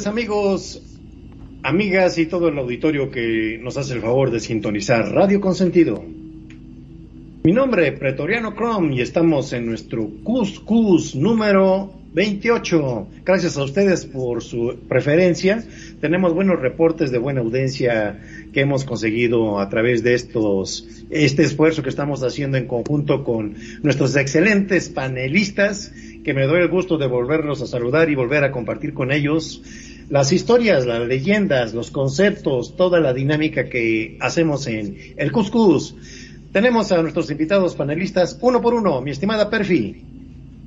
tardes 0.00 0.06
amigos, 0.06 0.82
amigas 1.62 2.16
y 2.16 2.24
todo 2.24 2.48
el 2.48 2.56
auditorio 2.56 3.10
que 3.10 3.58
nos 3.60 3.76
hace 3.76 3.92
el 3.92 4.00
favor 4.00 4.30
de 4.30 4.40
sintonizar 4.40 5.12
Radio 5.12 5.42
Consentido. 5.42 6.02
Mi 7.42 7.52
nombre 7.52 7.88
es 7.88 7.98
Pretoriano 7.98 8.54
Chrome 8.54 8.94
y 8.94 9.02
estamos 9.02 9.52
en 9.52 9.66
nuestro 9.66 10.08
Cuscus 10.24 11.14
número 11.14 12.00
28. 12.12 13.08
Gracias 13.24 13.56
a 13.56 13.62
ustedes 13.62 14.04
por 14.06 14.42
su 14.42 14.78
preferencia. 14.88 15.62
Tenemos 16.00 16.34
buenos 16.34 16.60
reportes 16.60 17.12
de 17.12 17.18
buena 17.18 17.40
audiencia 17.40 18.20
que 18.52 18.62
hemos 18.62 18.84
conseguido 18.84 19.60
a 19.60 19.68
través 19.68 20.02
de 20.02 20.14
estos, 20.14 20.88
este 21.10 21.44
esfuerzo 21.44 21.82
que 21.82 21.88
estamos 21.88 22.22
haciendo 22.22 22.56
en 22.56 22.66
conjunto 22.66 23.22
con 23.22 23.54
nuestros 23.82 24.16
excelentes 24.16 24.88
panelistas, 24.88 25.92
que 26.24 26.34
me 26.34 26.46
doy 26.46 26.62
el 26.62 26.68
gusto 26.68 26.98
de 26.98 27.06
volverlos 27.06 27.62
a 27.62 27.66
saludar 27.66 28.10
y 28.10 28.16
volver 28.16 28.42
a 28.44 28.50
compartir 28.50 28.92
con 28.92 29.12
ellos 29.12 29.62
las 30.10 30.32
historias, 30.32 30.86
las 30.86 31.06
leyendas, 31.06 31.72
los 31.72 31.92
conceptos, 31.92 32.76
toda 32.76 32.98
la 32.98 33.12
dinámica 33.12 33.68
que 33.68 34.18
hacemos 34.20 34.66
en 34.66 35.14
el 35.16 35.30
Cuscus. 35.30 35.94
Tenemos 36.52 36.90
a 36.90 37.00
nuestros 37.00 37.30
invitados 37.30 37.76
panelistas 37.76 38.36
uno 38.40 38.60
por 38.60 38.74
uno, 38.74 39.00
mi 39.00 39.12
estimada 39.12 39.48
Perfi. 39.48 40.04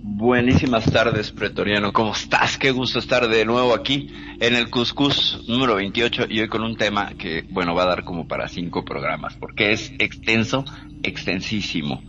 Buenísimas 0.06 0.86
tardes, 0.86 1.32
Pretoriano. 1.32 1.92
¿Cómo 1.92 2.14
estás? 2.14 2.58
Qué 2.58 2.72
gusto 2.72 3.00
estar 3.00 3.28
de 3.28 3.44
nuevo 3.44 3.74
aquí 3.74 4.10
en 4.40 4.56
el 4.56 4.70
Cuscus 4.70 5.44
número 5.50 5.76
28 5.76 6.28
y 6.30 6.40
hoy 6.40 6.48
con 6.48 6.64
un 6.64 6.78
tema 6.78 7.12
que, 7.18 7.44
bueno, 7.50 7.76
va 7.76 7.84
a 7.84 7.88
dar 7.88 8.04
como 8.06 8.28
para 8.28 8.48
cinco 8.48 8.86
programas 8.86 9.36
porque 9.36 9.74
es 9.74 9.92
extenso, 10.00 10.64
extensísimo. 11.04 12.02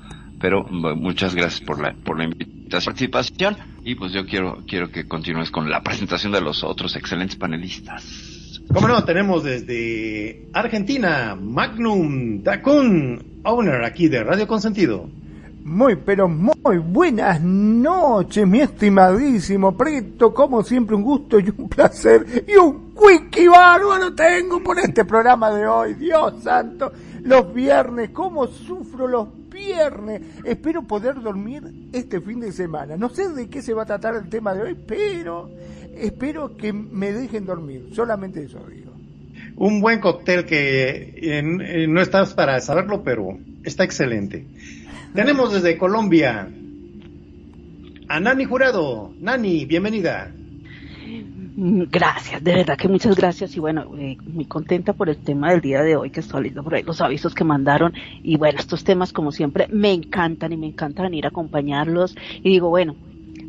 Pero 0.45 0.63
bueno, 0.63 0.95
muchas 0.97 1.35
gracias 1.35 1.63
por 1.63 1.81
la, 1.81 1.95
por 1.95 2.19
la 2.19 2.25
invitación, 2.25 2.85
participación 2.85 3.57
y 3.83 3.95
pues 3.95 4.13
yo 4.13 4.27
quiero, 4.27 4.59
quiero 4.69 4.91
que 4.91 5.09
continúes 5.09 5.51
con 5.51 5.71
la 5.71 5.83
presentación 5.83 6.33
de 6.33 6.43
los 6.43 6.63
otros 6.63 6.97
excelentes 6.97 7.35
panelistas. 7.37 8.61
Como 8.71 8.87
no, 8.87 9.03
tenemos 9.05 9.43
desde 9.43 10.51
Argentina, 10.53 11.35
Magnum 11.35 12.43
Dacun, 12.43 13.41
owner 13.43 13.85
aquí 13.85 14.09
de 14.09 14.23
Radio 14.23 14.47
Consentido. 14.47 15.09
Muy, 15.65 15.97
pero 15.97 16.29
muy 16.29 16.77
buenas 16.77 17.41
noches, 17.41 18.47
mi 18.47 18.61
estimadísimo 18.61 19.75
Preto. 19.75 20.35
Como 20.35 20.63
siempre, 20.63 20.95
un 20.95 21.05
gusto 21.05 21.41
y 21.41 21.49
un 21.57 21.71
placer 21.71 22.45
y 22.47 22.55
un 22.57 22.93
quickie 22.95 23.49
bárbaro 23.49 24.15
tengo 24.15 24.63
por 24.63 24.79
este 24.79 25.07
programa 25.07 25.51
de 25.53 25.67
hoy. 25.67 25.95
Dios 25.95 26.43
santo, 26.43 26.93
los 27.23 27.55
viernes, 27.55 28.11
cómo 28.11 28.47
sufro 28.47 29.09
los 29.09 29.29
viernes. 29.55 30.21
Espero 30.45 30.83
poder 30.83 31.23
dormir 31.23 31.63
este 31.93 32.21
fin 32.21 32.41
de 32.41 32.53
semana. 32.53 32.97
No 32.97 33.09
sé 33.09 33.29
de 33.31 33.49
qué 33.49 33.63
se 33.63 33.73
va 33.73 33.85
a 33.85 33.87
tratar 33.87 34.17
el 34.17 34.29
tema 34.29 34.53
de 34.55 34.63
hoy, 34.63 34.77
pero 34.87 35.51
espero 35.97 36.57
que 36.57 36.73
me 36.73 37.13
dejen 37.13 37.47
dormir. 37.47 37.89
Solamente 37.93 38.43
eso 38.43 38.59
digo. 38.69 38.93
Un 39.57 39.81
buen 39.81 40.01
cóctel 40.01 40.45
que 40.45 41.15
eh, 41.17 41.87
no 41.89 42.01
estás 42.03 42.35
para 42.35 42.61
saberlo, 42.61 43.03
pero 43.03 43.39
está 43.63 43.85
excelente. 43.85 44.45
Tenemos 45.15 45.53
desde 45.53 45.79
Colombia 45.79 46.49
a 48.09 48.21
Nani 48.21 48.45
Jurado. 48.45 49.15
Nani, 49.21 49.65
bienvenida. 49.65 50.33
Gracias, 51.57 52.43
de 52.43 52.53
verdad 52.53 52.77
que 52.77 52.89
muchas 52.89 53.15
gracias 53.15 53.57
y 53.57 53.61
bueno, 53.61 53.97
eh, 53.97 54.17
muy 54.25 54.45
contenta 54.45 54.93
por 54.93 55.09
el 55.09 55.19
tema 55.19 55.53
del 55.53 55.61
día 55.61 55.83
de 55.83 55.95
hoy 55.95 56.11
que 56.11 56.19
estoy 56.19 56.43
leyendo 56.43 56.65
por 56.65 56.75
ahí 56.75 56.83
los 56.83 57.01
avisos 57.01 57.33
que 57.33 57.45
mandaron 57.45 57.93
y 58.25 58.37
bueno, 58.37 58.59
estos 58.59 58.83
temas 58.83 59.13
como 59.13 59.31
siempre 59.31 59.69
me 59.71 59.93
encantan 59.93 60.53
y 60.53 60.57
me 60.57 60.67
encanta 60.67 61.05
venir 61.05 61.27
a 61.27 61.29
acompañarlos 61.29 62.17
y 62.43 62.51
digo, 62.51 62.71
bueno, 62.71 62.97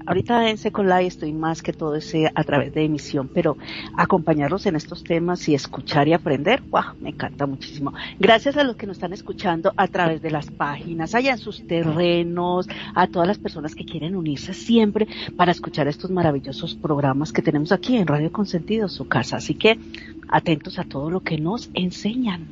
ahorita 0.06 0.50
en 0.50 0.58
Second 0.58 0.90
Life 0.90 1.08
estoy 1.08 1.34
más 1.34 1.62
que 1.62 1.74
todo 1.74 1.96
ese 1.96 2.32
a 2.34 2.44
través 2.44 2.74
de 2.74 2.84
emisión, 2.84 3.30
pero 3.34 3.58
acompañarlos 3.98 4.66
en 4.66 4.76
estos 4.76 5.04
temas 5.04 5.48
y 5.48 5.56
escuchar 5.56 6.08
y 6.08 6.14
aprender, 6.14 6.62
wow, 6.70 6.96
me 7.00 7.10
encanta 7.10 7.46
muchísimo. 7.46 7.94
Gracias 8.20 8.58
a 8.58 8.64
los 8.64 8.76
que 8.76 8.88
nos 8.88 8.98
están 8.98 9.14
escuchando 9.14 9.74
a 9.76 9.88
través 9.88 10.22
de 10.22 10.32
las 10.32 10.52
páginas, 10.52 11.16
allá 11.16 11.32
en 11.32 11.38
sus 11.38 11.66
terrenos, 11.68 12.68
a 12.94 13.08
todas 13.08 13.28
las 13.28 13.38
personas 13.38 13.76
que 13.76 13.86
quieren 13.86 14.16
unirse 14.16 14.54
siempre 14.54 15.08
para 15.36 15.52
escuchar 15.52 15.88
estos 15.88 16.12
maravillosos 16.12 16.76
programas 16.76 17.32
que 17.32 17.42
tenemos 17.42 17.72
aquí 17.72 17.98
en 17.98 18.08
Radio 18.08 18.32
Consentido, 18.32 18.88
su 18.88 19.08
casa. 19.08 19.38
Así 19.38 19.56
que 19.56 19.80
atentos 20.28 20.80
a 20.80 20.84
todo 20.84 21.10
lo 21.10 21.22
que 21.22 21.38
nos 21.38 21.70
enseñan. 21.74 22.48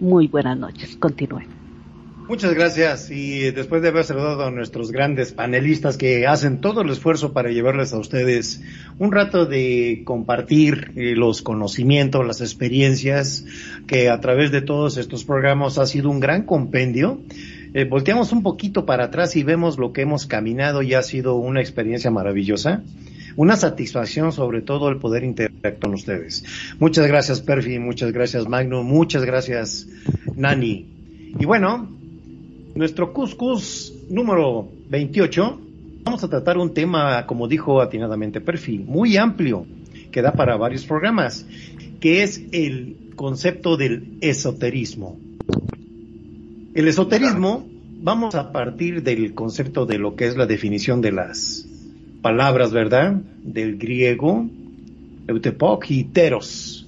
Muy 0.00 0.28
buenas 0.28 0.56
noches, 0.56 0.96
continúen. 0.96 1.57
Muchas 2.28 2.52
gracias 2.52 3.10
y 3.10 3.52
después 3.52 3.80
de 3.80 3.88
haber 3.88 4.04
saludado 4.04 4.44
a 4.44 4.50
nuestros 4.50 4.92
grandes 4.92 5.32
panelistas 5.32 5.96
que 5.96 6.26
hacen 6.26 6.60
todo 6.60 6.82
el 6.82 6.90
esfuerzo 6.90 7.32
para 7.32 7.48
llevarles 7.48 7.94
a 7.94 7.98
ustedes 7.98 8.60
un 8.98 9.12
rato 9.12 9.46
de 9.46 10.02
compartir 10.04 10.92
eh, 10.94 11.14
los 11.16 11.40
conocimientos, 11.40 12.26
las 12.26 12.42
experiencias 12.42 13.46
que 13.86 14.10
a 14.10 14.20
través 14.20 14.52
de 14.52 14.60
todos 14.60 14.98
estos 14.98 15.24
programas 15.24 15.78
ha 15.78 15.86
sido 15.86 16.10
un 16.10 16.20
gran 16.20 16.42
compendio. 16.42 17.18
Eh, 17.72 17.84
volteamos 17.84 18.30
un 18.32 18.42
poquito 18.42 18.84
para 18.84 19.04
atrás 19.04 19.34
y 19.34 19.42
vemos 19.42 19.78
lo 19.78 19.94
que 19.94 20.02
hemos 20.02 20.26
caminado 20.26 20.82
y 20.82 20.92
ha 20.92 21.02
sido 21.02 21.36
una 21.36 21.62
experiencia 21.62 22.10
maravillosa. 22.10 22.82
Una 23.36 23.56
satisfacción 23.56 24.32
sobre 24.32 24.60
todo 24.60 24.90
el 24.90 24.98
poder 24.98 25.24
interactuar 25.24 25.78
con 25.78 25.94
ustedes. 25.94 26.44
Muchas 26.78 27.06
gracias 27.06 27.40
Perfi, 27.40 27.78
muchas 27.78 28.12
gracias 28.12 28.46
Magno, 28.46 28.82
muchas 28.82 29.24
gracias 29.24 29.88
Nani. 30.36 30.86
Y 31.38 31.46
bueno, 31.46 31.97
nuestro 32.78 33.12
Cuscus 33.12 33.92
número 34.08 34.68
28, 34.88 35.60
vamos 36.04 36.22
a 36.22 36.28
tratar 36.28 36.58
un 36.58 36.72
tema, 36.72 37.26
como 37.26 37.48
dijo 37.48 37.82
atinadamente 37.82 38.40
Perfi, 38.40 38.78
muy 38.78 39.16
amplio, 39.16 39.66
que 40.12 40.22
da 40.22 40.30
para 40.30 40.56
varios 40.56 40.86
programas, 40.86 41.44
que 41.98 42.22
es 42.22 42.40
el 42.52 43.10
concepto 43.16 43.76
del 43.76 44.18
esoterismo. 44.20 45.18
El 46.72 46.86
esoterismo, 46.86 47.66
vamos 48.00 48.36
a 48.36 48.52
partir 48.52 49.02
del 49.02 49.34
concepto 49.34 49.84
de 49.84 49.98
lo 49.98 50.14
que 50.14 50.28
es 50.28 50.36
la 50.36 50.46
definición 50.46 51.00
de 51.00 51.10
las 51.10 51.66
palabras, 52.22 52.70
¿verdad? 52.70 53.14
Del 53.42 53.76
griego, 53.76 54.46
eutepok 55.26 55.84
y 55.90 56.04
teros. 56.04 56.87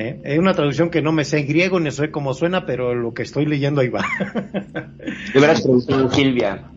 ¿Eh? 0.00 0.20
Es 0.24 0.38
una 0.38 0.54
traducción 0.54 0.90
que 0.90 1.02
no 1.02 1.12
me 1.12 1.24
sé 1.24 1.38
en 1.38 1.46
griego 1.46 1.78
ni 1.78 1.90
sé 1.90 2.10
cómo 2.10 2.34
suena, 2.34 2.66
pero 2.66 2.94
lo 2.94 3.14
que 3.14 3.22
estoy 3.22 3.46
leyendo 3.46 3.80
ahí 3.80 3.88
va. 3.88 4.04
Hubieras 5.34 5.62
traducido 5.62 6.10
Silvia. 6.10 6.70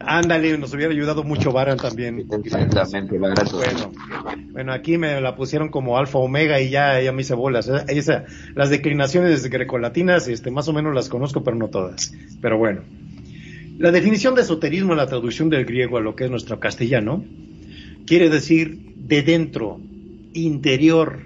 Ándale, 0.00 0.56
nos 0.56 0.72
hubiera 0.72 0.92
ayudado 0.92 1.24
mucho 1.24 1.52
Baran 1.52 1.78
también. 1.78 2.26
Exactamente. 2.44 3.18
Bueno, 3.18 3.34
bueno, 4.52 4.72
aquí 4.72 4.98
me 4.98 5.20
la 5.20 5.34
pusieron 5.34 5.68
como 5.68 5.98
alfa 5.98 6.18
omega 6.18 6.60
y 6.60 6.70
ya, 6.70 7.00
ya 7.00 7.12
me 7.12 7.22
hice 7.22 7.34
bolas. 7.34 7.68
Esa, 7.88 8.24
las 8.54 8.70
declinaciones 8.70 9.48
grecolatinas, 9.48 10.28
este, 10.28 10.50
más 10.50 10.68
o 10.68 10.72
menos 10.72 10.94
las 10.94 11.08
conozco, 11.08 11.42
pero 11.42 11.56
no 11.56 11.68
todas. 11.68 12.12
Pero 12.40 12.58
bueno. 12.58 12.82
La 13.78 13.90
definición 13.90 14.34
de 14.34 14.42
esoterismo 14.42 14.92
en 14.92 14.98
la 14.98 15.06
traducción 15.06 15.50
del 15.50 15.66
griego 15.66 15.98
a 15.98 16.00
lo 16.00 16.14
que 16.14 16.24
es 16.24 16.30
nuestro 16.30 16.60
castellano 16.60 17.24
quiere 18.06 18.30
decir 18.30 18.94
de 18.96 19.22
dentro, 19.22 19.80
interior, 20.32 21.20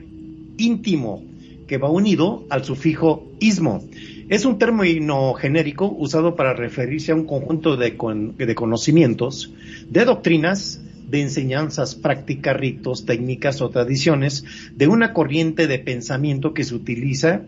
íntimo, 0.61 1.25
que 1.67 1.79
va 1.79 1.91
unido 1.91 2.45
al 2.51 2.65
sufijo 2.65 3.31
ismo. 3.39 3.83
Es 4.29 4.45
un 4.45 4.59
término 4.59 5.35
genérico 5.35 5.87
usado 5.87 6.37
para 6.37 6.53
referirse 6.53 7.13
a 7.13 7.15
un 7.15 7.27
conjunto 7.27 7.77
de, 7.77 7.97
conocimientos, 7.97 9.53
de 9.89 10.05
doctrinas, 10.05 10.81
de 11.09 11.23
enseñanzas 11.23 11.95
prácticas, 11.97 12.57
ritos, 12.57 13.07
técnicas 13.07 13.61
o 13.61 13.71
tradiciones 13.71 14.45
de 14.77 14.87
una 14.87 15.13
corriente 15.13 15.67
de 15.67 15.79
pensamiento 15.79 16.55
que 16.55 16.65
se 16.65 16.75
utiliza 16.75 17.43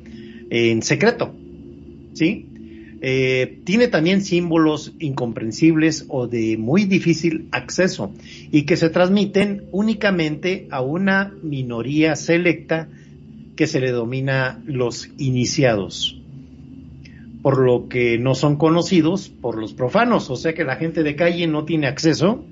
en 0.50 0.82
secreto. 0.82 1.35
¿Sí? 2.14 2.47
Eh, 3.05 3.59
tiene 3.64 3.88
también 3.88 4.20
símbolos 4.20 4.93
incomprensibles 5.00 6.05
o 6.06 6.29
de 6.29 6.56
muy 6.56 6.85
difícil 6.85 7.49
acceso 7.50 8.12
y 8.53 8.62
que 8.62 8.76
se 8.76 8.91
transmiten 8.91 9.64
únicamente 9.73 10.69
a 10.70 10.81
una 10.82 11.35
minoría 11.43 12.14
selecta 12.14 12.88
que 13.56 13.66
se 13.66 13.81
le 13.81 13.90
domina 13.90 14.60
los 14.66 15.08
iniciados, 15.19 16.19
por 17.43 17.58
lo 17.58 17.88
que 17.88 18.19
no 18.19 18.34
son 18.34 18.56
conocidos 18.56 19.28
por 19.28 19.58
los 19.58 19.75
profanos, 19.75 20.31
o 20.31 20.37
sea 20.37 20.54
que 20.54 20.64
la 20.64 20.76
gente 20.76 21.02
de 21.02 21.16
calle 21.16 21.46
no 21.46 21.64
tiene 21.64 21.87
acceso, 21.87 22.44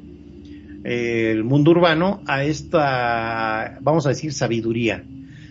eh, 0.85 1.31
el 1.33 1.45
mundo 1.45 1.73
urbano, 1.73 2.23
a 2.27 2.45
esta, 2.45 3.79
vamos 3.81 4.07
a 4.07 4.11
decir, 4.11 4.33
sabiduría. 4.33 5.05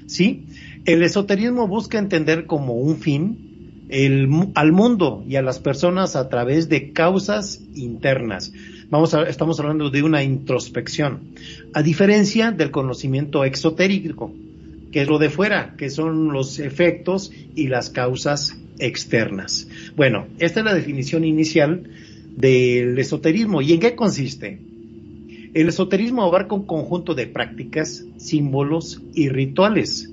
¿Sí? 0.08 0.46
El 0.86 1.04
esoterismo 1.04 1.68
busca 1.68 2.00
entender 2.00 2.46
como 2.46 2.74
un 2.74 2.98
fin 2.98 3.86
el, 3.90 4.30
al 4.56 4.72
mundo 4.72 5.24
y 5.28 5.36
a 5.36 5.42
las 5.42 5.60
personas 5.60 6.16
a 6.16 6.30
través 6.30 6.70
de 6.70 6.92
causas 6.94 7.62
internas. 7.76 8.52
Vamos 8.90 9.14
estamos 9.14 9.60
hablando 9.60 9.92
de 9.92 10.02
una 10.02 10.24
introspección, 10.24 11.36
a 11.74 11.84
diferencia 11.84 12.52
del 12.52 12.72
conocimiento 12.72 13.44
exotérico, 13.44 14.34
que 14.92 15.02
es 15.02 15.08
lo 15.08 15.20
de 15.20 15.30
fuera, 15.30 15.76
que 15.78 15.90
son 15.90 16.32
los 16.32 16.60
efectos 16.60 17.32
y 17.56 17.68
las 17.68 17.90
causas 17.90 18.58
externas. 18.80 19.68
Bueno, 19.96 20.28
esta 20.40 20.60
es 20.60 20.66
la 20.66 20.74
definición 20.74 21.24
inicial 21.24 21.90
del 22.36 22.98
esoterismo. 22.98 23.62
¿Y 23.62 23.74
en 23.74 23.80
qué 23.80 23.96
consiste? 23.96 24.60
El 25.54 25.70
esoterismo 25.70 26.24
abarca 26.24 26.56
un 26.56 26.66
conjunto 26.66 27.16
de 27.16 27.28
prácticas, 27.28 28.06
símbolos 28.18 29.02
y 29.14 29.30
rituales 29.30 30.10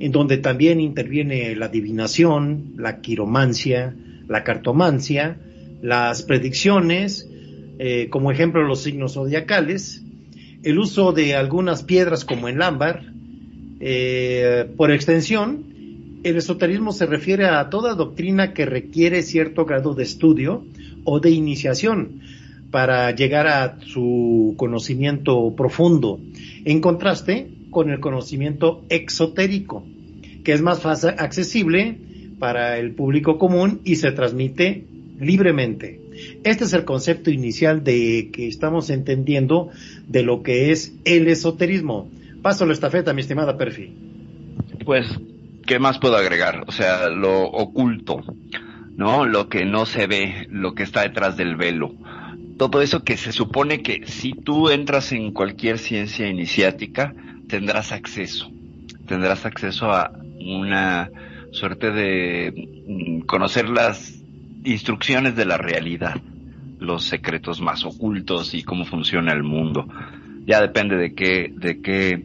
en 0.00 0.12
donde 0.12 0.38
también 0.38 0.80
interviene 0.80 1.54
la 1.56 1.66
adivinación, 1.66 2.74
la 2.76 3.00
quiromancia, 3.00 3.94
la 4.28 4.44
cartomancia, 4.44 5.38
las 5.82 6.22
predicciones, 6.22 7.28
eh, 7.78 8.08
como 8.10 8.30
ejemplo 8.30 8.62
los 8.62 8.82
signos 8.82 9.14
zodiacales, 9.14 10.02
el 10.62 10.78
uso 10.78 11.12
de 11.12 11.34
algunas 11.34 11.82
piedras 11.82 12.24
como 12.24 12.48
el 12.48 12.62
ámbar, 12.62 13.12
eh, 13.80 14.68
por 14.76 14.90
extensión, 14.90 15.64
el 16.24 16.36
esoterismo 16.36 16.92
se 16.92 17.06
refiere 17.06 17.46
a 17.46 17.70
toda 17.70 17.94
doctrina 17.94 18.52
que 18.52 18.66
requiere 18.66 19.22
cierto 19.22 19.64
grado 19.64 19.94
de 19.94 20.02
estudio 20.02 20.64
o 21.04 21.20
de 21.20 21.30
iniciación 21.30 22.20
para 22.70 23.10
llegar 23.12 23.46
a 23.46 23.78
su 23.80 24.54
conocimiento 24.56 25.54
profundo, 25.56 26.20
en 26.64 26.80
contraste 26.80 27.48
con 27.70 27.90
el 27.90 28.00
conocimiento 28.00 28.84
exotérico, 28.88 29.84
que 30.44 30.52
es 30.52 30.60
más 30.60 30.80
fácil, 30.80 31.10
accesible 31.18 31.98
para 32.38 32.78
el 32.78 32.92
público 32.92 33.38
común 33.38 33.80
y 33.84 33.96
se 33.96 34.12
transmite 34.12 34.84
libremente. 35.20 36.00
Este 36.44 36.64
es 36.64 36.72
el 36.72 36.84
concepto 36.84 37.30
inicial 37.30 37.84
de 37.84 38.30
que 38.32 38.48
estamos 38.48 38.90
entendiendo 38.90 39.70
de 40.08 40.22
lo 40.22 40.42
que 40.42 40.72
es 40.72 40.94
el 41.04 41.28
esoterismo. 41.28 42.10
Paso 42.42 42.66
la 42.66 42.72
estafeta, 42.72 43.12
mi 43.12 43.20
estimada 43.20 43.56
Perfi. 43.56 43.92
Pues, 44.84 45.18
¿qué 45.66 45.78
más 45.78 45.98
puedo 45.98 46.16
agregar? 46.16 46.64
O 46.66 46.72
sea, 46.72 47.08
lo 47.08 47.42
oculto, 47.42 48.22
¿no? 48.96 49.26
Lo 49.26 49.48
que 49.48 49.64
no 49.64 49.86
se 49.86 50.06
ve, 50.06 50.46
lo 50.50 50.74
que 50.74 50.82
está 50.82 51.02
detrás 51.02 51.36
del 51.36 51.56
velo. 51.56 51.94
Todo 52.56 52.80
eso 52.80 53.04
que 53.04 53.16
se 53.16 53.32
supone 53.32 53.82
que 53.82 54.06
si 54.06 54.32
tú 54.32 54.70
entras 54.70 55.12
en 55.12 55.32
cualquier 55.32 55.78
ciencia 55.78 56.28
iniciática, 56.28 57.14
tendrás 57.48 57.92
acceso. 57.92 58.50
Tendrás 59.06 59.46
acceso 59.46 59.92
a 59.92 60.12
una 60.40 61.10
suerte 61.50 61.90
de 61.90 62.84
mm, 62.86 63.20
conocer 63.26 63.68
las 63.68 64.22
instrucciones 64.64 65.36
de 65.36 65.44
la 65.44 65.56
realidad, 65.56 66.20
los 66.78 67.04
secretos 67.04 67.60
más 67.60 67.84
ocultos 67.84 68.54
y 68.54 68.62
cómo 68.62 68.84
funciona 68.84 69.32
el 69.32 69.42
mundo. 69.42 69.86
Ya 70.48 70.60
depende 70.60 70.96
de 70.96 71.14
qué, 71.14 71.52
de 71.54 71.80
qué 71.80 72.24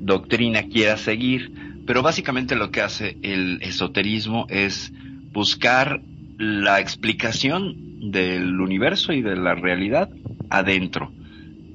doctrina 0.00 0.64
quieras 0.64 1.02
seguir, 1.02 1.52
pero 1.86 2.02
básicamente 2.02 2.56
lo 2.56 2.72
que 2.72 2.80
hace 2.80 3.18
el 3.22 3.62
esoterismo 3.62 4.46
es 4.48 4.92
buscar 5.30 6.02
la 6.38 6.80
explicación 6.80 8.10
del 8.10 8.60
universo 8.60 9.12
y 9.12 9.22
de 9.22 9.36
la 9.36 9.54
realidad 9.54 10.10
adentro 10.48 11.12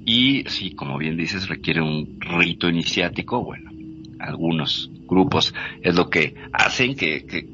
y 0.05 0.43
sí, 0.47 0.75
como 0.75 0.99
bien 0.99 1.17
dices, 1.17 1.49
requiere 1.49 1.81
un 1.81 2.19
rito 2.19 2.69
iniciático, 2.69 3.43
bueno, 3.43 3.71
algunos 4.19 4.91
grupos 5.07 5.53
es 5.81 5.95
lo 5.95 6.11
que 6.11 6.35
hacen 6.53 6.95
que, 6.95 7.25
que 7.25 7.47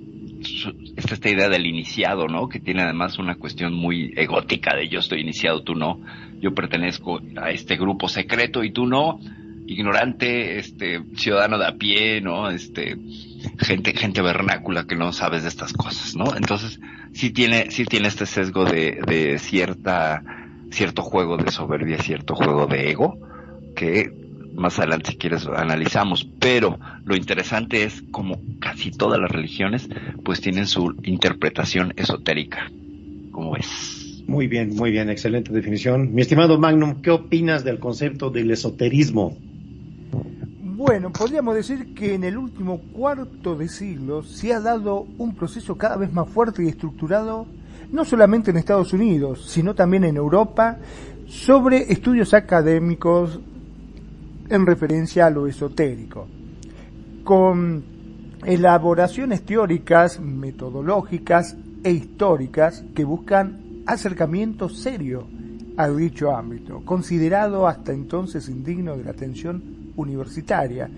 esta, 0.98 1.13
esta 1.13 1.30
idea 1.30 1.48
del 1.48 1.66
iniciado, 1.66 2.27
¿no? 2.27 2.50
Que 2.50 2.60
tiene 2.60 2.81
además 2.81 3.18
una 3.19 3.36
cuestión 3.36 3.74
muy 3.74 4.13
egótica 4.18 4.75
de 4.75 4.89
yo 4.89 5.00
estoy 5.00 5.22
iniciado, 5.22 5.63
tú 5.63 5.75
no, 5.75 6.01
yo 6.42 6.54
pertenezco 6.54 7.22
a 7.42 7.52
este 7.52 7.78
grupo 7.78 8.10
secreto 8.10 8.64
y 8.64 8.72
tú 8.72 8.86
no, 8.88 9.20
ignorante, 9.68 10.60
este, 10.60 11.02
ciudadano 11.16 11.58
de 11.58 11.68
a 11.68 11.75
pie, 11.75 12.20
¿no? 12.22 12.50
Este, 12.50 12.98
gente, 13.60 13.94
gente 13.94 14.22
vernácula 14.22 14.86
que 14.86 14.96
no 14.96 15.13
sabes 15.13 15.44
de 15.44 15.50
estas 15.50 15.72
cosas, 15.74 16.15
¿no? 16.15 16.36
Entonces, 16.36 16.80
sí 17.13 17.30
tiene, 17.30 17.72
sí 17.72 17.86
tiene 17.86 18.08
este 18.08 18.25
sesgo 18.25 18.65
de, 18.65 19.00
de 19.08 19.39
cierta 19.39 20.24
cierto 20.72 21.01
juego 21.01 21.38
de 21.38 21.51
soberbia, 21.51 21.98
cierto 22.00 22.34
juego 22.36 22.65
de 22.65 22.89
ego, 22.89 23.18
que 23.75 24.12
más 24.56 24.80
adelante 24.80 25.12
si 25.12 25.18
quieres 25.18 25.46
analizamos, 25.46 26.25
pero 26.39 26.80
lo 27.06 27.15
interesante 27.15 27.84
es 27.84 28.04
como 28.12 28.39
casi 28.60 28.92
todas 28.92 29.20
las 29.20 29.32
religiones 29.32 29.88
pues 30.24 30.42
tienen 30.42 30.68
su 30.68 30.96
interpretación 31.04 31.94
esotérica, 31.96 32.72
como 33.32 33.56
es. 33.56 34.00
Muy 34.32 34.48
bien, 34.48 34.74
muy 34.78 34.92
bien, 34.92 35.10
excelente 35.10 35.52
definición. 35.52 36.14
Mi 36.14 36.22
estimado 36.22 36.58
Magnum, 36.58 37.02
¿qué 37.02 37.12
opinas 37.12 37.66
del 37.66 37.80
concepto 37.80 38.30
del 38.30 38.50
esoterismo? 38.52 39.36
Bueno, 40.64 41.12
podríamos 41.12 41.54
decir 41.54 41.94
que 41.94 42.14
en 42.14 42.24
el 42.24 42.38
último 42.38 42.80
cuarto 42.94 43.58
de 43.58 43.68
siglo 43.68 44.24
se 44.24 44.54
ha 44.54 44.62
dado 44.62 45.06
un 45.18 45.36
proceso 45.36 45.78
cada 45.78 45.98
vez 45.98 46.14
más 46.14 46.30
fuerte 46.30 46.64
y 46.64 46.70
estructurado 46.70 47.46
no 47.92 48.06
solamente 48.06 48.52
en 48.52 48.58
Estados 48.58 48.94
Unidos, 48.94 49.50
sino 49.50 49.76
también 49.76 50.06
en 50.06 50.16
Europa, 50.16 50.78
sobre 51.28 51.92
estudios 51.92 52.34
académicos 52.34 53.38
en 54.48 54.66
referencia 54.66 55.26
a 55.26 55.30
lo 55.30 55.46
esotérico, 55.46 56.26
con 57.26 57.84
elaboraciones 58.46 59.42
teóricas, 59.42 60.22
metodológicas 60.22 61.58
e 61.84 61.92
históricas 61.92 62.86
que 62.96 63.04
buscan 63.04 63.61
acercamiento 63.91 64.69
serio 64.69 65.27
a 65.77 65.89
dicho 65.89 66.36
ámbito, 66.36 66.81
considerado 66.86 67.67
hasta 67.67 67.91
entonces 67.91 68.50
indigno 68.50 68.98
de 68.98 69.03
la 69.03 69.12
atención 69.12 69.93
universitaria, 69.95 70.89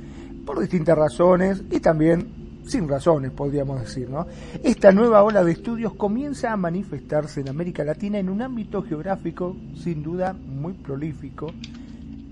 por 0.45 0.59
distintas 0.59 0.97
razones 0.97 1.63
y 1.71 1.79
también 1.79 2.43
sin 2.65 2.88
razones, 2.88 3.31
podríamos 3.31 3.81
decir, 3.81 4.09
¿no? 4.09 4.25
Esta 4.63 4.91
nueva 4.91 5.23
ola 5.23 5.43
de 5.43 5.51
estudios 5.51 5.93
comienza 5.95 6.51
a 6.51 6.57
manifestarse 6.57 7.41
en 7.41 7.50
América 7.50 7.83
Latina 7.83 8.19
en 8.19 8.29
un 8.29 8.41
ámbito 8.41 8.81
geográfico 8.83 9.55
sin 9.75 10.01
duda 10.01 10.33
muy 10.33 10.73
prolífico 10.73 11.51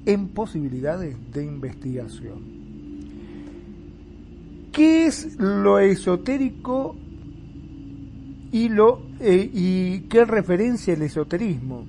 en 0.05 0.29
posibilidades 0.29 1.15
de 1.33 1.45
investigación. 1.45 2.61
¿Qué 4.71 5.07
es 5.07 5.37
lo 5.37 5.79
esotérico 5.79 6.95
y, 8.51 8.69
lo, 8.69 9.01
eh, 9.19 9.49
y 9.53 10.01
qué 10.01 10.25
referencia 10.25 10.93
el 10.93 11.01
esoterismo? 11.03 11.85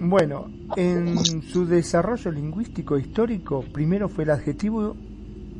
Bueno, 0.00 0.50
en 0.76 1.16
su 1.42 1.66
desarrollo 1.66 2.30
lingüístico 2.30 2.98
histórico, 2.98 3.64
primero 3.72 4.08
fue 4.08 4.24
el 4.24 4.30
adjetivo 4.30 4.96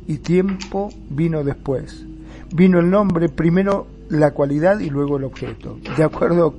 y 0.07 0.17
tiempo 0.17 0.89
vino 1.09 1.43
después 1.43 2.05
vino 2.53 2.79
el 2.79 2.89
nombre, 2.89 3.29
primero 3.29 3.87
la 4.09 4.31
cualidad 4.31 4.79
y 4.79 4.89
luego 4.89 5.17
el 5.17 5.23
objeto. 5.23 5.79
De 5.97 6.03
acuerdo 6.03 6.53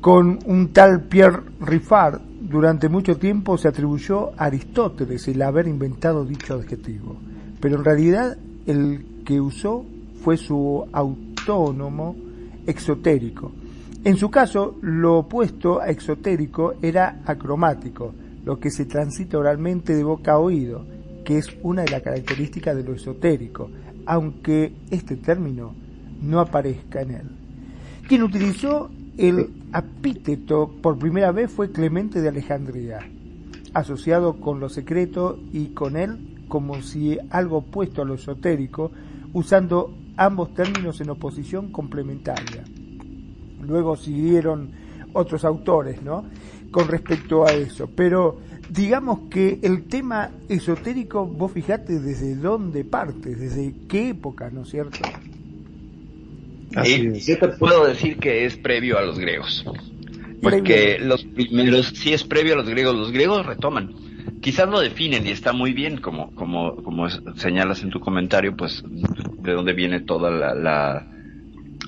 con 0.00 0.38
un 0.46 0.72
tal 0.72 1.02
Pierre 1.04 1.42
Riffard, 1.60 2.20
durante 2.40 2.88
mucho 2.88 3.16
tiempo 3.16 3.56
se 3.56 3.68
atribuyó 3.68 4.30
a 4.36 4.46
Aristóteles 4.46 5.26
el 5.28 5.40
haber 5.42 5.68
inventado 5.68 6.24
dicho 6.24 6.54
adjetivo, 6.54 7.16
pero 7.60 7.76
en 7.76 7.84
realidad 7.84 8.36
el 8.66 9.22
que 9.24 9.40
usó 9.40 9.84
fue 10.22 10.36
su 10.36 10.86
autónomo 10.92 12.16
exotérico. 12.70 13.52
En 14.04 14.16
su 14.16 14.30
caso, 14.30 14.78
lo 14.80 15.18
opuesto 15.18 15.80
a 15.80 15.88
exotérico 15.88 16.74
era 16.80 17.20
acromático, 17.26 18.14
lo 18.44 18.58
que 18.58 18.70
se 18.70 18.86
transita 18.86 19.38
oralmente 19.38 19.94
de 19.94 20.04
boca 20.04 20.32
a 20.32 20.38
oído, 20.38 20.86
que 21.24 21.38
es 21.38 21.48
una 21.62 21.82
de 21.82 21.90
las 21.90 22.02
características 22.02 22.76
de 22.76 22.84
lo 22.84 22.94
esotérico, 22.94 23.70
aunque 24.06 24.72
este 24.90 25.16
término 25.16 25.74
no 26.22 26.40
aparezca 26.40 27.02
en 27.02 27.10
él. 27.10 27.30
Quien 28.08 28.22
utilizó 28.22 28.90
el 29.18 29.50
epíteto 29.74 30.70
por 30.80 30.98
primera 30.98 31.30
vez 31.30 31.50
fue 31.50 31.70
Clemente 31.70 32.22
de 32.22 32.28
Alejandría, 32.28 33.00
asociado 33.74 34.40
con 34.40 34.60
lo 34.60 34.68
secreto 34.68 35.38
y 35.52 35.68
con 35.68 35.96
él 35.96 36.40
como 36.48 36.82
si 36.82 37.18
algo 37.30 37.58
opuesto 37.58 38.02
a 38.02 38.04
lo 38.04 38.14
esotérico, 38.14 38.90
usando 39.32 39.94
ambos 40.20 40.52
términos 40.52 41.00
en 41.00 41.08
oposición 41.08 41.72
complementaria. 41.72 42.62
Luego 43.62 43.96
siguieron 43.96 44.70
otros 45.14 45.46
autores, 45.46 46.02
¿no? 46.02 46.26
Con 46.70 46.88
respecto 46.88 47.46
a 47.46 47.52
eso, 47.52 47.88
pero 47.96 48.38
digamos 48.68 49.30
que 49.30 49.58
el 49.62 49.84
tema 49.84 50.30
esotérico, 50.48 51.26
vos 51.26 51.52
fijate 51.52 51.98
desde 52.00 52.36
dónde 52.36 52.84
parte, 52.84 53.34
desde 53.34 53.74
qué 53.88 54.10
época, 54.10 54.50
¿no 54.50 54.62
es 54.62 54.68
cierto? 54.68 54.98
Así 56.76 57.18
Yo 57.20 57.38
te 57.38 57.48
puedo 57.48 57.86
decir 57.86 58.18
que 58.18 58.44
es 58.44 58.58
previo 58.58 58.98
a 58.98 59.02
los 59.02 59.18
griegos. 59.18 59.64
Porque 60.42 60.98
los, 61.00 61.26
si 61.94 62.12
es 62.12 62.24
previo 62.24 62.52
a 62.52 62.56
los 62.56 62.68
griegos, 62.68 62.94
los 62.94 63.10
griegos 63.10 63.46
retoman. 63.46 63.94
Quizás 64.40 64.68
lo 64.68 64.80
definen 64.80 65.26
y 65.26 65.30
está 65.30 65.52
muy 65.52 65.72
bien, 65.72 65.98
como, 65.98 66.34
como, 66.34 66.76
como 66.76 67.08
señalas 67.36 67.82
en 67.82 67.90
tu 67.90 68.00
comentario, 68.00 68.56
pues 68.56 68.82
de 68.86 69.52
dónde 69.52 69.72
viene 69.72 70.00
toda 70.00 70.30
la, 70.30 70.54
la, 70.54 71.06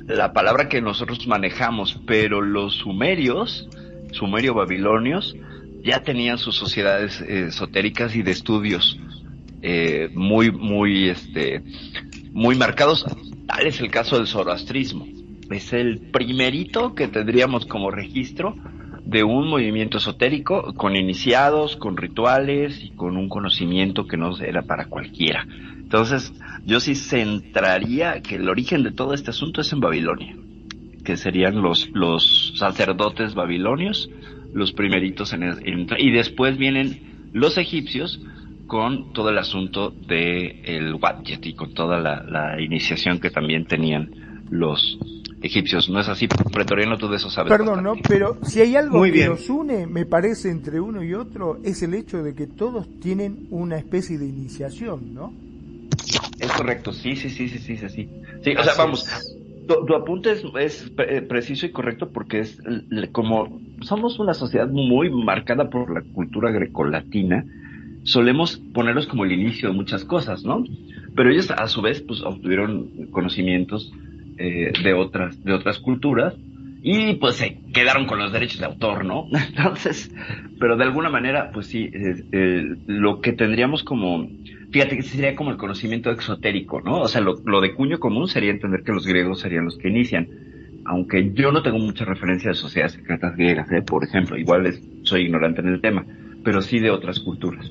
la 0.06 0.32
palabra 0.32 0.68
que 0.68 0.80
nosotros 0.80 1.26
manejamos, 1.26 2.00
pero 2.06 2.40
los 2.40 2.74
sumerios, 2.74 3.68
sumerio-babilonios, 4.12 5.34
ya 5.82 6.02
tenían 6.02 6.38
sus 6.38 6.56
sociedades 6.56 7.20
eh, 7.22 7.46
esotéricas 7.48 8.14
y 8.14 8.22
de 8.22 8.30
estudios 8.30 8.98
eh, 9.62 10.10
muy, 10.14 10.50
muy, 10.50 11.08
este, 11.08 11.62
muy 12.32 12.54
marcados. 12.56 13.04
Tal 13.46 13.66
es 13.66 13.80
el 13.80 13.90
caso 13.90 14.16
del 14.16 14.26
zoroastrismo. 14.26 15.06
Es 15.50 15.72
el 15.72 15.98
primerito 16.12 16.94
que 16.94 17.08
tendríamos 17.08 17.66
como 17.66 17.90
registro 17.90 18.56
de 19.04 19.24
un 19.24 19.48
movimiento 19.48 19.98
esotérico 19.98 20.74
con 20.74 20.96
iniciados, 20.96 21.76
con 21.76 21.96
rituales 21.96 22.82
y 22.82 22.90
con 22.90 23.16
un 23.16 23.28
conocimiento 23.28 24.06
que 24.06 24.16
no 24.16 24.36
era 24.38 24.62
para 24.62 24.86
cualquiera. 24.86 25.46
Entonces, 25.76 26.32
yo 26.64 26.80
sí 26.80 26.94
centraría 26.94 28.22
que 28.22 28.36
el 28.36 28.48
origen 28.48 28.82
de 28.82 28.92
todo 28.92 29.12
este 29.14 29.30
asunto 29.30 29.60
es 29.60 29.72
en 29.72 29.80
Babilonia, 29.80 30.34
que 31.04 31.16
serían 31.16 31.60
los, 31.60 31.90
los 31.90 32.54
sacerdotes 32.56 33.34
babilonios, 33.34 34.08
los 34.54 34.72
primeritos 34.72 35.32
en, 35.32 35.86
y 35.98 36.10
después 36.10 36.56
vienen 36.56 37.30
los 37.32 37.58
egipcios 37.58 38.20
con 38.66 39.12
todo 39.12 39.30
el 39.30 39.38
asunto 39.38 39.90
de 39.90 40.62
el 40.64 40.94
Wadjet 40.94 41.44
y 41.44 41.54
con 41.54 41.74
toda 41.74 41.98
la, 41.98 42.60
iniciación 42.60 43.18
que 43.18 43.30
también 43.30 43.66
tenían 43.66 44.10
los 44.50 44.98
egipcios. 45.42 45.88
¿No 45.88 46.00
es 46.00 46.08
así, 46.08 46.28
Pretoriano? 46.28 46.96
Tú 46.98 47.08
de 47.08 47.16
eso 47.16 47.30
sabes. 47.30 47.50
Perdón, 47.50 47.82
¿no? 47.82 47.94
Pero 48.08 48.38
si 48.42 48.60
hay 48.60 48.76
algo 48.76 49.02
que 49.02 49.28
nos 49.28 49.48
une, 49.48 49.86
me 49.86 50.06
parece, 50.06 50.50
entre 50.50 50.80
uno 50.80 51.02
y 51.02 51.14
otro, 51.14 51.58
es 51.64 51.82
el 51.82 51.94
hecho 51.94 52.22
de 52.22 52.34
que 52.34 52.46
todos 52.46 52.88
tienen 53.00 53.46
una 53.50 53.76
especie 53.78 54.18
de 54.18 54.26
iniciación, 54.26 55.14
¿no? 55.14 55.32
Es 56.38 56.50
correcto, 56.52 56.92
sí, 56.92 57.16
sí, 57.16 57.30
sí, 57.30 57.48
sí, 57.48 57.58
sí, 57.58 57.76
sí. 57.76 58.08
Sí, 58.42 58.54
o 58.58 58.64
sea, 58.64 58.72
vamos, 58.76 59.06
tu, 59.66 59.94
apunte 59.94 60.32
es, 60.32 60.92
eh, 60.98 61.22
preciso 61.22 61.66
y 61.66 61.70
correcto 61.70 62.10
porque 62.10 62.40
es 62.40 62.58
como 63.12 63.60
somos 63.80 64.18
una 64.18 64.34
sociedad 64.34 64.68
muy 64.68 65.10
marcada 65.10 65.70
por 65.70 65.92
la 65.92 66.02
cultura 66.02 66.50
grecolatina, 66.50 67.44
solemos 68.04 68.56
ponerlos 68.56 69.06
como 69.06 69.24
el 69.24 69.32
inicio 69.32 69.68
de 69.68 69.74
muchas 69.74 70.04
cosas, 70.04 70.44
¿no? 70.44 70.64
Pero 71.14 71.30
ellos 71.30 71.50
a 71.50 71.66
su 71.68 71.82
vez 71.82 72.00
pues 72.00 72.22
obtuvieron 72.22 73.08
conocimientos 73.10 73.92
eh, 74.42 74.72
de 74.82 74.92
otras 74.92 75.42
de 75.44 75.52
otras 75.52 75.78
culturas 75.78 76.34
y 76.82 77.14
pues 77.14 77.36
se 77.36 77.58
quedaron 77.72 78.06
con 78.06 78.18
los 78.18 78.32
derechos 78.32 78.58
de 78.58 78.66
autor, 78.66 79.04
¿no? 79.04 79.28
Entonces, 79.48 80.12
pero 80.58 80.76
de 80.76 80.84
alguna 80.84 81.10
manera 81.10 81.50
pues 81.52 81.66
sí, 81.68 81.90
eh, 81.92 82.76
lo 82.86 83.20
que 83.20 83.32
tendríamos 83.32 83.84
como 83.84 84.28
fíjate 84.72 84.96
que 84.96 85.02
sería 85.02 85.36
como 85.36 85.50
el 85.50 85.58
conocimiento 85.58 86.10
exotérico, 86.10 86.80
¿no? 86.80 87.02
O 87.02 87.08
sea, 87.08 87.20
lo, 87.20 87.60
de 87.60 87.74
cuño 87.74 88.00
común 88.00 88.26
sería 88.26 88.50
entender 88.50 88.82
que 88.82 88.92
los 88.92 89.06
griegos 89.06 89.40
serían 89.40 89.66
los 89.66 89.76
que 89.76 89.88
inician. 89.88 90.28
Aunque 90.84 91.30
yo 91.32 91.52
no 91.52 91.62
tengo 91.62 91.78
mucha 91.78 92.04
referencia 92.04 92.50
de 92.50 92.56
sociedades 92.56 92.94
secretas 92.94 93.36
griegas, 93.36 93.70
¿eh? 93.70 93.82
por 93.82 94.02
ejemplo, 94.02 94.36
igual 94.36 94.74
soy 95.04 95.26
ignorante 95.26 95.60
en 95.60 95.68
el 95.68 95.80
tema, 95.80 96.04
pero 96.42 96.60
sí 96.60 96.80
de 96.80 96.90
otras 96.90 97.20
culturas. 97.20 97.70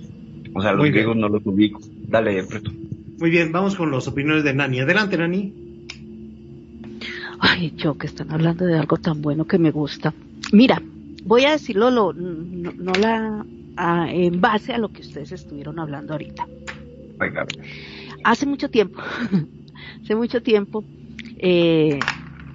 O 0.53 0.61
sea, 0.61 0.71
los 0.73 0.87
griegos 0.87 1.17
no 1.17 1.27
los 1.27 1.45
ubico. 1.45 1.81
Dale, 2.07 2.43
Preto. 2.45 2.71
Muy 3.19 3.29
bien, 3.29 3.51
vamos 3.51 3.75
con 3.75 3.91
las 3.91 4.07
opiniones 4.07 4.43
de 4.43 4.53
Nani. 4.53 4.79
Adelante, 4.79 5.17
Nani. 5.17 5.70
Ay, 7.41 7.73
yo 7.75 7.97
que 7.97 8.05
están 8.05 8.31
hablando 8.31 8.65
de 8.65 8.77
algo 8.77 8.97
tan 8.97 9.21
bueno 9.21 9.45
que 9.45 9.57
me 9.57 9.71
gusta. 9.71 10.13
Mira, 10.53 10.81
voy 11.25 11.45
a 11.45 11.51
decirlo 11.51 11.89
lo, 11.89 12.13
no, 12.13 12.97
la 12.97 13.45
en 14.09 14.39
base 14.39 14.73
a 14.73 14.77
lo 14.77 14.89
que 14.89 15.01
ustedes 15.01 15.31
estuvieron 15.31 15.79
hablando 15.79 16.13
ahorita. 16.13 16.47
Hace 18.23 18.45
mucho 18.45 18.69
tiempo, 18.69 19.01
hace 20.03 20.15
mucho 20.15 20.43
tiempo, 20.43 20.83
eh, 21.39 21.99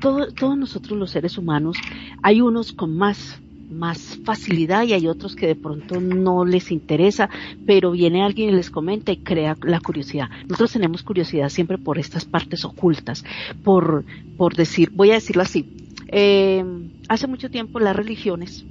todos 0.01 0.57
nosotros 0.57 0.97
los 0.97 1.11
seres 1.11 1.37
humanos, 1.37 1.77
hay 2.23 2.41
unos 2.41 2.73
con 2.73 2.97
más 2.97 3.43
más 3.71 4.19
facilidad 4.25 4.85
y 4.85 4.93
hay 4.93 5.07
otros 5.07 5.35
que 5.35 5.47
de 5.47 5.55
pronto 5.55 6.01
no 6.01 6.45
les 6.45 6.71
interesa, 6.71 7.29
pero 7.67 7.91
viene 7.91 8.23
alguien 8.23 8.51
y 8.51 8.53
les 8.53 8.71
comenta 8.71 9.13
y 9.13 9.19
crea 9.19 9.57
la 9.63 9.81
curiosidad. 9.81 10.29
Nosotros 10.43 10.73
tenemos 10.73 11.03
curiosidad 11.03 11.49
siempre 11.49 11.79
por 11.79 11.99
estas 11.99 12.25
partes 12.25 12.65
ocultas, 12.65 13.25
por, 13.65 14.05
por 14.37 14.55
decir, 14.55 14.91
voy 14.93 15.11
a 15.11 15.15
decirlo 15.15 15.43
así, 15.43 15.67
eh, 16.09 16.65
hace 17.09 17.27
mucho 17.27 17.51
tiempo 17.51 17.81
las 17.81 17.97
religiones, 17.97 18.65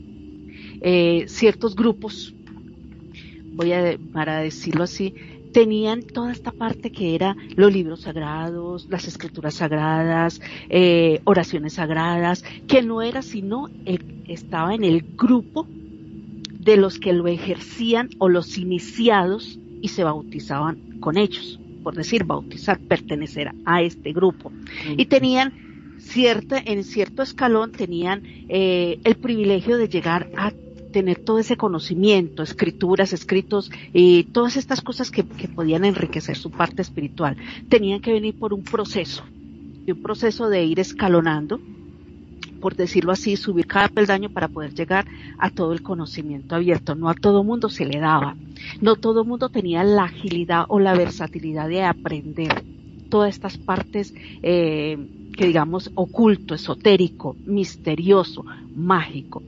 eh, 0.81 1.25
ciertos 1.27 1.75
grupos, 1.75 2.33
voy 3.53 3.73
a, 3.73 3.97
para 4.13 4.39
decirlo 4.39 4.83
así, 4.83 5.13
tenían 5.55 6.03
toda 6.03 6.33
esta 6.33 6.51
parte 6.51 6.91
que 6.91 7.15
era 7.15 7.37
los 7.55 7.71
libros 7.71 8.01
sagrados, 8.01 8.87
las 8.89 9.07
escrituras 9.07 9.53
sagradas, 9.53 10.41
eh, 10.67 11.21
oraciones 11.23 11.75
sagradas, 11.75 12.43
que 12.67 12.81
no 12.81 13.01
era 13.01 13.21
sino 13.21 13.69
estaba 14.27 14.75
en 14.75 14.83
el 14.83 15.01
grupo 15.15 15.65
de 15.69 16.75
los 16.75 16.99
que 16.99 17.13
lo 17.13 17.25
ejercían 17.27 18.09
o 18.17 18.27
los 18.27 18.57
iniciados 18.57 19.57
y 19.81 19.87
se 19.87 20.03
bautizaban 20.03 20.99
con 20.99 21.15
ellos, 21.15 21.57
por 21.83 21.95
decir 21.95 22.25
bautizar, 22.25 22.77
pertenecer 22.77 23.53
a 23.63 23.81
este 23.81 24.11
grupo. 24.11 24.51
Y 24.97 25.05
tenían 25.05 25.53
cierta, 25.99 26.61
en 26.65 26.83
cierto 26.83 27.23
escalón 27.23 27.71
tenían 27.71 28.23
eh, 28.49 28.99
el 29.05 29.15
privilegio 29.15 29.77
de 29.77 29.87
llegar 29.87 30.29
a 30.35 30.51
tener 30.95 31.19
todo 31.19 31.39
ese 31.39 31.57
conocimiento, 31.57 32.41
escrituras, 32.41 33.11
escritos 33.11 33.69
y 33.91 34.23
todas 34.31 34.55
estas 34.55 34.79
cosas 34.79 35.11
que, 35.11 35.25
podían 35.25 35.83
enriquecer 35.83 36.37
su 36.37 36.51
parte 36.51 36.81
espiritual, 36.81 37.35
tenían 37.67 37.99
que 37.99 38.13
venir 38.13 38.39
por 38.39 38.53
un 38.53 38.63
proceso, 38.63 39.25
un 39.85 40.01
proceso 40.01 40.47
de 40.47 40.63
ir 40.63 40.79
escalonando, 40.79 41.59
por 42.61 42.77
decirlo 42.77 43.11
así, 43.11 43.35
subir 43.35 43.67
cada 43.67 43.89
peldaño 43.89 44.29
para 44.29 44.47
poder 44.47 44.73
llegar 44.73 45.05
a 45.37 45.49
todo 45.49 45.73
el 45.73 45.81
conocimiento 45.81 46.55
abierto. 46.55 46.95
No 46.95 47.09
a 47.09 47.13
todo 47.13 47.43
mundo 47.43 47.67
se 47.67 47.85
le 47.85 47.99
daba, 47.99 48.37
no 48.79 48.95
todo 48.95 49.25
mundo 49.25 49.49
tenía 49.49 49.83
la 49.83 50.05
agilidad 50.05 50.63
o 50.69 50.79
la 50.79 50.93
versatilidad 50.93 51.67
de 51.67 51.83
aprender 51.83 52.63
todas 53.09 53.35
estas 53.35 53.57
partes 53.57 54.13
eh, 54.41 54.97
que 55.35 55.45
digamos 55.45 55.91
oculto, 55.93 56.55
esotérico, 56.55 57.35
misterioso, 57.45 58.45
mágico. 58.73 59.43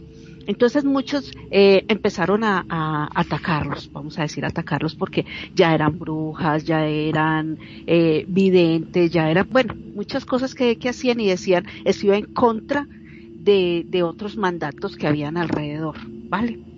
Entonces 0.47 0.85
muchos 0.85 1.31
eh, 1.51 1.83
empezaron 1.89 2.43
a, 2.43 2.65
atacarlos, 3.13 3.91
vamos 3.91 4.17
a 4.17 4.23
decir 4.23 4.45
atacarlos 4.45 4.95
porque 4.95 5.25
ya 5.53 5.73
eran 5.73 5.99
brujas, 5.99 6.63
ya 6.63 6.85
eran 6.85 7.59
eh, 7.85 8.25
videntes, 8.27 9.11
ya 9.11 9.29
eran, 9.29 9.47
bueno, 9.51 9.75
muchas 9.93 10.25
cosas 10.25 10.55
que, 10.55 10.77
hacían 10.87 11.19
y 11.19 11.27
decían, 11.27 11.65
esto 11.83 12.07
iba 12.07 12.17
en 12.17 12.33
contra 12.33 12.87
de, 12.87 13.83
de 13.87 14.03
otros 14.03 14.37
mandatos 14.37 14.95
que 14.95 15.05
habían 15.05 15.35
alrededor, 15.35 15.97
¿vale? 16.29 16.76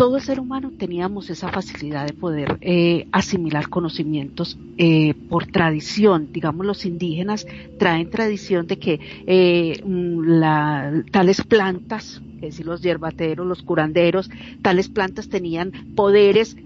Todo 0.00 0.16
el 0.16 0.22
ser 0.22 0.40
humano 0.40 0.72
teníamos 0.78 1.28
esa 1.28 1.50
facilidad 1.50 2.06
de 2.06 2.14
poder 2.14 2.56
eh, 2.62 3.06
asimilar 3.12 3.68
conocimientos 3.68 4.56
eh, 4.78 5.12
por 5.28 5.44
tradición. 5.48 6.32
Digamos, 6.32 6.64
los 6.64 6.86
indígenas 6.86 7.46
traen 7.78 8.08
tradición 8.08 8.66
de 8.66 8.78
que 8.78 8.98
eh, 9.26 9.82
mm, 9.84 11.10
tales 11.10 11.42
plantas, 11.42 12.22
es 12.36 12.40
decir, 12.40 12.64
los 12.64 12.80
hierbateros, 12.80 13.46
los 13.46 13.62
curanderos, 13.62 14.30
tales 14.62 14.88
plantas 14.88 15.28
tenían 15.28 15.70
poderes, 15.94 16.56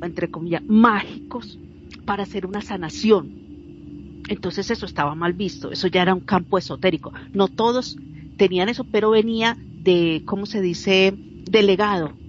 entre 0.00 0.30
comillas, 0.30 0.62
mágicos 0.66 1.58
para 2.06 2.22
hacer 2.22 2.46
una 2.46 2.62
sanación. 2.62 4.22
Entonces 4.30 4.70
eso 4.70 4.86
estaba 4.86 5.14
mal 5.14 5.34
visto, 5.34 5.72
eso 5.72 5.88
ya 5.88 6.00
era 6.00 6.14
un 6.14 6.20
campo 6.20 6.56
esotérico. 6.56 7.12
No 7.34 7.48
todos 7.48 7.98
tenían 8.38 8.70
eso, 8.70 8.84
pero 8.84 9.10
venía 9.10 9.58
de, 9.82 10.22
¿cómo 10.24 10.46
se 10.46 10.62
dice?, 10.62 11.12
delegado 11.50 12.21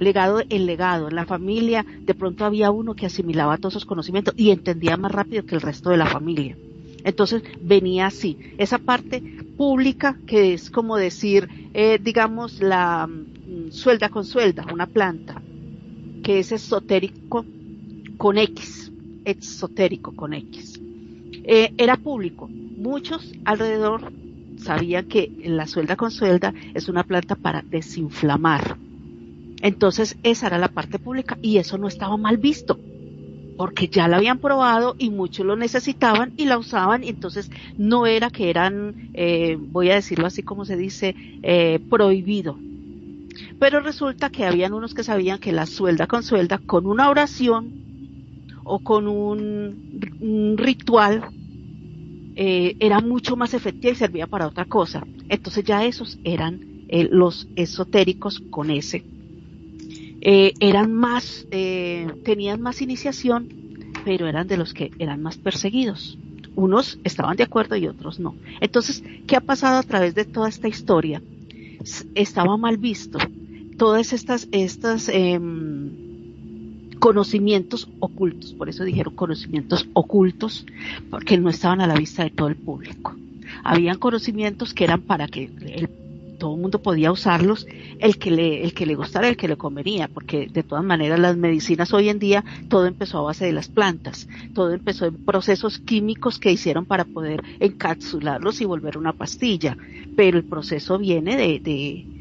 legado 0.00 0.42
el 0.48 0.66
legado. 0.66 1.08
En 1.08 1.16
la 1.16 1.26
familia 1.26 1.84
de 2.00 2.14
pronto 2.14 2.44
había 2.44 2.70
uno 2.70 2.94
que 2.94 3.06
asimilaba 3.06 3.58
todos 3.58 3.74
esos 3.74 3.86
conocimientos 3.86 4.34
y 4.36 4.50
entendía 4.50 4.96
más 4.96 5.12
rápido 5.12 5.44
que 5.44 5.54
el 5.54 5.60
resto 5.60 5.90
de 5.90 5.96
la 5.96 6.06
familia. 6.06 6.56
Entonces 7.04 7.42
venía 7.60 8.06
así. 8.06 8.38
Esa 8.58 8.78
parte 8.78 9.22
pública 9.56 10.18
que 10.26 10.54
es 10.54 10.70
como 10.70 10.96
decir, 10.96 11.48
eh, 11.72 11.98
digamos, 12.02 12.60
la 12.60 13.06
mm, 13.06 13.70
suelda 13.70 14.08
con 14.08 14.24
suelda, 14.24 14.66
una 14.72 14.86
planta, 14.86 15.40
que 16.22 16.40
es 16.40 16.52
esotérico 16.52 17.44
con 18.16 18.38
X, 18.38 18.90
exotérico 19.24 20.14
con 20.16 20.34
X. 20.34 20.80
Eh, 21.44 21.72
era 21.78 21.96
público. 21.96 22.48
Muchos 22.48 23.32
alrededor 23.44 24.12
sabían 24.58 25.06
que 25.06 25.30
la 25.44 25.66
suelda 25.66 25.96
con 25.96 26.10
suelda 26.10 26.52
es 26.74 26.88
una 26.88 27.04
planta 27.04 27.36
para 27.36 27.62
desinflamar 27.62 28.78
entonces 29.62 30.16
esa 30.22 30.48
era 30.48 30.58
la 30.58 30.68
parte 30.68 30.98
pública 30.98 31.38
y 31.42 31.58
eso 31.58 31.78
no 31.78 31.88
estaba 31.88 32.16
mal 32.16 32.36
visto 32.36 32.78
porque 33.56 33.88
ya 33.88 34.06
la 34.08 34.18
habían 34.18 34.38
probado 34.38 34.94
y 34.98 35.10
muchos 35.10 35.46
lo 35.46 35.56
necesitaban 35.56 36.32
y 36.36 36.44
la 36.44 36.58
usaban 36.58 37.02
y 37.02 37.08
entonces 37.08 37.50
no 37.76 38.06
era 38.06 38.30
que 38.30 38.50
eran, 38.50 39.10
eh, 39.14 39.56
voy 39.58 39.90
a 39.90 39.94
decirlo 39.94 40.26
así 40.26 40.42
como 40.42 40.64
se 40.64 40.76
dice, 40.76 41.14
eh, 41.42 41.80
prohibido. 41.90 42.58
Pero 43.58 43.80
resulta 43.80 44.30
que 44.30 44.44
habían 44.44 44.72
unos 44.72 44.94
que 44.94 45.02
sabían 45.02 45.38
que 45.38 45.52
la 45.52 45.66
suelda 45.66 46.06
con 46.06 46.22
suelda, 46.22 46.58
con 46.58 46.86
una 46.86 47.10
oración 47.10 47.72
o 48.64 48.80
con 48.80 49.08
un, 49.08 50.56
ritual, 50.56 51.24
eh, 52.38 52.76
era 52.80 53.00
mucho 53.00 53.36
más 53.36 53.54
efectiva 53.54 53.92
y 53.92 53.96
servía 53.96 54.26
para 54.26 54.46
otra 54.46 54.66
cosa. 54.66 55.06
Entonces 55.28 55.64
ya 55.64 55.84
esos 55.84 56.18
eran 56.24 56.60
los 57.10 57.48
esotéricos 57.56 58.40
con 58.50 58.70
ese 58.70 59.04
eh, 60.20 60.54
eran 60.60 60.92
más, 60.92 61.46
eh, 61.50 62.08
tenían 62.24 62.60
más 62.60 62.80
iniciación, 62.82 63.48
pero 64.04 64.26
eran 64.26 64.48
de 64.48 64.56
los 64.56 64.74
que 64.74 64.90
eran 64.98 65.22
más 65.22 65.36
perseguidos. 65.36 66.18
Unos 66.54 66.98
estaban 67.04 67.36
de 67.36 67.42
acuerdo 67.42 67.76
y 67.76 67.86
otros 67.86 68.18
no. 68.18 68.34
Entonces, 68.60 69.02
¿qué 69.26 69.36
ha 69.36 69.40
pasado 69.40 69.78
a 69.78 69.82
través 69.82 70.14
de 70.14 70.24
toda 70.24 70.48
esta 70.48 70.68
historia? 70.68 71.22
Estaba 72.14 72.56
mal 72.56 72.78
visto. 72.78 73.18
Todas 73.76 74.14
estas, 74.14 74.48
estas 74.52 75.10
em, 75.10 75.90
conocimientos 76.98 77.88
ocultos, 78.00 78.54
por 78.54 78.70
eso 78.70 78.84
dijeron 78.84 79.14
conocimientos 79.14 79.86
ocultos, 79.92 80.64
porque 81.10 81.36
no 81.36 81.50
estaban 81.50 81.82
a 81.82 81.86
la 81.86 81.94
vista 81.94 82.24
de 82.24 82.30
todo 82.30 82.48
el 82.48 82.56
público. 82.56 83.14
Habían 83.62 83.98
conocimientos 83.98 84.72
que 84.72 84.84
eran 84.84 85.02
para 85.02 85.28
que 85.28 85.50
el 85.66 85.88
todo 86.36 86.54
el 86.54 86.60
mundo 86.60 86.80
podía 86.80 87.12
usarlos, 87.12 87.66
el 87.98 88.18
que 88.18 88.30
le, 88.30 88.62
el 88.62 88.74
que 88.74 88.86
le 88.86 88.94
gustara, 88.94 89.28
el 89.28 89.36
que 89.36 89.48
le 89.48 89.56
convenía, 89.56 90.08
porque 90.08 90.46
de 90.46 90.62
todas 90.62 90.84
maneras 90.84 91.18
las 91.18 91.36
medicinas 91.36 91.92
hoy 91.92 92.08
en 92.08 92.18
día 92.18 92.44
todo 92.68 92.86
empezó 92.86 93.18
a 93.18 93.22
base 93.22 93.46
de 93.46 93.52
las 93.52 93.68
plantas, 93.68 94.28
todo 94.54 94.72
empezó 94.72 95.06
en 95.06 95.24
procesos 95.24 95.78
químicos 95.78 96.38
que 96.38 96.52
hicieron 96.52 96.86
para 96.86 97.04
poder 97.04 97.42
encapsularlos 97.60 98.60
y 98.60 98.64
volver 98.64 98.98
una 98.98 99.12
pastilla, 99.12 99.76
pero 100.16 100.38
el 100.38 100.44
proceso 100.44 100.98
viene 100.98 101.36
de, 101.36 101.60
de 101.60 102.16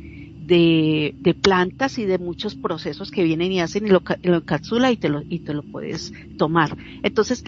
de, 0.45 1.15
de, 1.17 1.33
plantas 1.33 1.97
y 1.97 2.05
de 2.05 2.19
muchos 2.19 2.53
procesos 2.53 3.09
que 3.09 3.23
vienen 3.23 3.51
y 3.51 3.61
hacen 3.61 3.87
y 3.87 3.89
lo, 3.89 4.03
lo 4.21 4.35
encapsula 4.35 4.91
y 4.91 4.97
te 4.97 5.09
lo, 5.09 5.23
y 5.27 5.39
te 5.39 5.55
lo 5.55 5.63
puedes 5.63 6.13
tomar. 6.37 6.77
Entonces, 7.01 7.43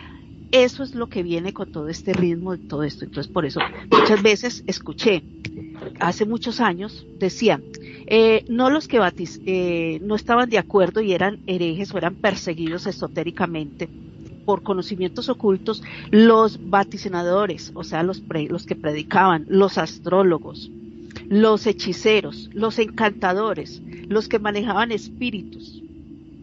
eso 0.52 0.84
es 0.84 0.96
lo 0.96 1.08
que 1.08 1.24
viene 1.24 1.54
con 1.54 1.72
todo 1.72 1.90
este 1.90 2.14
ritmo 2.14 2.56
de 2.56 2.66
todo 2.66 2.84
esto. 2.84 3.06
Entonces, 3.06 3.32
por 3.32 3.46
eso 3.46 3.60
muchas 3.92 4.22
veces 4.22 4.64
escuché, 4.68 5.24
hace 6.00 6.26
muchos 6.26 6.60
años, 6.60 7.06
decían, 7.20 7.64
eh, 8.08 8.46
no 8.48 8.70
los 8.70 8.88
que 8.88 9.00
batiz, 9.00 9.42
eh, 9.46 10.00
no 10.04 10.16
estaban 10.16 10.50
de 10.50 10.58
acuerdo 10.58 11.02
y 11.02 11.14
eran 11.14 11.40
herejes 11.48 11.94
o 11.94 11.98
eran 11.98 12.16
perseguidos 12.16 12.88
esotéricamente 12.88 13.90
por 14.46 14.64
conocimientos 14.64 15.28
ocultos, 15.28 15.84
los 16.10 16.70
vaticinadores, 16.70 17.74
o 17.76 17.84
sea, 17.84 18.02
los, 18.04 18.24
los 18.48 18.66
que 18.66 18.78
predicaban, 18.78 19.46
los 19.50 19.78
astrólogos, 19.78 20.72
los 21.28 21.68
hechiceros, 21.68 22.50
los 22.54 22.80
encantadores, 22.80 23.82
los 24.08 24.30
que 24.30 24.40
manejaban 24.40 24.94
espíritus, 24.94 25.82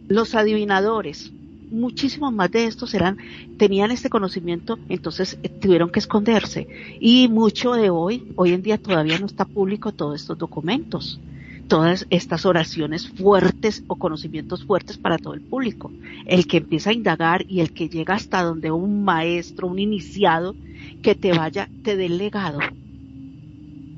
los 0.06 0.34
adivinadores, 0.34 1.32
muchísimos 1.70 2.32
más 2.32 2.50
de 2.50 2.66
estos 2.66 2.94
eran, 2.94 3.18
tenían 3.58 3.90
este 3.90 4.10
conocimiento, 4.10 4.78
entonces 4.88 5.38
eh, 5.42 5.48
tuvieron 5.48 5.90
que 5.90 6.00
esconderse. 6.00 6.68
Y 7.00 7.28
mucho 7.28 7.72
de 7.72 7.90
hoy, 7.90 8.32
hoy 8.36 8.52
en 8.52 8.62
día 8.62 8.78
todavía 8.78 9.18
no 9.18 9.26
está 9.26 9.44
público 9.44 9.92
todos 9.92 10.20
estos 10.20 10.38
documentos, 10.38 11.20
todas 11.68 12.06
estas 12.10 12.46
oraciones 12.46 13.08
fuertes 13.08 13.84
o 13.86 13.96
conocimientos 13.96 14.64
fuertes 14.64 14.98
para 14.98 15.18
todo 15.18 15.34
el 15.34 15.40
público. 15.40 15.90
El 16.26 16.46
que 16.46 16.58
empieza 16.58 16.90
a 16.90 16.94
indagar 16.94 17.44
y 17.48 17.60
el 17.60 17.72
que 17.72 17.88
llega 17.88 18.14
hasta 18.14 18.42
donde 18.42 18.70
un 18.70 19.04
maestro, 19.04 19.68
un 19.68 19.78
iniciado, 19.78 20.54
que 21.02 21.14
te 21.14 21.32
vaya, 21.32 21.68
te 21.82 21.96
dé 21.96 22.06
el 22.06 22.18
legado 22.18 22.58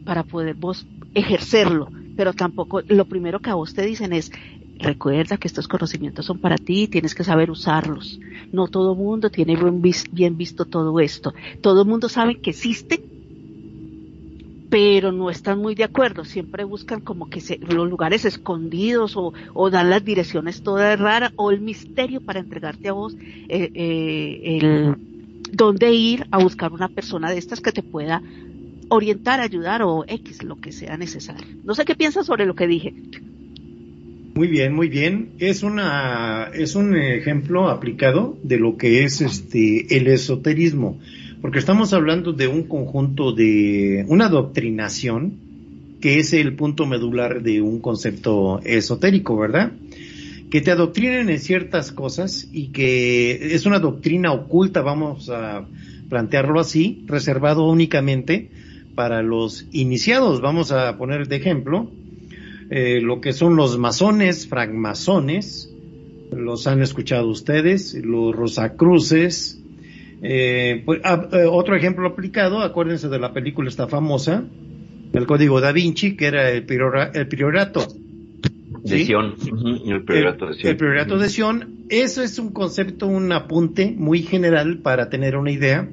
para 0.04 0.22
poder 0.22 0.54
vos 0.54 0.86
ejercerlo. 1.14 1.90
Pero 2.16 2.32
tampoco, 2.32 2.80
lo 2.80 3.04
primero 3.04 3.40
que 3.40 3.50
a 3.50 3.54
vos 3.54 3.74
te 3.74 3.84
dicen 3.84 4.12
es, 4.12 4.32
Recuerda 4.78 5.38
que 5.38 5.48
estos 5.48 5.68
conocimientos 5.68 6.26
son 6.26 6.38
para 6.38 6.56
ti 6.56 6.82
y 6.82 6.88
tienes 6.88 7.14
que 7.14 7.24
saber 7.24 7.50
usarlos. 7.50 8.20
No 8.52 8.68
todo 8.68 8.94
mundo 8.94 9.30
tiene 9.30 9.56
bien, 10.12 10.36
visto 10.36 10.66
todo 10.66 11.00
esto. 11.00 11.32
Todo 11.62 11.82
el 11.82 11.88
mundo 11.88 12.08
sabe 12.08 12.40
que 12.40 12.50
existe, 12.50 13.02
pero 14.68 15.12
no 15.12 15.30
están 15.30 15.60
muy 15.60 15.74
de 15.74 15.84
acuerdo. 15.84 16.24
Siempre 16.24 16.64
buscan 16.64 17.00
como 17.00 17.30
que 17.30 17.40
se, 17.40 17.58
los 17.58 17.88
lugares 17.88 18.24
escondidos 18.24 19.14
o, 19.16 19.70
dan 19.70 19.88
las 19.88 20.04
direcciones 20.04 20.62
todas 20.62 20.98
raras 21.00 21.32
o 21.36 21.50
el 21.50 21.60
misterio 21.60 22.20
para 22.20 22.40
entregarte 22.40 22.88
a 22.88 22.92
vos 22.92 23.14
eh, 23.48 23.70
eh, 23.74 24.58
el 24.58 24.96
dónde 25.52 25.92
ir 25.92 26.26
a 26.30 26.38
buscar 26.38 26.72
una 26.72 26.88
persona 26.88 27.30
de 27.30 27.38
estas 27.38 27.60
que 27.60 27.72
te 27.72 27.82
pueda 27.82 28.22
orientar, 28.88 29.40
ayudar 29.40 29.82
o 29.82 30.04
X, 30.06 30.42
lo 30.42 30.56
que 30.56 30.72
sea 30.72 30.96
necesario. 30.96 31.46
No 31.64 31.74
sé 31.74 31.84
qué 31.84 31.94
piensas 31.94 32.26
sobre 32.26 32.46
lo 32.46 32.54
que 32.54 32.66
dije. 32.66 32.94
Muy 34.36 34.48
bien, 34.48 34.74
muy 34.74 34.90
bien. 34.90 35.30
Es 35.38 35.62
una, 35.62 36.50
es 36.52 36.76
un 36.76 36.94
ejemplo 36.94 37.70
aplicado 37.70 38.36
de 38.42 38.58
lo 38.58 38.76
que 38.76 39.02
es 39.02 39.22
este, 39.22 39.96
el 39.96 40.08
esoterismo, 40.08 40.98
porque 41.40 41.58
estamos 41.58 41.94
hablando 41.94 42.34
de 42.34 42.46
un 42.46 42.64
conjunto 42.64 43.32
de, 43.32 44.04
una 44.08 44.28
doctrinación 44.28 45.38
que 46.02 46.18
es 46.18 46.34
el 46.34 46.54
punto 46.54 46.84
medular 46.84 47.42
de 47.42 47.62
un 47.62 47.80
concepto 47.80 48.60
esotérico, 48.62 49.38
¿verdad? 49.38 49.72
Que 50.50 50.60
te 50.60 50.70
adoctrinen 50.70 51.30
en 51.30 51.38
ciertas 51.38 51.90
cosas 51.90 52.46
y 52.52 52.66
que 52.72 53.54
es 53.54 53.64
una 53.64 53.78
doctrina 53.78 54.32
oculta, 54.32 54.82
vamos 54.82 55.30
a 55.30 55.66
plantearlo 56.10 56.60
así, 56.60 57.04
reservado 57.06 57.66
únicamente 57.66 58.50
para 58.94 59.22
los 59.22 59.66
iniciados. 59.72 60.42
Vamos 60.42 60.72
a 60.72 60.98
poner 60.98 61.26
de 61.26 61.36
ejemplo, 61.36 61.90
eh, 62.70 63.00
lo 63.00 63.20
que 63.20 63.32
son 63.32 63.56
los 63.56 63.78
masones, 63.78 64.48
francmasones, 64.48 65.72
los 66.32 66.66
han 66.66 66.82
escuchado 66.82 67.28
ustedes, 67.28 67.94
los 67.94 68.34
rosacruces. 68.34 69.60
Eh, 70.22 70.82
pues, 70.84 71.00
ah, 71.04 71.28
eh, 71.32 71.44
otro 71.48 71.76
ejemplo 71.76 72.08
aplicado, 72.08 72.60
acuérdense 72.60 73.08
de 73.08 73.18
la 73.18 73.32
película 73.32 73.68
esta 73.68 73.86
famosa, 73.86 74.44
el 75.12 75.26
Código 75.26 75.60
da 75.60 75.72
Vinci, 75.72 76.16
que 76.16 76.26
era 76.26 76.50
el, 76.50 76.66
el 77.14 77.28
priorato. 77.28 77.86
De 78.82 79.04
Sion. 79.04 79.34
el 79.86 80.04
priorato 80.04 80.46
de 80.46 80.54
Sion. 80.54 80.70
El 80.70 80.76
priorato 80.76 81.18
de 81.18 81.28
Sion. 81.28 81.76
Eso 81.88 82.22
es 82.22 82.38
un 82.38 82.52
concepto, 82.52 83.06
un 83.06 83.32
apunte 83.32 83.94
muy 83.96 84.22
general 84.22 84.78
para 84.78 85.08
tener 85.08 85.36
una 85.36 85.50
idea 85.50 85.88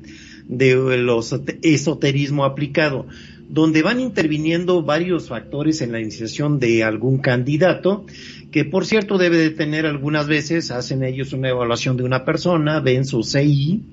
de 0.48 0.98
los 0.98 1.34
esoterismo 1.62 2.46
aplicado 2.46 3.08
donde 3.54 3.84
van 3.84 4.00
interviniendo 4.00 4.82
varios 4.82 5.28
factores 5.28 5.82
en 5.84 5.92
la 5.92 6.02
iniciación 6.02 6.58
de 6.58 6.84
algún 6.84 7.20
candidato, 7.20 8.08
que 8.52 8.66
por 8.66 8.84
cierto 8.84 9.20
debe 9.20 9.38
de 9.38 9.52
tener 9.52 9.86
algunas 9.86 10.28
veces, 10.28 10.72
hacen 10.72 11.04
ellos 11.04 11.34
una 11.34 11.50
evaluación 11.50 11.96
de 11.96 12.02
una 12.02 12.26
persona, 12.26 12.80
ven 12.80 13.06
su 13.06 13.22
CI, 13.22 13.84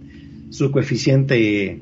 su 0.49 0.71
coeficiente 0.73 1.73
eh, 1.73 1.79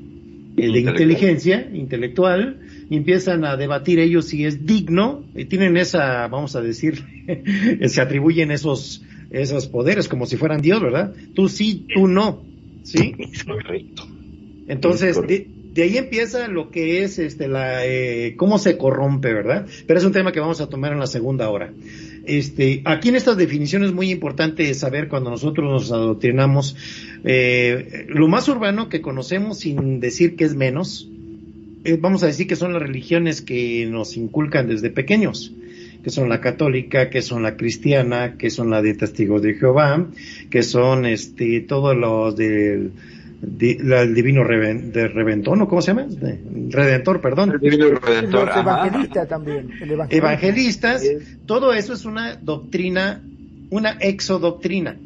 de 0.57 0.81
inteligencia 0.81 1.71
intelectual, 1.73 2.59
y 2.91 2.97
empiezan 2.97 3.45
a 3.45 3.57
debatir 3.57 4.01
ellos 4.01 4.25
si 4.25 4.45
es 4.45 4.67
digno, 4.67 5.23
y 5.37 5.45
tienen 5.45 5.77
esa, 5.77 6.27
vamos 6.27 6.57
a 6.57 6.61
decir, 6.61 7.05
se 7.87 8.01
atribuyen 8.01 8.51
esos, 8.51 9.05
esos 9.31 9.69
poderes 9.69 10.09
como 10.09 10.27
si 10.27 10.37
fueran 10.37 10.62
Dios, 10.62 10.83
¿verdad? 10.83 11.14
Tú 11.33 11.49
sí, 11.49 11.87
tú 11.95 12.09
no, 12.09 12.43
¿sí? 12.83 13.14
Es 13.19 13.45
correcto. 13.45 14.05
Entonces, 14.67 15.17
de 15.79 15.85
ahí 15.85 15.97
empieza 15.97 16.49
lo 16.49 16.73
que 16.73 17.05
es 17.05 17.21
este 17.21 17.47
la 17.47 17.87
eh, 17.87 18.35
cómo 18.37 18.59
se 18.59 18.77
corrompe, 18.77 19.33
¿verdad? 19.33 19.64
Pero 19.87 20.01
es 20.01 20.05
un 20.05 20.11
tema 20.11 20.33
que 20.33 20.41
vamos 20.41 20.61
a 20.61 20.69
tomar 20.69 20.93
en 20.93 20.99
la 20.99 21.07
segunda 21.07 21.49
hora. 21.51 21.73
Este, 22.25 22.83
aquí 22.85 23.11
en 23.11 23.14
estas 23.14 23.37
definiciones 23.37 23.91
es 23.91 23.95
muy 23.95 24.11
importante 24.11 24.75
saber 24.75 25.07
cuando 25.07 25.31
nosotros 25.31 25.71
nos 25.71 25.93
adoctrinamos 25.93 26.75
eh, 27.23 28.07
lo 28.09 28.27
más 28.27 28.49
urbano 28.49 28.88
que 28.88 29.01
conocemos 29.01 29.61
sin 29.61 30.01
decir 30.01 30.35
que 30.35 30.47
es 30.47 30.57
menos, 30.57 31.09
eh, 31.85 31.97
vamos 31.97 32.25
a 32.25 32.27
decir 32.27 32.49
que 32.49 32.57
son 32.57 32.73
las 32.73 32.83
religiones 32.83 33.41
que 33.41 33.87
nos 33.87 34.17
inculcan 34.17 34.67
desde 34.67 34.91
pequeños. 34.91 35.55
que 36.03 36.11
son 36.11 36.29
la 36.29 36.41
católica, 36.41 37.11
que 37.11 37.23
son 37.23 37.43
la 37.43 37.57
cristiana, 37.57 38.37
que 38.37 38.51
son 38.51 38.71
la 38.71 38.83
de 38.83 38.95
testigos 38.95 39.43
de 39.43 39.55
Jehová, 39.55 40.07
que 40.49 40.62
son 40.62 41.07
este 41.07 41.61
todos 41.61 41.97
los 41.97 42.37
del 42.37 42.93
el 43.40 44.14
divino 44.14 44.42
de 44.44 45.09
Reventón, 45.09 45.62
¿o 45.62 45.68
cómo 45.68 45.81
se 45.81 45.92
llama? 45.92 46.07
Redentor, 46.70 47.20
perdón. 47.20 47.53
El 47.53 47.61
divino 47.61 47.90
Redentor. 47.90 48.48
Los 48.48 48.57
evangelistas 48.57 49.29
también. 49.29 49.70
Evangelistas, 50.11 51.03
todo 51.46 51.72
eso 51.72 51.92
es 51.92 52.05
una 52.05 52.35
doctrina, 52.37 53.22
una 53.70 53.92
exodoctrina, 54.01 54.96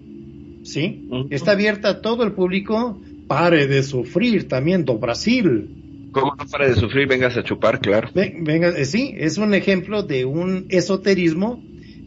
¿sí? 0.62 1.08
Está 1.30 1.52
abierta 1.52 1.88
a 1.90 2.00
todo 2.00 2.24
el 2.24 2.32
público, 2.32 3.00
pare 3.26 3.66
de 3.66 3.82
sufrir 3.82 4.48
también, 4.48 4.84
do 4.84 4.98
Brasil. 4.98 6.08
¿Cómo 6.12 6.34
no 6.34 6.46
pare 6.46 6.68
de 6.68 6.74
sufrir? 6.74 7.08
Vengas 7.08 7.36
a 7.36 7.42
chupar, 7.42 7.80
claro. 7.80 8.08
venga, 8.14 8.68
eh, 8.68 8.84
sí, 8.84 9.14
es 9.16 9.38
un 9.38 9.54
ejemplo 9.54 10.02
de 10.02 10.24
un 10.24 10.66
esoterismo, 10.68 11.62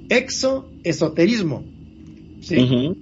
exo-esoterismo, 0.09 1.65
¿sí? 2.41 2.95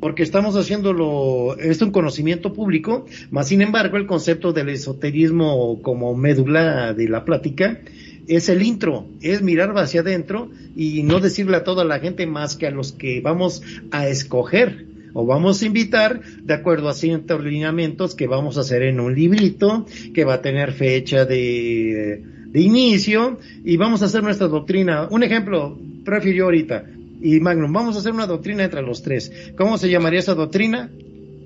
Porque 0.00 0.22
estamos 0.22 0.56
haciéndolo, 0.56 1.56
es 1.58 1.82
un 1.82 1.90
conocimiento 1.90 2.52
público, 2.52 3.06
más 3.30 3.48
sin 3.48 3.62
embargo 3.62 3.96
el 3.96 4.06
concepto 4.06 4.52
del 4.52 4.68
esoterismo 4.68 5.82
como 5.82 6.14
médula 6.14 6.94
de 6.94 7.08
la 7.08 7.24
plática 7.24 7.80
es 8.28 8.48
el 8.50 8.62
intro, 8.62 9.06
es 9.22 9.42
mirar 9.42 9.76
hacia 9.78 10.02
adentro 10.02 10.50
y 10.76 11.02
no 11.02 11.18
decirle 11.18 11.56
a 11.56 11.64
toda 11.64 11.84
la 11.84 11.98
gente 11.98 12.26
más 12.26 12.56
que 12.56 12.66
a 12.66 12.70
los 12.70 12.92
que 12.92 13.20
vamos 13.20 13.62
a 13.90 14.06
escoger 14.06 14.86
o 15.14 15.24
vamos 15.24 15.62
a 15.62 15.66
invitar 15.66 16.20
de 16.20 16.54
acuerdo 16.54 16.90
a 16.90 16.94
ciertos 16.94 17.42
lineamientos 17.42 18.14
que 18.14 18.26
vamos 18.26 18.58
a 18.58 18.60
hacer 18.60 18.82
en 18.82 19.00
un 19.00 19.14
librito 19.14 19.86
que 20.14 20.24
va 20.24 20.34
a 20.34 20.42
tener 20.42 20.72
fecha 20.72 21.24
de, 21.24 22.22
de 22.46 22.60
inicio 22.60 23.38
y 23.64 23.78
vamos 23.78 24.02
a 24.02 24.04
hacer 24.04 24.22
nuestra 24.22 24.46
doctrina. 24.46 25.08
Un 25.10 25.22
ejemplo, 25.22 25.78
prefirió 26.04 26.44
ahorita, 26.44 26.84
y 27.20 27.40
Magnum. 27.40 27.72
Vamos 27.72 27.96
a 27.96 27.98
hacer 28.00 28.12
una 28.12 28.26
doctrina 28.26 28.64
entre 28.64 28.82
los 28.82 29.02
tres. 29.02 29.32
¿Cómo 29.56 29.78
se 29.78 29.90
llamaría 29.90 30.20
esa 30.20 30.34
doctrina? 30.34 30.90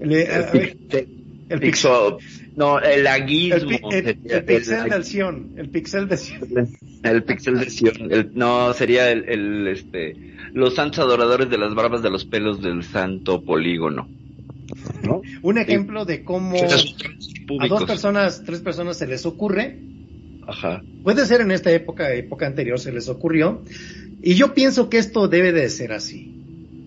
El, 0.00 0.12
el, 0.12 1.61
pixel. 1.61 2.16
No, 2.56 2.80
el 2.80 3.06
aguismo. 3.06 3.90
El, 3.90 4.44
pixel 4.44 4.90
del 4.90 5.04
Sion. 5.04 5.52
El 5.56 5.68
pixel 5.68 6.08
de 6.08 6.16
Sion. 6.16 6.68
El 7.02 7.22
pixel 7.22 7.58
de 7.58 7.70
Sion. 7.70 8.30
no, 8.35 8.72
sería 8.74 9.11
el, 9.11 9.68
este, 9.68 10.16
los 10.52 10.74
santos 10.74 10.98
adoradores 10.98 11.48
de 11.50 11.58
las 11.58 11.74
barbas 11.74 12.02
de 12.02 12.11
los 12.11 12.24
pelos 12.24 12.61
del 12.61 12.82
santo 12.82 13.42
polígono. 13.42 14.08
¿No? 15.02 15.22
Un 15.42 15.58
ejemplo 15.58 16.04
de 16.04 16.24
cómo 16.24 16.56
a 16.58 17.68
dos 17.68 17.85
personas, 17.85 18.42
tres 18.44 18.61
personas 18.61 18.98
se 18.98 19.06
les 19.06 19.26
ocurre. 19.26 19.78
Ajá. 20.46 20.82
Puede 21.04 21.26
ser 21.26 21.40
en 21.40 21.52
esta 21.52 21.70
época, 21.70 22.12
época 22.12 22.46
anterior 22.46 22.80
se 22.80 22.90
les 22.90 23.08
ocurrió 23.08 23.62
y 24.22 24.35
yo 24.35 24.54
pienso 24.54 24.88
que 24.88 24.98
esto 24.98 25.28
debe 25.28 25.52
de 25.52 25.68
ser 25.68 25.92
así. 25.92 26.32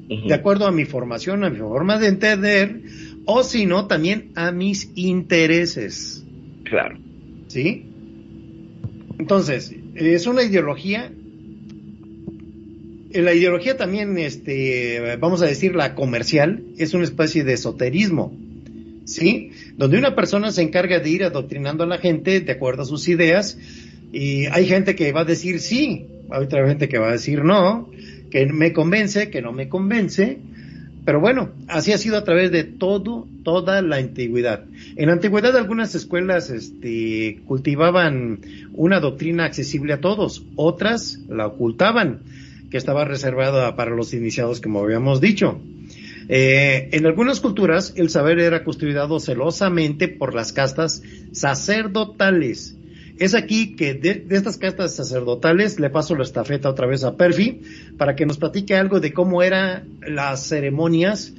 De 0.08 0.34
acuerdo 0.34 0.68
a 0.68 0.72
mi 0.72 0.86
formación, 0.86 1.44
a 1.44 1.50
mi 1.50 1.58
forma 1.58 1.98
de 1.98 2.08
entender, 2.08 2.82
o 3.26 3.44
si 3.44 3.66
no, 3.66 3.88
también 3.88 4.32
a 4.36 4.52
mis 4.52 4.90
intereses. 4.96 6.24
Claro. 6.64 6.98
¿Sí? 7.48 7.86
Entonces, 9.18 9.74
es 9.96 10.28
una 10.28 10.44
ideología. 10.44 11.12
La 13.12 13.34
ideología 13.34 13.78
también, 13.78 14.18
este, 14.18 15.18
vamos 15.20 15.42
a 15.42 15.46
decir, 15.46 15.76
la 15.76 15.96
comercial, 15.96 16.64
es 16.78 16.94
una 16.94 17.04
especie 17.04 17.44
de 17.44 17.54
esoterismo. 17.54 18.38
¿Sí? 19.06 19.52
Donde 19.78 19.98
una 19.98 20.16
persona 20.16 20.52
se 20.52 20.62
encarga 20.62 21.00
de 21.00 21.10
ir 21.10 21.24
adoctrinando 21.24 21.84
a 21.84 21.88
la 21.88 21.98
gente 21.98 22.42
de 22.42 22.52
acuerdo 22.52 22.84
a 22.84 22.86
sus 22.86 23.08
ideas, 23.08 23.58
y 24.16 24.46
hay 24.46 24.66
gente 24.66 24.96
que 24.96 25.12
va 25.12 25.22
a 25.22 25.26
decir 25.26 25.60
sí, 25.60 26.08
hay 26.30 26.46
otra 26.46 26.66
gente 26.66 26.88
que 26.88 26.98
va 26.98 27.10
a 27.10 27.12
decir 27.12 27.44
no, 27.44 27.90
que 28.32 28.46
me 28.46 28.72
convence, 28.72 29.30
que 29.30 29.42
no 29.42 29.52
me 29.52 29.68
convence, 29.68 30.38
pero 31.04 31.20
bueno, 31.20 31.50
así 31.68 31.92
ha 31.92 31.98
sido 31.98 32.16
a 32.18 32.24
través 32.24 32.50
de 32.50 32.64
todo, 32.64 33.28
toda 33.44 33.82
la 33.82 33.98
antigüedad. 33.98 34.64
En 34.96 35.08
la 35.08 35.14
antigüedad 35.14 35.58
algunas 35.58 35.96
escuelas 35.96 36.50
este, 36.50 37.42
cultivaban 37.46 38.40
una 38.72 39.02
doctrina 39.02 39.44
accesible 39.44 39.92
a 39.92 40.00
todos, 40.00 40.46
otras 40.56 41.20
la 41.28 41.48
ocultaban, 41.48 42.22
que 42.72 42.78
estaba 42.78 43.04
reservada 43.04 43.76
para 43.76 43.92
los 43.92 44.14
iniciados, 44.14 44.62
como 44.62 44.80
habíamos 44.80 45.20
dicho. 45.20 45.60
Eh, 46.30 46.88
en 46.94 47.06
algunas 47.06 47.42
culturas 47.42 47.92
el 47.98 48.10
saber 48.10 48.40
era 48.40 48.64
custodiado 48.64 49.20
celosamente 49.20 50.08
por 50.08 50.34
las 50.34 50.54
castas 50.54 51.04
sacerdotales 51.34 52.78
es 53.18 53.34
aquí 53.34 53.76
que 53.76 53.94
de, 53.94 54.26
estas 54.30 54.58
castas 54.58 54.96
sacerdotales 54.96 55.80
le 55.80 55.90
paso 55.90 56.16
la 56.16 56.24
estafeta 56.24 56.70
otra 56.70 56.88
vez 56.88 57.04
a 57.04 57.16
Perfi 57.16 57.62
para 57.98 58.16
que 58.16 58.26
nos 58.26 58.38
platique 58.38 58.76
algo 58.76 59.00
de 59.00 59.14
cómo 59.14 59.42
eran 59.42 60.00
las 60.06 60.48
ceremonias 60.48 61.34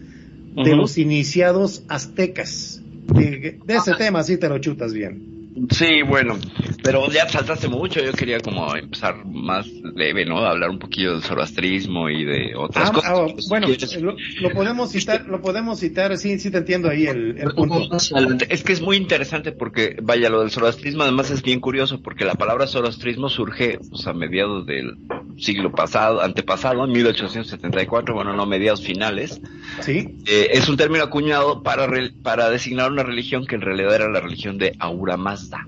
de 0.54 0.74
los 0.74 0.96
iniciados 0.96 1.82
aztecas. 1.88 2.80
De, 3.12 3.58
de 3.64 3.74
ese 3.74 3.94
tema 3.94 4.22
sí 4.22 4.38
te 4.38 4.48
lo 4.48 4.58
chutas 4.58 4.92
bien. 4.92 5.36
Sí, 5.71 6.03
bueno, 6.03 6.37
pero 6.83 7.11
ya 7.11 7.29
saltaste 7.29 7.69
mucho, 7.69 8.01
yo 8.01 8.12
quería 8.12 8.40
como 8.40 8.77
empezar 8.77 9.25
más 9.25 9.66
leve, 9.66 10.27
¿no? 10.27 10.38
Hablar 10.38 10.69
un 10.69 10.79
poquillo 10.79 11.12
del 11.12 11.23
zoroastrismo 11.23 12.11
y 12.11 12.25
de 12.25 12.55
otras 12.55 12.90
ah, 12.90 12.92
cosas. 12.92 13.11
Ah, 13.11 13.27
bueno, 13.49 13.69
lo, 14.40 14.51
podemos 14.51 14.90
citar, 14.90 15.27
lo 15.27 15.40
podemos 15.40 15.81
citar, 15.81 16.16
sí, 16.19 16.38
sí 16.38 16.51
te 16.51 16.59
entiendo 16.59 16.90
ahí 16.90 17.07
el, 17.07 17.37
punto. 17.55 17.97
Es 18.49 18.62
que 18.62 18.73
es 18.73 18.83
muy 18.83 18.97
interesante 18.97 19.53
porque, 19.53 19.97
vaya, 20.03 20.29
lo 20.29 20.40
del 20.40 20.51
zoroastrismo 20.51 21.05
además 21.05 21.31
es 21.31 21.42
bien 21.42 21.61
curioso 21.61 22.03
porque 22.03 22.25
la 22.25 22.35
palabra 22.35 22.66
zoroastrismo 22.66 23.31
surge 23.31 23.79
pues, 23.90 24.07
a 24.07 24.12
mediados 24.12 24.66
del 24.66 24.99
siglo 25.38 25.73
pasado, 25.73 26.23
antepasado, 26.23 26.85
en 26.85 26.92
1874, 26.92 28.14
bueno, 28.14 28.35
no, 28.35 28.47
mediados 28.47 28.83
finales. 28.83 29.40
Sí. 29.81 30.16
Eh, 30.27 30.51
es 30.53 30.69
un 30.69 30.77
término 30.77 31.05
acuñado 31.05 31.62
para, 31.62 31.88
para 32.23 32.51
designar 32.51 32.90
una 32.92 33.03
religión 33.03 33.47
que 33.47 33.55
en 33.55 33.62
realidad 33.62 33.95
era 33.95 34.09
la 34.11 34.21
religión 34.21 34.59
de 34.59 34.75
Aura 35.52 35.66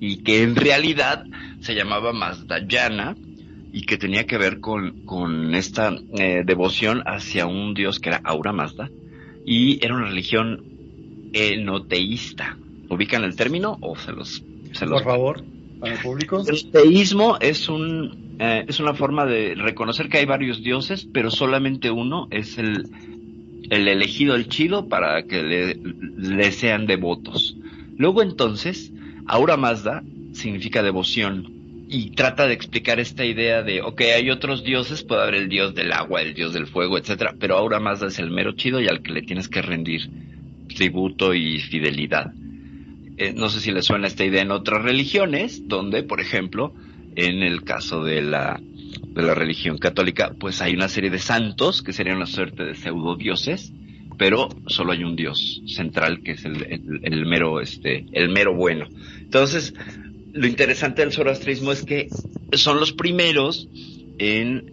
y 0.00 0.16
que 0.24 0.42
en 0.42 0.56
realidad 0.56 1.24
se 1.60 1.74
llamaba 1.74 2.12
Mazdayana 2.12 3.14
y 3.72 3.82
que 3.82 3.96
tenía 3.96 4.26
que 4.26 4.36
ver 4.36 4.60
con, 4.60 5.04
con 5.04 5.54
esta 5.54 5.96
eh, 6.18 6.42
devoción 6.44 7.02
hacia 7.06 7.46
un 7.46 7.72
dios 7.72 8.00
que 8.00 8.08
era 8.08 8.20
Aura 8.24 8.52
Mazda 8.52 8.90
y 9.46 9.84
era 9.84 9.94
una 9.94 10.08
religión 10.08 10.64
enoteísta. 11.32 12.58
¿Ubican 12.88 13.24
el 13.24 13.36
término 13.36 13.78
o 13.80 13.96
se 13.96 14.12
los... 14.12 14.42
Se 14.72 14.86
los... 14.86 15.02
Por 15.02 15.12
favor, 15.12 15.44
para 15.80 15.94
el 15.94 16.00
público. 16.00 16.44
El 16.46 16.70
teísmo 16.70 17.38
es, 17.40 17.68
un, 17.68 18.36
eh, 18.40 18.64
es 18.68 18.80
una 18.80 18.94
forma 18.94 19.24
de 19.24 19.54
reconocer 19.54 20.08
que 20.08 20.18
hay 20.18 20.26
varios 20.26 20.62
dioses, 20.62 21.08
pero 21.12 21.30
solamente 21.30 21.90
uno 21.90 22.28
es 22.30 22.58
el, 22.58 22.90
el 23.70 23.88
elegido, 23.88 24.34
el 24.34 24.48
chido, 24.48 24.88
para 24.88 25.22
que 25.22 25.42
le, 25.42 25.74
le 26.16 26.52
sean 26.52 26.86
devotos. 26.86 27.56
Luego 27.96 28.22
entonces, 28.22 28.92
Aura 29.26 29.56
Mazda 29.56 30.02
significa 30.32 30.82
devoción 30.82 31.86
y 31.88 32.10
trata 32.10 32.46
de 32.46 32.54
explicar 32.54 33.00
esta 33.00 33.24
idea 33.24 33.62
de, 33.62 33.82
ok, 33.82 34.00
hay 34.16 34.30
otros 34.30 34.64
dioses, 34.64 35.02
puede 35.02 35.22
haber 35.22 35.34
el 35.34 35.48
dios 35.48 35.74
del 35.74 35.92
agua, 35.92 36.22
el 36.22 36.32
dios 36.32 36.54
del 36.54 36.66
fuego, 36.66 36.96
etcétera, 36.96 37.34
pero 37.38 37.56
Aura 37.56 37.80
Mazda 37.80 38.06
es 38.06 38.18
el 38.18 38.30
mero 38.30 38.52
chido 38.52 38.80
y 38.80 38.88
al 38.88 39.02
que 39.02 39.12
le 39.12 39.22
tienes 39.22 39.48
que 39.48 39.60
rendir 39.60 40.08
tributo 40.74 41.34
y 41.34 41.58
fidelidad. 41.60 42.32
Eh, 43.18 43.34
no 43.36 43.50
sé 43.50 43.60
si 43.60 43.72
le 43.72 43.82
suena 43.82 44.06
esta 44.06 44.24
idea 44.24 44.42
en 44.42 44.52
otras 44.52 44.82
religiones, 44.82 45.68
donde, 45.68 46.02
por 46.02 46.20
ejemplo, 46.20 46.72
en 47.14 47.42
el 47.42 47.62
caso 47.62 48.02
de 48.02 48.22
la, 48.22 48.58
de 48.58 49.22
la 49.22 49.34
religión 49.34 49.76
católica, 49.76 50.34
pues 50.38 50.62
hay 50.62 50.72
una 50.74 50.88
serie 50.88 51.10
de 51.10 51.18
santos 51.18 51.82
que 51.82 51.92
serían 51.92 52.16
una 52.16 52.26
suerte 52.26 52.64
de 52.64 52.74
pseudo 52.74 53.16
dioses, 53.16 53.72
pero 54.18 54.48
solo 54.66 54.92
hay 54.92 55.04
un 55.04 55.16
Dios 55.16 55.62
central 55.66 56.22
que 56.22 56.32
es 56.32 56.44
el, 56.44 57.26
mero, 57.26 57.60
este, 57.60 58.06
el 58.12 58.28
mero 58.28 58.54
bueno. 58.54 58.86
Entonces, 59.20 59.74
lo 60.32 60.46
interesante 60.46 61.02
del 61.02 61.12
zoroastrismo 61.12 61.72
es 61.72 61.84
que 61.84 62.08
son 62.52 62.80
los 62.80 62.92
primeros 62.92 63.68
en 64.18 64.72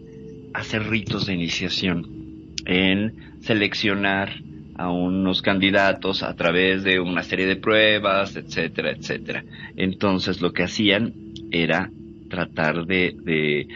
hacer 0.54 0.90
ritos 0.90 1.26
de 1.26 1.34
iniciación, 1.34 2.56
en 2.66 3.36
seleccionar 3.42 4.42
a 4.76 4.90
unos 4.90 5.42
candidatos 5.42 6.24
a 6.24 6.36
través 6.36 6.84
de 6.84 7.00
una 7.00 7.24
serie 7.24 7.46
de 7.46 7.58
pruebas, 7.58 8.36
etcétera, 8.36 8.92
etcétera. 8.92 9.44
Entonces 9.76 10.42
lo 10.42 10.54
que 10.54 10.64
hacían 10.64 11.14
era 11.52 11.90
tratar 12.30 12.86
de, 12.86 13.16
de 13.22 13.68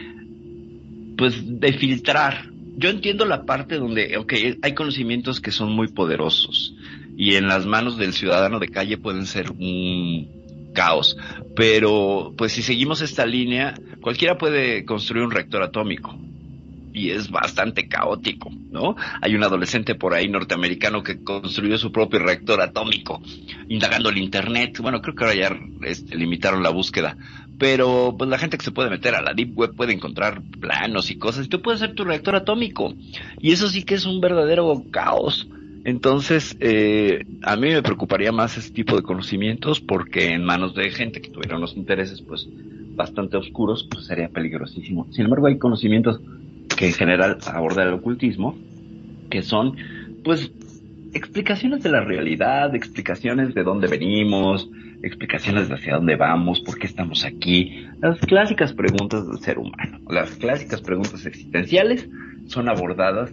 pues 1.16 1.60
de 1.60 1.72
filtrar 1.74 2.53
yo 2.76 2.90
entiendo 2.90 3.24
la 3.24 3.44
parte 3.44 3.76
donde, 3.76 4.16
ok, 4.16 4.32
hay 4.62 4.74
conocimientos 4.74 5.40
que 5.40 5.50
son 5.50 5.72
muy 5.72 5.88
poderosos 5.88 6.74
y 7.16 7.36
en 7.36 7.46
las 7.46 7.66
manos 7.66 7.96
del 7.96 8.12
ciudadano 8.12 8.58
de 8.58 8.68
calle 8.68 8.98
pueden 8.98 9.26
ser 9.26 9.50
un 9.50 10.72
caos, 10.74 11.16
pero 11.54 12.34
pues 12.36 12.52
si 12.52 12.62
seguimos 12.62 13.00
esta 13.00 13.24
línea, 13.24 13.74
cualquiera 14.00 14.36
puede 14.36 14.84
construir 14.84 15.24
un 15.24 15.30
reactor 15.30 15.62
atómico. 15.62 16.18
Y 16.94 17.10
es 17.10 17.28
bastante 17.30 17.88
caótico, 17.88 18.50
¿no? 18.70 18.96
Hay 19.20 19.34
un 19.34 19.42
adolescente 19.42 19.96
por 19.96 20.14
ahí 20.14 20.28
norteamericano 20.28 21.02
que 21.02 21.22
construyó 21.22 21.76
su 21.76 21.90
propio 21.90 22.20
reactor 22.20 22.60
atómico, 22.60 23.20
indagando 23.68 24.08
el 24.08 24.18
internet. 24.18 24.78
Bueno, 24.80 25.02
creo 25.02 25.14
que 25.14 25.24
ahora 25.24 25.36
ya 25.36 25.58
este, 25.82 26.16
limitaron 26.16 26.62
la 26.62 26.70
búsqueda, 26.70 27.16
pero 27.58 28.14
pues 28.16 28.30
la 28.30 28.38
gente 28.38 28.56
que 28.56 28.64
se 28.64 28.70
puede 28.70 28.90
meter 28.90 29.16
a 29.16 29.22
la 29.22 29.34
deep 29.34 29.58
web 29.58 29.74
puede 29.74 29.92
encontrar 29.92 30.40
planos 30.60 31.10
y 31.10 31.16
cosas 31.16 31.46
y 31.46 31.48
tú 31.48 31.60
puedes 31.60 31.82
hacer 31.82 31.96
tu 31.96 32.04
reactor 32.04 32.36
atómico. 32.36 32.94
Y 33.40 33.50
eso 33.50 33.68
sí 33.68 33.82
que 33.82 33.94
es 33.94 34.06
un 34.06 34.20
verdadero 34.20 34.84
caos. 34.92 35.48
Entonces, 35.84 36.56
eh, 36.60 37.26
a 37.42 37.56
mí 37.56 37.68
me 37.68 37.82
preocuparía 37.82 38.32
más 38.32 38.56
ese 38.56 38.70
tipo 38.70 38.96
de 38.96 39.02
conocimientos 39.02 39.80
porque 39.80 40.32
en 40.32 40.44
manos 40.44 40.74
de 40.74 40.90
gente 40.90 41.20
que 41.20 41.28
tuviera 41.28 41.58
unos 41.58 41.76
intereses, 41.76 42.22
pues, 42.22 42.48
bastante 42.94 43.36
oscuros, 43.36 43.86
pues 43.90 44.06
sería 44.06 44.28
peligrosísimo. 44.28 45.08
Sin 45.10 45.24
embargo, 45.24 45.48
hay 45.48 45.58
conocimientos 45.58 46.20
que 46.76 46.86
en 46.86 46.92
general 46.92 47.38
abordan 47.46 47.88
el 47.88 47.94
ocultismo, 47.94 48.56
que 49.30 49.42
son, 49.42 49.76
pues, 50.22 50.50
explicaciones 51.12 51.82
de 51.82 51.90
la 51.90 52.00
realidad, 52.04 52.74
explicaciones 52.74 53.54
de 53.54 53.62
dónde 53.62 53.88
venimos, 53.88 54.68
explicaciones 55.02 55.68
de 55.68 55.74
hacia 55.74 55.96
dónde 55.96 56.16
vamos, 56.16 56.60
por 56.60 56.78
qué 56.78 56.86
estamos 56.86 57.24
aquí, 57.24 57.86
las 58.00 58.18
clásicas 58.20 58.72
preguntas 58.72 59.26
del 59.26 59.38
ser 59.38 59.58
humano, 59.58 60.00
las 60.08 60.30
clásicas 60.32 60.80
preguntas 60.80 61.24
existenciales 61.26 62.08
son 62.46 62.68
abordadas 62.68 63.32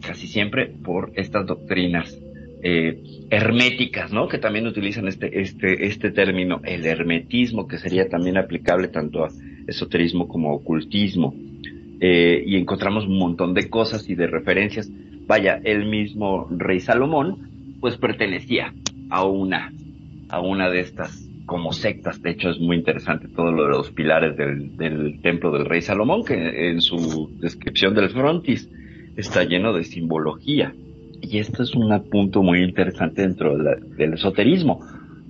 casi 0.00 0.26
siempre 0.26 0.66
por 0.66 1.12
estas 1.14 1.46
doctrinas 1.46 2.18
eh, 2.62 3.26
herméticas, 3.30 4.12
¿no? 4.12 4.28
Que 4.28 4.38
también 4.38 4.66
utilizan 4.66 5.08
este, 5.08 5.40
este, 5.40 5.86
este 5.86 6.10
término, 6.10 6.60
el 6.64 6.84
hermetismo, 6.84 7.66
que 7.66 7.78
sería 7.78 8.08
también 8.08 8.36
aplicable 8.36 8.88
tanto 8.88 9.24
a 9.24 9.28
esoterismo 9.66 10.28
como 10.28 10.50
a 10.50 10.54
ocultismo. 10.54 11.34
Eh, 12.00 12.42
y 12.46 12.56
encontramos 12.56 13.06
un 13.06 13.18
montón 13.18 13.52
de 13.52 13.68
cosas 13.68 14.08
y 14.08 14.14
de 14.14 14.26
referencias. 14.26 14.90
Vaya, 15.26 15.60
el 15.62 15.86
mismo 15.86 16.48
rey 16.50 16.80
Salomón, 16.80 17.76
pues 17.80 17.98
pertenecía 17.98 18.72
a 19.10 19.24
una, 19.24 19.72
a 20.28 20.40
una 20.40 20.70
de 20.70 20.80
estas 20.80 21.28
como 21.44 21.72
sectas. 21.72 22.22
De 22.22 22.30
hecho, 22.30 22.50
es 22.50 22.60
muy 22.60 22.76
interesante 22.76 23.28
todo 23.28 23.50
lo 23.50 23.64
de 23.64 23.70
los 23.70 23.90
pilares 23.90 24.36
del, 24.36 25.20
templo 25.20 25.50
del 25.50 25.66
rey 25.66 25.82
Salomón, 25.82 26.24
que 26.24 26.70
en 26.70 26.80
su 26.80 27.30
descripción 27.40 27.92
del 27.94 28.10
frontis 28.10 28.70
está 29.16 29.44
lleno 29.44 29.72
de 29.72 29.84
simbología. 29.84 30.72
Y 31.20 31.38
esto 31.38 31.62
es 31.62 31.74
un 31.74 31.92
punto 32.04 32.42
muy 32.42 32.62
interesante 32.62 33.22
dentro 33.22 33.58
del 33.58 34.14
esoterismo. 34.14 34.80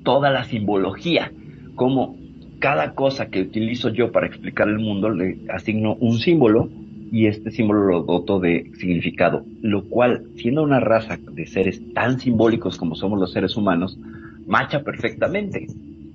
Toda 0.04 0.30
la 0.30 0.44
simbología, 0.44 1.32
como 1.74 2.19
cada 2.60 2.94
cosa 2.94 3.30
que 3.30 3.40
utilizo 3.40 3.88
yo 3.88 4.12
para 4.12 4.26
explicar 4.26 4.68
el 4.68 4.78
mundo 4.78 5.10
le 5.10 5.38
asigno 5.48 5.94
un 5.94 6.18
símbolo 6.18 6.70
y 7.10 7.26
este 7.26 7.50
símbolo 7.50 7.86
lo 7.86 8.02
doto 8.02 8.38
de 8.38 8.70
significado, 8.78 9.44
lo 9.62 9.84
cual, 9.88 10.26
siendo 10.36 10.62
una 10.62 10.78
raza 10.78 11.18
de 11.32 11.46
seres 11.46 11.82
tan 11.92 12.20
simbólicos 12.20 12.76
como 12.76 12.94
somos 12.94 13.18
los 13.18 13.32
seres 13.32 13.56
humanos, 13.56 13.98
macha 14.46 14.84
perfectamente. 14.84 15.66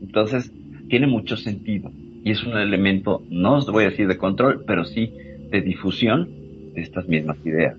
Entonces, 0.01 0.53
tiene 0.87 1.07
mucho 1.07 1.35
sentido 1.35 1.91
y 2.23 2.31
es 2.31 2.43
un 2.43 2.57
elemento, 2.57 3.23
no 3.29 3.57
os 3.57 3.69
voy 3.69 3.83
a 3.83 3.89
decir 3.89 4.07
de 4.07 4.17
control, 4.17 4.63
pero 4.65 4.85
sí 4.85 5.11
de 5.51 5.61
difusión 5.61 6.29
de 6.73 6.81
estas 6.81 7.07
mismas 7.07 7.37
ideas. 7.45 7.75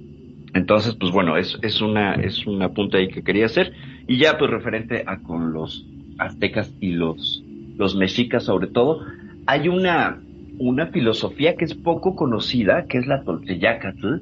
Entonces, 0.54 0.94
pues 0.94 1.12
bueno, 1.12 1.36
es, 1.36 1.58
es 1.62 1.80
una, 1.80 2.14
es 2.14 2.46
una 2.46 2.70
punta 2.70 2.98
ahí 2.98 3.08
que 3.08 3.22
quería 3.22 3.46
hacer. 3.46 3.72
Y 4.06 4.18
ya 4.18 4.38
pues 4.38 4.50
referente 4.50 5.04
a 5.06 5.18
con 5.18 5.52
los 5.52 5.86
aztecas 6.18 6.72
y 6.80 6.92
los, 6.92 7.42
los 7.76 7.96
mexicas 7.96 8.44
sobre 8.44 8.68
todo, 8.68 9.04
hay 9.46 9.68
una, 9.68 10.20
una 10.58 10.88
filosofía 10.88 11.56
que 11.56 11.64
es 11.64 11.74
poco 11.74 12.16
conocida, 12.16 12.86
que 12.86 12.98
es 12.98 13.06
la 13.06 13.22
Tolteyacatl, 13.22 14.16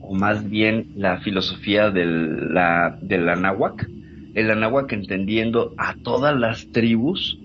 o 0.00 0.14
más 0.14 0.48
bien 0.48 0.86
la 0.96 1.18
filosofía 1.20 1.90
del, 1.90 2.54
la, 2.54 2.98
del 3.02 3.28
anáhuac. 3.28 3.88
El 4.34 4.50
anáhuac 4.50 4.92
entendiendo 4.92 5.74
a 5.76 5.94
todas 5.94 6.38
las 6.38 6.70
tribus 6.72 7.38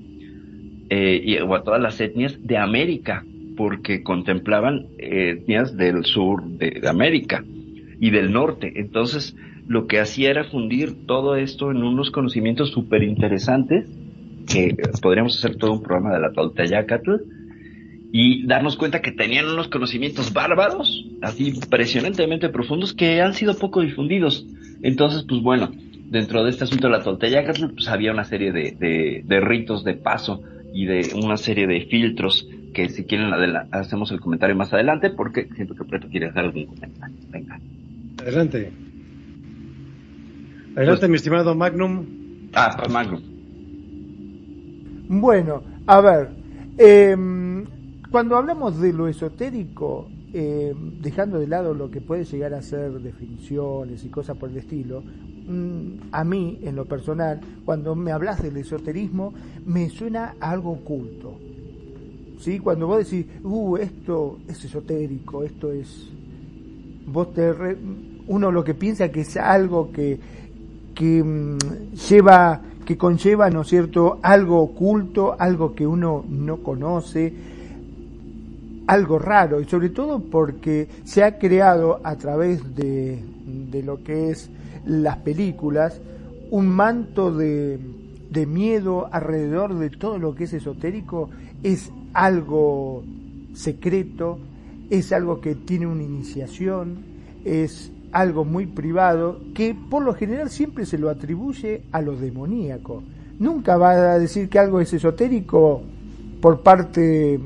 eh, 0.90 1.22
y, 1.24 1.38
o 1.38 1.56
a 1.56 1.64
todas 1.64 1.82
las 1.82 2.00
etnias 2.00 2.38
de 2.46 2.58
América, 2.58 3.26
porque 3.58 4.04
contemplaban 4.04 4.86
etnias 4.98 5.78
del 5.78 6.06
sur 6.06 6.44
de 6.44 6.88
América 6.88 7.44
y 8.00 8.10
del 8.12 8.32
norte. 8.32 8.74
Entonces, 8.76 9.36
lo 9.68 9.88
que 9.88 10.00
hacía 10.00 10.30
era 10.30 10.44
fundir 10.44 11.06
todo 11.08 11.36
esto 11.36 11.72
en 11.72 11.78
unos 11.78 12.12
conocimientos 12.12 12.72
súper 12.72 13.04
interesantes, 13.04 13.88
que 14.46 14.76
podríamos 15.02 15.38
hacer 15.38 15.58
todo 15.58 15.74
un 15.74 15.82
programa 15.82 16.14
de 16.14 16.20
la 16.22 16.32
Tolteyacatl, 16.32 17.12
y 18.18 18.48
darnos 18.48 18.78
cuenta 18.78 19.02
que 19.02 19.12
tenían 19.12 19.46
unos 19.46 19.68
conocimientos 19.68 20.32
bárbaros, 20.32 21.06
así 21.22 21.50
impresionantemente 21.50 22.48
profundos, 22.48 22.94
que 22.94 23.22
han 23.22 23.34
sido 23.34 23.58
poco 23.58 23.82
difundidos. 23.82 24.48
Entonces, 24.82 25.26
pues 25.28 25.42
bueno, 25.42 25.70
dentro 26.06 26.46
de 26.46 26.52
este 26.52 26.64
asunto 26.64 26.88
de 26.88 26.94
la 26.94 27.04
Tolteyacatl, 27.04 27.74
pues 27.74 27.90
había 27.90 28.14
una 28.14 28.24
serie 28.24 28.54
de, 28.54 29.24
de, 29.28 29.40
ritos 29.42 29.84
de 29.84 29.96
paso 29.96 30.42
y 30.74 30.86
de 30.86 31.12
una 31.14 31.36
serie 31.36 31.68
de 31.68 31.88
filtros 31.88 32.48
que 32.74 32.88
si 32.88 33.04
quieren 33.04 33.34
hacemos 33.72 34.12
el 34.12 34.22
comentario 34.22 34.56
más 34.56 34.74
adelante 34.74 35.10
porque 35.10 35.50
siento 35.54 35.76
que 35.76 35.84
Preto 35.84 36.08
quiere 36.08 36.28
hacer 36.28 36.46
algún 36.46 36.68
comentario. 36.68 37.18
Venga. 37.30 37.60
Adelante. 38.22 38.72
Adelante, 40.74 41.00
pues- 41.02 41.10
mi 41.10 41.16
estimado 41.18 41.54
Magnum. 41.54 42.06
Ah, 42.54 42.78
pues, 42.80 42.90
Magnum. 42.90 43.35
Bueno, 45.08 45.62
a 45.86 46.02
ver, 46.02 46.30
em, 46.78 47.66
cuando 48.10 48.38
hablamos 48.38 48.80
de 48.80 48.92
lo 48.92 49.08
esotérico, 49.08 50.08
em, 50.34 51.00
dejando 51.02 51.40
de 51.40 51.48
lado 51.48 51.74
lo 51.74 51.92
que 51.92 52.02
puede 52.02 52.24
llegar 52.26 52.54
a 52.54 52.62
ser 52.62 52.92
definiciones 53.00 54.04
y 54.04 54.10
cosas 54.10 54.36
por 54.38 54.50
el 54.50 54.58
estilo, 54.58 55.02
mm, 55.02 56.10
a 56.12 56.24
mí, 56.24 56.60
en 56.64 56.76
lo 56.76 56.86
personal, 56.86 57.40
cuando 57.64 57.96
me 57.96 58.12
hablas 58.12 58.42
del 58.42 58.58
esoterismo, 58.58 59.34
me 59.66 59.90
suena 59.90 60.36
a 60.40 60.52
algo 60.52 60.72
oculto. 60.72 61.36
¿Sí? 62.40 62.60
Cuando 62.60 62.88
vos 62.88 63.10
decís, 63.10 63.26
uh, 63.44 63.78
esto 63.78 64.40
es 64.48 64.64
esotérico, 64.66 65.44
esto 65.44 65.72
es... 65.72 66.10
Vos 67.08 67.34
te 67.34 67.54
uno 68.28 68.52
lo 68.52 68.64
que 68.64 68.74
piensa 68.74 69.10
que 69.10 69.22
es 69.22 69.38
algo 69.38 69.92
que, 69.92 70.20
que 70.96 71.24
mm, 71.24 71.58
lleva, 72.10 72.62
que 72.86 72.98
conlleva, 72.98 73.50
¿no 73.50 73.62
es 73.62 73.68
cierto?, 73.68 74.20
algo 74.22 74.62
oculto, 74.62 75.36
algo 75.38 75.74
que 75.74 75.86
uno 75.86 76.24
no 76.30 76.58
conoce, 76.58 77.34
algo 78.88 79.20
raro, 79.20 79.60
y 79.60 79.66
sobre 79.66 79.90
todo 79.90 80.20
porque 80.20 80.88
se 81.04 81.24
ha 81.24 81.40
creado 81.40 82.00
a 82.04 82.16
través 82.16 82.76
de, 82.76 83.20
de 83.72 83.84
lo 83.84 84.04
que 84.04 84.30
es 84.30 84.50
las 84.86 85.18
películas 85.18 86.00
un 86.52 86.68
manto 86.68 87.36
de, 87.36 87.80
de 88.30 88.46
miedo 88.46 89.10
alrededor 89.12 89.78
de 89.78 89.90
todo 89.90 90.20
lo 90.20 90.36
que 90.36 90.44
es 90.44 90.54
esotérico, 90.54 91.30
es 91.64 91.92
algo 92.14 93.04
secreto, 93.54 94.38
es 94.90 95.12
algo 95.12 95.42
que 95.42 95.56
tiene 95.56 95.88
una 95.88 96.04
iniciación, 96.04 96.98
es 97.44 97.92
algo 98.12 98.46
muy 98.46 98.66
privado 98.66 99.40
que 99.54 99.76
por 99.76 100.04
lo 100.04 100.14
general 100.14 100.50
siempre 100.50 100.86
se 100.86 100.98
lo 100.98 101.10
atribuye 101.10 101.84
a 101.92 102.02
lo 102.02 102.16
demoníaco. 102.16 103.04
Nunca 103.40 103.78
va 103.78 103.92
a 104.14 104.20
decir 104.20 104.50
que 104.50 104.60
algo 104.60 104.80
es 104.80 104.94
esotérico 104.94 105.82
por 106.42 106.62
parte 106.62 107.40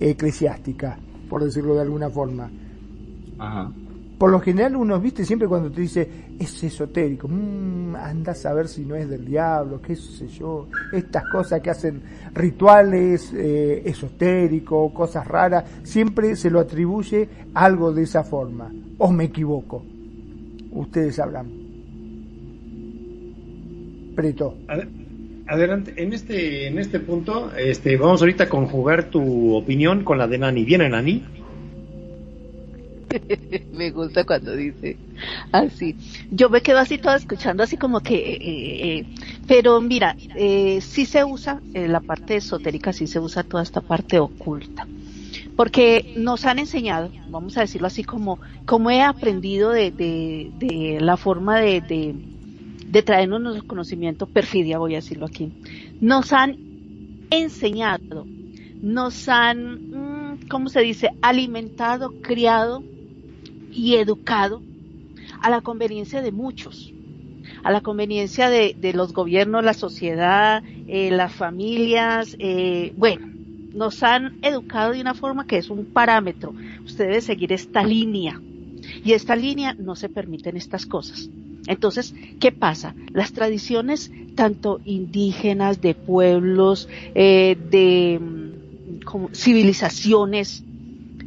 eclesiástica, 0.00 0.98
por 1.28 1.44
decirlo 1.44 1.74
de 1.74 1.82
alguna 1.82 2.08
forma. 2.08 2.50
Por 4.18 4.30
lo 4.30 4.40
general 4.40 4.74
uno, 4.74 5.00
viste, 5.00 5.24
siempre 5.24 5.46
cuando 5.46 5.70
te 5.70 5.80
dice 5.80 6.08
es 6.38 6.62
esotérico, 6.64 7.28
mmm, 7.28 7.94
anda 7.94 8.32
a 8.32 8.34
saber 8.34 8.66
si 8.66 8.84
no 8.84 8.96
es 8.96 9.08
del 9.08 9.24
diablo, 9.24 9.80
qué 9.80 9.94
sé 9.94 10.26
yo, 10.26 10.66
estas 10.92 11.24
cosas 11.30 11.60
que 11.60 11.70
hacen 11.70 12.02
rituales 12.34 13.32
eh, 13.32 13.82
esotéricos, 13.84 14.92
cosas 14.92 15.26
raras, 15.26 15.64
siempre 15.84 16.34
se 16.34 16.50
lo 16.50 16.58
atribuye 16.58 17.28
algo 17.54 17.92
de 17.92 18.02
esa 18.02 18.24
forma. 18.24 18.72
¿O 18.98 19.12
me 19.12 19.24
equivoco? 19.24 19.84
ustedes 20.72 21.18
hablan. 21.18 21.46
Preto. 24.14 24.56
Adelante, 25.46 25.94
en 25.96 26.12
este, 26.12 26.66
en 26.66 26.78
este 26.78 27.00
punto, 27.00 27.52
este, 27.56 27.96
vamos 27.96 28.20
ahorita 28.20 28.44
a 28.44 28.48
conjugar 28.48 29.04
tu 29.04 29.54
opinión 29.54 30.04
con 30.04 30.18
la 30.18 30.26
de 30.26 30.38
Nani. 30.38 30.64
¿Viene 30.64 30.88
Nani? 30.88 31.24
me 33.72 33.90
gusta 33.90 34.24
cuando 34.24 34.54
dice 34.54 34.96
así. 35.52 35.96
Yo 36.30 36.48
me 36.50 36.60
quedo 36.62 36.78
así 36.78 36.98
toda 36.98 37.16
escuchando, 37.16 37.62
así 37.62 37.76
como 37.76 38.00
que, 38.00 38.14
eh, 38.16 38.98
eh, 38.98 39.06
pero 39.46 39.80
mira, 39.80 40.16
eh, 40.36 40.80
sí 40.80 41.06
se 41.06 41.24
usa, 41.24 41.60
en 41.74 41.92
la 41.92 42.00
parte 42.00 42.36
esotérica 42.36 42.92
sí 42.92 43.06
se 43.06 43.20
usa 43.20 43.42
toda 43.42 43.62
esta 43.62 43.80
parte 43.80 44.18
oculta 44.18 44.86
porque 45.56 46.14
nos 46.16 46.44
han 46.44 46.60
enseñado, 46.60 47.10
vamos 47.30 47.58
a 47.58 47.62
decirlo 47.62 47.88
así, 47.88 48.04
como, 48.04 48.38
como 48.64 48.90
he 48.90 49.02
aprendido 49.02 49.70
de, 49.70 49.90
de, 49.90 50.98
la 51.00 51.16
forma 51.16 51.58
de, 51.58 51.80
de, 51.80 52.14
de 52.86 53.02
traernos 53.02 53.40
nuestro 53.40 53.66
conocimiento, 53.66 54.26
perfidia 54.26 54.78
voy 54.78 54.94
a 54.94 54.98
decirlo 54.98 55.26
aquí, 55.26 55.52
nos 56.00 56.32
han 56.32 56.56
enseñado, 57.30 58.24
nos 58.80 59.28
han, 59.28 59.90
mm, 59.90 60.48
¿cómo 60.48 60.68
se 60.68 60.80
dice?, 60.80 61.10
alimentado, 61.22 62.14
criado 62.22 62.84
y 63.72 63.96
educado 63.96 64.62
a 65.40 65.50
la 65.50 65.60
conveniencia 65.60 66.22
de 66.22 66.32
muchos, 66.32 66.92
a 67.62 67.70
la 67.70 67.80
conveniencia 67.80 68.50
de, 68.50 68.92
los 68.94 69.12
gobiernos, 69.12 69.64
la 69.64 69.74
sociedad, 69.74 70.62
eh, 70.86 71.10
las 71.10 71.32
familias, 71.32 72.36
eh, 72.38 72.92
bueno, 72.96 73.28
nos 73.74 74.02
han 74.02 74.38
educado 74.42 74.92
de 74.92 75.00
una 75.00 75.14
forma 75.14 75.46
que 75.46 75.58
es 75.58 75.70
un 75.70 75.84
parámetro. 75.86 76.54
Usted 76.84 77.06
debe 77.06 77.20
seguir 77.20 77.52
esta 77.52 77.82
línea. 77.82 78.40
Y 79.04 79.12
esta 79.12 79.36
línea 79.36 79.74
no 79.74 79.94
se 79.96 80.08
permiten 80.08 80.56
estas 80.56 80.86
cosas. 80.86 81.28
Entonces, 81.66 82.14
¿qué 82.40 82.50
pasa? 82.50 82.94
Las 83.12 83.32
tradiciones 83.32 84.10
tanto 84.34 84.80
indígenas, 84.84 85.80
de 85.80 85.94
pueblos, 85.94 86.88
eh, 87.14 87.56
de 87.70 88.20
mm, 88.20 89.34
civilizaciones, 89.34 90.64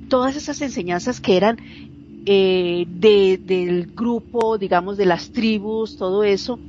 todas 0.08 0.36
esas 0.36 0.62
enseñanzas 0.62 1.22
que 1.22 1.38
eran 1.38 1.58
eh, 2.26 2.86
del 2.88 3.88
grupo, 3.96 4.58
digamos, 4.58 4.98
de 4.98 5.06
las 5.06 5.32
tribus, 5.32 5.98
todo 5.98 6.24
eso, 6.24 6.60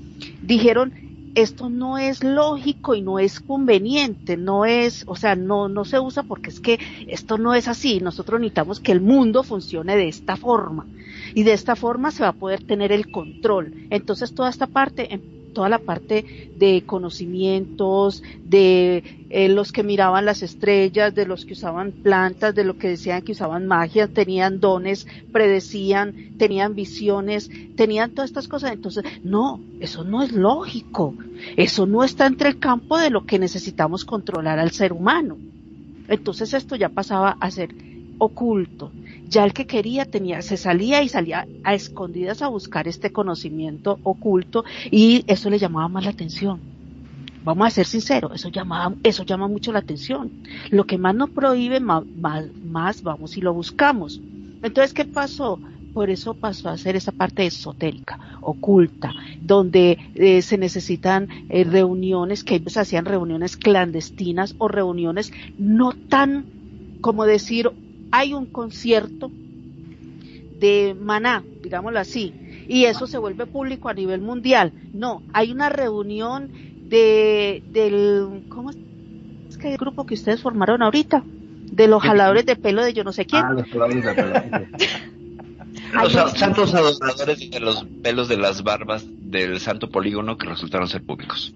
dijeron, 0.43 0.93
esto 1.35 1.71
no 1.71 1.99
es 1.99 2.23
lógico 2.23 2.95
y 2.95 3.01
no 3.01 3.19
es 3.19 3.41
conveniente, 3.41 4.37
no 4.37 4.65
es, 4.65 5.05
o 5.07 5.17
sea, 5.17 5.35
no, 5.35 5.69
no 5.69 5.85
se 5.85 5.99
usa 5.99 6.23
porque 6.23 6.51
es 6.51 6.61
que 6.61 6.79
esto 7.07 7.38
no 7.38 7.55
es 7.55 7.69
así, 7.69 8.01
nosotros 8.01 8.41
necesitamos 8.41 8.81
que 8.81 8.93
el 8.93 9.01
mundo 9.01 9.43
funcione 9.43 9.97
de 9.97 10.09
esta 10.09 10.37
forma 10.37 10.87
y 11.35 11.43
de 11.43 11.53
esta 11.53 11.77
forma 11.77 12.11
se 12.11 12.23
va 12.23 12.31
a 12.31 12.35
poder 12.35 12.65
tener 12.65 12.93
el 12.93 13.11
control. 13.11 13.73
Entonces 13.91 14.35
toda 14.35 14.51
esta 14.51 14.67
parte 14.67 15.21
toda 15.53 15.69
la 15.69 15.79
parte 15.79 16.51
de 16.57 16.83
conocimientos, 16.87 18.23
de 18.45 19.27
eh, 19.31 19.49
los 19.49 19.73
que 19.73 19.83
miraban 19.83 20.25
las 20.25 20.43
estrellas, 20.43 21.15
de 21.15 21.27
los 21.27 21.45
que 21.45 21.53
usaban 21.53 21.93
plantas, 21.93 22.55
de 22.55 22.65
los 22.65 22.77
que 22.77 22.88
decían 22.88 23.23
que 23.23 23.33
usaban 23.33 23.67
magia, 23.67 24.09
tenían 24.09 24.61
dones, 24.61 25.07
predecían, 25.33 26.37
tenían 26.38 26.75
visiones, 26.75 27.51
tenían 27.77 28.11
todas 28.11 28.31
estas 28.31 28.49
cosas. 28.49 28.73
Entonces, 28.73 29.05
no, 29.23 29.61
eso 29.81 30.05
no 30.05 30.23
es 30.23 30.33
lógico. 30.33 31.15
Eso 31.57 31.87
no 31.87 32.05
está 32.05 32.27
entre 32.27 32.49
el 32.49 32.59
campo 32.59 32.99
de 32.99 33.11
lo 33.11 33.25
que 33.25 33.38
necesitamos 33.38 34.05
controlar 34.05 34.59
al 34.59 34.71
ser 34.71 34.93
humano. 34.93 35.37
Entonces 36.09 36.53
esto 36.53 36.77
ya 36.77 36.88
pasaba 36.88 37.37
a 37.41 37.51
ser 37.51 37.75
oculto 38.19 38.93
ya 39.33 39.45
el 39.45 39.55
que 39.55 39.66
quería 39.66 40.05
tenía, 40.05 40.42
se 40.42 40.59
salía 40.59 41.03
y 41.03 41.09
salía 41.09 41.47
a 41.64 41.75
escondidas 41.75 42.42
a 42.42 42.49
buscar 42.49 42.87
este 42.87 43.12
conocimiento 43.12 43.99
oculto 44.03 44.64
y 44.90 45.25
eso 45.27 45.49
le 45.49 45.59
llamaba 45.59 45.88
más 45.88 46.05
la 46.05 46.11
atención. 46.11 46.61
Vamos 47.42 47.66
a 47.66 47.71
ser 47.71 47.87
sinceros, 47.87 48.33
eso 48.35 48.51
llama, 48.51 48.95
eso 49.03 49.25
llama 49.25 49.49
mucho 49.49 49.73
la 49.73 49.81
atención. 49.81 50.31
Lo 50.71 50.85
que 50.85 50.99
más 50.99 51.14
nos 51.14 51.31
prohíbe, 51.31 51.81
más, 51.81 52.05
más, 52.62 53.03
vamos 53.03 53.37
y 53.37 53.40
lo 53.40 53.55
buscamos. 53.55 54.21
Entonces, 54.62 54.92
¿qué 54.92 55.07
pasó? 55.07 55.59
Por 55.95 56.11
eso 56.11 56.35
pasó 56.35 56.68
a 56.68 56.77
ser 56.77 56.95
esa 56.95 57.11
parte 57.11 57.45
esotérica, 57.45 58.18
oculta, 58.42 59.12
donde 59.40 59.99
eh, 60.14 60.42
se 60.42 60.57
necesitan 60.57 61.29
eh, 61.49 61.64
reuniones, 61.64 62.45
que 62.45 62.62
se 62.66 62.81
hacían 62.81 63.07
reuniones 63.07 63.57
clandestinas 63.57 64.55
o 64.59 64.68
reuniones 64.68 65.33
no 65.59 65.92
tan, 65.92 66.45
como 67.01 67.25
decir, 67.25 67.71
hay 68.12 68.35
un 68.35 68.46
concierto 68.46 69.31
de 70.61 70.94
maná, 70.98 71.42
digámoslo 71.62 71.98
así, 71.98 72.33
y 72.68 72.85
eso 72.85 73.09
se 73.09 73.18
vuelve 73.18 73.46
público 73.46 73.88
a 73.88 73.94
nivel 73.94 74.20
mundial. 74.20 74.72
No, 74.92 75.22
hay 75.33 75.51
una 75.51 75.68
reunión 75.68 76.51
de, 76.88 77.64
del, 77.72 78.44
¿cómo 78.48 78.70
es? 78.70 78.77
que 79.59 79.72
el 79.72 79.79
grupo 79.79 80.05
que 80.05 80.14
ustedes 80.14 80.42
formaron 80.42 80.83
ahorita? 80.83 81.22
De 81.25 81.88
los 81.88 82.03
jaladores 82.03 82.44
de 82.44 82.57
pelo 82.57 82.85
de 82.85 82.92
yo 82.92 83.03
no 83.03 83.12
sé 83.12 83.25
quién. 83.25 83.44
Ah, 83.44 83.53
los 83.53 83.66
jaladores 83.66 84.05
de 84.05 84.14
pelo. 84.14 84.33
los 85.93 86.33
santos 86.33 86.75
adoradores 86.75 87.51
de 87.51 87.61
los 87.61 87.85
pelos 88.03 88.29
de 88.29 88.37
las 88.37 88.63
barbas 88.63 89.05
del 89.07 89.61
santo 89.61 89.91
polígono 89.91 90.37
que 90.37 90.47
resultaron 90.47 90.89
ser 90.89 91.05
públicos. 91.05 91.55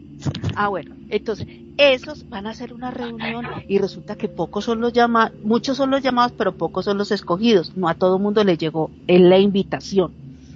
Ah, 0.55 0.69
bueno, 0.69 0.95
entonces, 1.09 1.47
esos 1.77 2.29
van 2.29 2.47
a 2.47 2.51
hacer 2.51 2.73
una 2.73 2.91
reunión 2.91 3.47
y 3.69 3.79
resulta 3.79 4.17
que 4.17 4.29
pocos 4.29 4.65
son 4.65 4.81
los 4.81 4.93
llamados, 4.93 5.33
muchos 5.43 5.77
son 5.77 5.91
los 5.91 6.03
llamados, 6.03 6.33
pero 6.37 6.57
pocos 6.57 6.85
son 6.85 6.99
los 6.99 7.13
escogidos. 7.13 7.77
No 7.77 7.89
a 7.89 7.95
todo 7.95 8.19
mundo 8.19 8.43
le 8.45 8.57
llegó 8.57 8.91
en 9.07 9.29
la 9.29 9.39
invitación. 9.39 10.13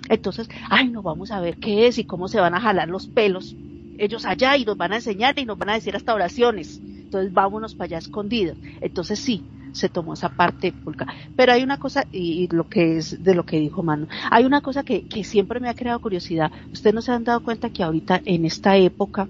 Entonces, 0.08 0.48
ay, 0.68 0.88
no 0.88 1.02
vamos 1.02 1.30
a 1.30 1.40
ver 1.40 1.56
qué 1.58 1.86
es 1.86 1.98
y 1.98 2.04
cómo 2.04 2.28
se 2.28 2.40
van 2.40 2.54
a 2.54 2.60
jalar 2.60 2.88
los 2.88 3.06
pelos. 3.06 3.54
Ellos 3.98 4.24
allá 4.24 4.56
y 4.56 4.64
nos 4.64 4.76
van 4.76 4.92
a 4.92 4.96
enseñar 4.96 5.38
y 5.38 5.44
nos 5.44 5.58
van 5.58 5.70
a 5.70 5.74
decir 5.74 5.94
hasta 5.94 6.14
oraciones. 6.14 6.80
Entonces, 6.82 7.32
vámonos 7.32 7.74
para 7.74 7.86
allá 7.86 7.98
escondidos. 7.98 8.56
Entonces, 8.80 9.18
sí, 9.18 9.44
se 9.72 9.88
tomó 9.88 10.14
esa 10.14 10.28
parte 10.30 10.72
pulca. 10.72 11.06
Pero 11.36 11.52
hay 11.52 11.62
una 11.62 11.78
cosa, 11.78 12.06
y, 12.12 12.48
lo 12.48 12.68
que 12.68 12.98
es 12.98 13.22
de 13.22 13.34
lo 13.34 13.44
que 13.44 13.60
dijo 13.60 13.82
Manu, 13.82 14.06
hay 14.30 14.44
una 14.44 14.60
cosa 14.60 14.82
que, 14.82 15.06
que 15.06 15.24
siempre 15.24 15.60
me 15.60 15.68
ha 15.68 15.74
creado 15.74 16.00
curiosidad. 16.00 16.50
Ustedes 16.72 16.94
no 16.94 17.02
se 17.02 17.12
han 17.12 17.24
dado 17.24 17.40
cuenta 17.40 17.70
que 17.70 17.82
ahorita 17.82 18.20
en 18.24 18.44
esta 18.44 18.76
época, 18.76 19.28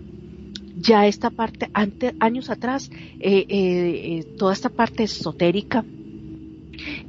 ya 0.81 1.07
esta 1.07 1.31
parte, 1.31 1.71
antes, 1.75 2.15
años 2.21 2.51
atrás, 2.51 2.91
eh, 3.21 3.47
eh, 3.49 3.49
eh, 3.49 4.25
toda 4.39 4.53
esta 4.53 4.69
parte 4.69 5.05
esotérica 5.05 5.85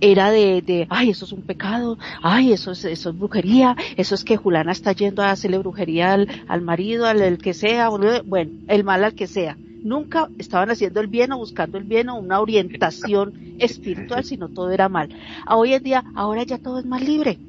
era 0.01 0.31
de, 0.31 0.61
de, 0.61 0.87
ay, 0.89 1.11
eso 1.11 1.25
es 1.25 1.31
un 1.31 1.43
pecado, 1.43 1.97
ay, 2.21 2.51
eso 2.51 2.71
es, 2.71 2.83
eso 2.83 3.09
es 3.11 3.17
brujería, 3.17 3.77
eso 3.95 4.15
es 4.15 4.23
que 4.25 4.35
Julana 4.35 4.73
está 4.73 4.91
yendo 4.91 5.21
a 5.21 5.31
hacerle 5.31 5.59
brujería 5.59 6.13
al, 6.13 6.27
al 6.47 6.61
marido, 6.61 7.05
al 7.05 7.37
que 7.37 7.53
sea, 7.53 7.89
bueno, 7.89 8.51
el 8.67 8.83
mal 8.83 9.03
al 9.03 9.15
que 9.15 9.27
sea. 9.27 9.57
Nunca 9.81 10.29
estaban 10.37 10.69
haciendo 10.69 11.01
el 11.01 11.07
bien 11.07 11.31
o 11.31 11.37
buscando 11.37 11.77
el 11.77 11.83
bien 11.83 12.09
o 12.09 12.15
una 12.15 12.39
orientación 12.39 13.55
espiritual, 13.59 14.23
sino 14.23 14.49
todo 14.49 14.71
era 14.71 14.89
mal. 14.89 15.09
Hoy 15.47 15.73
en 15.73 15.83
día, 15.83 16.03
ahora 16.15 16.43
ya 16.43 16.57
todo 16.57 16.79
es 16.79 16.85
más 16.85 17.03
libre 17.03 17.39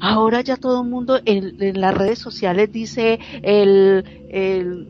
Ahora 0.00 0.40
ya 0.40 0.56
todo 0.56 0.82
el 0.82 0.88
mundo 0.88 1.20
en, 1.24 1.80
las 1.80 1.94
redes 1.94 2.18
sociales 2.18 2.72
dice 2.72 3.18
el, 3.42 4.04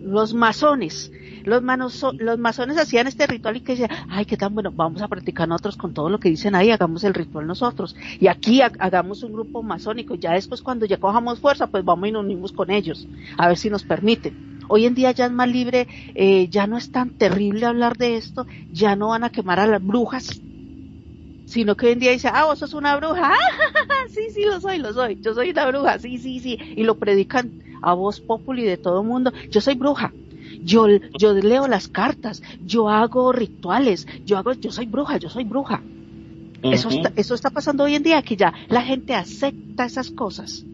los 0.03 0.35
masones. 0.35 1.13
Los, 1.45 1.63
los 1.63 2.39
masones 2.39 2.79
hacían 2.79 3.07
este 3.07 3.27
ritual 3.27 3.57
y 3.57 3.61
que 3.61 3.73
decían, 3.73 3.91
ay, 4.09 4.25
qué 4.25 4.37
tan 4.37 4.55
bueno, 4.55 4.73
vamos 4.73 5.03
a 5.03 5.09
practicar 5.09 5.47
nosotros 5.47 5.77
con 5.77 5.93
todo 5.93 6.09
lo 6.09 6.19
que 6.19 6.31
dicen 6.31 6.55
ahí, 6.55 6.71
hagamos 6.71 7.05
el 7.05 7.13
ritual 7.13 7.47
nosotros. 7.47 7.95
Y 8.19 8.29
aquí 8.29 8.63
hagamos 8.63 9.23
un 9.23 9.35
grupo 9.35 9.63
masónico. 9.63 10.15
Ya 10.15 10.33
después 10.33 10.63
cuando 10.63 10.87
ya 10.87 10.97
cojamos 10.97 11.39
fuerza, 11.39 11.67
pues 11.67 11.85
vamos 11.85 12.09
y 12.09 12.13
nos 12.13 12.25
unimos 12.25 12.53
con 12.53 12.71
ellos, 12.71 13.07
a 13.37 13.49
ver 13.49 13.59
si 13.59 13.69
nos 13.69 13.85
permiten. 13.85 14.54
Hoy 14.69 14.87
en 14.87 14.95
día 14.95 15.11
ya 15.13 15.27
es 15.27 15.33
más 15.33 15.49
libre, 15.49 15.87
eh, 16.15 16.49
ya 16.49 16.67
no 16.67 16.77
es 16.77 16.91
tan 16.91 17.11
terrible 17.11 17.67
hablar 17.67 17.97
de 17.97 18.17
esto, 18.17 18.47
ya 18.73 18.97
no 18.97 19.09
van 19.09 19.25
a 19.25 19.31
quemar 19.31 19.61
a 19.61 19.67
las 19.67 19.85
brujas, 19.85 20.41
sino 21.47 21.77
que 21.77 21.87
hoy 21.87 21.93
en 21.93 21.99
día 22.01 22.13
dice, 22.13 22.29
ah, 22.33 22.45
vos 22.45 22.59
sos 22.59 22.75
una 22.75 22.97
bruja, 22.97 23.33
sí, 24.11 24.31
sí, 24.33 24.45
lo 24.45 24.61
soy, 24.61 24.79
lo 24.79 24.93
soy, 24.93 25.19
yo 25.21 25.35
soy 25.35 25.51
una 25.51 25.67
bruja, 25.67 25.99
sí, 25.99 26.19
sí, 26.19 26.41
sí, 26.41 26.59
y 26.77 26.83
lo 26.85 26.97
predican 26.99 27.53
a 27.83 27.93
voz 27.95 28.21
populi 28.21 28.65
de 28.65 28.77
todo 28.77 29.03
el 29.03 29.07
mundo, 29.07 29.33
yo 29.51 29.61
soy 29.61 29.75
bruja, 29.75 30.13
yo, 30.63 30.87
yo 31.19 31.35
leo 31.35 31.69
las 31.69 31.89
cartas, 31.89 32.43
yo 32.65 32.89
hago 32.89 33.33
rituales, 33.33 34.07
yo 34.25 34.39
hago, 34.39 34.53
yo 34.53 34.73
soy 34.73 34.87
bruja, 34.87 35.19
yo 35.19 35.29
soy 35.29 35.45
bruja. 35.45 35.83
Eso 36.63 36.89
está, 36.89 37.13
eso 37.15 37.35
está 37.35 37.51
pasando 37.51 37.85
hoy 37.85 37.95
en 37.95 38.03
día, 38.03 38.23
que 38.23 38.37
ya 38.37 38.55
la 38.69 38.81
gente 38.81 39.15
acepta 39.15 39.85
esas 39.85 40.11
cosas 40.11 40.65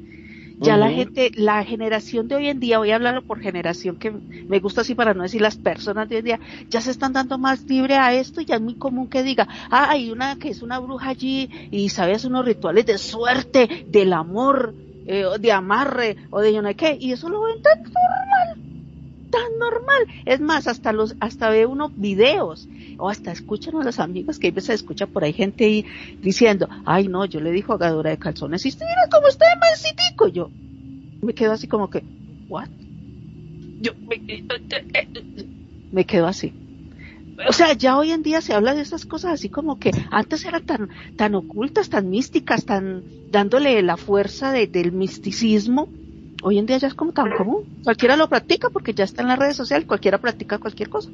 ya 0.61 0.77
la 0.77 0.91
gente, 0.91 1.31
la 1.35 1.65
generación 1.65 2.29
de 2.29 2.37
hoy 2.37 2.49
en 2.49 2.61
día, 2.61 2.79
voy 2.79 2.91
a 2.91 2.97
hablarlo 2.97 3.23
por 3.23 3.41
generación 3.41 3.97
que 3.97 4.11
me 4.11 4.61
gusta 4.61 4.83
así 4.83 4.95
para 4.95 5.15
no 5.15 5.23
decir 5.23 5.41
las 5.41 5.57
personas 5.57 6.09
de 6.09 6.17
hoy 6.17 6.19
en 6.21 6.25
día, 6.25 6.41
ya 6.69 6.81
se 6.81 6.91
están 6.91 7.13
dando 7.13 7.39
más 7.39 7.65
libre 7.65 7.97
a 7.97 8.13
esto 8.13 8.41
y 8.41 8.45
ya 8.45 8.57
es 8.57 8.61
muy 8.61 8.75
común 8.75 9.09
que 9.09 9.23
diga, 9.23 9.49
ah, 9.71 9.89
hay 9.91 10.11
una 10.11 10.37
que 10.37 10.51
es 10.51 10.63
una 10.63 10.79
bruja 10.79 11.11
allí 11.11 11.51
y 11.71 11.89
sabes 11.89 12.25
unos 12.25 12.45
rituales 12.45 12.87
de 12.87 12.99
suerte, 12.99 13.87
del 13.89 14.13
amor, 14.13 14.75
eh, 15.07 15.25
de 15.41 15.53
amarre 15.53 16.17
o 16.31 16.41
de 16.41 16.53
yo 16.53 16.63
no 16.63 16.69
sé 16.69 16.75
qué, 16.77 16.97
y 17.01 17.13
eso 17.13 17.29
lo 17.29 17.43
ven 17.43 17.63
tan 17.63 17.83
normal 17.83 18.80
tan 19.31 19.59
normal. 19.59 20.03
Es 20.25 20.41
más, 20.41 20.67
hasta 20.67 20.93
los, 20.93 21.17
hasta 21.21 21.51
ve 21.51 21.67
uno 21.67 21.91
videos 21.97 22.69
o 22.99 23.09
hasta 23.09 23.33
escuchan 23.33 23.77
a 23.77 23.85
los 23.85 23.99
amigos 23.99 24.39
que 24.39 24.49
a 24.49 24.51
veces 24.51 24.77
escucha 24.77 25.07
por 25.07 25.25
ahí 25.25 25.33
gente 25.33 25.65
ahí 25.65 25.87
diciendo, 26.21 26.69
ay 26.85 27.09
no, 27.09 27.25
yo 27.25 27.41
le 27.41 27.51
dijo 27.53 27.73
jugadora 27.73 28.11
de 28.11 28.19
calzones, 28.19 28.67
y 28.67 28.71
mira 28.71 29.09
cómo 29.11 29.29
está 29.29 29.47
de 29.47 29.61
mansitico. 29.61 30.29
Yo 30.29 30.51
me 31.23 31.35
quedo 31.35 31.53
así 31.53 31.67
como 31.69 31.89
que, 31.89 32.03
what? 32.49 32.69
Yo 33.81 33.93
me, 33.95 34.17
eh, 34.17 34.45
eh, 34.49 34.85
eh, 34.95 35.47
me 35.93 36.05
quedo 36.05 36.27
así. 36.27 36.53
O 37.49 37.53
sea, 37.53 37.73
ya 37.73 37.97
hoy 37.97 38.11
en 38.13 38.23
día 38.23 38.41
se 38.41 38.53
habla 38.53 38.75
de 38.75 38.83
esas 38.83 39.07
cosas 39.07 39.33
así 39.33 39.49
como 39.49 39.79
que 39.79 39.93
antes 40.11 40.45
eran 40.45 40.67
tan, 40.67 40.91
tan 41.17 41.35
ocultas, 41.35 41.89
tan 41.89 42.11
místicas, 42.11 42.67
tan 42.67 43.03
dándole 43.31 43.81
la 43.83 43.97
fuerza 43.97 44.53
de, 44.53 44.67
del 44.67 44.93
misticismo. 44.93 45.89
Hoy 46.43 46.59
en 46.59 46.67
día 46.67 46.79
ya 46.79 46.89
es 46.89 46.95
como 46.95 47.13
tan 47.13 47.33
común. 47.33 47.65
Cualquiera 47.85 48.17
lo 48.17 48.29
practica 48.29 48.71
porque 48.71 48.95
ya 48.95 49.05
está 49.05 49.23
en 49.23 49.29
las 49.29 49.39
redes 49.39 49.57
sociales, 49.57 49.87
cualquiera 49.87 50.19
practica 50.19 50.59
cualquier 50.59 50.89
cosa. 50.89 51.11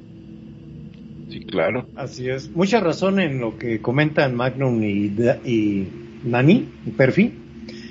Sí, 1.29 1.41
claro. 1.41 1.87
Así 1.97 2.29
es. 2.29 2.51
Mucha 2.51 2.81
razón 2.81 3.19
en 3.19 3.41
lo 3.41 3.59
que 3.59 3.81
comentan 3.81 4.37
Magnum 4.37 4.83
y, 4.85 5.07
y 5.45 5.89
Nani, 6.25 6.69
y 6.87 6.91
Perfi. 6.91 7.33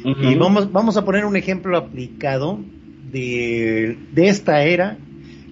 Y 0.03 0.35
vamos, 0.35 0.71
vamos 0.71 0.97
a 0.97 1.03
poner 1.03 1.25
un 1.25 1.35
ejemplo 1.35 1.75
aplicado 1.77 2.59
de, 3.11 3.97
de 4.13 4.27
esta 4.27 4.63
era. 4.63 4.97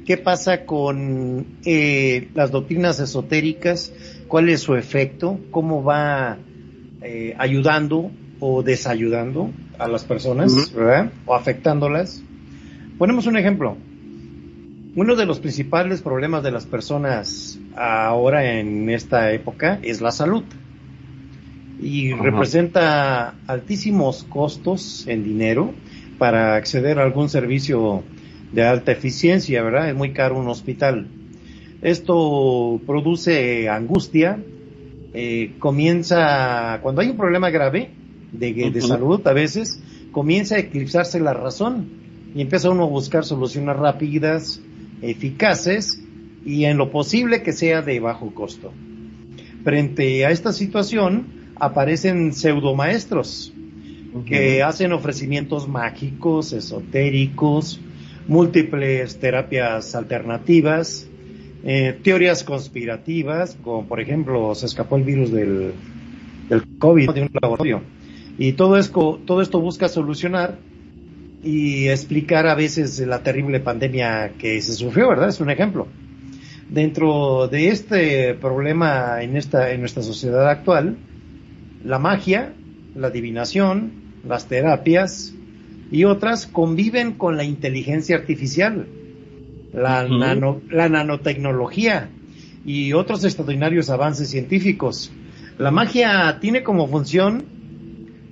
¿Qué 0.05 0.17
pasa 0.17 0.65
con 0.65 1.45
eh, 1.65 2.29
las 2.36 2.51
doctrinas 2.51 2.99
esotéricas? 2.99 3.91
¿Cuál 4.27 4.49
es 4.49 4.61
su 4.61 4.75
efecto? 4.75 5.39
¿Cómo 5.49 5.84
va 5.84 6.38
eh, 7.01 7.34
ayudando 7.38 8.11
o 8.39 8.61
desayudando 8.63 9.49
a 9.78 9.88
las 9.88 10.03
personas, 10.03 10.74
¿verdad? 10.74 11.11
O 11.26 11.36
afectándolas. 11.36 12.21
Ponemos 12.97 13.26
un 13.26 13.38
ejemplo. 13.38 13.78
Uno 14.95 15.15
de 15.15 15.26
los 15.26 15.39
principales 15.39 16.01
problemas 16.01 16.43
de 16.43 16.51
las 16.51 16.65
personas 16.65 17.59
ahora 17.76 18.59
en 18.59 18.89
esta 18.89 19.32
época 19.32 19.80
es 19.82 20.01
la 20.01 20.11
salud. 20.11 20.43
Y 21.82 22.13
representa 22.13 23.34
altísimos 23.47 24.24
costos 24.24 25.05
en 25.07 25.24
dinero 25.24 25.74
para 26.17 26.55
acceder 26.55 26.99
a 26.99 27.03
algún 27.03 27.30
servicio 27.30 28.03
de 28.51 28.63
alta 28.63 28.91
eficiencia, 28.91 29.63
¿verdad? 29.63 29.89
Es 29.89 29.95
muy 29.95 30.13
caro 30.13 30.39
un 30.39 30.47
hospital. 30.47 31.07
Esto 31.82 32.80
produce 32.86 33.67
angustia, 33.67 34.39
eh, 35.13 35.53
comienza, 35.59 36.80
cuando 36.82 37.01
hay 37.01 37.09
un 37.09 37.17
problema 37.17 37.49
grave 37.49 37.89
de, 38.34 38.71
de 38.71 38.81
salud 38.81 39.25
a 39.25 39.34
veces, 39.34 39.81
comienza 40.11 40.55
a 40.55 40.59
eclipsarse 40.59 41.19
la 41.19 41.34
razón 41.34 41.88
y 42.36 42.41
empieza 42.41 42.69
uno 42.69 42.84
a 42.84 42.88
buscar 42.88 43.23
soluciones 43.23 43.75
rápidas, 43.75 44.61
eficaces 45.01 46.01
y 46.45 46.65
en 46.65 46.77
lo 46.77 46.91
posible 46.91 47.43
que 47.43 47.53
sea 47.53 47.81
de 47.81 47.99
bajo 47.99 48.34
costo. 48.34 48.71
Frente 49.63 50.25
a 50.25 50.31
esta 50.31 50.51
situación 50.51 51.27
aparecen 51.55 52.34
pseudomaestros 52.34 53.53
que 54.25 54.61
hacen 54.61 54.93
ofrecimientos 54.93 55.67
mágicos, 55.67 56.53
esotéricos, 56.53 57.79
múltiples 58.27 59.19
terapias 59.19 59.95
alternativas, 59.95 61.07
eh, 61.63 61.97
teorías 62.03 62.43
conspirativas, 62.43 63.57
como 63.63 63.88
por 63.88 63.99
ejemplo 63.99 64.53
se 64.53 64.67
escapó 64.67 64.97
el 64.97 65.03
virus 65.03 65.31
del, 65.31 65.73
del 66.49 66.77
COVID 66.77 67.09
de 67.11 67.21
un 67.21 67.29
laboratorio. 67.41 67.81
Y 68.38 68.53
todo 68.53 68.77
esto, 68.77 69.19
todo 69.25 69.41
esto 69.41 69.59
busca 69.59 69.88
solucionar 69.88 70.57
y 71.43 71.88
explicar 71.89 72.47
a 72.47 72.55
veces 72.55 72.99
la 72.99 73.21
terrible 73.21 73.59
pandemia 73.59 74.34
que 74.38 74.61
se 74.61 74.73
sufrió, 74.73 75.09
¿verdad? 75.09 75.29
Es 75.29 75.39
un 75.39 75.49
ejemplo. 75.49 75.88
Dentro 76.69 77.47
de 77.47 77.69
este 77.69 78.34
problema 78.34 79.21
en 79.21 79.38
esta, 79.38 79.71
en 79.71 79.81
nuestra 79.81 80.01
sociedad 80.01 80.49
actual, 80.49 80.97
la 81.84 81.99
magia, 81.99 82.53
la 82.95 83.07
adivinación, 83.07 83.91
las 84.27 84.47
terapias 84.47 85.34
y 85.91 86.05
otras 86.05 86.47
conviven 86.47 87.13
con 87.13 87.38
la 87.38 87.43
inteligencia 87.43 88.15
artificial 88.15 88.88
la, 89.73 90.03
la 90.69 90.89
nanotecnología 90.89 92.09
y 92.65 92.93
otros 92.93 93.23
extraordinarios 93.25 93.89
avances 93.89 94.29
científicos. 94.29 95.11
La 95.57 95.71
magia 95.71 96.38
tiene 96.39 96.63
como 96.63 96.88
función, 96.88 97.43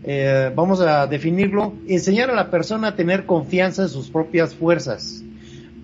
eh, 0.04 0.52
vamos 0.56 0.82
a 0.82 1.06
definirlo, 1.08 1.74
enseñar 1.88 2.30
a 2.30 2.36
la 2.36 2.50
persona 2.50 2.90
a 2.90 2.96
tener 2.96 3.26
confianza 3.26 3.84
en 3.84 3.90
sus 3.90 4.10
propias 4.10 4.56
fuerzas, 4.56 5.24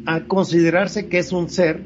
a 0.06 0.22
considerarse 0.22 1.08
que 1.08 1.20
es 1.20 1.32
un 1.32 1.50
ser 1.50 1.82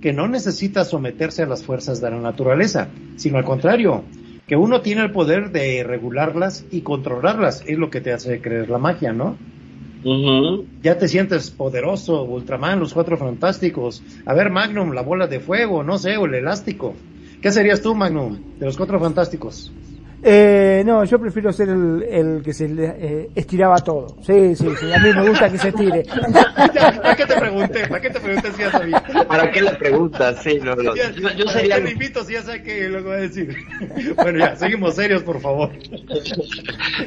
que 0.00 0.12
no 0.12 0.28
necesita 0.28 0.84
someterse 0.84 1.42
a 1.42 1.46
las 1.46 1.64
fuerzas 1.64 2.00
de 2.00 2.10
la 2.10 2.18
naturaleza, 2.18 2.88
sino 3.16 3.38
al 3.38 3.44
contrario, 3.44 4.04
que 4.46 4.56
uno 4.56 4.82
tiene 4.82 5.02
el 5.02 5.12
poder 5.12 5.50
de 5.50 5.82
regularlas 5.82 6.64
y 6.70 6.82
controlarlas, 6.82 7.64
es 7.66 7.78
lo 7.78 7.90
que 7.90 8.00
te 8.00 8.12
hace 8.12 8.40
creer 8.40 8.68
la 8.68 8.78
magia, 8.78 9.12
¿no? 9.12 9.36
Ya 10.82 10.98
te 10.98 11.08
sientes 11.08 11.50
poderoso, 11.50 12.22
Ultraman, 12.24 12.78
los 12.78 12.92
cuatro 12.92 13.16
fantásticos. 13.16 14.02
A 14.26 14.34
ver, 14.34 14.50
Magnum, 14.50 14.92
la 14.92 15.00
bola 15.00 15.26
de 15.26 15.40
fuego, 15.40 15.82
no 15.82 15.96
sé, 15.96 16.18
o 16.18 16.26
el 16.26 16.34
elástico. 16.34 16.94
¿Qué 17.40 17.50
serías 17.50 17.80
tú, 17.80 17.94
Magnum, 17.94 18.38
de 18.58 18.66
los 18.66 18.76
cuatro 18.76 19.00
fantásticos? 19.00 19.72
Eh, 20.26 20.82
no, 20.86 21.04
yo 21.04 21.18
prefiero 21.18 21.52
ser 21.52 21.68
el, 21.68 22.02
el 22.02 22.42
que 22.42 22.54
se 22.54 22.64
eh, 22.64 23.28
estiraba 23.34 23.76
todo. 23.80 24.16
Sí, 24.22 24.56
sí, 24.56 24.66
sí, 24.80 24.90
a 24.90 24.98
mí 24.98 25.12
me 25.14 25.28
gusta 25.28 25.52
que 25.52 25.58
se 25.58 25.68
estire. 25.68 26.02
¿Para 27.02 27.14
qué 27.14 27.26
te 27.26 27.36
pregunté? 27.36 27.86
¿Para 27.86 28.00
qué 28.00 28.08
te 28.08 28.20
pregunté 28.20 28.52
si 28.52 28.58
ya 28.62 28.70
sabía? 28.70 29.04
¿Para 29.28 29.50
qué 29.50 29.60
le 29.60 29.70
preguntas? 29.72 30.42
Sí, 30.42 30.58
no, 30.62 30.74
no. 30.76 30.96
Yo, 30.96 31.30
yo 31.36 31.46
sería... 31.48 31.82
Te 31.84 31.90
invito 31.90 32.24
si 32.24 32.32
ya 32.32 32.42
sé 32.42 32.62
que 32.62 32.88
lo 32.88 33.02
voy 33.02 33.12
a 33.12 33.16
decir. 33.16 33.54
Bueno, 34.16 34.38
ya, 34.38 34.56
seguimos 34.56 34.94
serios, 34.94 35.22
por 35.22 35.40
favor. 35.40 35.70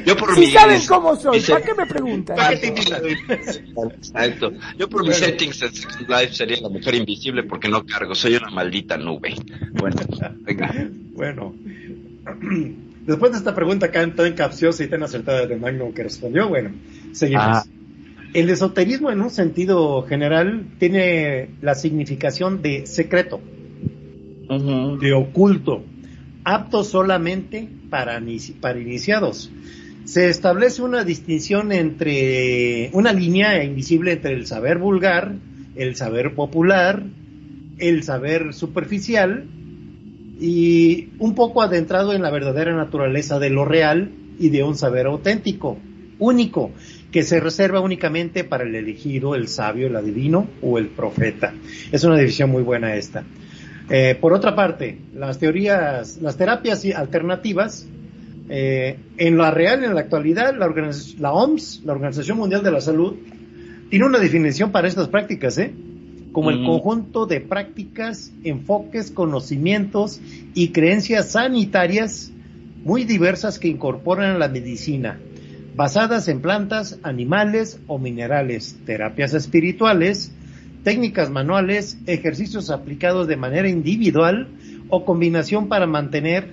Yo 0.06 0.16
por 0.16 0.34
si 0.34 0.40
mi... 0.40 0.46
saben 0.48 0.80
cómo 0.86 1.16
soy, 1.16 1.40
¿para 1.40 1.64
qué 1.64 1.74
me 1.74 1.86
preguntan? 1.86 2.36
¿Para 2.36 2.50
qué 2.50 2.56
te 2.56 2.66
invitan? 2.68 3.02
Exacto. 3.96 4.52
Yo 4.76 4.88
por 4.88 5.04
mis 5.04 5.16
settings 5.16 5.62
en 5.62 5.74
Second 5.74 6.08
Life 6.08 6.34
sería 6.34 6.60
la 6.60 6.68
mujer 6.68 6.94
invisible 6.94 7.42
porque 7.42 7.68
no 7.68 7.84
cargo, 7.84 8.14
soy 8.14 8.36
una 8.36 8.50
maldita 8.50 8.96
nube. 8.96 9.34
Bueno, 9.72 9.96
venga. 10.42 10.72
Bueno. 11.14 11.54
Después 13.08 13.32
de 13.32 13.38
esta 13.38 13.54
pregunta 13.54 13.90
tan, 13.90 14.14
tan 14.14 14.34
capciosa 14.34 14.84
y 14.84 14.88
tan 14.88 15.02
acertada 15.02 15.46
de 15.46 15.56
Magno 15.56 15.94
que 15.94 16.02
respondió, 16.02 16.46
bueno, 16.46 16.72
seguimos. 17.12 17.42
Ah. 17.42 17.64
El 18.34 18.50
esoterismo 18.50 19.10
en 19.10 19.22
un 19.22 19.30
sentido 19.30 20.02
general 20.02 20.66
tiene 20.78 21.48
la 21.62 21.74
significación 21.74 22.60
de 22.60 22.84
secreto, 22.84 23.40
de 25.00 25.14
oculto, 25.14 25.84
apto 26.44 26.84
solamente 26.84 27.66
para, 27.88 28.20
para 28.60 28.78
iniciados. 28.78 29.50
Se 30.04 30.28
establece 30.28 30.82
una 30.82 31.02
distinción 31.02 31.72
entre, 31.72 32.90
una 32.92 33.14
línea 33.14 33.64
invisible 33.64 34.12
entre 34.12 34.34
el 34.34 34.46
saber 34.46 34.76
vulgar, 34.76 35.32
el 35.76 35.96
saber 35.96 36.34
popular, 36.34 37.04
el 37.78 38.02
saber 38.02 38.52
superficial 38.52 39.46
y 40.38 41.10
un 41.18 41.34
poco 41.34 41.62
adentrado 41.62 42.12
en 42.12 42.22
la 42.22 42.30
verdadera 42.30 42.74
naturaleza 42.74 43.38
de 43.38 43.50
lo 43.50 43.64
real 43.64 44.10
y 44.38 44.50
de 44.50 44.62
un 44.62 44.76
saber 44.76 45.06
auténtico, 45.06 45.78
único, 46.18 46.70
que 47.10 47.22
se 47.22 47.40
reserva 47.40 47.80
únicamente 47.80 48.44
para 48.44 48.64
el 48.64 48.74
elegido, 48.74 49.34
el 49.34 49.48
sabio, 49.48 49.86
el 49.86 49.96
adivino 49.96 50.46
o 50.62 50.78
el 50.78 50.88
profeta. 50.88 51.54
Es 51.90 52.04
una 52.04 52.16
división 52.16 52.50
muy 52.50 52.62
buena 52.62 52.94
esta. 52.94 53.24
Eh, 53.90 54.16
por 54.20 54.32
otra 54.32 54.54
parte, 54.54 54.98
las 55.14 55.38
teorías, 55.38 56.18
las 56.20 56.36
terapias 56.36 56.84
alternativas, 56.94 57.86
eh, 58.50 58.98
en 59.16 59.38
la 59.38 59.50
real, 59.50 59.84
en 59.84 59.94
la 59.94 60.00
actualidad, 60.00 60.54
la, 60.56 60.68
la 61.18 61.32
OMS, 61.32 61.82
la 61.84 61.92
Organización 61.92 62.38
Mundial 62.38 62.62
de 62.62 62.70
la 62.70 62.80
Salud, 62.80 63.16
tiene 63.90 64.04
una 64.04 64.18
definición 64.18 64.70
para 64.70 64.88
estas 64.88 65.08
prácticas, 65.08 65.56
¿eh? 65.58 65.72
Como 66.32 66.50
el 66.50 66.64
conjunto 66.64 67.26
de 67.26 67.40
prácticas, 67.40 68.32
enfoques, 68.44 69.10
conocimientos 69.10 70.20
y 70.54 70.68
creencias 70.68 71.32
sanitarias 71.32 72.30
muy 72.84 73.04
diversas 73.04 73.58
que 73.58 73.68
incorporan 73.68 74.38
la 74.38 74.48
medicina, 74.48 75.18
basadas 75.74 76.28
en 76.28 76.40
plantas, 76.40 76.98
animales 77.02 77.80
o 77.86 77.98
minerales, 77.98 78.78
terapias 78.84 79.34
espirituales, 79.34 80.32
técnicas 80.84 81.30
manuales, 81.30 81.98
ejercicios 82.06 82.70
aplicados 82.70 83.26
de 83.28 83.36
manera 83.36 83.68
individual 83.68 84.48
o 84.88 85.04
combinación 85.04 85.68
para 85.68 85.86
mantener 85.86 86.52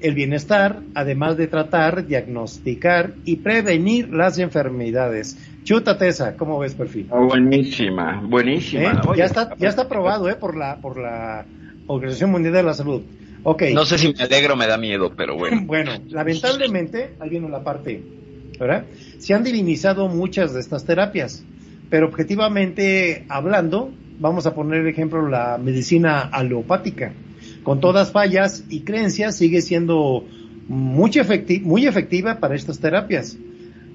el 0.00 0.14
bienestar, 0.14 0.80
además 0.94 1.36
de 1.36 1.48
tratar, 1.48 2.06
diagnosticar 2.06 3.14
y 3.24 3.36
prevenir 3.36 4.10
las 4.10 4.38
enfermedades. 4.38 5.36
Chuta 5.68 5.98
Tesa, 5.98 6.34
¿cómo 6.34 6.58
ves 6.58 6.74
perfil? 6.74 7.08
Oh, 7.10 7.26
buenísima, 7.26 8.22
buenísima. 8.24 8.90
¿Eh? 8.90 9.16
Ya 9.18 9.26
está, 9.26 9.54
ya 9.58 9.68
está 9.68 9.82
aprobado, 9.82 10.26
eh, 10.30 10.34
por 10.34 10.56
la, 10.56 10.76
por 10.76 10.98
la 10.98 11.44
Organización 11.86 12.30
Mundial 12.30 12.54
de 12.54 12.62
la 12.62 12.72
Salud. 12.72 13.02
Okay. 13.42 13.74
No 13.74 13.84
sé 13.84 13.98
si 13.98 14.10
me 14.10 14.24
alegro 14.24 14.54
o 14.54 14.56
me 14.56 14.66
da 14.66 14.78
miedo, 14.78 15.12
pero 15.14 15.36
bueno. 15.36 15.60
bueno, 15.66 15.92
lamentablemente, 16.08 17.16
ahí 17.20 17.28
viene 17.28 17.50
la 17.50 17.62
parte, 17.62 18.02
¿verdad? 18.58 18.86
Se 19.18 19.34
han 19.34 19.44
divinizado 19.44 20.08
muchas 20.08 20.54
de 20.54 20.60
estas 20.60 20.86
terapias, 20.86 21.44
pero 21.90 22.06
objetivamente 22.06 23.26
hablando, 23.28 23.90
vamos 24.18 24.46
a 24.46 24.54
poner 24.54 24.80
el 24.80 24.88
ejemplo 24.88 25.28
la 25.28 25.58
medicina 25.58 26.30
aleopática. 26.32 27.12
Con 27.62 27.80
todas 27.80 28.10
fallas 28.10 28.64
y 28.70 28.84
creencias, 28.84 29.36
sigue 29.36 29.60
siendo 29.60 30.24
muy, 30.66 31.10
efecti 31.10 31.60
muy 31.60 31.86
efectiva 31.86 32.40
para 32.40 32.54
estas 32.54 32.78
terapias. 32.78 33.36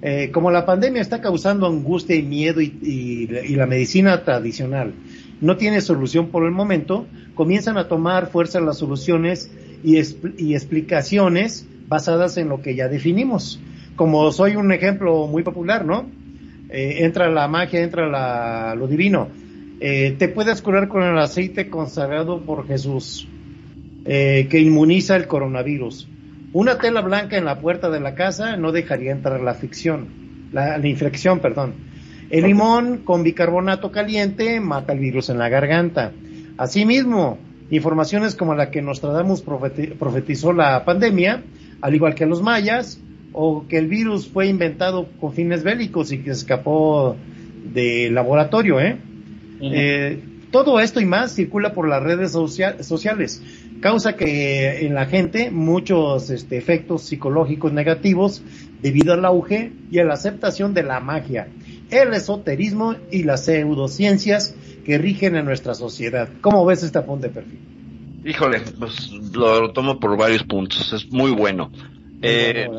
Eh, 0.05 0.31
como 0.33 0.51
la 0.51 0.65
pandemia 0.65 1.01
está 1.01 1.21
causando 1.21 1.65
angustia 1.65 2.17
y 2.17 2.23
miedo 2.23 2.59
y, 2.59 2.77
y, 2.81 3.29
y, 3.31 3.55
la 3.55 3.65
medicina 3.65 4.21
tradicional 4.25 4.93
no 5.39 5.55
tiene 5.55 5.79
solución 5.79 6.27
por 6.27 6.43
el 6.43 6.51
momento, 6.51 7.07
comienzan 7.35 7.77
a 7.77 7.87
tomar 7.87 8.27
fuerza 8.29 8.59
las 8.59 8.79
soluciones 8.79 9.49
y, 9.81 9.95
explicaciones 9.97 11.65
basadas 11.87 12.35
en 12.35 12.49
lo 12.49 12.61
que 12.61 12.75
ya 12.75 12.89
definimos. 12.89 13.61
Como 13.95 14.29
soy 14.33 14.57
un 14.57 14.73
ejemplo 14.73 15.25
muy 15.27 15.41
popular, 15.41 15.85
¿no? 15.85 16.05
Eh, 16.69 17.05
entra 17.05 17.29
la 17.29 17.47
magia, 17.47 17.81
entra 17.81 18.05
la, 18.09 18.75
lo 18.75 18.87
divino. 18.87 19.29
Eh, 19.79 20.15
te 20.19 20.27
puedes 20.27 20.61
curar 20.61 20.89
con 20.89 21.03
el 21.03 21.17
aceite 21.17 21.69
consagrado 21.69 22.41
por 22.41 22.67
Jesús, 22.67 23.25
que 24.03 24.59
inmuniza 24.59 25.15
el 25.15 25.27
coronavirus. 25.27 26.09
Una 26.53 26.77
tela 26.77 27.01
blanca 27.01 27.37
en 27.37 27.45
la 27.45 27.59
puerta 27.59 27.89
de 27.89 27.99
la 27.99 28.13
casa 28.13 28.55
no 28.57 28.71
dejaría 28.71 29.11
entrar 29.11 29.41
la 29.41 29.55
ficción, 29.55 30.07
la, 30.51 30.77
la 30.77 30.87
infección, 30.87 31.39
perdón. 31.39 31.73
El 32.29 32.45
limón 32.45 32.99
con 32.99 33.23
bicarbonato 33.23 33.91
caliente 33.91 34.59
mata 34.59 34.93
el 34.93 34.99
virus 34.99 35.29
en 35.29 35.39
la 35.39 35.49
garganta. 35.49 36.11
Asimismo, 36.57 37.39
informaciones 37.71 38.35
como 38.35 38.55
la 38.55 38.69
que 38.69 38.81
Nostradamus 38.81 39.41
profetizó 39.41 40.53
la 40.53 40.85
pandemia, 40.85 41.41
al 41.81 41.95
igual 41.95 42.15
que 42.15 42.25
los 42.25 42.41
mayas, 42.41 42.99
o 43.33 43.65
que 43.67 43.77
el 43.77 43.87
virus 43.87 44.27
fue 44.27 44.47
inventado 44.47 45.07
con 45.19 45.33
fines 45.33 45.63
bélicos 45.63 46.11
y 46.11 46.19
que 46.19 46.31
escapó 46.31 47.15
del 47.73 48.13
laboratorio, 48.13 48.79
¿eh? 48.79 48.97
eh 49.61 50.23
todo 50.51 50.79
esto 50.79 51.01
y 51.01 51.05
más 51.05 51.33
circula 51.33 51.73
por 51.73 51.87
las 51.87 52.03
redes 52.03 52.31
sociales, 52.31 53.41
causa 53.83 54.15
que 54.15 54.85
en 54.85 54.95
la 54.95 55.07
gente 55.07 55.51
muchos 55.51 56.29
este, 56.29 56.57
efectos 56.57 57.01
psicológicos 57.03 57.73
negativos 57.73 58.41
debido 58.81 59.11
al 59.13 59.25
auge 59.25 59.73
y 59.91 59.99
a 59.99 60.05
la 60.05 60.13
aceptación 60.13 60.73
de 60.73 60.83
la 60.83 61.01
magia, 61.01 61.49
el 61.91 62.13
esoterismo 62.13 62.95
y 63.11 63.23
las 63.23 63.43
pseudociencias 63.43 64.55
que 64.85 64.97
rigen 64.97 65.35
en 65.35 65.43
nuestra 65.43 65.75
sociedad. 65.75 66.29
¿Cómo 66.39 66.65
ves 66.65 66.81
este 66.83 67.01
punto 67.01 67.27
de 67.27 67.33
perfil? 67.33 67.59
Híjole, 68.23 68.61
pues 68.79 69.11
lo 69.11 69.73
tomo 69.73 69.99
por 69.99 70.15
varios 70.17 70.43
puntos, 70.43 70.93
es 70.93 71.11
muy 71.11 71.31
bueno. 71.31 71.69
Eh, 72.21 72.69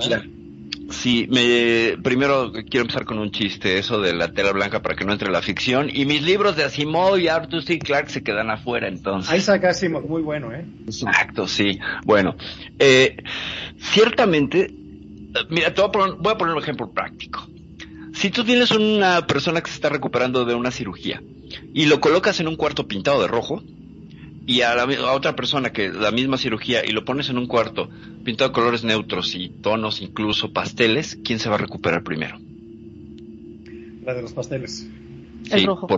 Sí, 0.91 1.26
me, 1.30 1.97
primero 2.03 2.53
quiero 2.53 2.82
empezar 2.82 3.05
con 3.05 3.18
un 3.18 3.30
chiste, 3.30 3.78
eso 3.78 4.01
de 4.01 4.12
la 4.12 4.32
tela 4.32 4.53
blanca 4.53 4.82
para 4.82 4.95
que 4.95 5.05
no 5.05 5.12
entre 5.12 5.30
la 5.30 5.43
ficción. 5.43 5.89
Y 5.93 6.05
mis 6.05 6.22
libros 6.22 6.57
de 6.57 6.64
Asimov 6.64 7.18
y 7.18 7.28
Arthur 7.28 7.62
C. 7.62 7.78
Clarke 7.78 8.11
se 8.11 8.22
quedan 8.22 8.51
afuera, 8.51 8.89
entonces. 8.89 9.30
Ahí 9.30 9.41
saca 9.41 9.70
Asimov, 9.70 10.07
muy 10.07 10.22
bueno, 10.22 10.53
¿eh? 10.53 10.64
Exacto, 10.87 11.49
sí. 11.49 11.78
Bueno, 12.05 12.37
eh, 12.78 13.16
ciertamente, 13.78 14.72
mira, 15.51 15.72
te 15.72 15.80
voy 15.80 15.89
a, 15.89 15.93
poner, 15.93 16.14
voy 16.16 16.32
a 16.32 16.37
poner 16.37 16.55
un 16.55 16.62
ejemplo 16.62 16.91
práctico. 16.91 17.49
Si 18.12 18.30
tú 18.30 18.45
tienes 18.45 18.70
una 18.70 19.26
persona 19.26 19.61
que 19.61 19.70
se 19.70 19.76
está 19.76 19.89
recuperando 19.89 20.45
de 20.45 20.55
una 20.55 20.70
cirugía 20.70 21.22
y 21.72 21.87
lo 21.87 22.01
colocas 22.01 22.41
en 22.41 22.49
un 22.49 22.57
cuarto 22.57 22.87
pintado 22.87 23.20
de 23.22 23.26
rojo, 23.26 23.62
y 24.47 24.61
a, 24.62 24.74
la, 24.74 25.12
otra 25.12 25.34
persona 25.34 25.72
que 25.72 25.88
la 25.88 26.11
misma 26.11 26.36
cirugía 26.36 26.84
y 26.84 26.90
lo 26.90 27.05
pones 27.05 27.28
en 27.30 27.38
un 27.38 27.47
cuarto 27.47 27.88
pintado 28.24 28.51
de 28.51 28.55
colores 28.55 28.84
neutros 28.84 29.34
y 29.34 29.49
tonos, 29.49 30.01
incluso 30.01 30.53
pasteles, 30.53 31.18
¿quién 31.24 31.38
se 31.38 31.49
va 31.49 31.55
a 31.55 31.59
recuperar 31.59 32.03
primero? 32.03 32.38
La 34.05 34.14
de 34.14 34.22
los 34.22 34.32
pasteles. 34.32 34.86
el 35.51 35.66
rojo. 35.66 35.88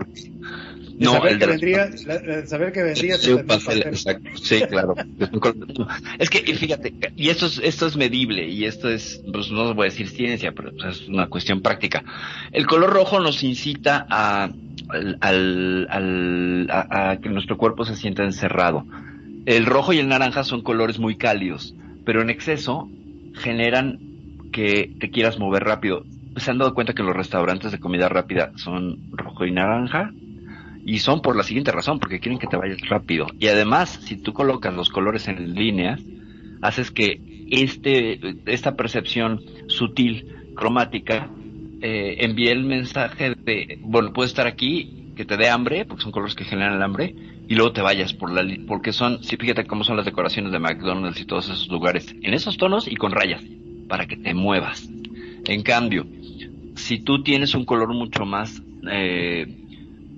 no, 0.99 1.13
saber 1.13 1.33
el 1.33 1.39
que 1.39 1.47
vendría, 1.47 2.47
saber 2.47 2.73
que 2.73 2.83
vendría 2.83 3.19
sí, 3.19 3.35
pastel, 3.47 3.83
exacto. 3.83 4.31
sí, 4.41 4.61
claro. 4.69 4.95
es 6.19 6.31
que 6.31 6.55
fíjate, 6.55 6.95
y 7.17 7.31
esto 7.31 7.47
es, 7.47 7.61
esto 7.63 7.87
es 7.87 7.97
medible 7.97 8.49
y 8.49 8.65
esto 8.65 8.89
es, 8.89 9.23
pues 9.33 9.51
no 9.51 9.75
voy 9.75 9.89
a 9.89 9.91
decir 9.91 10.09
ciencia, 10.09 10.53
pero 10.53 10.71
pues, 10.73 11.01
es 11.01 11.09
una 11.09 11.29
cuestión 11.29 11.63
práctica. 11.63 12.05
El 12.53 12.67
color 12.67 12.91
rojo 12.91 13.19
nos 13.19 13.43
incita 13.43 14.07
a 14.09 14.51
al, 15.21 16.69
a, 16.71 17.17
que 17.21 17.29
nuestro 17.29 17.57
cuerpo 17.57 17.85
se 17.85 17.97
sienta 17.97 18.25
encerrado. 18.25 18.85
El 19.47 19.67
rojo 19.67 19.93
y 19.93 19.99
el 19.99 20.09
naranja 20.09 20.45
son 20.45 20.63
colores 20.63 20.99
muy 20.99 21.17
cálidos, 21.17 21.75
pero 22.05 22.23
en 22.23 22.31
exceso 22.31 22.89
generan 23.35 23.99
que 24.53 24.93
te 24.99 25.11
quieras 25.11 25.39
mover 25.39 25.65
rápido. 25.65 26.05
Se 26.37 26.51
han 26.51 26.59
dado 26.59 26.75
cuenta 26.75 26.95
que 26.95 27.03
los 27.03 27.17
restaurantes 27.17 27.73
de 27.73 27.81
comida 27.81 28.09
rápida 28.09 28.53
son 28.57 28.99
rojo 29.13 29.45
y 29.47 29.53
naranja 29.53 30.13
y 30.85 30.99
son 30.99 31.21
por 31.21 31.37
la 31.37 31.43
siguiente 31.43 31.73
razón, 31.73 31.99
porque 31.99 32.21
quieren 32.21 32.39
que 32.39 32.47
te 32.47 32.57
vayas 32.57 32.81
rápido. 32.89 33.27
Y 33.39 33.49
además, 33.49 34.01
si 34.05 34.17
tú 34.17 34.33
colocas 34.33 34.75
los 34.75 34.89
colores 34.89 35.27
en 35.29 35.55
líneas, 35.55 36.01
haces 36.63 36.91
que 36.91 37.21
este, 37.51 38.21
esta 38.47 38.77
percepción 38.77 39.41
sutil, 39.67 40.53
cromática, 40.55 41.29
eh, 41.89 42.25
envíe 42.25 42.49
el 42.49 42.65
mensaje 42.65 43.37
de, 43.45 43.79
bueno, 43.81 44.13
puedes 44.13 44.33
estar 44.33 44.49
aquí, 44.49 45.13
que 45.15 45.25
te 45.25 45.37
dé 45.37 45.49
hambre, 45.49 45.85
porque 45.85 46.03
son 46.03 46.11
colores 46.11 46.35
que 46.35 46.43
generan 46.43 46.75
el 46.75 46.83
hambre, 46.83 47.15
y 47.47 47.55
luego 47.55 47.73
te 47.73 47.81
vayas 47.81 48.13
por 48.13 48.33
la, 48.33 48.45
porque 48.67 48.93
son, 48.93 49.23
si 49.23 49.37
fíjate 49.37 49.69
cómo 49.69 49.85
son 49.85 49.97
las 49.97 50.05
decoraciones 50.05 50.51
de 50.51 50.59
McDonald's 50.59 51.21
y 51.21 51.27
todos 51.27 51.45
esos 51.45 51.69
lugares, 51.69 52.13
en 52.23 52.35
esos 52.35 52.57
tonos 52.57 52.89
y 52.89 52.97
con 52.97 53.13
rayas, 53.13 53.41
para 53.87 54.07
que 54.07 54.17
te 54.17 54.35
muevas. 54.35 54.91
En 55.45 55.63
cambio, 55.63 56.05
si 56.75 56.99
tú 56.99 57.23
tienes 57.23 57.55
un 57.55 57.65
color 57.65 57.95
mucho 57.95 58.27
más 58.27 58.61
eh, 58.91 59.47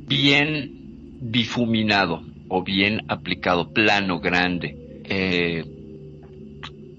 bien 0.08 0.72
difuminado 1.20 2.22
o 2.48 2.62
bien 2.62 3.02
aplicado, 3.08 3.74
plano, 3.74 4.20
grande, 4.20 5.02
eh, 5.04 5.66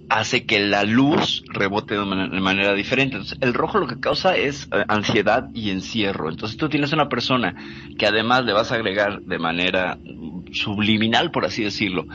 hace 0.10 0.46
que 0.46 0.60
la 0.60 0.84
luz 0.84 1.44
rebote 1.48 1.96
de, 1.96 2.06
manera 2.06 2.74
diferente. 2.74 3.16
Entonces, 3.16 3.38
el 3.42 3.54
rojo 3.54 3.78
lo 3.78 3.88
que 3.88 4.00
causa 4.00 4.36
es 4.36 4.68
eh, 4.72 4.84
ansiedad 4.88 5.50
y 5.54 5.70
encierro. 5.70 6.30
Entonces, 6.30 6.58
tú 6.58 6.68
tienes 6.68 6.92
una 6.94 7.10
persona 7.10 7.56
que 7.98 8.08
además 8.08 8.44
le 8.46 8.54
vas 8.54 8.72
a 8.72 8.76
agregar 8.76 9.22
de 9.22 9.40
manera 9.40 9.98
subliminal, 10.52 11.32
por 11.32 11.46
así 11.46 11.64
decirlo, 11.64 12.06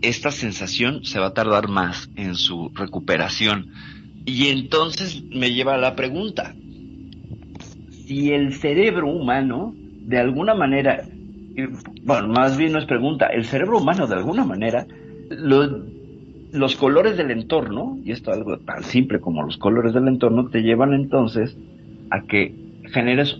esta 0.00 0.30
sensación 0.30 1.04
se 1.04 1.18
va 1.18 1.26
a 1.26 1.34
tardar 1.34 1.68
más 1.68 2.08
en 2.16 2.34
su 2.34 2.70
recuperación. 2.74 3.72
Y 4.24 4.48
entonces 4.48 5.22
me 5.24 5.52
lleva 5.52 5.74
a 5.74 5.78
la 5.78 5.96
pregunta, 5.96 6.54
si 8.06 8.32
el 8.32 8.54
cerebro 8.54 9.08
humano, 9.08 9.74
de 9.76 10.18
alguna 10.18 10.54
manera, 10.54 11.04
bueno, 12.04 12.28
más 12.28 12.56
bien 12.56 12.72
no 12.72 12.78
es 12.78 12.86
pregunta, 12.86 13.26
el 13.26 13.44
cerebro 13.44 13.78
humano 13.78 14.06
de 14.06 14.14
alguna 14.14 14.44
manera 14.44 14.86
lo 15.30 15.97
los 16.52 16.76
colores 16.76 17.16
del 17.16 17.30
entorno, 17.30 17.98
y 18.04 18.12
esto 18.12 18.30
es 18.30 18.38
algo 18.38 18.58
tan 18.58 18.82
simple 18.84 19.20
como 19.20 19.42
los 19.42 19.56
colores 19.56 19.94
del 19.94 20.08
entorno, 20.08 20.48
te 20.48 20.62
llevan 20.62 20.94
entonces 20.94 21.56
a 22.10 22.22
que 22.22 22.54
generes 22.92 23.38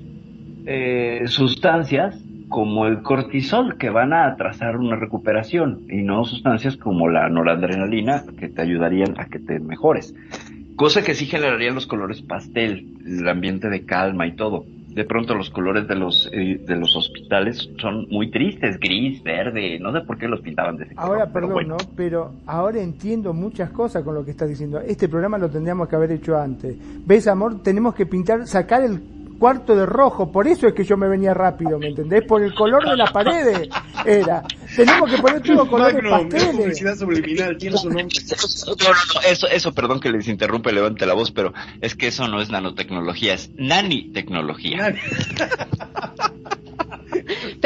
eh, 0.67 1.25
sustancias 1.27 2.23
como 2.49 2.87
el 2.87 3.03
cortisol 3.03 3.77
que 3.77 3.91
van 3.91 4.13
a 4.13 4.27
atrasar 4.27 4.77
una 4.77 4.97
recuperación 4.97 5.83
y 5.89 6.03
no 6.03 6.25
sustancias 6.25 6.77
como 6.77 7.09
la 7.09 7.29
noradrenalina 7.29 8.25
que 8.39 8.49
te 8.49 8.63
ayudarían 8.63 9.15
a 9.19 9.27
que 9.27 9.39
te 9.39 9.61
mejores. 9.61 10.15
Cosa 10.77 11.03
que 11.03 11.15
sí 11.15 11.27
generarían 11.27 11.75
los 11.75 11.87
colores 11.87 12.23
pastel, 12.23 12.87
el 13.07 13.29
ambiente 13.29 13.69
de 13.69 13.85
calma 13.85 14.27
y 14.27 14.33
todo 14.33 14.65
de 14.99 15.05
pronto 15.05 15.33
los 15.33 15.49
colores 15.51 15.87
de 15.87 15.95
los 15.95 16.29
eh, 16.33 16.61
de 16.67 16.75
los 16.75 16.97
hospitales 16.97 17.71
son 17.81 18.09
muy 18.11 18.33
tristes, 18.33 18.81
gris, 18.81 19.23
verde, 19.23 19.79
no 19.79 19.93
sé 19.93 20.01
por 20.01 20.19
qué 20.19 20.27
los 20.27 20.41
pintaban 20.41 20.77
de 20.77 20.87
ese 20.87 20.95
Ahora, 20.97 21.33
perdón, 21.33 21.69
¿no? 21.69 21.77
Pero 21.95 22.33
ahora 22.47 22.81
entiendo 22.81 23.33
muchas 23.33 23.71
cosas 23.71 24.03
con 24.03 24.17
lo 24.17 24.25
que 24.25 24.33
estás 24.33 24.49
diciendo. 24.49 24.81
Este 24.81 25.09
programa 25.09 25.39
lo 25.39 25.49
tendríamos 25.49 25.89
que 25.89 25.95
haber 25.95 26.11
hecho 26.11 26.37
antes. 26.37 26.77
¿Ves, 27.07 27.29
amor? 27.29 27.63
Tenemos 27.63 27.95
que 27.95 28.07
pintar, 28.07 28.45
sacar 28.49 28.83
el 28.83 29.18
cuarto 29.39 29.75
de 29.75 29.87
rojo, 29.87 30.31
por 30.31 30.47
eso 30.47 30.67
es 30.67 30.75
que 30.75 30.85
yo 30.85 30.97
me 30.97 31.09
venía 31.09 31.33
rápido, 31.35 31.79
¿me 31.79 31.89
entendés? 31.89 32.25
Por 32.25 32.43
el 32.43 32.55
color 32.55 32.89
de 32.89 32.97
las 32.97 33.13
paredes 33.13 33.69
era. 34.05 34.43
Tenemos 34.75 35.11
que 35.11 35.19
poner 35.19 35.41
todo 35.43 35.69
colores 35.69 36.03
pasteles. 36.09 36.99
subliminal, 36.99 37.57
tiene 37.57 37.77
su 37.77 37.89
nombre. 37.89 38.09
eso, 39.29 39.49
eso, 39.49 39.73
perdón 39.73 40.01
que 40.01 40.11
les 40.11 40.29
interrumpe, 40.29 40.73
levante 40.73 41.07
la 41.07 41.15
voz, 41.15 41.31
pero 41.31 41.53
es 41.81 41.95
que 41.95 42.09
eso 42.09 42.29
no 42.29 42.41
es 42.41 42.51
nanotecnología, 42.51 43.35
es 43.35 43.51
nanitecnología. 43.57 44.95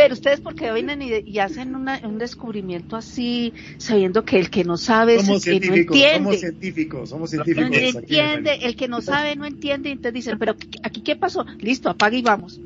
Pero 0.03 0.15
ustedes 0.15 0.41
porque 0.41 0.73
vienen 0.73 1.01
y, 1.01 1.39
hacen 1.39 1.77
un 1.77 2.19
descubrimiento 2.19 2.97
así, 2.97 3.53
sabiendo 3.79 4.25
que 4.25 4.37
el 4.41 4.51
que 4.51 4.65
no 4.65 4.77
sabe 4.77 5.21
somos 5.21 5.45
que 5.45 5.61
no 5.61 5.75
entiende. 5.77 6.19
Somos 6.19 6.41
científicos, 6.41 7.09
somos 7.09 7.31
científicos. 7.31 7.71
No 7.71 8.01
entiende, 8.01 8.59
el 8.63 8.75
que 8.75 8.89
no 8.89 9.01
sabe 9.01 9.37
no 9.37 9.47
entiende, 9.47 9.91
y 9.91 9.93
entonces 9.93 10.15
dicen, 10.15 10.41
pero 10.41 10.57
aquí 10.83 11.03
qué 11.03 11.15
pasó, 11.15 11.47
listo, 11.61 11.89
apaga 11.89 12.17
y 12.17 12.23
vamos. 12.23 12.61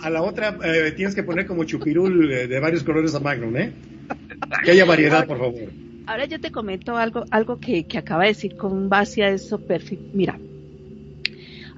a, 0.00 0.10
la 0.10 0.22
otra 0.22 0.56
eh, 0.62 0.92
tienes 0.92 1.16
que 1.16 1.24
poner 1.24 1.44
como 1.44 1.64
chupirul 1.64 2.30
eh, 2.30 2.46
de 2.46 2.60
varios 2.60 2.84
colores 2.84 3.12
a 3.16 3.18
Magnum, 3.18 3.56
¿eh? 3.56 3.72
Que 4.64 4.70
haya 4.70 4.84
variedad, 4.84 5.26
por 5.26 5.38
favor. 5.38 5.72
Ahora 6.06 6.26
yo 6.26 6.40
te 6.40 6.52
comento 6.52 6.96
algo, 6.96 7.24
algo 7.32 7.58
que, 7.58 7.84
que 7.88 7.98
acaba 7.98 8.22
de 8.22 8.28
decir 8.28 8.54
con 8.56 8.88
base 8.88 9.24
a 9.24 9.30
eso, 9.30 9.58
perfecto. 9.58 10.08
Mira, 10.14 10.38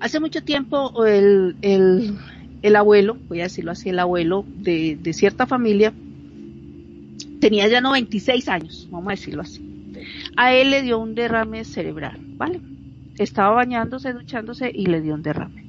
hace 0.00 0.20
mucho 0.20 0.44
tiempo 0.44 1.06
el, 1.06 1.56
el, 1.62 2.14
el 2.64 2.76
abuelo, 2.76 3.18
voy 3.28 3.40
a 3.40 3.44
decirlo 3.44 3.72
así, 3.72 3.90
el 3.90 3.98
abuelo 3.98 4.46
de, 4.56 4.98
cierta 5.12 5.46
familia, 5.46 5.92
tenía 7.38 7.68
ya 7.68 7.82
96 7.82 8.48
años, 8.48 8.88
vamos 8.90 9.08
a 9.08 9.10
decirlo 9.10 9.42
así. 9.42 9.60
A 10.34 10.54
él 10.54 10.70
le 10.70 10.80
dio 10.80 10.98
un 10.98 11.14
derrame 11.14 11.64
cerebral, 11.64 12.18
¿vale? 12.38 12.62
Estaba 13.18 13.54
bañándose, 13.54 14.14
duchándose 14.14 14.72
y 14.74 14.86
le 14.86 15.02
dio 15.02 15.12
un 15.12 15.22
derrame. 15.22 15.62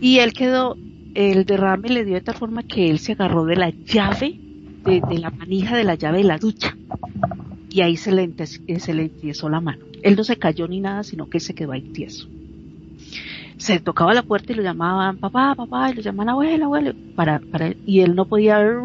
Y 0.00 0.18
él 0.20 0.32
quedó, 0.32 0.76
el 1.14 1.44
derrame 1.44 1.88
le 1.88 2.04
dio 2.04 2.14
de 2.14 2.20
tal 2.20 2.36
forma 2.36 2.62
que 2.62 2.88
él 2.88 3.00
se 3.00 3.12
agarró 3.12 3.44
de 3.44 3.56
la 3.56 3.70
llave, 3.70 4.38
de, 4.84 5.18
la 5.18 5.30
manija 5.30 5.76
de 5.76 5.82
la 5.82 5.96
llave 5.96 6.18
de 6.18 6.24
la 6.24 6.38
ducha. 6.38 6.76
Y 7.68 7.80
ahí 7.80 7.96
se 7.96 8.12
le, 8.12 8.32
se 8.78 9.50
la 9.50 9.60
mano. 9.60 9.84
Él 10.04 10.14
no 10.14 10.22
se 10.22 10.36
cayó 10.36 10.68
ni 10.68 10.78
nada, 10.78 11.02
sino 11.02 11.28
que 11.28 11.40
se 11.40 11.52
quedó 11.52 11.72
ahí 11.72 11.82
tieso 11.82 12.28
se 13.60 13.78
tocaba 13.78 14.14
la 14.14 14.22
puerta 14.22 14.52
y 14.52 14.56
lo 14.56 14.62
llamaban 14.62 15.18
papá, 15.18 15.54
papá, 15.54 15.90
y 15.90 15.94
lo 15.94 16.00
llamaban 16.00 16.30
abuelo, 16.30 16.64
abuelo, 16.64 16.94
para, 17.14 17.40
para, 17.40 17.74
y 17.84 18.00
él 18.00 18.14
no 18.14 18.24
podía 18.24 18.58
ver 18.58 18.78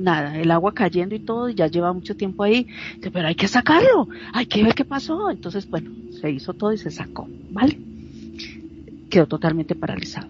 nada, 0.00 0.36
el 0.36 0.50
agua 0.50 0.74
cayendo 0.74 1.14
y 1.14 1.20
todo, 1.20 1.48
y 1.48 1.54
ya 1.54 1.68
lleva 1.68 1.92
mucho 1.92 2.16
tiempo 2.16 2.42
ahí, 2.42 2.66
pero 3.12 3.28
hay 3.28 3.36
que 3.36 3.46
sacarlo, 3.46 4.08
hay 4.32 4.46
que 4.46 4.62
ver 4.64 4.74
qué 4.74 4.84
pasó, 4.84 5.30
entonces 5.30 5.70
bueno, 5.70 5.90
se 6.20 6.30
hizo 6.32 6.52
todo 6.52 6.72
y 6.72 6.78
se 6.78 6.90
sacó, 6.90 7.28
¿vale? 7.50 7.78
Quedó 9.08 9.26
totalmente 9.26 9.76
paralizado. 9.76 10.28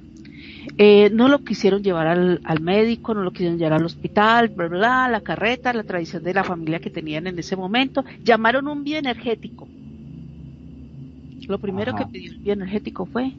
Eh, 0.77 1.09
no 1.11 1.29
lo 1.29 1.43
quisieron 1.43 1.83
llevar 1.83 2.09
al, 2.09 2.43
al, 2.45 2.61
médico, 2.61 3.15
no 3.15 3.23
lo 3.23 3.31
quisieron 3.31 3.57
llevar 3.57 3.81
al 3.81 3.87
hospital, 3.87 4.49
bla, 4.49 4.69
bla, 4.69 5.09
la 5.09 5.23
carreta, 5.23 5.73
la 5.73 5.83
tradición 5.83 6.23
de 6.23 6.35
la 6.35 6.45
familia 6.45 6.79
que 6.79 6.91
tenían 6.91 7.27
en 7.27 7.39
ese 7.39 7.57
momento. 7.57 8.05
Llamaron 8.23 8.69
un 8.69 8.85
bioenergético 8.85 9.67
Lo 11.49 11.59
primero 11.59 11.97
que 11.97 12.05
pidió 12.07 12.33
el 12.33 12.39
bioenergético 12.39 13.07
fue 13.07 13.33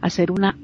hacer 0.00 0.30
una 0.30 0.56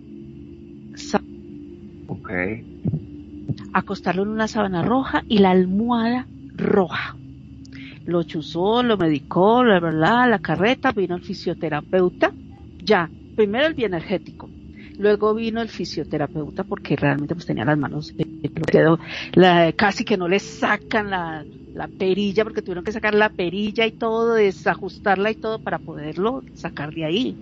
acostarlo 3.72 4.22
en 4.22 4.28
una 4.28 4.48
sábana 4.48 4.82
roja 4.82 5.24
y 5.28 5.38
la 5.38 5.50
almohada 5.50 6.26
roja. 6.56 7.16
Lo 8.06 8.22
chuzó, 8.22 8.82
lo 8.82 8.96
medicó, 8.96 9.64
la 9.64 9.80
verdad, 9.80 10.28
la 10.28 10.38
carreta, 10.38 10.92
vino 10.92 11.16
el 11.16 11.22
fisioterapeuta, 11.22 12.32
ya, 12.82 13.08
primero 13.34 13.66
el 13.66 13.74
bioenergético, 13.74 14.48
luego 14.98 15.34
vino 15.34 15.62
el 15.62 15.68
fisioterapeuta 15.68 16.64
porque 16.64 16.96
realmente 16.96 17.34
pues 17.34 17.46
tenía 17.46 17.64
las 17.64 17.78
manos 17.78 18.14
quedó 18.70 18.98
la, 19.32 19.72
casi 19.72 20.04
que 20.04 20.16
no 20.16 20.28
le 20.28 20.38
sacan 20.38 21.10
la, 21.10 21.44
la 21.74 21.88
perilla 21.88 22.44
porque 22.44 22.62
tuvieron 22.62 22.84
que 22.84 22.92
sacar 22.92 23.14
la 23.14 23.30
perilla 23.30 23.86
y 23.86 23.92
todo, 23.92 24.34
desajustarla 24.34 25.30
y 25.30 25.34
todo 25.36 25.58
para 25.58 25.78
poderlo 25.78 26.42
sacar 26.54 26.92
de 26.94 27.04
ahí, 27.04 27.36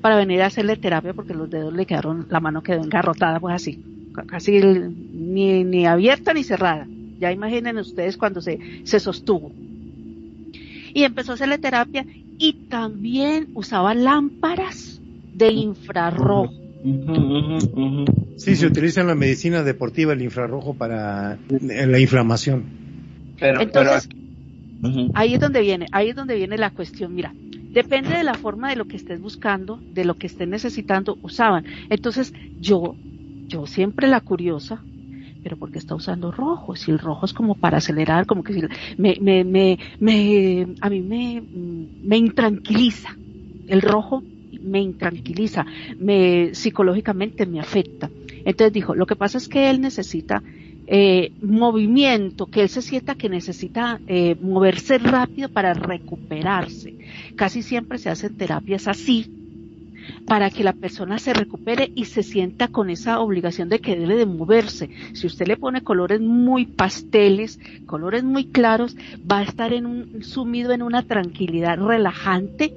para 0.00 0.16
venir 0.16 0.42
a 0.42 0.46
hacerle 0.46 0.76
terapia 0.76 1.12
porque 1.12 1.34
los 1.34 1.50
dedos 1.50 1.72
le 1.72 1.86
quedaron, 1.86 2.26
la 2.30 2.40
mano 2.40 2.62
quedó 2.62 2.82
engarrotada 2.82 3.40
pues 3.40 3.54
así, 3.54 3.82
casi 4.26 4.60
ni, 4.60 5.64
ni 5.64 5.86
abierta 5.86 6.32
ni 6.32 6.44
cerrada. 6.44 6.86
Ya 7.18 7.32
imaginen 7.32 7.78
ustedes 7.78 8.16
cuando 8.16 8.40
se, 8.40 8.58
se 8.84 9.00
sostuvo. 9.00 9.50
Y 10.94 11.02
empezó 11.02 11.32
a 11.32 11.34
hacerle 11.34 11.58
terapia 11.58 12.06
y 12.38 12.52
también 12.68 13.48
usaba 13.54 13.94
lámparas 13.94 15.00
de 15.34 15.50
infrarrojo. 15.52 16.52
Sí, 18.36 18.54
se 18.54 18.66
utiliza 18.66 19.00
en 19.00 19.08
la 19.08 19.14
medicina 19.16 19.64
deportiva 19.64 20.12
el 20.12 20.22
infrarrojo 20.22 20.74
para 20.74 21.38
la 21.48 21.98
inflamación. 21.98 22.64
Pero, 23.38 23.60
Entonces, 23.60 24.08
pero, 24.80 25.10
ahí 25.14 25.34
es 25.34 25.40
donde 25.40 25.60
viene, 25.60 25.86
ahí 25.90 26.10
es 26.10 26.16
donde 26.16 26.36
viene 26.36 26.56
la 26.56 26.70
cuestión. 26.70 27.14
Mira, 27.14 27.34
depende 27.72 28.16
de 28.16 28.24
la 28.24 28.34
forma 28.34 28.70
de 28.70 28.76
lo 28.76 28.86
que 28.86 28.96
estés 28.96 29.20
buscando, 29.20 29.80
de 29.90 30.04
lo 30.04 30.14
que 30.16 30.26
estés 30.26 30.48
necesitando, 30.48 31.18
usaban. 31.22 31.64
Entonces, 31.88 32.32
yo, 32.58 32.96
yo 33.46 33.66
siempre 33.66 34.08
la 34.08 34.20
curiosa, 34.20 34.84
pero 35.42 35.56
porque 35.56 35.78
está 35.78 35.94
usando 35.94 36.32
rojo? 36.32 36.76
Si 36.76 36.90
el 36.90 36.98
rojo 36.98 37.26
es 37.26 37.32
como 37.32 37.54
para 37.54 37.78
acelerar, 37.78 38.26
como 38.26 38.42
que 38.42 38.52
si 38.54 38.62
me, 38.96 39.16
me, 39.20 39.44
me, 39.44 39.78
me 40.00 40.66
a 40.80 40.90
mí 40.90 41.00
me, 41.02 41.42
me 42.02 42.16
intranquiliza. 42.16 43.10
El 43.66 43.82
rojo 43.82 44.22
me 44.60 44.80
intranquiliza, 44.80 45.66
me 45.98 46.54
psicológicamente 46.54 47.46
me 47.46 47.60
afecta. 47.60 48.10
Entonces 48.44 48.72
dijo, 48.72 48.94
lo 48.94 49.06
que 49.06 49.16
pasa 49.16 49.38
es 49.38 49.48
que 49.48 49.70
él 49.70 49.80
necesita 49.80 50.42
eh, 50.90 51.32
movimiento, 51.42 52.46
que 52.46 52.62
él 52.62 52.70
se 52.70 52.80
sienta 52.80 53.14
que 53.14 53.28
necesita 53.28 54.00
eh, 54.06 54.36
moverse 54.40 54.96
rápido 54.96 55.50
para 55.50 55.74
recuperarse. 55.74 56.94
Casi 57.36 57.62
siempre 57.62 57.98
se 57.98 58.08
hacen 58.08 58.38
terapias 58.38 58.88
así, 58.88 59.30
para 60.26 60.48
que 60.48 60.64
la 60.64 60.72
persona 60.72 61.18
se 61.18 61.34
recupere 61.34 61.92
y 61.94 62.06
se 62.06 62.22
sienta 62.22 62.68
con 62.68 62.88
esa 62.88 63.20
obligación 63.20 63.68
de 63.68 63.80
que 63.80 63.96
debe 63.96 64.16
de 64.16 64.24
moverse. 64.24 64.88
Si 65.12 65.26
usted 65.26 65.46
le 65.46 65.58
pone 65.58 65.82
colores 65.82 66.22
muy 66.22 66.64
pasteles, 66.64 67.60
colores 67.84 68.24
muy 68.24 68.46
claros, 68.46 68.96
va 69.30 69.40
a 69.40 69.42
estar 69.42 69.74
en 69.74 69.84
un, 69.84 70.22
sumido 70.22 70.72
en 70.72 70.80
una 70.80 71.02
tranquilidad 71.02 71.78
relajante 71.78 72.72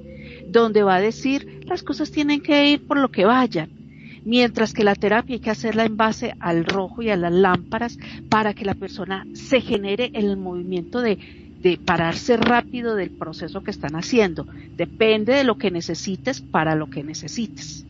donde 0.48 0.82
va 0.82 0.96
a 0.96 1.00
decir 1.00 1.62
las 1.66 1.82
cosas 1.82 2.10
tienen 2.10 2.42
que 2.42 2.72
ir 2.72 2.86
por 2.86 2.98
lo 2.98 3.10
que 3.10 3.24
vayan. 3.24 3.81
Mientras 4.24 4.72
que 4.72 4.84
la 4.84 4.94
terapia 4.94 5.34
hay 5.34 5.40
que 5.40 5.50
hacerla 5.50 5.84
en 5.84 5.96
base 5.96 6.34
al 6.38 6.64
rojo 6.64 7.02
y 7.02 7.10
a 7.10 7.16
las 7.16 7.32
lámparas 7.32 7.98
para 8.28 8.54
que 8.54 8.64
la 8.64 8.74
persona 8.74 9.26
se 9.32 9.60
genere 9.60 10.10
el 10.14 10.36
movimiento 10.36 11.00
de, 11.00 11.18
de 11.62 11.78
pararse 11.78 12.36
rápido 12.36 12.94
del 12.94 13.10
proceso 13.10 13.62
que 13.62 13.70
están 13.70 13.94
haciendo. 13.96 14.46
Depende 14.76 15.34
de 15.34 15.44
lo 15.44 15.58
que 15.58 15.70
necesites 15.70 16.40
para 16.40 16.74
lo 16.74 16.88
que 16.88 17.02
necesites. 17.02 17.84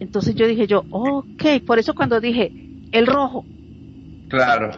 Entonces 0.00 0.34
yo 0.34 0.46
dije 0.46 0.66
yo, 0.66 0.84
ok, 0.90 1.44
por 1.66 1.78
eso 1.78 1.94
cuando 1.94 2.20
dije 2.20 2.52
el 2.92 3.06
rojo. 3.06 3.44
Claro, 4.28 4.70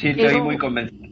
sí, 0.00 0.08
estoy 0.08 0.28
rojo. 0.28 0.44
muy 0.44 0.58
convencido. 0.58 1.06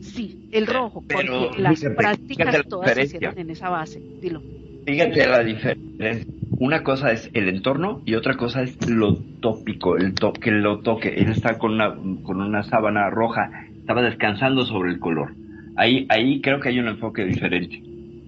Sí, 0.00 0.48
el 0.52 0.66
rojo, 0.66 1.02
Pero, 1.06 1.48
porque 1.48 1.62
las 1.62 1.78
fíjate, 1.80 1.94
prácticas 1.96 2.36
fíjate 2.36 2.58
la 2.58 2.64
todas 2.64 2.94
se 2.94 3.02
hicieron 3.02 3.38
en 3.38 3.50
esa 3.50 3.68
base. 3.68 4.00
Dilo. 4.20 4.42
Fíjate 4.86 5.26
la 5.26 5.42
diferencia. 5.42 6.32
Una 6.64 6.82
cosa 6.82 7.12
es 7.12 7.28
el 7.34 7.50
entorno 7.50 8.00
y 8.06 8.14
otra 8.14 8.38
cosa 8.38 8.62
es 8.62 8.88
lo 8.88 9.16
tópico, 9.42 9.98
el 9.98 10.14
to 10.14 10.32
que 10.32 10.50
lo 10.50 10.78
toque. 10.78 11.10
Él 11.18 11.28
está 11.28 11.58
con 11.58 11.72
una, 11.72 11.94
con 12.22 12.40
una 12.40 12.62
sábana 12.62 13.10
roja, 13.10 13.50
estaba 13.76 14.00
descansando 14.00 14.64
sobre 14.64 14.92
el 14.92 14.98
color. 14.98 15.34
Ahí, 15.76 16.06
ahí 16.08 16.40
creo 16.40 16.60
que 16.60 16.70
hay 16.70 16.78
un 16.78 16.88
enfoque 16.88 17.26
diferente. 17.26 17.82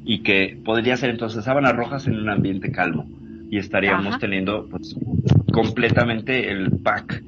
Y 0.04 0.18
que 0.18 0.60
podría 0.62 0.98
ser 0.98 1.08
entonces 1.08 1.44
sábanas 1.44 1.76
rojas 1.76 2.08
en 2.08 2.16
un 2.18 2.28
ambiente 2.28 2.70
calmo. 2.72 3.08
Y 3.50 3.56
estaríamos 3.56 4.08
Ajá. 4.08 4.18
teniendo 4.18 4.68
pues, 4.68 4.94
completamente 5.50 6.50
el 6.50 6.72
pack. 6.72 7.22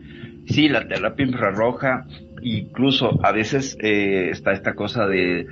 Sí, 0.44 0.68
la 0.68 0.88
terapia 0.88 1.24
infrarroja, 1.24 2.06
incluso 2.42 3.18
a 3.24 3.32
veces 3.32 3.78
eh, 3.80 4.28
está 4.30 4.52
esta 4.52 4.74
cosa 4.74 5.06
de 5.06 5.46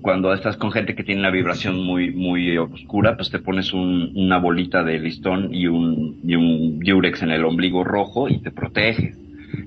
cuando 0.00 0.32
estás 0.34 0.56
con 0.56 0.72
gente 0.72 0.94
que 0.94 1.04
tiene 1.04 1.20
una 1.20 1.30
vibración 1.30 1.80
muy 1.84 2.12
muy 2.12 2.56
oscura, 2.58 3.16
pues 3.16 3.30
te 3.30 3.38
pones 3.40 3.72
un- 3.72 4.12
una 4.14 4.38
bolita 4.38 4.82
de 4.84 4.98
listón 4.98 5.52
y 5.54 5.66
un, 5.66 6.18
y 6.22 6.34
un 6.36 6.78
diurex 6.80 7.22
en 7.22 7.30
el 7.30 7.44
ombligo 7.44 7.84
rojo 7.84 8.28
y 8.28 8.40
te 8.42 8.50
protege. 8.52 9.16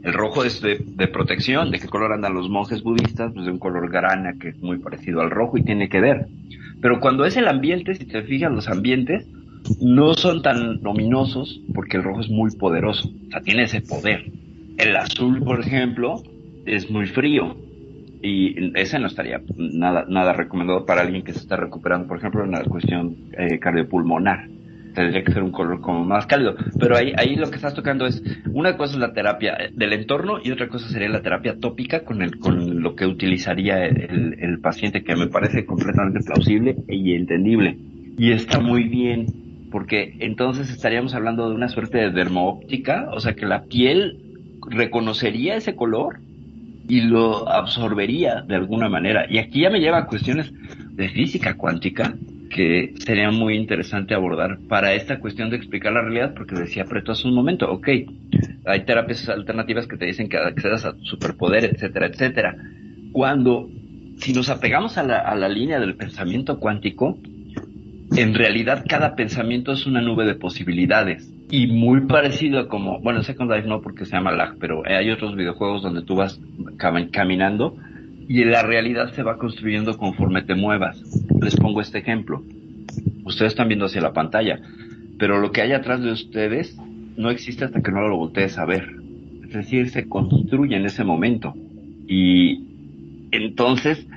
El 0.02 0.14
rojo 0.14 0.44
es 0.46 0.62
de, 0.62 0.78
de 0.86 1.08
protección. 1.08 1.72
¿De 1.72 1.80
qué 1.80 1.88
color 1.88 2.14
andan 2.14 2.34
los 2.34 2.50
monjes 2.50 2.84
budistas? 2.84 3.32
Pues 3.34 3.46
de 3.46 3.52
un 3.52 3.60
color 3.60 3.90
grana 3.92 4.36
que 4.40 4.50
es 4.50 4.62
muy 4.62 4.80
parecido 4.80 5.22
al 5.22 5.32
rojo 5.32 5.58
y 5.58 5.64
tiene 5.64 5.90
que 5.90 6.02
ver. 6.02 6.28
Pero 6.82 7.00
cuando 7.00 7.26
es 7.26 7.38
el 7.38 7.48
ambiente, 7.48 7.96
si 7.96 8.06
te 8.06 8.24
fijas, 8.24 8.52
los 8.52 8.68
ambientes 8.70 9.30
no 9.80 10.14
son 10.16 10.42
tan 10.42 10.80
luminosos 10.82 11.64
porque 11.74 11.98
el 11.98 12.04
rojo 12.04 12.22
es 12.22 12.30
muy 12.30 12.52
poderoso. 12.52 13.10
O 13.10 13.32
sea, 13.32 13.42
tiene 13.42 13.64
ese 13.64 13.82
poder. 13.82 14.34
El 14.78 14.96
azul, 14.96 15.44
por 15.44 15.60
ejemplo, 15.62 16.28
es 16.66 16.90
muy 16.90 17.08
frío 17.08 17.58
y 18.24 18.72
ese 18.80 19.00
no 19.00 19.08
estaría 19.08 19.42
nada 19.58 20.06
nada 20.08 20.32
recomendado 20.32 20.86
para 20.86 21.02
alguien 21.02 21.24
que 21.24 21.34
se 21.34 21.40
está 21.40 21.58
recuperando, 21.58 22.08
por 22.08 22.18
ejemplo, 22.18 22.44
en 22.46 22.52
la 22.52 22.64
cuestión 22.64 23.18
eh, 23.38 23.60
cardiopulmonar. 23.60 24.48
Tendría 24.96 25.24
que 25.24 25.34
ser 25.34 25.44
un 25.44 25.52
color 25.52 25.82
como 25.82 26.06
más 26.06 26.26
cálido. 26.26 26.56
Pero 26.80 26.96
ahí, 26.96 27.14
ahí 27.18 27.36
lo 27.36 27.50
que 27.50 27.56
estás 27.58 27.74
tocando 27.74 28.06
es, 28.06 28.24
una 28.54 28.78
cosa 28.78 28.94
es 28.94 29.00
la 29.00 29.12
terapia 29.12 29.58
eh, 29.60 29.72
del 29.74 29.92
entorno 29.92 30.38
y 30.42 30.52
otra 30.52 30.70
cosa 30.70 30.88
sería 30.88 31.10
la 31.10 31.22
terapia 31.22 31.60
tópica 31.60 32.06
con 32.06 32.22
el, 32.22 32.38
con 32.40 32.82
lo 32.82 32.96
que 32.96 33.06
utilizaría 33.06 33.86
el, 33.86 34.38
el 34.40 34.60
paciente, 34.60 35.04
que 35.04 35.18
me 35.18 35.28
parece 35.28 35.66
completamente 35.66 36.22
plausible 36.22 36.78
y 36.88 37.16
entendible. 37.16 37.78
Y 38.18 38.32
está 38.32 38.62
muy 38.62 38.84
bien, 38.84 39.26
porque 39.70 40.16
entonces 40.20 40.70
estaríamos 40.70 41.14
hablando 41.14 41.50
de 41.50 41.56
una 41.56 41.68
suerte 41.68 41.98
de 41.98 42.12
dermoóptica, 42.12 43.10
o 43.12 43.20
sea 43.20 43.34
que 43.34 43.46
la 43.46 43.64
piel 43.64 44.20
reconocería 44.70 45.56
ese 45.56 45.76
color 45.76 46.20
y 46.88 47.02
lo 47.02 47.48
absorbería 47.50 48.42
de 48.42 48.56
alguna 48.56 48.90
manera. 48.90 49.26
Y 49.30 49.38
aquí 49.38 49.62
ya 49.62 49.70
me 49.70 49.80
lleva 49.80 50.00
a 50.00 50.06
cuestiones 50.06 50.52
de 50.92 51.10
física 51.10 51.56
cuántica 51.56 52.16
que 52.50 52.94
sería 53.00 53.32
muy 53.32 53.56
interesante 53.56 54.14
abordar 54.14 54.60
para 54.70 54.94
esta 54.94 55.20
cuestión 55.20 55.50
de 55.50 55.58
explicar 55.58 55.94
la 55.94 56.02
realidad, 56.02 56.34
porque 56.36 56.56
decía 56.56 56.86
Preto 56.86 57.12
hace 57.12 57.28
un 57.28 57.34
momento, 57.34 57.72
ok, 57.72 57.88
hay 58.66 58.86
terapias 58.86 59.28
alternativas 59.28 59.88
que 59.88 59.98
te 59.98 60.06
dicen 60.06 60.30
que 60.30 60.38
accedas 60.38 60.86
a 60.86 60.96
superpoder, 61.02 61.66
etcétera, 61.66 62.08
etcétera. 62.08 62.56
Cuando, 63.12 63.70
si 64.18 64.34
nos 64.34 64.50
apegamos 64.50 64.98
a 64.98 65.04
la, 65.04 65.18
a 65.18 65.36
la 65.36 65.50
línea 65.50 65.80
del 65.80 65.96
pensamiento 65.96 66.60
cuántico, 66.60 67.18
en 68.16 68.34
realidad 68.34 68.86
cada 68.88 69.16
pensamiento 69.16 69.72
es 69.72 69.86
una 69.86 70.02
nube 70.02 70.26
de 70.26 70.36
posibilidades 70.36 71.32
y 71.50 71.68
muy 71.68 72.02
parecido 72.02 72.60
a 72.60 72.68
como, 72.68 73.00
bueno, 73.00 73.24
Second 73.24 73.52
Life 73.52 73.68
no 73.68 73.82
porque 73.82 74.06
se 74.06 74.12
llama 74.12 74.32
lag, 74.32 74.56
pero 74.60 74.84
hay 74.86 75.10
otros 75.10 75.36
videojuegos 75.36 75.84
donde 75.84 76.02
tú 76.04 76.16
vas 76.16 76.40
cam- 76.78 77.10
caminando 77.12 77.76
y 78.28 78.44
la 78.46 78.64
realidad 78.64 79.12
se 79.14 79.24
va 79.24 79.38
construyendo 79.38 79.98
conforme 79.98 80.42
te 80.42 80.56
muevas. 80.56 81.02
Les 81.42 81.56
pongo 81.56 81.82
este 81.82 82.00
ejemplo. 82.00 82.42
Ustedes 83.26 83.52
están 83.52 83.68
viendo 83.68 83.86
hacia 83.86 84.02
la 84.02 84.14
pantalla, 84.14 84.60
pero 85.20 85.40
lo 85.40 85.52
que 85.52 85.62
hay 85.62 85.74
atrás 85.74 86.02
de 86.02 86.12
ustedes 86.12 86.78
no 87.18 87.30
existe 87.30 87.66
hasta 87.66 87.82
que 87.82 87.92
no 87.92 88.08
lo 88.08 88.18
voltees 88.18 88.58
a 88.58 88.66
ver. 88.66 88.90
Es 89.44 89.54
decir, 89.54 89.90
se 89.90 90.08
construye 90.08 90.76
en 90.76 90.86
ese 90.86 91.04
momento. 91.04 91.54
Y 92.08 92.64
entonces 93.32 94.08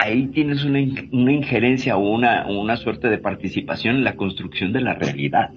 ahí 0.00 0.26
tienes 0.28 0.64
una, 0.64 0.80
una 1.12 1.32
injerencia 1.32 1.96
o 1.96 2.14
una, 2.14 2.46
una 2.46 2.76
suerte 2.76 3.08
de 3.08 3.18
participación 3.18 3.96
en 3.96 4.04
la 4.04 4.16
construcción 4.16 4.72
de 4.72 4.80
la 4.80 4.94
realidad. 4.94 5.50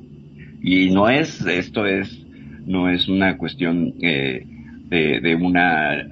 Y 0.61 0.91
no 0.91 1.09
es, 1.09 1.45
esto 1.45 1.85
es, 1.85 2.25
no 2.65 2.89
es 2.89 3.07
una 3.07 3.37
cuestión 3.37 3.93
eh, 4.01 4.45
de, 4.89 5.19
de 5.21 5.35
una 5.35 6.05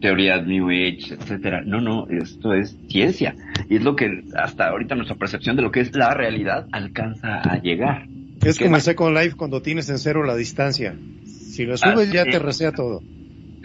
teoría 0.00 0.40
New 0.42 0.68
Age, 0.70 1.14
etcétera. 1.14 1.62
No, 1.64 1.80
no, 1.80 2.06
esto 2.08 2.52
es 2.54 2.76
ciencia. 2.88 3.34
Y 3.68 3.76
es 3.76 3.82
lo 3.84 3.96
que 3.96 4.24
hasta 4.36 4.68
ahorita 4.68 4.94
nuestra 4.94 5.16
percepción 5.16 5.56
de 5.56 5.62
lo 5.62 5.70
que 5.70 5.80
es 5.80 5.94
la 5.96 6.14
realidad 6.14 6.66
alcanza 6.72 7.40
a 7.40 7.60
llegar. 7.60 8.06
Es 8.44 8.58
¿Qué 8.58 8.64
como 8.64 8.76
en? 8.76 8.82
Second 8.82 9.16
Life 9.16 9.36
cuando 9.36 9.62
tienes 9.62 9.88
en 9.88 9.98
cero 9.98 10.22
la 10.24 10.36
distancia. 10.36 10.94
Si 11.24 11.64
lo 11.64 11.76
subes 11.76 12.12
ya 12.12 12.22
Así 12.22 12.30
te 12.30 12.36
es. 12.36 12.42
resea 12.42 12.72
todo. 12.72 13.02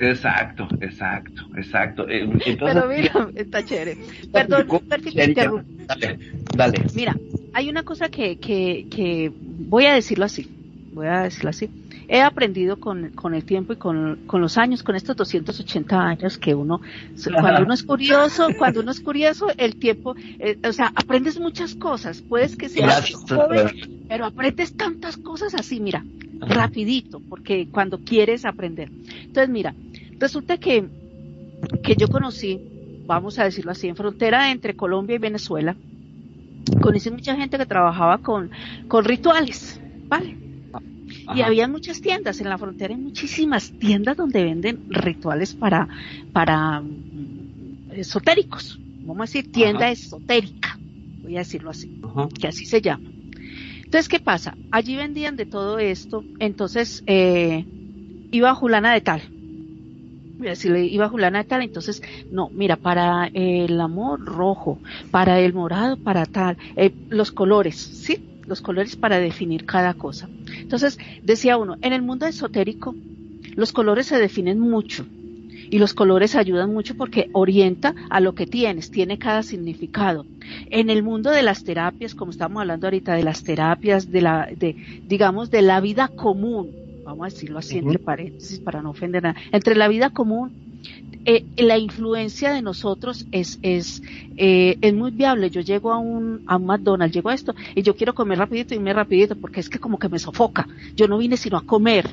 Exacto, 0.02 0.68
exacto, 0.82 1.44
exacto. 1.56 2.10
Eh, 2.10 2.22
Entonces, 2.24 2.58
Pero 2.60 2.88
mira, 2.88 3.30
está 3.36 3.64
chévere. 3.64 3.98
Perdón, 4.32 4.68
te 5.14 5.26
interrumpa. 5.26 5.64
Dale, 5.86 6.20
dale. 6.56 6.84
Mira, 6.96 7.16
hay 7.54 7.70
una 7.70 7.84
cosa 7.84 8.10
que, 8.10 8.38
que, 8.40 8.88
que 8.90 9.32
voy 9.36 9.86
a 9.86 9.94
decirlo 9.94 10.26
así, 10.26 10.48
voy 10.94 11.06
a 11.06 11.22
decirlo 11.22 11.52
así. 11.52 11.70
He 12.14 12.22
aprendido 12.22 12.78
con, 12.78 13.12
con 13.12 13.34
el 13.34 13.46
tiempo 13.46 13.72
y 13.72 13.78
con, 13.78 14.24
con, 14.28 14.42
los 14.42 14.58
años, 14.58 14.84
con 14.84 14.98
estos 14.98 15.16
280 15.16 15.98
años 15.98 16.38
que 16.38 16.54
uno, 16.54 16.82
cuando 17.40 17.62
uno 17.62 17.74
es 17.74 17.84
curioso, 17.84 18.50
cuando 18.58 18.82
uno 18.82 18.92
es 18.92 19.00
curioso, 19.00 19.48
el 19.56 19.78
tiempo, 19.78 20.14
eh, 20.18 20.60
o 20.68 20.74
sea, 20.74 20.92
aprendes 20.94 21.40
muchas 21.40 21.74
cosas. 21.74 22.22
Puedes 22.22 22.58
que 22.58 22.68
seas 22.68 23.14
joven, 23.30 24.04
pero 24.10 24.26
aprendes 24.26 24.76
tantas 24.76 25.16
cosas 25.16 25.56
así, 25.56 25.80
mira, 25.80 26.04
rapidito, 26.42 27.22
porque 27.30 27.70
cuando 27.72 28.00
quieres 28.00 28.44
aprender. 28.44 28.92
Entonces, 29.22 29.48
mira, 29.48 29.74
resulta 30.20 30.58
que, 30.58 30.90
que 31.82 31.96
yo 31.96 32.10
conocí, 32.10 32.60
vamos 33.06 33.40
a 33.40 33.46
decirlo 33.46 33.72
así, 33.72 33.88
en 33.88 33.96
frontera 33.96 34.52
entre 34.52 34.76
Colombia 34.76 35.16
y 35.16 35.20
Venezuela, 35.20 35.78
conocí 36.82 37.10
mucha 37.10 37.38
gente 37.38 37.58
que 37.58 37.66
trabajaba 37.66 38.18
con, 38.18 38.52
con 38.90 39.06
rituales, 39.06 39.80
¿vale? 40.10 40.51
Y 41.36 41.42
había 41.42 41.68
muchas 41.68 42.02
tiendas 42.02 42.40
en 42.42 42.50
la 42.50 42.58
frontera, 42.58 42.94
hay 42.94 43.00
muchísimas 43.02 43.72
tiendas 43.72 44.18
donde 44.18 44.44
venden 44.44 44.86
rituales 44.90 45.54
para, 45.54 45.88
para 46.34 46.82
mm, 46.82 47.92
esotéricos. 47.94 48.80
Vamos 49.02 49.20
a 49.20 49.24
decir 49.24 49.52
tienda 49.52 49.90
esotérica, 49.90 50.78
voy 51.24 51.36
a 51.36 51.40
decirlo 51.40 51.72
así, 51.72 52.02
que 52.40 52.48
así 52.48 52.66
se 52.66 52.82
llama. 52.82 53.10
Entonces, 53.84 54.08
¿qué 54.08 54.20
pasa? 54.20 54.56
Allí 54.72 54.96
vendían 54.96 55.36
de 55.36 55.46
todo 55.46 55.80
esto, 55.80 56.24
entonces 56.40 57.04
eh, 57.08 57.66
iba 58.32 58.56
Julana 58.56 58.94
de 58.94 59.02
tal. 59.02 59.22
Si 60.56 60.70
le 60.70 60.86
iba 60.86 61.10
Julana 61.10 61.40
de 61.40 61.44
tal, 61.44 61.62
entonces, 61.62 62.02
no, 62.32 62.50
mira, 62.50 62.78
para 62.78 63.28
el 63.34 63.80
amor 63.80 64.24
rojo, 64.26 64.80
para 65.12 65.40
el 65.40 65.54
morado, 65.54 65.98
para 65.98 66.26
tal, 66.26 66.58
eh, 66.76 66.94
los 67.10 67.32
colores, 67.32 67.76
¿sí? 67.76 68.31
Los 68.52 68.62
colores 68.62 68.98
para 68.98 69.18
definir 69.20 69.66
cada 69.66 69.94
cosa. 69.94 70.30
Entonces, 70.58 71.00
decía 71.24 71.58
uno, 71.58 71.78
en 71.82 71.94
el 71.94 72.02
mundo 72.02 72.26
esotérico, 72.26 72.94
los 73.56 73.72
colores 73.72 74.08
se 74.08 74.20
definen 74.20 74.60
mucho 74.60 75.06
y 75.70 75.80
los 75.80 75.94
colores 75.94 76.36
ayudan 76.36 76.74
mucho 76.74 76.96
porque 76.98 77.30
orienta 77.32 77.96
a 78.10 78.20
lo 78.20 78.36
que 78.36 78.46
tienes, 78.46 78.92
tiene 78.92 79.18
cada 79.18 79.42
significado. 79.42 80.26
En 80.70 80.90
el 80.90 81.02
mundo 81.02 81.32
de 81.32 81.44
las 81.44 81.64
terapias, 81.64 82.14
como 82.14 82.32
estamos 82.32 82.60
hablando 82.60 82.88
ahorita 82.88 83.14
de 83.14 83.24
las 83.24 83.44
terapias, 83.44 84.12
de 84.12 84.22
la, 84.22 84.50
de, 84.54 84.76
digamos, 85.08 85.50
de 85.50 85.62
la 85.62 85.80
vida 85.80 86.10
común, 86.10 86.72
vamos 87.06 87.28
a 87.28 87.30
decirlo 87.34 87.60
así 87.60 87.78
entre 87.78 88.00
paréntesis 88.00 88.60
para 88.60 88.82
no 88.82 88.90
ofender 88.90 89.28
a 89.28 89.36
entre 89.54 89.76
la 89.76 89.88
vida 89.88 90.10
común 90.10 90.71
eh, 91.26 91.46
la 91.58 91.78
influencia 91.78 92.52
de 92.52 92.62
nosotros 92.62 93.28
es, 93.32 93.60
es, 93.62 94.02
eh, 94.38 94.78
es 94.82 94.94
muy 94.94 95.12
viable. 95.12 95.50
Yo 95.50 95.62
llego 95.62 95.94
a 95.94 96.00
un, 96.00 96.42
a 96.48 96.58
McDonald's, 96.58 97.14
llego 97.14 97.30
a 97.30 97.36
esto 97.36 97.54
y 97.76 97.84
yo 97.84 97.96
quiero 97.96 98.16
comer 98.16 98.40
rapidito 98.40 98.74
y 98.74 98.80
me 98.80 98.94
rapidito 98.94 99.36
porque 99.36 99.60
es 99.60 99.70
que 99.70 99.80
como 99.80 100.00
que 100.00 100.10
me 100.10 100.20
sofoca. 100.20 100.68
Yo 100.96 101.08
no 101.08 101.18
vine 101.20 101.38
sino 101.38 101.58
a 101.58 101.66
comer 101.66 102.10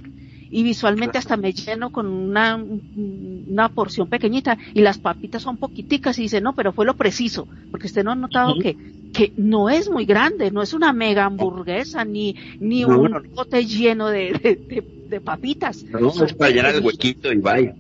y 0.51 0.63
visualmente 0.63 1.19
hasta 1.19 1.37
me 1.37 1.53
lleno 1.53 1.91
con 1.91 2.07
una, 2.07 2.57
una 2.57 3.69
porción 3.71 4.09
pequeñita 4.09 4.59
y 4.75 4.81
las 4.81 4.99
papitas 4.99 5.43
son 5.43 5.57
poquiticas 5.57 6.19
y 6.19 6.23
dice, 6.23 6.41
no, 6.41 6.55
pero 6.55 6.73
fue 6.73 6.87
lo 6.87 6.97
preciso, 6.97 7.47
porque 7.71 7.87
usted 7.87 8.05
no 8.05 8.13
ha 8.13 8.15
notado 8.15 8.55
que, 8.59 8.77
que 9.13 9.33
no 9.37 9.69
es 9.69 9.91
muy 9.91 10.05
grande, 10.05 10.51
no 10.51 10.63
es 10.63 10.73
una 10.73 10.93
mega 10.93 11.27
hamburguesa 11.27 12.05
ni, 12.05 12.35
ni 12.61 12.85
un 12.85 13.31
bote 13.35 13.65
lleno 13.67 14.09
de, 14.09 14.33
de, 14.33 14.85
de, 15.09 15.21
papitas. 15.21 15.85
No, 15.85 16.13
es 16.25 16.33
para 16.35 16.51
llenar 16.51 16.75
el 16.75 16.85
huequito 16.85 17.33
y 17.33 17.39
vaya. 17.39 17.75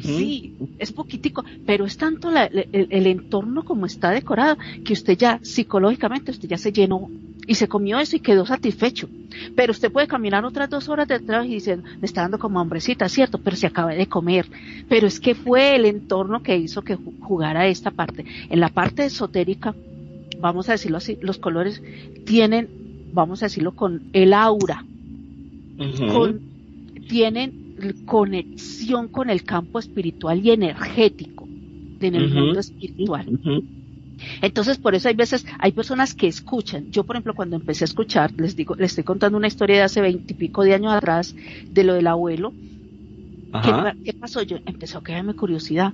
Sí, 0.00 0.54
es 0.78 0.92
poquitico, 0.92 1.44
pero 1.66 1.84
es 1.84 1.96
tanto 1.96 2.30
la, 2.30 2.44
el, 2.44 2.88
el, 2.90 3.06
entorno 3.06 3.64
como 3.64 3.86
está 3.86 4.10
decorado 4.10 4.56
que 4.84 4.92
usted 4.92 5.16
ya 5.16 5.38
psicológicamente 5.42 6.30
usted 6.30 6.48
ya 6.48 6.58
se 6.58 6.72
llenó 6.72 7.10
y 7.46 7.54
se 7.54 7.68
comió 7.68 7.98
eso 7.98 8.16
y 8.16 8.20
quedó 8.20 8.46
satisfecho. 8.46 9.08
Pero 9.54 9.72
usted 9.72 9.92
puede 9.92 10.06
caminar 10.06 10.44
otras 10.44 10.70
dos 10.70 10.88
horas 10.88 11.08
detrás 11.08 11.46
y 11.46 11.54
dice, 11.54 11.76
me 11.76 12.06
está 12.06 12.22
dando 12.22 12.38
como 12.38 12.60
hambrecita, 12.60 13.08
cierto, 13.08 13.38
pero 13.38 13.56
se 13.56 13.66
acaba 13.66 13.94
de 13.94 14.06
comer. 14.06 14.46
Pero 14.88 15.06
es 15.06 15.20
que 15.20 15.34
fue 15.34 15.76
el 15.76 15.84
entorno 15.84 16.42
que 16.42 16.56
hizo 16.56 16.82
que 16.82 16.96
jugara 17.20 17.66
esta 17.66 17.90
parte. 17.90 18.24
En 18.48 18.60
la 18.60 18.68
parte 18.68 19.04
esotérica, 19.04 19.74
vamos 20.40 20.68
a 20.68 20.72
decirlo 20.72 20.98
así, 20.98 21.18
los 21.20 21.38
colores 21.38 21.82
tienen, 22.24 22.68
vamos 23.12 23.42
a 23.42 23.46
decirlo 23.46 23.72
con 23.72 24.02
el 24.12 24.32
aura, 24.32 24.84
con, 26.12 26.40
tienen 27.08 27.63
conexión 28.04 29.08
con 29.08 29.30
el 29.30 29.44
campo 29.44 29.78
espiritual 29.78 30.44
y 30.44 30.50
energético 30.50 31.48
en 32.00 32.14
el 32.14 32.30
mundo 32.30 32.60
espiritual. 32.60 33.26
Entonces, 34.42 34.78
por 34.78 34.94
eso 34.94 35.08
hay 35.08 35.14
veces, 35.14 35.44
hay 35.58 35.72
personas 35.72 36.14
que 36.14 36.26
escuchan. 36.26 36.90
Yo, 36.90 37.04
por 37.04 37.16
ejemplo, 37.16 37.34
cuando 37.34 37.56
empecé 37.56 37.84
a 37.84 37.86
escuchar, 37.86 38.32
les 38.36 38.56
digo, 38.56 38.74
les 38.74 38.92
estoy 38.92 39.04
contando 39.04 39.36
una 39.38 39.48
historia 39.48 39.76
de 39.76 39.82
hace 39.82 40.00
veintipico 40.00 40.62
de 40.62 40.74
años 40.74 40.92
atrás, 40.92 41.34
de 41.70 41.84
lo 41.84 41.94
del 41.94 42.06
abuelo. 42.06 42.52
¿Qué, 44.04 44.12
pasó? 44.14 44.42
Yo 44.42 44.58
empezó 44.66 44.98
a 44.98 45.04
quedarme 45.04 45.34
curiosidad. 45.34 45.92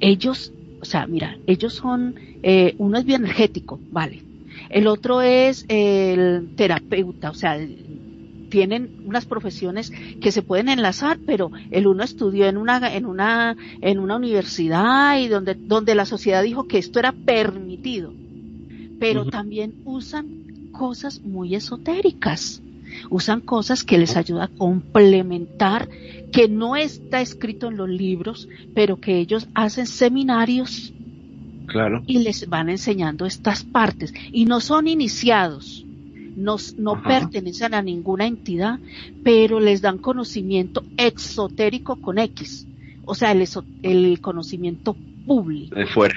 Ellos, 0.00 0.52
o 0.80 0.84
sea, 0.84 1.06
mira, 1.06 1.36
ellos 1.46 1.74
son, 1.74 2.14
eh, 2.42 2.74
uno 2.78 2.98
es 2.98 3.04
bioenergético, 3.04 3.78
vale. 3.90 4.22
El 4.70 4.86
otro 4.86 5.20
es 5.20 5.66
el 5.68 6.48
terapeuta, 6.56 7.30
o 7.30 7.34
sea, 7.34 7.58
tienen 8.54 9.02
unas 9.04 9.26
profesiones 9.26 9.90
que 10.20 10.30
se 10.30 10.40
pueden 10.40 10.68
enlazar, 10.68 11.18
pero 11.26 11.50
el 11.72 11.88
uno 11.88 12.04
estudió 12.04 12.46
en 12.46 12.56
una, 12.56 12.94
en 12.94 13.04
una, 13.04 13.56
en 13.80 13.98
una 13.98 14.14
universidad 14.14 15.18
y 15.18 15.26
donde, 15.26 15.56
donde 15.56 15.96
la 15.96 16.06
sociedad 16.06 16.40
dijo 16.40 16.68
que 16.68 16.78
esto 16.78 17.00
era 17.00 17.10
permitido. 17.10 18.12
Pero 19.00 19.24
también 19.24 19.74
usan 19.84 20.70
cosas 20.70 21.20
muy 21.20 21.56
esotéricas. 21.56 22.62
Usan 23.10 23.40
cosas 23.40 23.82
que 23.82 23.98
les 23.98 24.16
ayuda 24.16 24.44
a 24.44 24.48
complementar, 24.56 25.88
que 26.30 26.48
no 26.48 26.76
está 26.76 27.20
escrito 27.20 27.66
en 27.66 27.76
los 27.76 27.88
libros, 27.88 28.48
pero 28.72 29.00
que 29.00 29.18
ellos 29.18 29.48
hacen 29.54 29.88
seminarios 29.88 30.92
Claro. 31.66 32.02
Y 32.06 32.18
les 32.18 32.46
van 32.46 32.68
enseñando 32.68 33.24
estas 33.24 33.64
partes. 33.64 34.12
Y 34.30 34.44
no 34.44 34.60
son 34.60 34.86
iniciados 34.86 35.83
no, 36.36 36.56
no 36.78 37.02
pertenecen 37.02 37.74
a 37.74 37.82
ninguna 37.82 38.26
entidad, 38.26 38.78
pero 39.22 39.60
les 39.60 39.80
dan 39.80 39.98
conocimiento 39.98 40.84
exotérico 40.96 41.96
con 41.96 42.18
X, 42.18 42.66
o 43.04 43.14
sea, 43.14 43.32
el, 43.32 43.46
el 43.82 44.20
conocimiento 44.20 44.96
público. 45.26 45.74
De 45.74 45.86
fuera. 45.86 46.14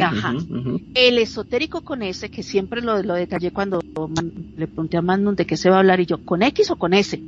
Ajá. 0.00 0.34
El 0.94 1.18
esotérico 1.18 1.82
con 1.82 2.02
S, 2.02 2.30
que 2.30 2.42
siempre 2.42 2.80
lo, 2.80 3.02
lo 3.02 3.14
detallé 3.14 3.50
cuando 3.50 3.80
le 4.56 4.66
pregunté 4.66 4.96
a 4.96 5.02
Magnum 5.02 5.34
de 5.34 5.46
qué 5.46 5.56
se 5.56 5.68
va 5.68 5.76
a 5.76 5.78
hablar, 5.80 6.00
y 6.00 6.06
yo, 6.06 6.24
¿con 6.24 6.42
X 6.42 6.70
o 6.70 6.76
con 6.76 6.94
S? 6.94 7.20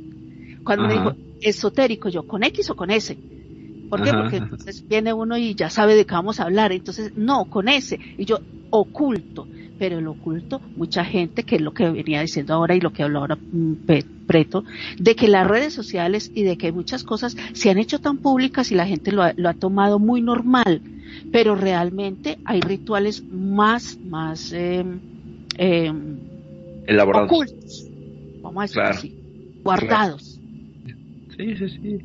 Cuando 0.63 0.87
me 0.87 0.93
dijo 0.93 1.15
esotérico, 1.41 2.09
yo, 2.09 2.23
¿con 2.23 2.43
X 2.43 2.69
o 2.69 2.75
con 2.75 2.89
S? 2.89 3.17
¿Por 3.89 4.03
qué? 4.03 4.11
Porque 4.13 4.37
entonces 4.37 4.87
viene 4.87 5.13
uno 5.13 5.37
y 5.37 5.55
ya 5.55 5.69
sabe 5.69 5.95
de 5.95 6.05
qué 6.05 6.13
vamos 6.13 6.39
a 6.39 6.43
hablar. 6.43 6.71
Entonces, 6.71 7.13
no, 7.15 7.45
con 7.45 7.67
S. 7.67 7.99
Y 8.17 8.25
yo, 8.25 8.39
oculto 8.69 9.47
pero 9.79 9.97
el 9.97 10.07
oculto, 10.07 10.61
mucha 10.75 11.05
gente, 11.05 11.43
que 11.43 11.55
es 11.55 11.61
lo 11.61 11.73
que 11.73 11.89
venía 11.89 12.21
diciendo 12.21 12.53
ahora 12.53 12.75
y 12.75 12.81
lo 12.81 12.91
que 12.91 13.01
habló 13.01 13.19
ahora 13.19 13.35
mm, 13.37 13.73
Preto, 14.27 14.63
de 14.99 15.15
que 15.15 15.27
las 15.27 15.47
redes 15.47 15.73
sociales 15.73 16.31
y 16.35 16.43
de 16.43 16.57
que 16.57 16.71
muchas 16.71 17.03
cosas 17.03 17.35
se 17.53 17.71
han 17.71 17.79
hecho 17.79 17.99
tan 17.99 18.17
públicas 18.17 18.71
y 18.71 18.75
la 18.75 18.85
gente 18.85 19.11
lo 19.11 19.23
ha, 19.23 19.33
lo 19.35 19.49
ha 19.49 19.55
tomado 19.55 19.97
muy 19.97 20.21
normal, 20.21 20.81
pero 21.31 21.55
realmente 21.55 22.37
hay 22.45 22.61
rituales 22.61 23.23
más, 23.23 23.97
más 23.97 24.53
eh, 24.53 24.85
eh, 25.57 25.91
elaborados, 26.85 27.31
ocultos, 27.31 27.87
vamos 28.43 28.59
a 28.59 28.61
decirlo 28.61 28.83
así, 28.83 29.15
guardados. 29.63 30.39
Sí, 31.35 31.55
sí, 31.55 31.69
sí. 31.69 31.99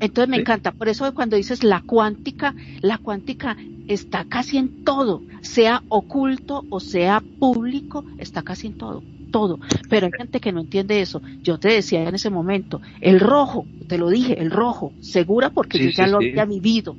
Entonces 0.00 0.30
me 0.30 0.38
encanta, 0.38 0.72
por 0.72 0.88
eso 0.88 1.12
cuando 1.12 1.36
dices 1.36 1.62
la 1.62 1.82
cuántica, 1.82 2.54
la 2.80 2.96
cuántica 2.96 3.56
está 3.90 4.24
casi 4.24 4.56
en 4.56 4.84
todo, 4.84 5.22
sea 5.40 5.82
oculto 5.88 6.64
o 6.70 6.78
sea 6.78 7.22
público, 7.38 8.04
está 8.18 8.42
casi 8.42 8.68
en 8.68 8.74
todo, 8.74 9.02
todo. 9.32 9.58
Pero 9.88 10.06
hay 10.06 10.12
gente 10.16 10.40
que 10.40 10.52
no 10.52 10.60
entiende 10.60 11.00
eso. 11.00 11.20
Yo 11.42 11.58
te 11.58 11.68
decía 11.68 12.08
en 12.08 12.14
ese 12.14 12.30
momento, 12.30 12.80
el 13.00 13.18
rojo, 13.18 13.66
te 13.88 13.98
lo 13.98 14.08
dije, 14.08 14.40
el 14.40 14.50
rojo, 14.50 14.92
segura 15.00 15.50
porque 15.50 15.78
yo 15.78 15.90
ya 15.90 16.06
lo 16.06 16.18
había 16.18 16.44
vivido. 16.44 16.96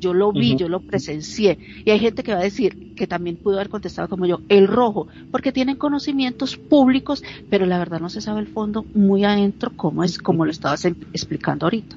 Yo 0.00 0.12
lo 0.12 0.32
vi, 0.32 0.56
yo 0.56 0.68
lo 0.68 0.80
presencié. 0.80 1.56
Y 1.84 1.90
hay 1.90 1.98
gente 1.98 2.22
que 2.22 2.34
va 2.34 2.40
a 2.40 2.42
decir, 2.42 2.94
que 2.94 3.06
también 3.06 3.36
pudo 3.36 3.54
haber 3.54 3.70
contestado 3.70 4.08
como 4.08 4.26
yo, 4.26 4.40
el 4.50 4.66
rojo, 4.66 5.06
porque 5.30 5.50
tienen 5.50 5.76
conocimientos 5.76 6.58
públicos, 6.58 7.22
pero 7.48 7.64
la 7.64 7.78
verdad 7.78 8.00
no 8.00 8.10
se 8.10 8.20
sabe 8.20 8.40
el 8.40 8.48
fondo 8.48 8.84
muy 8.94 9.24
adentro 9.24 9.72
cómo 9.74 10.04
es, 10.04 10.18
como 10.18 10.44
lo 10.44 10.50
estabas 10.50 10.84
em, 10.84 10.94
explicando 11.14 11.64
ahorita. 11.64 11.96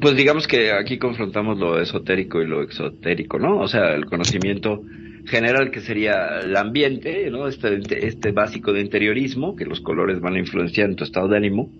Pues 0.00 0.16
digamos 0.16 0.48
que 0.48 0.72
aquí 0.72 0.98
confrontamos 0.98 1.58
lo 1.58 1.80
esotérico 1.80 2.42
y 2.42 2.46
lo 2.46 2.62
exotérico, 2.62 3.38
¿no? 3.38 3.58
O 3.58 3.68
sea, 3.68 3.94
el 3.94 4.06
conocimiento 4.06 4.82
general 5.26 5.70
que 5.70 5.80
sería 5.80 6.40
el 6.40 6.56
ambiente, 6.56 7.30
¿no? 7.30 7.46
Este, 7.46 7.78
este 8.06 8.32
básico 8.32 8.72
de 8.72 8.80
interiorismo, 8.80 9.54
que 9.54 9.66
los 9.66 9.80
colores 9.80 10.20
van 10.20 10.34
a 10.34 10.38
influenciar 10.40 10.88
en 10.88 10.96
tu 10.96 11.04
estado 11.04 11.28
de 11.28 11.36
ánimo, 11.36 11.70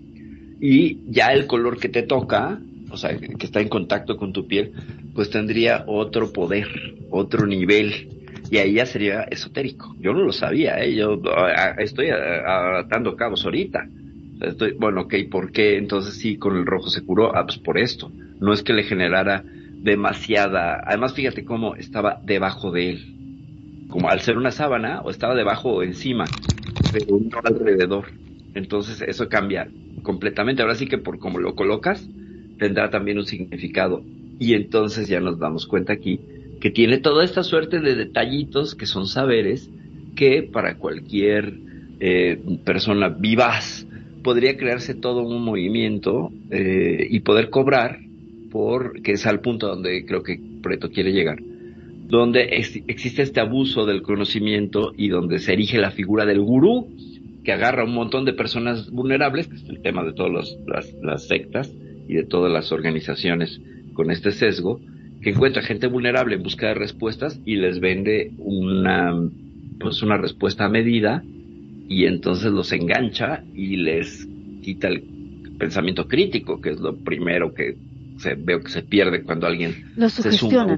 y 0.61 0.99
ya 1.11 1.33
el 1.33 1.45
color 1.45 1.77
que 1.77 1.89
te 1.89 2.03
toca, 2.03 2.59
o 2.89 2.95
sea, 2.95 3.17
que 3.17 3.45
está 3.45 3.59
en 3.59 3.67
contacto 3.69 4.15
con 4.15 4.31
tu 4.31 4.47
piel, 4.47 4.71
pues 5.13 5.29
tendría 5.29 5.83
otro 5.87 6.31
poder, 6.31 6.67
otro 7.09 7.45
nivel 7.45 8.07
Y 8.51 8.57
ahí 8.57 8.73
ya 8.73 8.85
sería 8.85 9.23
esotérico. 9.23 9.95
Yo 9.99 10.13
no 10.13 10.23
lo 10.23 10.31
sabía, 10.31 10.83
¿eh? 10.83 10.95
Yo 10.95 11.21
estoy 11.77 12.07
atando 12.09 13.15
cabos 13.15 13.45
ahorita. 13.45 13.87
Estoy, 14.41 14.73
bueno, 14.73 15.01
ok, 15.01 15.15
¿por 15.29 15.51
qué 15.51 15.77
entonces 15.77 16.15
sí 16.15 16.37
con 16.37 16.55
el 16.55 16.65
rojo 16.65 16.89
se 16.89 17.03
curó? 17.03 17.35
Ah, 17.35 17.45
pues 17.45 17.57
por 17.57 17.77
esto. 17.77 18.11
No 18.39 18.53
es 18.53 18.63
que 18.63 18.73
le 18.73 18.83
generara 18.83 19.43
demasiada. 19.81 20.81
Además, 20.85 21.13
fíjate 21.13 21.43
cómo 21.43 21.75
estaba 21.75 22.21
debajo 22.23 22.71
de 22.71 22.89
él. 22.89 23.87
Como 23.89 24.09
al 24.09 24.21
ser 24.21 24.37
una 24.37 24.51
sábana, 24.51 25.01
o 25.01 25.09
estaba 25.09 25.35
debajo 25.35 25.69
o 25.71 25.83
encima, 25.83 26.25
pero 26.91 27.17
no 27.19 27.39
alrededor. 27.43 28.05
Entonces, 28.53 29.01
eso 29.01 29.27
cambia 29.27 29.67
completamente. 30.03 30.61
Ahora 30.61 30.75
sí 30.75 30.87
que 30.87 30.97
por 30.97 31.19
como 31.19 31.39
lo 31.39 31.55
colocas, 31.55 32.07
tendrá 32.57 32.89
también 32.89 33.17
un 33.17 33.25
significado. 33.25 34.03
Y 34.39 34.53
entonces 34.53 35.09
ya 35.09 35.19
nos 35.19 35.37
damos 35.37 35.67
cuenta 35.67 35.93
aquí 35.93 36.21
que 36.61 36.69
tiene 36.69 36.97
toda 36.97 37.23
esta 37.23 37.43
suerte 37.43 37.79
de 37.79 37.95
detallitos 37.95 38.75
que 38.75 38.85
son 38.85 39.07
saberes 39.07 39.69
que 40.15 40.43
para 40.43 40.75
cualquier 40.77 41.53
eh, 41.99 42.39
persona 42.65 43.09
vivaz 43.09 43.85
podría 44.23 44.57
crearse 44.57 44.93
todo 44.93 45.23
un 45.23 45.43
movimiento 45.43 46.31
eh, 46.51 47.07
y 47.09 47.19
poder 47.21 47.49
cobrar 47.49 47.99
por 48.51 49.01
que 49.01 49.13
es 49.13 49.25
al 49.25 49.41
punto 49.41 49.67
donde 49.67 50.05
creo 50.05 50.23
que 50.23 50.39
Preto 50.61 50.89
quiere 50.89 51.11
llegar 51.11 51.39
donde 52.09 52.41
existe 52.87 53.21
este 53.21 53.39
abuso 53.39 53.85
del 53.85 54.01
conocimiento 54.01 54.93
y 54.97 55.09
donde 55.09 55.37
se 55.37 55.53
erige 55.53 55.77
la 55.77 55.91
figura 55.91 56.25
del 56.25 56.41
gurú 56.41 56.87
que 57.43 57.53
agarra 57.53 57.83
a 57.83 57.85
un 57.85 57.93
montón 57.93 58.25
de 58.25 58.33
personas 58.33 58.89
vulnerables, 58.89 59.47
que 59.47 59.55
es 59.55 59.69
el 59.69 59.81
tema 59.81 60.03
de 60.03 60.13
todas 60.13 60.57
las, 60.65 60.93
las 61.03 61.27
sectas 61.27 61.71
y 62.07 62.15
de 62.15 62.23
todas 62.23 62.51
las 62.51 62.71
organizaciones 62.71 63.61
con 63.93 64.09
este 64.09 64.31
sesgo, 64.31 64.79
que 65.21 65.29
encuentra 65.29 65.61
gente 65.61 65.85
vulnerable 65.85 66.35
en 66.35 66.43
busca 66.43 66.67
de 66.67 66.73
respuestas 66.73 67.39
y 67.45 67.57
les 67.57 67.79
vende 67.79 68.31
una, 68.39 69.15
pues 69.79 70.01
una 70.01 70.17
respuesta 70.17 70.65
a 70.65 70.69
medida 70.69 71.23
y 71.89 72.05
entonces 72.05 72.51
los 72.51 72.71
engancha 72.71 73.43
y 73.53 73.75
les 73.77 74.27
quita 74.61 74.87
el 74.87 75.01
pensamiento 75.57 76.07
crítico, 76.07 76.61
que 76.61 76.69
es 76.69 76.79
lo 76.79 76.95
primero 76.95 77.53
que 77.53 77.75
se, 78.17 78.35
veo 78.35 78.61
que 78.61 78.69
se 78.69 78.83
pierde 78.83 79.23
cuando 79.23 79.47
alguien 79.47 79.91
se 80.07 80.31
suma. 80.31 80.77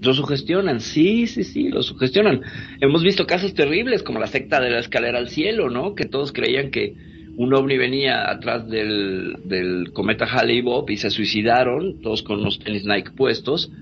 Lo 0.00 0.14
sugestionan, 0.14 0.80
sí, 0.80 1.26
sí, 1.26 1.44
sí, 1.44 1.68
lo 1.68 1.82
sugestionan. 1.82 2.42
Hemos 2.80 3.02
visto 3.02 3.26
casos 3.26 3.54
terribles 3.54 4.02
como 4.02 4.20
la 4.20 4.26
secta 4.26 4.60
de 4.60 4.70
la 4.70 4.78
escalera 4.78 5.18
al 5.18 5.30
cielo, 5.30 5.70
¿no? 5.70 5.94
Que 5.94 6.04
todos 6.04 6.30
creían 6.30 6.70
que 6.70 6.94
un 7.36 7.52
ovni 7.52 7.76
venía 7.76 8.30
atrás 8.30 8.68
del, 8.68 9.36
del 9.44 9.92
cometa 9.92 10.26
Halley-Bob 10.26 10.90
y 10.90 10.98
se 10.98 11.10
suicidaron, 11.10 12.00
todos 12.02 12.22
con 12.22 12.40
unos 12.40 12.58
tenis 12.58 12.84
Nike 12.84 13.10
puestos, 13.16 13.72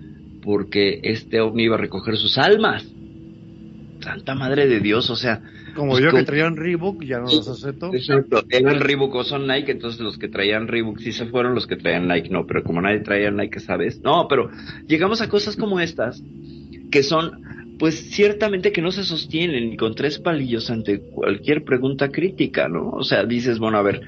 porque 0.43 1.01
este 1.03 1.41
ovni 1.41 1.65
iba 1.65 1.75
a 1.75 1.81
recoger 1.81 2.17
sus 2.17 2.39
almas. 2.39 2.87
Santa 4.01 4.35
Madre 4.35 4.69
de 4.69 4.81
Dios, 4.81 5.11
o 5.11 5.17
sea, 5.17 5.43
como 5.75 5.93
pues 5.93 6.05
yo 6.05 6.11
que 6.11 6.25
traían 6.25 6.57
Reebok, 6.57 7.03
ya 7.05 7.19
no 7.19 7.27
los 7.27 7.49
acepto. 7.49 7.93
Exacto, 7.95 8.45
eran 8.51 8.81
Reebok 8.81 9.15
o 9.15 9.25
son 9.25 9.47
Nike, 9.47 9.73
entonces 9.73 10.01
los 10.01 10.19
que 10.19 10.29
traían 10.29 10.69
Reebok 10.69 10.99
sí 10.99 11.13
se 11.13 11.27
fueron, 11.27 11.55
los 11.55 11.67
que 11.67 11.77
traían 11.77 12.09
Nike 12.09 12.31
no, 12.31 12.47
pero 12.47 12.63
como 12.63 12.81
nadie 12.81 13.01
traía 13.01 13.31
Nike, 13.31 13.61
¿sabes? 13.61 14.01
No, 14.03 14.27
pero 14.29 14.51
llegamos 14.87 15.21
a 15.21 15.29
cosas 15.29 15.57
como 15.57 15.81
estas, 15.81 16.23
que 16.91 17.03
son, 17.03 17.43
pues 17.79 18.11
ciertamente 18.11 18.73
que 18.73 18.83
no 18.83 18.93
se 18.93 19.05
sostienen 19.05 19.71
ni 19.71 19.77
con 19.77 19.95
tres 19.95 20.19
palillos 20.19 20.71
ante 20.71 21.01
cualquier 21.01 21.65
pregunta 21.65 22.11
crítica, 22.11 22.69
¿no? 22.69 22.91
O 22.91 23.03
sea, 23.03 23.25
dices, 23.25 23.59
bueno, 23.59 23.79
a 23.79 23.83
ver, 23.83 24.03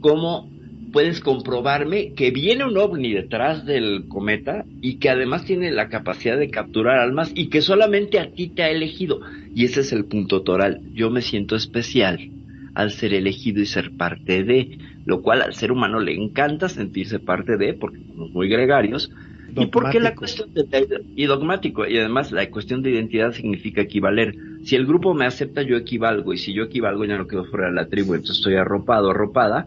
¿cómo 0.00 0.50
puedes 0.92 1.20
comprobarme 1.20 2.12
que 2.14 2.30
viene 2.30 2.64
un 2.64 2.76
ovni 2.76 3.12
detrás 3.12 3.64
del 3.64 4.06
cometa 4.08 4.64
y 4.80 4.96
que 4.96 5.10
además 5.10 5.44
tiene 5.44 5.70
la 5.70 5.88
capacidad 5.88 6.38
de 6.38 6.50
capturar 6.50 6.98
almas 6.98 7.32
y 7.34 7.48
que 7.48 7.62
solamente 7.62 8.18
a 8.18 8.30
ti 8.30 8.48
te 8.48 8.62
ha 8.62 8.70
elegido. 8.70 9.20
Y 9.54 9.64
ese 9.64 9.80
es 9.80 9.92
el 9.92 10.04
punto 10.04 10.42
toral. 10.42 10.80
Yo 10.92 11.10
me 11.10 11.22
siento 11.22 11.56
especial 11.56 12.30
al 12.74 12.90
ser 12.90 13.14
elegido 13.14 13.60
y 13.60 13.66
ser 13.66 13.90
parte 13.92 14.42
de, 14.44 14.78
lo 15.04 15.22
cual 15.22 15.42
al 15.42 15.54
ser 15.54 15.72
humano 15.72 16.00
le 16.00 16.14
encanta 16.14 16.68
sentirse 16.68 17.18
parte 17.18 17.56
de, 17.56 17.74
porque 17.74 17.98
somos 17.98 18.30
muy 18.32 18.48
gregarios, 18.48 19.10
y 19.56 19.66
porque 19.66 19.98
la 19.98 20.14
cuestión 20.14 20.54
de, 20.54 21.02
y 21.16 21.26
dogmático, 21.26 21.86
y 21.86 21.98
además 21.98 22.30
la 22.30 22.48
cuestión 22.50 22.82
de 22.82 22.90
identidad 22.90 23.32
significa 23.32 23.80
equivaler. 23.80 24.36
Si 24.62 24.76
el 24.76 24.86
grupo 24.86 25.12
me 25.12 25.26
acepta, 25.26 25.62
yo 25.62 25.76
equivalgo, 25.76 26.32
y 26.32 26.38
si 26.38 26.52
yo 26.52 26.64
equivalgo, 26.64 27.04
ya 27.04 27.18
no 27.18 27.26
quedo 27.26 27.44
fuera 27.44 27.66
de 27.66 27.72
la 27.72 27.88
tribu, 27.88 28.14
entonces 28.14 28.36
estoy 28.38 28.54
arropado, 28.54 29.10
arropada, 29.10 29.66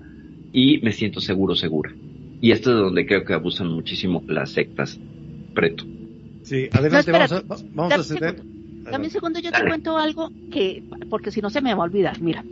y 0.53 0.77
me 0.77 0.91
siento 0.91 1.19
seguro, 1.19 1.55
segura. 1.55 1.91
Y 2.39 2.51
esto 2.51 2.69
es 2.71 2.77
donde 2.77 3.05
creo 3.05 3.25
que 3.25 3.33
abusan 3.33 3.67
muchísimo 3.67 4.23
las 4.27 4.51
sectas 4.51 4.99
preto. 5.53 5.85
Sí, 6.43 6.69
adelante, 6.71 7.11
vamos 7.11 7.31
a, 7.31 7.43
vamos 7.73 7.93
a 7.93 8.97
un 8.97 9.09
segundo, 9.09 9.39
yo 9.39 9.51
te 9.51 9.65
cuento 9.65 9.97
algo 9.97 10.29
que, 10.51 10.83
porque 11.09 11.31
si 11.31 11.41
no 11.41 11.49
se 11.49 11.61
me 11.61 11.73
va 11.73 11.81
a 11.81 11.85
olvidar, 11.85 12.21
mira. 12.21 12.43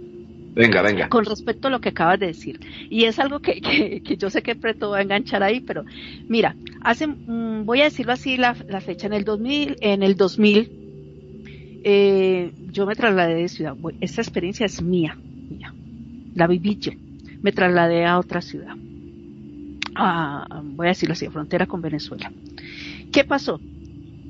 Venga, 0.53 0.81
venga. 0.81 1.07
Con 1.09 1.25
respecto 1.25 1.67
a 1.67 1.71
lo 1.71 1.79
que 1.79 1.89
acabas 1.89 2.19
de 2.19 2.27
decir. 2.27 2.59
Y 2.89 3.05
es 3.05 3.19
algo 3.19 3.39
que, 3.39 3.61
que, 3.61 4.17
yo 4.17 4.29
sé 4.29 4.41
que 4.41 4.55
Preto 4.55 4.89
va 4.89 4.97
a 4.97 5.01
enganchar 5.01 5.43
ahí, 5.43 5.61
pero 5.61 5.85
mira, 6.27 6.55
hace, 6.81 7.07
mm, 7.07 7.65
voy 7.65 7.81
a 7.81 7.85
decirlo 7.85 8.13
así, 8.13 8.37
la, 8.37 8.55
la, 8.67 8.81
fecha, 8.81 9.07
en 9.07 9.13
el 9.13 9.23
2000, 9.23 9.77
en 9.81 10.03
el 10.03 10.15
2000, 10.15 10.71
eh, 11.83 12.51
yo 12.71 12.85
me 12.85 12.95
trasladé 12.95 13.35
de 13.35 13.47
ciudad. 13.47 13.75
Esta 14.01 14.21
experiencia 14.21 14.65
es 14.65 14.81
mía, 14.81 15.17
mía. 15.49 15.73
La 16.35 16.47
viví 16.47 16.77
yo 16.77 16.91
me 17.41 17.51
trasladé 17.51 18.05
a 18.05 18.19
otra 18.19 18.41
ciudad. 18.41 18.75
voy 20.75 20.87
a 20.87 20.89
decirlo 20.89 21.13
así, 21.13 21.27
frontera 21.29 21.65
con 21.65 21.81
Venezuela. 21.81 22.31
¿Qué 23.11 23.23
pasó? 23.23 23.59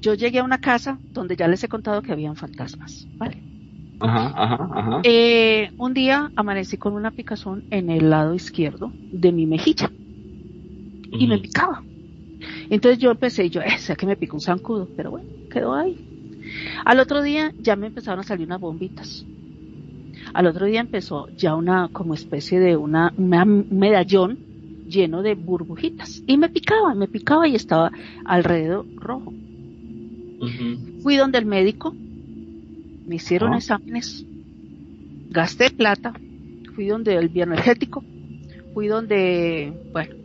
Yo 0.02 0.16
llegué 0.16 0.40
a 0.40 0.44
una 0.44 0.60
casa 0.60 1.00
donde 1.12 1.36
ya 1.36 1.48
les 1.48 1.64
he 1.64 1.68
contado 1.68 2.02
que 2.02 2.12
habían 2.12 2.36
fantasmas, 2.36 3.08
¿vale? 3.18 3.44
Ajá, 4.00 4.34
ajá, 4.36 4.70
ajá. 4.74 5.02
Eh, 5.04 5.70
un 5.78 5.94
día 5.94 6.32
amanecí 6.36 6.78
con 6.78 6.94
una 6.94 7.12
picazón 7.12 7.64
en 7.70 7.92
el 7.92 8.10
lado 8.10 8.34
izquierdo 8.34 8.92
de 9.12 9.32
mi 9.32 9.46
mejilla 9.46 9.92
y 11.12 11.28
me 11.28 11.38
picaba. 11.38 11.84
Entonces 12.70 13.00
yo 13.00 13.12
empecé, 13.12 13.50
yo, 13.50 13.62
eh, 13.62 13.78
sé 13.78 13.96
que 13.96 14.08
me 14.08 14.16
picó 14.16 14.38
un 14.38 14.42
zancudo, 14.42 14.90
pero 14.96 15.12
bueno, 15.12 15.28
quedó 15.52 15.76
ahí. 15.76 15.96
Al 16.86 17.00
otro 17.00 17.22
día 17.22 17.54
ya 17.60 17.76
me 17.76 17.88
empezaron 17.88 18.22
a 18.22 18.24
salir 18.24 18.48
unas 18.48 18.60
bombitas. 18.60 19.24
Al 20.34 20.48
otro 20.48 20.66
día 20.66 20.80
empezó 20.80 21.28
ya 21.36 21.56
una 21.56 21.90
como 21.92 22.14
especie 22.14 22.60
de 22.60 22.78
una, 22.78 23.14
un 23.18 23.68
medallón 23.72 24.40
lleno 24.88 25.22
de 25.22 25.36
burbujitas. 25.36 26.22
Y 26.28 26.38
me 26.38 26.50
picaba, 26.50 26.94
me 26.94 27.08
picaba 27.08 27.48
y 27.48 27.56
estaba 27.56 27.92
alrededor 28.26 28.86
rojo. 28.96 29.34
Fui 31.02 31.18
donde 31.18 31.38
el 31.38 31.46
médico, 31.46 31.94
me 33.06 33.16
hicieron 33.16 33.54
exámenes, 33.54 34.26
gasté 35.30 35.70
plata, 35.70 36.14
fui 36.74 36.88
donde 36.88 37.16
el 37.16 37.30
bioenergético, 37.30 38.04
fui 38.74 38.88
donde, 38.88 39.72
bueno, 39.92 40.16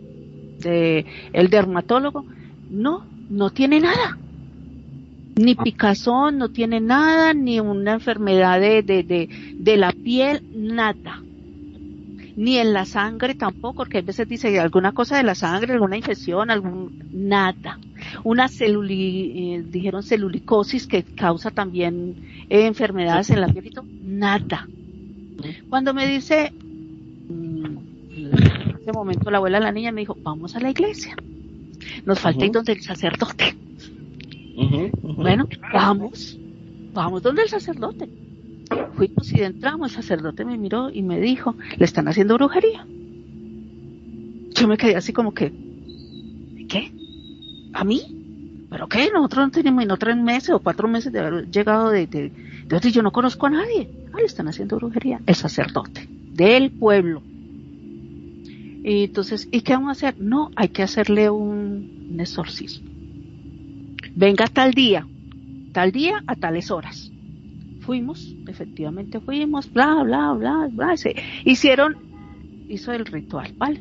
de 0.60 1.04
el 1.34 1.50
dermatólogo, 1.50 2.24
no, 2.70 3.04
no 3.28 3.50
tiene 3.50 3.80
nada 3.80 4.18
ni 5.36 5.54
ah. 5.58 5.62
picazón, 5.62 6.38
no 6.38 6.48
tiene 6.48 6.80
nada, 6.80 7.34
ni 7.34 7.60
una 7.60 7.92
enfermedad 7.94 8.58
de, 8.58 8.82
de, 8.82 9.28
de, 9.54 9.76
la 9.76 9.92
piel, 9.92 10.42
nada. 10.54 11.22
Ni 12.36 12.58
en 12.58 12.72
la 12.72 12.84
sangre 12.84 13.34
tampoco, 13.34 13.76
porque 13.76 13.98
a 13.98 14.02
veces 14.02 14.28
dice 14.28 14.58
alguna 14.58 14.92
cosa 14.92 15.16
de 15.16 15.22
la 15.22 15.34
sangre, 15.34 15.74
alguna 15.74 15.96
infección, 15.96 16.50
algún, 16.50 17.04
nada. 17.12 17.78
Una 18.24 18.48
celuli, 18.48 19.54
eh, 19.54 19.64
dijeron 19.66 20.02
celulicosis 20.02 20.86
que 20.86 21.02
causa 21.02 21.50
también 21.50 22.16
eh, 22.50 22.66
enfermedades 22.66 23.30
en 23.30 23.40
la 23.40 23.48
piel, 23.48 23.72
nada. 24.02 24.66
Cuando 25.68 25.92
me 25.92 26.06
dice, 26.06 26.52
mm, 27.28 27.64
en 28.16 28.78
ese 28.80 28.92
momento 28.92 29.30
la 29.30 29.38
abuela 29.38 29.58
de 29.58 29.64
la 29.64 29.72
niña 29.72 29.92
me 29.92 30.00
dijo, 30.00 30.16
vamos 30.22 30.56
a 30.56 30.60
la 30.60 30.70
iglesia. 30.70 31.14
Nos 32.04 32.20
falta 32.20 32.44
ir 32.44 32.52
donde 32.52 32.72
el 32.72 32.82
sacerdote. 32.82 33.65
Bueno, 34.56 35.48
vamos, 35.72 36.38
vamos 36.94 37.22
donde 37.22 37.42
el 37.42 37.48
sacerdote. 37.48 38.08
Fuimos 38.94 39.32
y 39.32 39.42
entramos, 39.42 39.90
el 39.90 40.02
sacerdote 40.02 40.44
me 40.44 40.56
miró 40.56 40.90
y 40.90 41.02
me 41.02 41.20
dijo, 41.20 41.54
le 41.76 41.84
están 41.84 42.08
haciendo 42.08 42.34
brujería. 42.34 42.86
Yo 44.54 44.66
me 44.66 44.78
quedé 44.78 44.96
así 44.96 45.12
como 45.12 45.34
que, 45.34 45.52
¿qué? 46.68 46.90
¿A 47.74 47.84
mí? 47.84 48.66
¿Pero 48.70 48.88
qué? 48.88 49.10
Nosotros 49.12 49.46
no 49.46 49.50
tenemos 49.50 49.86
no 49.86 49.96
tres 49.98 50.16
meses 50.16 50.50
o 50.50 50.58
cuatro 50.60 50.88
meses 50.88 51.12
de 51.12 51.20
haber 51.20 51.50
llegado 51.50 51.90
de, 51.90 52.06
de, 52.06 52.32
de, 52.66 52.90
yo 52.90 53.02
no 53.02 53.12
conozco 53.12 53.46
a 53.46 53.50
nadie. 53.50 53.90
Ah, 54.12 54.18
le 54.18 54.24
están 54.24 54.48
haciendo 54.48 54.76
brujería. 54.76 55.20
El 55.26 55.34
sacerdote 55.34 56.08
del 56.32 56.70
pueblo. 56.70 57.22
Y 58.82 59.04
entonces, 59.04 59.48
¿y 59.52 59.60
qué 59.60 59.74
vamos 59.74 59.88
a 59.88 59.92
hacer? 59.92 60.14
No, 60.18 60.50
hay 60.56 60.68
que 60.68 60.82
hacerle 60.82 61.28
un, 61.28 62.08
un 62.10 62.20
exorcismo 62.20 62.95
venga 64.16 64.46
tal 64.48 64.72
día, 64.72 65.06
tal 65.72 65.92
día 65.92 66.22
a 66.26 66.34
tales 66.34 66.70
horas. 66.70 67.12
Fuimos, 67.82 68.34
efectivamente 68.48 69.20
fuimos, 69.20 69.72
bla, 69.72 70.02
bla, 70.02 70.32
bla, 70.32 70.68
bla, 70.72 70.94
hicieron, 71.44 71.96
hizo 72.68 72.92
el 72.92 73.06
ritual, 73.06 73.54
¿vale? 73.56 73.80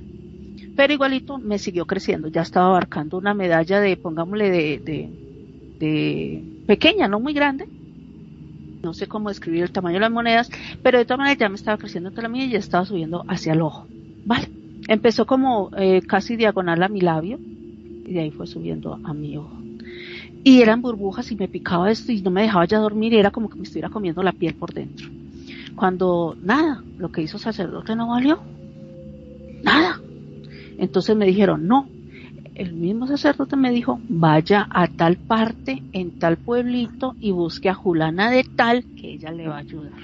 Pero 0.76 0.94
igualito 0.94 1.40
me 1.40 1.58
siguió 1.58 1.88
creciendo, 1.88 2.28
ya 2.28 2.42
estaba 2.42 2.68
abarcando 2.68 3.18
una 3.18 3.34
medalla 3.34 3.80
de, 3.80 3.98
pongámosle, 3.98 4.52
de, 4.52 4.80
de, 4.80 5.10
de 5.80 6.44
pequeña, 6.68 7.08
no 7.08 7.20
muy 7.20 7.34
grande. 7.34 7.68
No 8.84 8.94
sé 8.94 9.08
cómo 9.08 9.30
describir 9.30 9.64
el 9.64 9.72
tamaño 9.72 9.96
de 9.96 10.02
las 10.02 10.12
monedas, 10.12 10.52
pero 10.84 11.00
de 11.00 11.06
todas 11.06 11.18
maneras 11.18 11.40
ya 11.40 11.50
me 11.50 11.56
estaba 11.56 11.78
creciendo 11.78 12.12
toda 12.12 12.24
la 12.24 12.30
mía 12.30 12.46
y 12.46 12.52
ya 12.52 12.60
estaba 12.60 12.86
subiendo 12.86 13.24
hacia 13.28 13.54
el 13.54 13.62
ojo. 13.62 13.88
Vale. 14.26 14.50
Empezó 14.88 15.26
como 15.26 15.72
eh, 15.76 16.04
casi 16.04 16.36
diagonal 16.36 16.84
a 16.84 16.90
mi 16.90 17.02
labio 17.02 17.40
y 17.40 18.14
de 18.14 18.20
ahí 18.20 18.30
fue 18.30 18.46
subiendo 18.46 19.00
a 19.04 19.14
mi 19.16 19.38
ojo. 19.38 19.65
Y 20.46 20.62
eran 20.62 20.84
burbujas 20.84 21.32
y 21.32 21.36
me 21.36 21.48
picaba 21.48 21.90
esto 21.90 22.12
y 22.12 22.22
no 22.22 22.30
me 22.30 22.44
dejaba 22.44 22.66
ya 22.66 22.78
dormir 22.78 23.12
y 23.14 23.18
era 23.18 23.32
como 23.32 23.50
que 23.50 23.56
me 23.56 23.64
estuviera 23.64 23.90
comiendo 23.90 24.22
la 24.22 24.32
piel 24.32 24.54
por 24.54 24.76
dentro. 24.76 25.10
Cuando 25.76 26.38
nada, 26.40 26.84
lo 27.00 27.12
que 27.12 27.24
hizo 27.24 27.40
sacerdote 27.40 27.96
no 27.96 28.10
valió. 28.10 28.40
Nada. 29.64 30.00
Entonces 30.78 31.16
me 31.16 31.26
dijeron, 31.26 31.68
no, 31.68 31.90
el 32.54 32.74
mismo 32.74 33.08
sacerdote 33.08 33.56
me 33.56 33.72
dijo, 33.72 34.00
vaya 34.08 34.68
a 34.70 34.88
tal 34.88 35.18
parte, 35.18 35.82
en 35.94 36.20
tal 36.20 36.38
pueblito, 36.38 37.16
y 37.20 37.32
busque 37.32 37.68
a 37.68 37.74
Julana 37.74 38.30
de 38.30 38.44
tal, 38.44 38.86
que 38.96 39.14
ella 39.14 39.32
le 39.32 39.48
va 39.48 39.56
a 39.56 39.62
ayudar. 39.62 40.00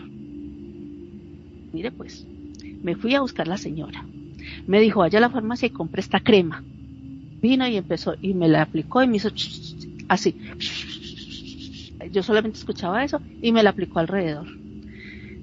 Mire 1.71 1.91
pues, 1.91 2.25
me 2.81 2.95
fui 2.95 3.13
a 3.13 3.21
buscar 3.21 3.47
la 3.47 3.57
señora. 3.57 4.03
Me 4.65 4.81
dijo, 4.81 5.01
vaya 5.01 5.19
a 5.19 5.21
la 5.21 5.29
farmacia 5.29 5.67
y 5.67 5.69
compre 5.69 6.01
esta 6.01 6.19
crema. 6.19 6.63
Vino 7.43 7.67
y 7.67 7.77
empezó, 7.77 8.15
y 8.19 8.33
me 8.33 8.47
la 8.47 8.63
aplicó 8.63 9.03
y 9.03 9.07
me 9.07 9.17
hizo 9.17 9.29
así. 10.11 10.35
Yo 12.11 12.21
solamente 12.23 12.57
escuchaba 12.57 13.03
eso 13.03 13.21
y 13.41 13.51
me 13.51 13.63
la 13.63 13.69
aplicó 13.69 13.99
alrededor. 13.99 14.47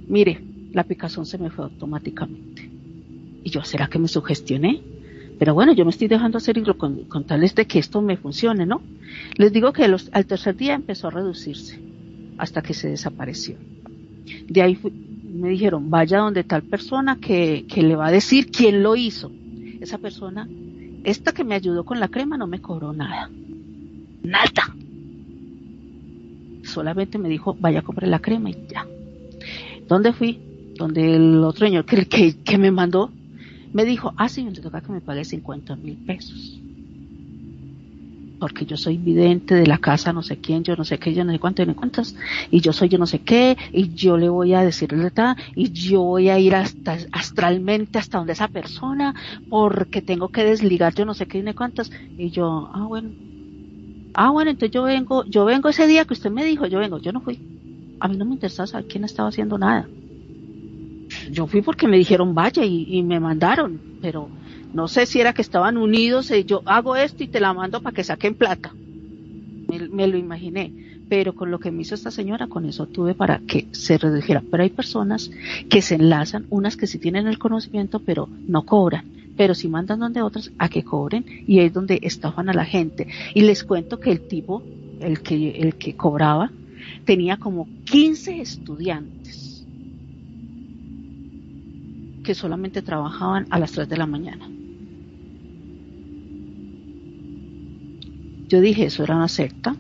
Mire, 0.07 0.43
la 0.73 0.85
picazón 0.85 1.25
se 1.25 1.39
me 1.39 1.51
fue 1.51 1.65
automáticamente. 1.65 2.69
Y 3.45 3.51
yo, 3.51 3.63
¿será 3.65 3.89
que 3.89 3.99
me 3.99 4.09
sugestioné? 4.09 4.81
Pero 5.39 5.55
bueno, 5.55 5.73
yo 5.73 5.85
me 5.85 5.91
estoy 5.91 6.09
dejando 6.09 6.39
hacer 6.39 6.61
con, 6.77 7.05
con 7.05 7.25
tales 7.25 7.55
de 7.55 7.67
que 7.67 7.79
esto 7.79 8.03
me 8.03 8.17
funcione, 8.17 8.67
¿no? 8.67 8.83
Les 9.37 9.53
digo 9.53 9.73
que 9.73 9.85
al 9.85 10.27
tercer 10.27 10.57
día 10.57 10.75
empezó 10.75 11.09
a 11.09 11.13
reducirse 11.13 11.79
hasta 12.37 12.61
que 12.61 12.75
se 12.75 12.89
desapareció. 12.89 13.57
De 14.49 14.63
ahí 14.63 14.79
me 15.33 15.49
dijeron, 15.49 15.89
vaya 15.89 16.19
donde 16.19 16.45
tal 16.45 16.63
persona 16.63 17.17
que, 17.17 17.65
que 17.69 17.83
le 17.83 17.97
va 17.97 18.09
a 18.09 18.13
decir 18.13 18.51
quién 18.51 18.83
lo 18.83 18.97
hizo. 18.97 19.31
Esa 19.81 19.99
persona, 19.99 20.49
esta 21.05 21.33
que 21.33 21.45
me 21.45 21.55
ayudó 21.55 21.85
con 21.85 22.01
la 22.01 22.09
crema 22.09 22.37
no 22.37 22.47
me 22.47 22.61
cobró 22.61 22.93
nada. 22.93 23.31
Nada. 24.23 24.75
Solamente 26.65 27.19
me 27.19 27.29
dijo, 27.29 27.57
vaya 27.59 27.81
a 27.81 27.83
comprar 27.83 28.09
la 28.09 28.19
crema 28.19 28.51
y 28.51 28.57
ya. 28.69 28.87
¿Dónde 29.89 30.13
fui? 30.13 30.39
Donde 30.77 31.17
el 31.17 31.43
otro 31.43 31.67
señor 31.67 31.85
que, 31.87 32.59
me 32.59 32.71
mandó 32.71 33.11
me 33.73 33.85
dijo, 33.85 34.13
ah, 34.17 34.29
sí, 34.29 34.45
me 34.45 34.53
toca 34.53 34.81
que 34.81 34.93
me 34.93 35.01
pague 35.01 35.25
50 35.25 35.77
mil 35.77 35.97
pesos. 36.07 36.61
Porque 38.41 38.67
yo 38.67 38.77
soy 38.77 38.99
vidente 38.99 39.55
de 39.55 39.67
la 39.67 39.79
casa, 39.79 40.13
no 40.13 40.23
sé 40.23 40.37
quién, 40.37 40.63
yo 40.63 40.77
no 40.77 40.85
sé 40.85 40.99
qué, 40.99 41.13
yo 41.13 41.25
no 41.25 41.33
sé 41.33 41.41
cuánto, 41.41 41.65
no 41.67 41.75
cuántas, 41.75 42.15
y 42.51 42.61
yo 42.61 42.73
soy 42.73 42.89
yo 42.89 42.99
no 42.99 43.07
sé 43.07 43.19
qué, 43.21 43.57
y 43.73 43.95
yo 43.95 44.17
le 44.17 44.29
voy 44.29 44.55
a 44.55 44.63
decirle 44.63 45.11
tal, 45.11 45.37
y 45.57 45.73
yo 45.73 46.03
voy 46.03 46.29
a 46.29 46.39
ir 46.39 46.55
hasta 46.55 46.99
astralmente 47.13 47.99
hasta 47.99 48.19
donde 48.19 48.35
esa 48.35 48.49
persona, 48.49 49.15
porque 49.49 50.03
tengo 50.03 50.29
que 50.29 50.45
desligar 50.45 50.95
yo 50.95 51.05
no 51.05 51.15
sé 51.15 51.27
qué, 51.27 51.43
ni 51.43 51.53
cuántas, 51.53 51.91
y 52.17 52.31
yo, 52.31 52.71
ah, 52.73 52.85
bueno, 52.87 53.17
ah, 54.27 54.31
bueno, 54.31 54.51
entonces 54.51 54.73
yo 54.73 54.83
vengo, 54.83 55.25
yo 55.25 55.45
vengo 55.45 55.69
ese 55.69 55.87
día 55.87 56.05
que 56.05 56.15
usted 56.15 56.31
me 56.31 56.45
dijo, 56.45 56.67
yo 56.67 56.79
vengo, 56.79 56.99
yo 56.99 57.13
no 57.13 57.21
fui. 57.21 57.39
A 58.01 58.09
mí 58.09 58.17
no 58.17 58.25
me 58.25 58.35
interesaba 58.35 58.67
saber 58.67 58.87
quién 58.87 59.05
estaba 59.05 59.29
haciendo 59.29 59.59
nada 59.59 59.89
yo 61.31 61.47
fui 61.47 61.63
porque 61.63 61.89
me 61.89 61.97
dijeron 61.97 62.35
vaya 62.35 62.65
y, 62.65 63.03
me 63.03 63.21
mandaron, 63.21 63.81
pero 64.01 64.29
no 64.73 64.89
sé 64.89 65.07
si 65.07 65.21
era 65.21 65.33
que 65.33 65.43
estaban 65.43 65.77
unidos, 65.77 66.31
y 66.31 66.45
yo 66.45 66.63
hago 66.67 66.97
esto 66.97 67.25
y 67.25 67.29
te 67.29 67.41
la 67.41 67.53
mando 67.53 67.81
para 67.81 67.95
que 67.95 68.05
saquen 68.05 68.35
plata. 68.35 68.75
Me, 69.69 70.07
lo 70.07 70.17
imaginé, 70.17 70.73
pero 71.09 71.35
con 71.35 71.51
lo 71.51 71.59
que 71.59 71.71
me 71.71 71.83
hizo 71.83 71.95
esta 71.95 72.11
señora, 72.11 72.47
con 72.47 72.65
eso 72.65 72.87
tuve 72.87 73.15
para 73.15 73.39
que 73.41 73.69
se 73.73 73.99
redujera. 73.99 74.43
Pero 74.51 74.63
hay 74.63 74.71
personas 74.71 75.31
que 75.69 75.83
se 75.83 75.97
enlazan, 75.97 76.47
unas 76.51 76.77
que 76.77 76.87
sí 76.87 76.99
tienen 76.99 77.27
el 77.27 77.39
conocimiento, 77.39 78.01
pero 78.01 78.29
no 78.47 78.63
cobran 78.63 79.18
pero 79.39 79.55
si 79.55 79.69
mandan 79.69 80.01
donde 80.01 80.21
otras 80.21 80.51
a 80.59 80.69
que 80.69 80.83
cobren 80.83 81.25
y 81.47 81.61
es 81.61 81.73
donde 81.73 82.01
estafan 82.03 82.49
a 82.49 82.53
la 82.53 82.65
gente. 82.65 83.07
Y 83.35 83.43
les 83.43 83.63
cuento 83.63 84.01
que 84.01 84.11
el 84.11 84.27
tipo, 84.27 84.65
el 85.01 85.21
que, 85.21 85.51
el 85.51 85.77
que 85.77 85.95
cobraba, 85.95 86.51
tenía 87.05 87.37
como 87.37 87.69
15 87.85 88.41
estudiantes 88.41 89.65
que 92.25 92.35
solamente 92.35 92.83
trabajaban 92.83 93.47
a 93.51 93.61
las 93.61 93.71
3 93.71 93.89
de 93.89 93.97
la 93.97 94.07
mañana. 94.07 94.51
Yo 98.49 98.61
dije, 98.61 98.87
eso 98.87 99.05
era 99.05 99.15
una 99.15 99.29
secta. 99.29 99.77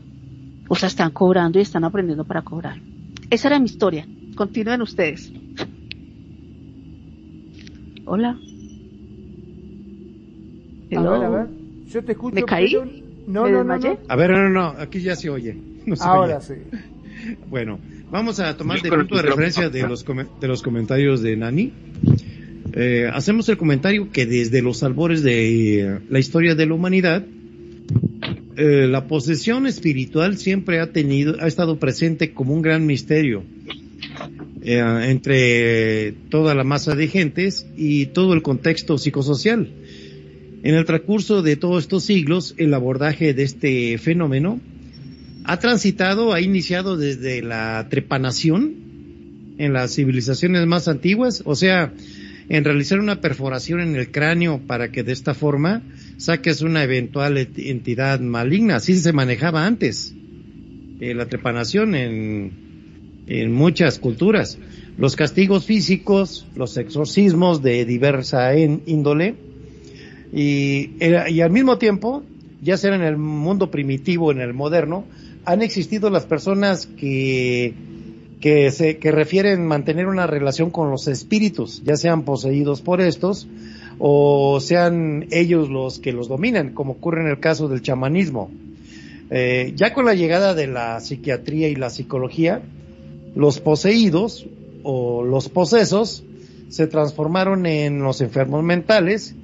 O 0.69 0.77
sea, 0.77 0.87
están 0.87 1.11
cobrando 1.11 1.59
y 1.59 1.63
están 1.63 1.83
aprendiendo 1.83 2.25
para 2.25 2.43
cobrar. 2.43 2.81
Esa 3.29 3.49
era 3.49 3.59
mi 3.59 3.67
historia. 3.67 4.07
Continúen 4.37 4.83
ustedes. 4.83 5.33
Hola. 8.05 8.39
A 10.97 11.01
ver, 11.01 11.25
a 11.25 11.29
ver. 11.29 11.47
Yo 11.89 12.05
te 12.05 12.13
escucho. 12.13 12.35
¿Me 12.35 12.43
caí? 12.45 12.77
No, 13.27 13.47
no, 13.47 13.63
no, 13.63 13.99
A 14.09 14.17
ver, 14.17 14.31
no, 14.31 14.49
no, 14.49 14.69
aquí 14.79 15.01
ya 15.01 15.15
se 15.17 15.29
oye. 15.31 15.57
Ahora 16.01 16.41
sí. 16.41 16.55
Bueno, 17.49 17.79
vamos 18.11 18.41
a 18.41 18.57
tomar 18.57 18.81
de 18.81 18.91
punto 18.91 19.17
de 19.17 19.23
referencia 19.23 19.69
de 19.69 19.87
los, 19.87 20.05
de 20.41 20.49
los 20.49 20.63
comentarios 20.63 21.23
de 21.23 21.37
Nani. 21.37 21.73
Eh, 22.75 23.11
hacemos 23.13 23.49
el 23.49 23.57
comentario 23.57 24.11
que 24.13 24.27
desde 24.27 24.63
los 24.63 24.83
albores 24.83 25.23
de 25.23 25.81
eh, 25.81 25.99
la 26.09 26.19
historia 26.19 26.55
de 26.55 26.67
la 26.67 26.75
humanidad, 26.75 27.25
eh, 28.57 28.87
la 28.89 29.07
posesión 29.07 29.67
espiritual 29.67 30.37
siempre 30.37 30.81
ha 30.81 30.93
tenido, 30.93 31.37
ha 31.41 31.47
estado 31.47 31.79
presente 31.79 32.33
como 32.33 32.55
un 32.55 32.63
gran 32.63 32.87
misterio 32.87 33.43
entre 34.61 36.13
toda 36.29 36.55
la 36.55 36.63
masa 36.63 36.95
de 36.95 37.09
gentes 37.09 37.67
y 37.77 38.07
todo 38.07 38.35
el 38.35 38.43
contexto 38.43 38.99
psicosocial. 38.99 39.71
En 40.63 40.75
el 40.75 40.85
transcurso 40.85 41.43
de 41.43 41.57
todos 41.57 41.85
estos 41.85 42.05
siglos, 42.05 42.55
el 42.59 42.75
abordaje 42.75 43.33
de 43.33 43.45
este 43.45 43.97
fenómeno 43.99 44.61
ha 45.45 45.59
transitado, 45.61 46.33
ha 46.33 46.41
iniciado 46.41 46.97
desde 46.97 47.43
la 47.43 47.87
trepanación 47.89 49.55
en 49.59 49.73
las 49.73 49.95
civilizaciones 49.95 50.67
más 50.67 50.89
antiguas, 50.89 51.43
o 51.45 51.55
sea, 51.55 51.93
en 52.49 52.65
realizar 52.65 52.99
una 52.99 53.21
perforación 53.21 53.81
en 53.81 53.95
el 53.95 54.11
cráneo 54.11 54.61
para 54.67 54.91
que 54.91 55.05
de 55.05 55.13
esta 55.13 55.33
forma 55.33 55.83
saques 56.17 56.61
una 56.61 56.83
eventual 56.83 57.39
entidad 57.39 58.19
maligna. 58.19 58.77
Así 58.77 58.97
se 58.97 59.13
manejaba 59.13 59.65
antes 59.65 60.15
eh, 61.01 61.15
la 61.15 61.27
trepanación 61.27 61.95
en, 61.95 62.53
en 63.29 63.53
muchas 63.53 64.01
culturas. 64.01 64.59
Los 64.97 65.15
castigos 65.15 65.67
físicos, 65.67 66.49
los 66.57 66.77
exorcismos 66.77 67.63
de 67.63 67.85
diversa 67.85 68.57
índole 68.57 69.48
y, 70.33 71.03
al 71.41 71.51
mismo 71.51 71.79
tiempo, 71.79 72.23
ya 72.63 72.77
sea 72.77 72.95
en 72.95 73.03
el 73.03 73.17
mundo 73.17 73.71
primitivo, 73.71 74.31
en 74.31 74.41
el 74.41 74.55
moderno, 74.55 75.05
han 75.45 75.63
existido 75.63 76.11
las 76.11 76.27
personas 76.27 76.87
que 76.87 77.75
que 78.41 78.71
se 78.71 78.99
que 78.99 79.11
refieren 79.11 79.67
mantener 79.67 80.07
una 80.07 80.29
relación 80.29 80.71
con 80.71 80.91
los 80.91 81.09
espíritus, 81.09 81.83
ya 81.85 81.97
sean 81.97 82.23
poseídos 82.23 82.83
por 82.83 83.01
estos 83.01 83.49
o 83.99 84.61
sean 84.61 85.27
ellos 85.33 85.69
los 85.69 85.99
que 85.99 86.13
los 86.13 86.29
dominan, 86.29 86.73
como 86.73 86.93
ocurre 86.93 87.23
en 87.23 87.29
el 87.29 87.41
caso 87.41 87.67
del 87.67 87.83
chamanismo. 87.83 88.49
Eh, 89.31 89.73
ya 89.75 89.93
con 89.93 90.07
la 90.07 90.15
llegada 90.15 90.55
de 90.55 90.69
la 90.69 91.01
psiquiatría 91.01 91.69
y 91.69 91.75
la 91.75 91.91
psicología, 91.91 92.63
los 93.35 93.61
poseídos 93.61 94.47
o 94.85 95.25
los 95.25 95.49
posesos 95.49 96.25
se 96.69 96.87
transformaron 96.87 97.67
en 97.67 97.99
los 97.99 98.21
enfermos 98.21 98.63
mentales 98.63 99.35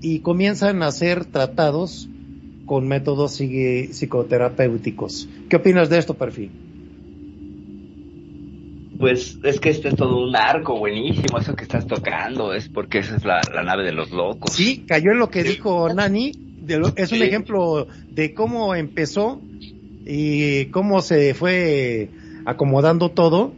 y 0.00 0.20
comienzan 0.20 0.82
a 0.82 0.90
ser 0.92 1.24
tratados 1.24 2.08
con 2.66 2.86
métodos 2.86 3.36
psicoterapéuticos. 3.36 5.28
¿Qué 5.48 5.56
opinas 5.56 5.88
de 5.88 5.98
esto, 5.98 6.14
Perfil? 6.14 6.50
Pues 8.98 9.38
es 9.44 9.60
que 9.60 9.70
este 9.70 9.88
es 9.88 9.96
todo 9.96 10.22
un 10.26 10.34
arco 10.36 10.76
buenísimo, 10.78 11.38
eso 11.38 11.54
que 11.54 11.62
estás 11.62 11.86
tocando, 11.86 12.52
es 12.52 12.68
porque 12.68 12.98
esa 12.98 13.16
es 13.16 13.24
la, 13.24 13.40
nave 13.64 13.84
de 13.84 13.92
los 13.92 14.10
locos. 14.10 14.52
Sí, 14.52 14.84
cayó 14.86 15.12
en 15.12 15.18
lo 15.18 15.30
que 15.30 15.44
dijo 15.44 15.88
Nani, 15.94 16.32
es 16.96 17.12
un 17.12 17.22
ejemplo 17.22 17.86
de 18.10 18.34
cómo 18.34 18.74
empezó 18.74 19.40
y 20.04 20.66
cómo 20.66 21.00
se 21.00 21.34
fue 21.34 22.10
acomodando 22.44 23.10
todo 23.10 23.52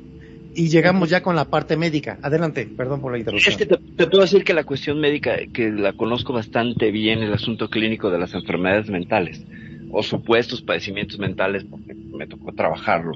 y 0.54 0.68
llegamos 0.68 1.08
ya 1.10 1.22
con 1.22 1.36
la 1.36 1.46
parte 1.46 1.76
médica. 1.76 2.18
Adelante, 2.22 2.66
perdón 2.76 3.00
por 3.00 3.12
la 3.12 3.18
interrupción. 3.18 3.52
Es 3.52 3.58
que 3.58 3.66
te, 3.66 3.76
te, 3.76 4.06
puedo 4.06 4.22
decir 4.22 4.44
que 4.44 4.54
la 4.54 4.64
cuestión 4.64 5.00
médica, 5.00 5.36
que 5.52 5.70
la 5.70 5.92
conozco 5.92 6.32
bastante 6.32 6.90
bien, 6.90 7.22
el 7.22 7.32
asunto 7.32 7.68
clínico 7.68 8.10
de 8.10 8.18
las 8.18 8.34
enfermedades 8.34 8.90
mentales 8.90 9.44
o 9.92 10.02
supuestos 10.02 10.62
padecimientos 10.62 11.18
mentales, 11.18 11.64
porque 11.64 11.94
me 11.94 12.26
tocó 12.26 12.52
trabajarlo. 12.52 13.12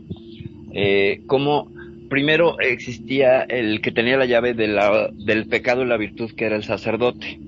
Eh, 0.72 1.22
cómo 1.26 1.70
primero 2.09 2.59
existía 2.61 3.43
el 3.43 3.80
que 3.80 3.93
tenía 3.93 4.16
la 4.16 4.26
llave 4.26 4.55
de 4.55 4.68
la, 4.68 5.11
del 5.12 5.47
pecado 5.47 5.82
y 5.82 5.87
la 5.87 5.97
virtud, 5.97 6.32
que 6.32 6.47
era 6.47 6.57
el 6.57 6.64
sacerdote. 6.64 7.41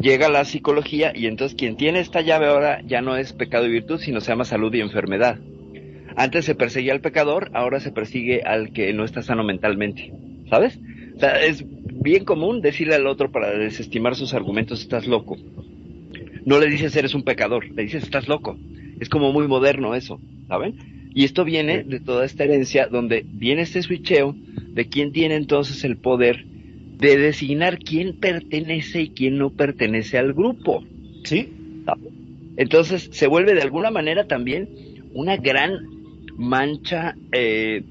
Llega 0.00 0.28
la 0.28 0.44
psicología 0.44 1.12
y 1.14 1.26
entonces 1.26 1.56
quien 1.56 1.76
tiene 1.76 2.00
esta 2.00 2.20
llave 2.20 2.46
ahora 2.46 2.82
ya 2.86 3.00
no 3.00 3.16
es 3.16 3.32
pecado 3.32 3.66
y 3.66 3.70
virtud, 3.70 3.98
sino 3.98 4.20
se 4.20 4.30
llama 4.30 4.44
salud 4.44 4.72
y 4.74 4.80
enfermedad. 4.80 5.38
Antes 6.18 6.46
se 6.46 6.56
perseguía 6.56 6.92
al 6.92 7.00
pecador, 7.00 7.48
ahora 7.54 7.78
se 7.78 7.92
persigue 7.92 8.42
al 8.42 8.72
que 8.72 8.92
no 8.92 9.04
está 9.04 9.22
sano 9.22 9.44
mentalmente, 9.44 10.12
¿sabes? 10.50 10.76
O 11.14 11.20
sea, 11.20 11.40
es 11.40 11.64
bien 11.64 12.24
común 12.24 12.60
decirle 12.60 12.96
al 12.96 13.06
otro 13.06 13.30
para 13.30 13.56
desestimar 13.56 14.16
sus 14.16 14.34
argumentos, 14.34 14.80
estás 14.80 15.06
loco. 15.06 15.36
No 16.44 16.58
le 16.58 16.66
dices 16.66 16.96
eres 16.96 17.14
un 17.14 17.22
pecador, 17.22 17.70
le 17.70 17.84
dices 17.84 18.02
estás 18.02 18.26
loco. 18.26 18.58
Es 18.98 19.08
como 19.08 19.32
muy 19.32 19.46
moderno 19.46 19.94
eso, 19.94 20.20
¿saben? 20.48 20.74
Y 21.14 21.22
esto 21.22 21.44
viene 21.44 21.84
de 21.84 22.00
toda 22.00 22.24
esta 22.24 22.42
herencia 22.42 22.88
donde 22.88 23.24
viene 23.24 23.62
este 23.62 23.80
switcheo 23.80 24.34
de 24.72 24.88
quién 24.88 25.12
tiene 25.12 25.36
entonces 25.36 25.84
el 25.84 25.98
poder 25.98 26.44
de 26.98 27.16
designar 27.16 27.78
quién 27.78 28.18
pertenece 28.18 29.02
y 29.02 29.10
quién 29.10 29.38
no 29.38 29.50
pertenece 29.50 30.18
al 30.18 30.32
grupo. 30.32 30.82
Sí. 31.22 31.52
Entonces 32.56 33.08
se 33.12 33.28
vuelve 33.28 33.54
de 33.54 33.62
alguna 33.62 33.92
manera 33.92 34.26
también 34.26 34.68
una 35.14 35.36
gran 35.36 35.97
mancha 36.38 37.16
eh, 37.32 37.82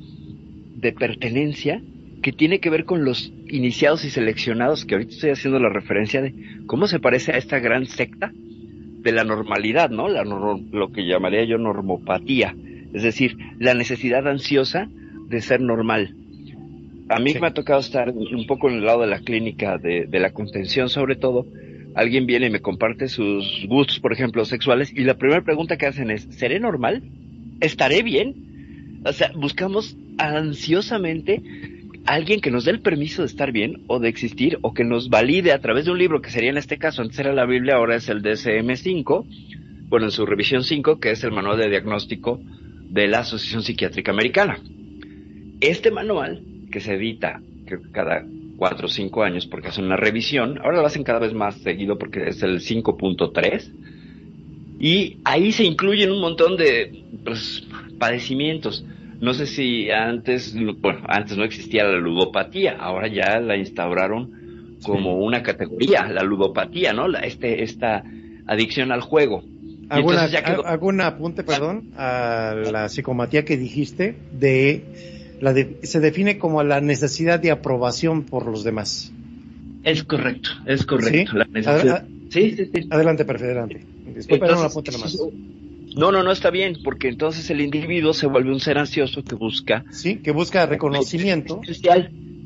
de 0.75 0.91
pertenencia 0.93 1.81
que 2.23 2.31
tiene 2.31 2.59
que 2.59 2.69
ver 2.69 2.85
con 2.85 3.05
los 3.05 3.31
iniciados 3.49 4.03
y 4.05 4.09
seleccionados, 4.09 4.85
que 4.85 4.95
ahorita 4.95 5.11
estoy 5.11 5.29
haciendo 5.29 5.59
la 5.59 5.69
referencia 5.69 6.21
de 6.21 6.33
cómo 6.65 6.87
se 6.87 6.99
parece 6.99 7.33
a 7.33 7.37
esta 7.37 7.59
gran 7.59 7.85
secta 7.85 8.31
de 8.33 9.11
la 9.11 9.23
normalidad, 9.23 9.89
¿no? 9.89 10.07
La, 10.09 10.23
lo 10.23 10.91
que 10.91 11.05
llamaría 11.05 11.45
yo 11.45 11.57
normopatía, 11.57 12.55
es 12.93 13.03
decir, 13.03 13.37
la 13.59 13.73
necesidad 13.73 14.27
ansiosa 14.27 14.89
de 15.29 15.41
ser 15.41 15.61
normal. 15.61 16.15
A 17.09 17.19
mí 17.19 17.33
me 17.39 17.47
ha 17.47 17.53
tocado 17.53 17.79
estar 17.79 18.09
un 18.09 18.45
poco 18.47 18.69
en 18.69 18.77
el 18.77 18.85
lado 18.85 19.01
de 19.01 19.07
la 19.07 19.19
clínica, 19.19 19.77
de, 19.77 20.07
de 20.07 20.19
la 20.19 20.31
contención 20.31 20.89
sobre 20.89 21.15
todo. 21.15 21.45
Alguien 21.95 22.25
viene 22.25 22.47
y 22.47 22.49
me 22.49 22.59
comparte 22.59 23.07
sus 23.07 23.65
gustos, 23.67 23.99
por 23.99 24.13
ejemplo, 24.13 24.43
sexuales, 24.45 24.91
y 24.93 25.03
la 25.03 25.15
primera 25.15 25.41
pregunta 25.41 25.77
que 25.77 25.87
hacen 25.87 26.11
es, 26.11 26.27
¿seré 26.31 26.59
normal? 26.59 27.01
¿Estaré 27.61 28.03
bien? 28.03 29.01
O 29.05 29.13
sea, 29.13 29.31
buscamos 29.35 29.95
ansiosamente 30.17 31.41
alguien 32.05 32.39
que 32.39 32.51
nos 32.51 32.65
dé 32.65 32.71
el 32.71 32.79
permiso 32.79 33.21
de 33.21 33.27
estar 33.27 33.51
bien 33.51 33.83
o 33.87 33.99
de 33.99 34.09
existir 34.09 34.57
o 34.61 34.73
que 34.73 34.83
nos 34.83 35.09
valide 35.09 35.51
a 35.51 35.59
través 35.59 35.85
de 35.85 35.91
un 35.91 35.97
libro 35.97 36.21
que 36.21 36.31
sería 36.31 36.49
en 36.49 36.57
este 36.57 36.77
caso, 36.77 37.01
antes 37.01 37.19
era 37.19 37.33
la 37.33 37.45
Biblia, 37.45 37.75
ahora 37.75 37.95
es 37.95 38.07
el 38.09 38.23
DSM-5, 38.23 39.25
bueno, 39.89 40.07
en 40.07 40.11
su 40.11 40.25
revisión 40.25 40.63
5, 40.63 40.99
que 40.99 41.11
es 41.11 41.23
el 41.23 41.31
manual 41.31 41.57
de 41.57 41.69
diagnóstico 41.69 42.39
de 42.89 43.07
la 43.07 43.19
Asociación 43.19 43.61
Psiquiátrica 43.63 44.11
Americana. 44.11 44.59
Este 45.59 45.91
manual, 45.91 46.43
que 46.71 46.79
se 46.79 46.93
edita 46.93 47.41
cada 47.91 48.25
cuatro 48.57 48.87
o 48.87 48.89
cinco 48.89 49.23
años 49.23 49.45
porque 49.45 49.69
hacen 49.69 49.85
una 49.85 49.97
revisión, 49.97 50.59
ahora 50.59 50.81
lo 50.81 50.87
hacen 50.87 51.03
cada 51.03 51.19
vez 51.19 51.33
más 51.33 51.55
seguido 51.55 51.97
porque 51.97 52.29
es 52.29 52.41
el 52.41 52.59
5.3, 52.59 53.71
y 54.79 55.17
ahí 55.23 55.51
se 55.51 55.63
incluyen 55.63 56.11
un 56.11 56.21
montón 56.21 56.57
de 56.57 57.03
pues, 57.23 57.65
padecimientos 57.99 58.83
no 59.19 59.33
sé 59.33 59.47
si 59.47 59.89
antes, 59.89 60.53
bueno, 60.79 61.01
antes 61.07 61.37
no 61.37 61.43
existía 61.43 61.83
la 61.83 61.97
ludopatía, 61.97 62.77
ahora 62.79 63.07
ya 63.07 63.39
la 63.39 63.57
instauraron 63.57 64.77
como 64.83 65.17
una 65.17 65.41
categoría, 65.41 66.07
la 66.07 66.21
ludopatía, 66.21 66.93
¿no? 66.93 67.07
La, 67.07 67.19
este, 67.21 67.63
esta 67.63 68.03
adicción 68.45 68.91
al 68.91 69.01
juego. 69.01 69.43
¿Alguna, 69.89 70.25
¿Algún 70.65 71.01
apunte, 71.01 71.43
perdón, 71.43 71.91
a 71.97 72.53
la 72.71 72.89
psicomatía 72.89 73.43
que 73.43 73.57
dijiste 73.57 74.17
de, 74.33 74.83
la 75.41 75.55
se 75.81 75.99
define 75.99 76.37
como 76.37 76.61
la 76.63 76.81
necesidad 76.81 77.39
de 77.39 77.51
aprobación 77.51 78.23
por 78.23 78.45
los 78.45 78.63
demás? 78.63 79.11
Es 79.83 80.03
correcto, 80.03 80.49
es 80.65 80.85
correcto. 80.85 81.31
¿Sí? 82.29 82.51
sí, 82.51 82.69
sí, 82.71 82.87
Adelante, 82.91 83.23
perfecto, 83.23 83.51
adelante. 83.51 83.96
Apunte 84.63 84.91
nomás. 84.91 85.17
No, 85.97 86.11
no, 86.11 86.21
no 86.21 86.31
está 86.31 86.51
bien, 86.51 86.77
porque 86.83 87.07
entonces 87.07 87.49
el 87.49 87.59
individuo 87.59 88.13
se 88.13 88.27
vuelve 88.27 88.51
un 88.51 88.59
ser 88.59 88.77
ansioso 88.77 89.23
que 89.23 89.33
busca. 89.33 89.83
Sí, 89.89 90.17
que 90.17 90.31
busca 90.31 90.65
reconocimiento. 90.67 91.61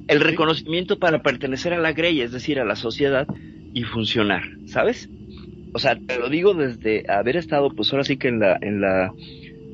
El 0.08 0.20
reconocimiento 0.20 1.00
para 1.00 1.22
pertenecer 1.22 1.74
a 1.74 1.80
la 1.80 1.92
grey, 1.92 2.22
es 2.22 2.32
decir, 2.32 2.60
a 2.60 2.66
la 2.66 2.76
sociedad 2.76 3.28
y 3.74 3.84
funcionar, 3.84 4.44
¿sabes? 4.66 5.10
O 5.74 5.80
sea, 5.80 5.96
te 5.96 6.18
lo 6.18 6.30
digo 6.30 6.54
desde 6.54 7.06
haber 7.10 7.38
estado, 7.38 7.70
pues 7.70 7.92
ahora 7.92 8.04
sí 8.04 8.18
que 8.18 8.28
en 8.28 8.40
la, 8.40 8.58
en 8.62 8.82
la, 8.82 9.14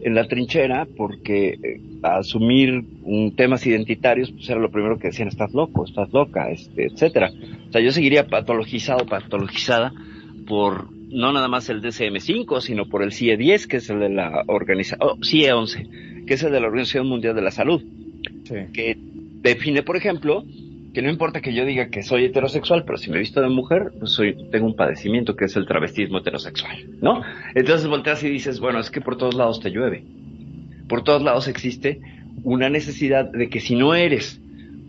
en 0.03 0.15
la 0.15 0.27
trinchera, 0.27 0.87
porque 0.95 1.57
eh, 1.63 1.81
asumir 2.03 2.83
un, 3.03 3.35
temas 3.35 3.65
identitarios, 3.65 4.31
pues 4.31 4.49
era 4.49 4.59
lo 4.59 4.69
primero 4.69 4.99
que 4.99 5.07
decían, 5.07 5.27
estás 5.27 5.53
loco, 5.53 5.85
estás 5.85 6.11
loca, 6.13 6.51
este, 6.51 6.85
etcétera. 6.85 7.31
O 7.69 7.71
sea, 7.71 7.81
yo 7.81 7.91
seguiría 7.91 8.27
patologizado, 8.27 9.05
patologizada 9.05 9.91
por 10.47 10.96
no 11.09 11.31
nada 11.31 11.47
más 11.47 11.69
el 11.69 11.81
DCM5, 11.81 12.61
sino 12.61 12.87
por 12.87 13.03
el 13.03 13.11
CIE10, 13.11 13.67
que 13.67 13.77
es 13.77 13.89
el 13.89 13.99
de 13.99 14.09
la 14.09 14.43
organización, 14.47 15.09
oh, 15.09 15.17
CIE11, 15.17 16.25
que 16.25 16.33
es 16.33 16.43
el 16.43 16.51
de 16.51 16.59
la 16.59 16.67
Organización 16.67 17.07
Mundial 17.07 17.35
de 17.35 17.41
la 17.41 17.51
Salud, 17.51 17.81
que 18.73 18.97
define, 19.41 19.83
por 19.83 19.97
ejemplo, 19.97 20.43
que 20.93 21.01
no 21.01 21.09
importa 21.09 21.41
que 21.41 21.53
yo 21.53 21.65
diga 21.65 21.89
que 21.89 22.03
soy 22.03 22.25
heterosexual, 22.25 22.83
pero 22.85 22.97
si 22.97 23.09
me 23.09 23.17
he 23.17 23.19
visto 23.19 23.41
de 23.41 23.49
mujer, 23.49 23.91
pues 23.99 24.11
soy, 24.13 24.35
tengo 24.51 24.65
un 24.65 24.75
padecimiento 24.75 25.35
que 25.35 25.45
es 25.45 25.55
el 25.55 25.67
travestismo 25.67 26.19
heterosexual, 26.19 26.75
¿no? 27.01 27.21
Entonces 27.53 27.87
volteas 27.87 28.23
y 28.23 28.29
dices, 28.29 28.59
bueno, 28.59 28.79
es 28.79 28.89
que 28.89 29.01
por 29.01 29.17
todos 29.17 29.35
lados 29.35 29.59
te 29.59 29.69
llueve. 29.69 30.03
Por 30.89 31.03
todos 31.03 31.21
lados 31.21 31.47
existe 31.47 32.01
una 32.43 32.69
necesidad 32.69 33.25
de 33.25 33.49
que 33.49 33.59
si 33.59 33.75
no 33.75 33.93
eres 33.93 34.41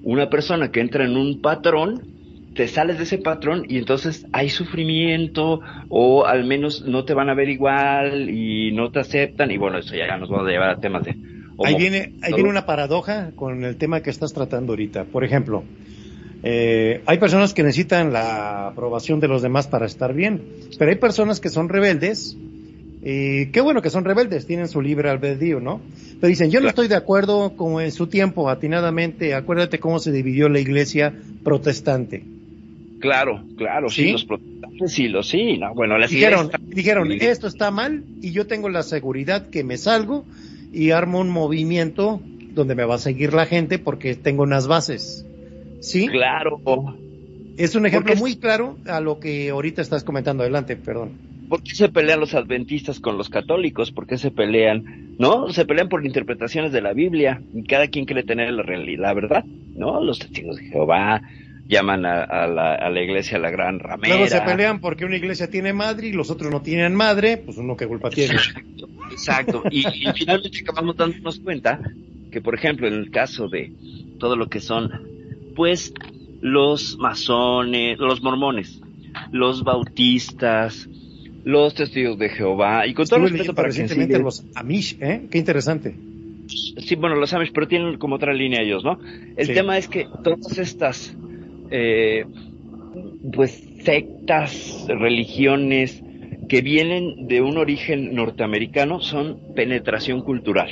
una 0.03 0.31
persona 0.31 0.71
que 0.71 0.81
entra 0.81 1.05
en 1.05 1.17
un 1.17 1.41
patrón, 1.41 2.18
te 2.55 2.69
sales 2.69 2.99
de 2.99 3.05
ese 3.05 3.19
patrón 3.19 3.65
y 3.69 3.79
entonces 3.79 4.27
hay 4.33 4.49
sufrimiento 4.49 5.61
o 5.89 6.27
al 6.27 6.45
menos 6.45 6.83
no 6.83 7.05
te 7.05 7.15
van 7.15 7.29
a 7.29 7.35
ver 7.35 7.49
igual 7.49 8.31
y 8.31 8.73
no 8.73 8.91
te 8.91 9.01
aceptan 9.01 9.51
y 9.51 9.57
bueno, 9.57 9.79
eso 9.79 9.95
ya 9.95 10.17
nos 10.17 10.31
va 10.31 10.41
a 10.41 10.51
llevar 10.51 10.71
a 10.71 10.81
temas 10.81 11.05
de... 11.05 11.17
ahí 11.65 11.75
viene, 11.77 12.15
ahí 12.23 12.33
viene 12.33 12.51
una 12.51 12.67
paradoja 12.67 13.31
con 13.37 13.65
el 13.65 13.77
tema 13.77 14.01
que 14.01 14.11
estás 14.11 14.33
tratando 14.33 14.73
ahorita. 14.73 15.05
Por 15.05 15.25
ejemplo, 15.25 15.65
eh, 16.43 17.03
hay 17.07 17.19
personas 17.19 17.55
que 17.55 17.63
necesitan 17.63 18.13
la 18.13 18.69
aprobación 18.69 19.21
de 19.21 19.29
los 19.29 19.43
demás 19.43 19.67
para 19.67 19.87
estar 19.87 20.15
bien, 20.15 20.43
pero 20.79 20.91
hay 20.91 20.97
personas 20.97 21.41
que 21.41 21.49
son 21.49 21.69
rebeldes 21.69 22.37
y 23.03 23.47
qué 23.47 23.61
bueno 23.61 23.83
que 23.83 23.91
son 23.91 24.05
rebeldes, 24.05 24.47
tienen 24.47 24.69
su 24.69 24.81
libre 24.81 25.09
albedrío, 25.11 25.61
¿no? 25.61 25.81
Pero 26.21 26.29
dicen, 26.29 26.51
yo 26.51 26.61
no 26.61 26.69
estoy 26.69 26.89
de 26.89 26.97
acuerdo 26.97 27.55
como 27.57 27.81
en 27.81 27.93
su 27.93 28.09
tiempo, 28.09 28.51
atinadamente, 28.51 29.35
acuérdate 29.35 29.79
cómo 29.79 30.01
se 30.01 30.11
dividió 30.11 30.49
la 30.49 30.59
iglesia 30.59 31.15
protestante. 31.45 32.25
Claro, 33.01 33.45
claro, 33.57 33.89
sí, 33.89 34.13
los 34.13 34.25
protestantes 34.25 34.93
sí, 34.93 35.09
los 35.09 35.29
sí, 35.29 35.57
no, 35.59 35.75
bueno, 35.75 35.99
las 35.99 36.11
dijeron, 36.11 36.51
dijeron, 36.67 37.13
esto 37.13 37.47
está 37.47 37.71
mal 37.71 38.05
y 38.21 38.33
yo 38.33 38.47
tengo 38.47 38.69
la 38.69 38.83
seguridad 38.83 39.51
que 39.51 39.63
me 39.63 39.77
salgo 39.77 40.25
y 40.73 40.91
armo 40.91 41.21
un 41.21 41.31
movimiento 41.31 42.21
donde 42.59 42.75
me 42.75 42.85
va 42.85 42.97
a 42.97 42.99
seguir 42.99 43.35
la 43.35 43.47
gente 43.47 43.79
porque 43.79 44.15
tengo 44.15 44.43
unas 44.43 44.67
bases. 44.67 45.25
¿Sí? 45.81 46.09
Claro. 46.09 46.61
Es 47.57 47.75
un 47.75 47.87
ejemplo 47.87 48.15
muy 48.17 48.37
claro 48.37 48.77
a 48.87 49.01
lo 49.01 49.21
que 49.21 49.51
ahorita 49.51 49.83
estás 49.83 50.05
comentando. 50.05 50.43
Adelante, 50.43 50.77
perdón. 50.77 51.13
¿Por 51.49 51.63
qué 51.63 51.75
se 51.75 51.89
pelean 51.89 52.21
los 52.21 52.35
adventistas 52.35 53.01
con 53.01 53.17
los 53.17 53.31
católicos? 53.31 53.91
¿Por 53.91 54.07
qué 54.07 54.19
se 54.19 54.31
pelean? 54.31 55.15
¿No? 55.19 55.51
Se 55.51 55.65
pelean 55.65 55.89
por 55.89 56.05
interpretaciones 56.05 56.73
de 56.73 56.83
la 56.83 56.93
Biblia 56.93 57.41
y 57.55 57.65
cada 57.65 57.89
quien 57.89 58.05
quiere 58.05 58.23
tener 58.23 58.53
la 58.53 58.63
realidad, 58.63 59.03
la 59.03 59.15
verdad, 59.15 59.45
¿no? 59.75 60.03
Los 60.03 60.19
testigos 60.19 60.57
de 60.57 60.65
Jehová, 60.65 61.23
llaman 61.69 62.07
a, 62.07 62.47
la, 62.47 62.75
a, 62.75 62.91
la, 62.91 63.03
iglesia 63.03 63.39
la 63.39 63.51
gran 63.51 63.79
ramera. 63.79 64.17
Luego 64.17 64.31
se 64.31 64.41
pelean 64.41 64.81
porque 64.81 65.05
una 65.05 65.17
iglesia 65.17 65.51
tiene 65.51 65.73
madre 65.75 66.09
y 66.09 66.13
los 66.13 66.31
otros 66.31 66.51
no 66.51 66.63
tienen 66.63 66.95
madre, 66.95 67.37
pues 67.37 67.59
uno 67.59 67.77
qué 67.77 67.87
culpa 67.87 68.09
tiene. 68.09 68.37
Exacto, 69.11 69.63
Y, 69.71 69.83
finalmente 70.15 70.61
acabamos 70.63 70.97
dándonos 70.97 71.39
cuenta 71.41 71.81
que, 72.31 72.41
por 72.41 72.55
ejemplo, 72.55 72.89
en 72.89 72.95
el 72.95 73.11
caso 73.11 73.49
de 73.49 73.73
todo 74.19 74.35
lo 74.35 74.49
que 74.49 74.61
son, 74.61 74.91
pues, 75.55 75.93
los 76.41 76.97
masones, 76.99 77.99
los 77.99 78.23
mormones, 78.23 78.81
los 79.31 79.63
bautistas, 79.63 80.89
los 81.45 81.75
testigos 81.75 82.19
de 82.19 82.31
Jehová, 82.31 82.87
y 82.87 82.95
con 82.95 83.07
todo 83.07 83.21
respeto 83.21 83.55
para 83.55 83.69
recientemente 83.69 84.19
los 84.19 84.45
Amish, 84.55 84.97
¿eh? 85.01 85.27
Qué 85.31 85.39
interesante. 85.39 85.95
Sí, 86.47 86.95
bueno, 86.95 87.17
los 87.17 87.33
Amish, 87.35 87.53
pero 87.53 87.69
tienen 87.69 87.99
como 87.99 88.17
otra 88.17 88.33
línea 88.33 88.63
ellos, 88.63 88.85
¿no? 88.85 88.99
El 89.37 89.49
tema 89.49 89.77
es 89.77 89.89
que 89.89 90.07
todas 90.23 90.59
estas 90.59 91.15
eh, 91.71 92.25
pues 93.33 93.65
sectas, 93.85 94.87
religiones 94.89 96.03
que 96.49 96.63
vienen 96.63 97.29
de 97.29 97.43
un 97.43 97.59
origen 97.59 98.15
norteamericano 98.15 99.01
son 99.01 99.39
penetración 99.55 100.23
cultural. 100.23 100.69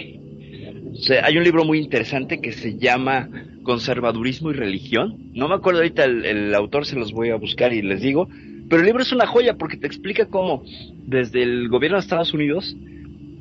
hay 1.22 1.36
un 1.36 1.44
libro 1.44 1.64
muy 1.64 1.78
interesante 1.78 2.40
que 2.40 2.52
se 2.52 2.78
llama 2.78 3.28
Conservadurismo 3.62 4.50
y 4.50 4.54
Religión. 4.54 5.30
No 5.34 5.48
me 5.48 5.54
acuerdo 5.54 5.80
ahorita 5.80 6.04
el, 6.04 6.24
el, 6.24 6.54
autor, 6.54 6.86
se 6.86 6.96
los 6.96 7.12
voy 7.12 7.30
a 7.30 7.36
buscar 7.36 7.72
y 7.72 7.82
les 7.82 8.00
digo. 8.00 8.28
Pero 8.68 8.80
el 8.80 8.86
libro 8.86 9.02
es 9.02 9.12
una 9.12 9.26
joya 9.26 9.54
porque 9.54 9.76
te 9.76 9.86
explica 9.86 10.26
cómo 10.26 10.64
desde 11.06 11.42
el 11.42 11.68
gobierno 11.68 11.98
de 11.98 12.02
Estados 12.02 12.34
Unidos, 12.34 12.76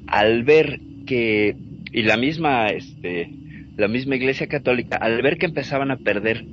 al 0.07 0.43
ver 0.43 0.79
que, 1.05 1.55
y 1.91 2.03
la 2.03 2.17
misma, 2.17 2.67
este, 2.67 3.31
la 3.77 3.87
misma 3.87 4.15
iglesia 4.15 4.47
católica, 4.47 4.97
al 4.97 5.21
ver 5.21 5.37
que 5.37 5.47
empezaban 5.47 5.91
a 5.91 5.97
perder 5.97 6.45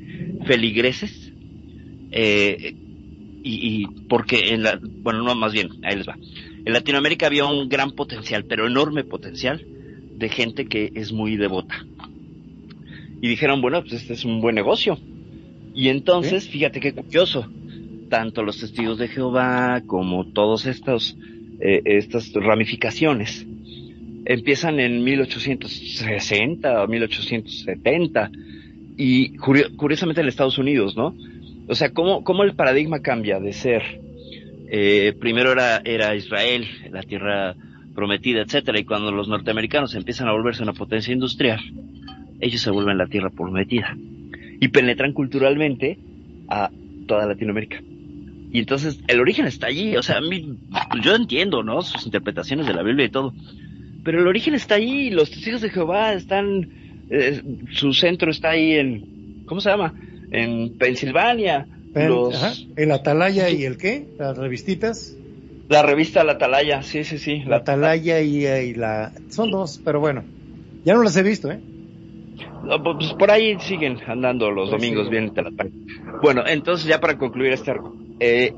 feligreses, 0.46 1.32
eh, 2.10 2.74
y, 3.44 3.86
porque 4.08 4.54
en 4.54 4.62
la, 4.62 4.78
bueno, 4.80 5.22
no, 5.22 5.34
más 5.34 5.52
bien, 5.52 5.68
ahí 5.82 5.96
les 5.96 6.08
va. 6.08 6.16
En 6.64 6.72
Latinoamérica 6.72 7.26
había 7.26 7.44
un 7.44 7.68
gran 7.68 7.92
potencial, 7.92 8.44
pero 8.44 8.66
enorme 8.66 9.04
potencial, 9.04 9.66
de 10.16 10.28
gente 10.28 10.66
que 10.66 10.92
es 10.94 11.12
muy 11.12 11.36
devota. 11.36 11.84
Y 13.20 13.28
dijeron, 13.28 13.60
bueno, 13.60 13.80
pues 13.82 13.94
este 13.94 14.12
es 14.12 14.24
un 14.24 14.40
buen 14.40 14.54
negocio. 14.54 14.98
Y 15.74 15.88
entonces, 15.88 16.48
fíjate 16.48 16.80
qué 16.80 16.92
curioso, 16.92 17.48
tanto 18.08 18.42
los 18.42 18.58
testigos 18.58 18.98
de 18.98 19.08
Jehová 19.08 19.82
como 19.86 20.26
todos 20.26 20.66
estos, 20.66 21.16
eh, 21.60 21.82
estas 21.84 22.32
ramificaciones 22.32 23.46
empiezan 24.24 24.80
en 24.80 25.02
1860 25.02 26.82
o 26.82 26.86
1870 26.86 28.30
y 28.96 29.36
curiosamente 29.36 30.20
en 30.20 30.28
Estados 30.28 30.58
Unidos, 30.58 30.96
¿no? 30.96 31.14
O 31.68 31.74
sea, 31.74 31.90
¿cómo, 31.92 32.24
cómo 32.24 32.42
el 32.42 32.54
paradigma 32.54 33.00
cambia 33.00 33.40
de 33.40 33.52
ser, 33.52 33.82
eh, 34.70 35.14
primero 35.18 35.52
era, 35.52 35.80
era 35.84 36.14
Israel, 36.14 36.66
la 36.90 37.02
tierra 37.02 37.54
prometida, 37.94 38.42
etcétera, 38.42 38.78
y 38.78 38.84
cuando 38.84 39.12
los 39.12 39.28
norteamericanos 39.28 39.94
empiezan 39.94 40.28
a 40.28 40.32
volverse 40.32 40.62
una 40.62 40.72
potencia 40.72 41.12
industrial, 41.12 41.60
ellos 42.40 42.60
se 42.60 42.70
vuelven 42.70 42.98
la 42.98 43.06
tierra 43.06 43.30
prometida 43.30 43.96
y 44.60 44.68
penetran 44.68 45.12
culturalmente 45.12 45.98
a 46.48 46.70
toda 47.06 47.26
Latinoamérica. 47.26 47.80
Y 48.52 48.58
entonces 48.58 49.00
el 49.08 49.20
origen 49.20 49.46
está 49.46 49.68
allí, 49.68 49.96
o 49.96 50.02
sea, 50.02 50.18
a 50.18 50.20
mí, 50.20 50.58
yo 51.02 51.14
entiendo, 51.14 51.62
¿no? 51.62 51.82
Sus 51.82 52.04
interpretaciones 52.04 52.66
de 52.66 52.74
la 52.74 52.82
Biblia 52.82 53.06
y 53.06 53.10
todo, 53.10 53.32
pero 54.04 54.20
el 54.20 54.26
origen 54.26 54.54
está 54.54 54.74
allí, 54.74 55.10
los 55.10 55.30
testigos 55.30 55.60
de 55.60 55.70
Jehová 55.70 56.12
están, 56.12 56.68
eh, 57.10 57.42
su 57.72 57.92
centro 57.92 58.30
está 58.30 58.50
ahí 58.50 58.72
en, 58.72 59.44
¿cómo 59.46 59.60
se 59.60 59.70
llama? 59.70 59.94
En 60.30 60.76
Pensilvania. 60.78 61.66
En, 61.94 62.90
Atalaya 62.90 63.50
y 63.50 63.64
el 63.64 63.76
qué? 63.76 64.06
Las 64.18 64.36
revistitas. 64.38 65.16
La 65.68 65.82
revista 65.82 66.24
La 66.24 66.32
Atalaya, 66.32 66.82
sí, 66.82 67.04
sí, 67.04 67.18
sí. 67.18 67.42
La, 67.46 67.56
Atalaya 67.56 68.20
y, 68.20 68.74
la... 68.74 69.12
Son 69.28 69.50
dos, 69.50 69.80
pero 69.84 70.00
bueno, 70.00 70.24
ya 70.84 70.94
no 70.94 71.02
las 71.02 71.16
he 71.16 71.22
visto, 71.22 71.50
¿eh? 71.50 71.60
pues 72.82 73.12
por 73.14 73.30
ahí 73.30 73.58
siguen 73.60 73.98
andando 74.06 74.50
los 74.50 74.70
pues 74.70 74.80
domingos 74.80 75.10
bien. 75.10 75.32
Bueno, 76.22 76.44
entonces 76.46 76.86
ya 76.86 77.00
para 77.00 77.18
concluir 77.18 77.52
este 77.52 77.72
arco. 77.72 77.96
Eh, 78.20 78.52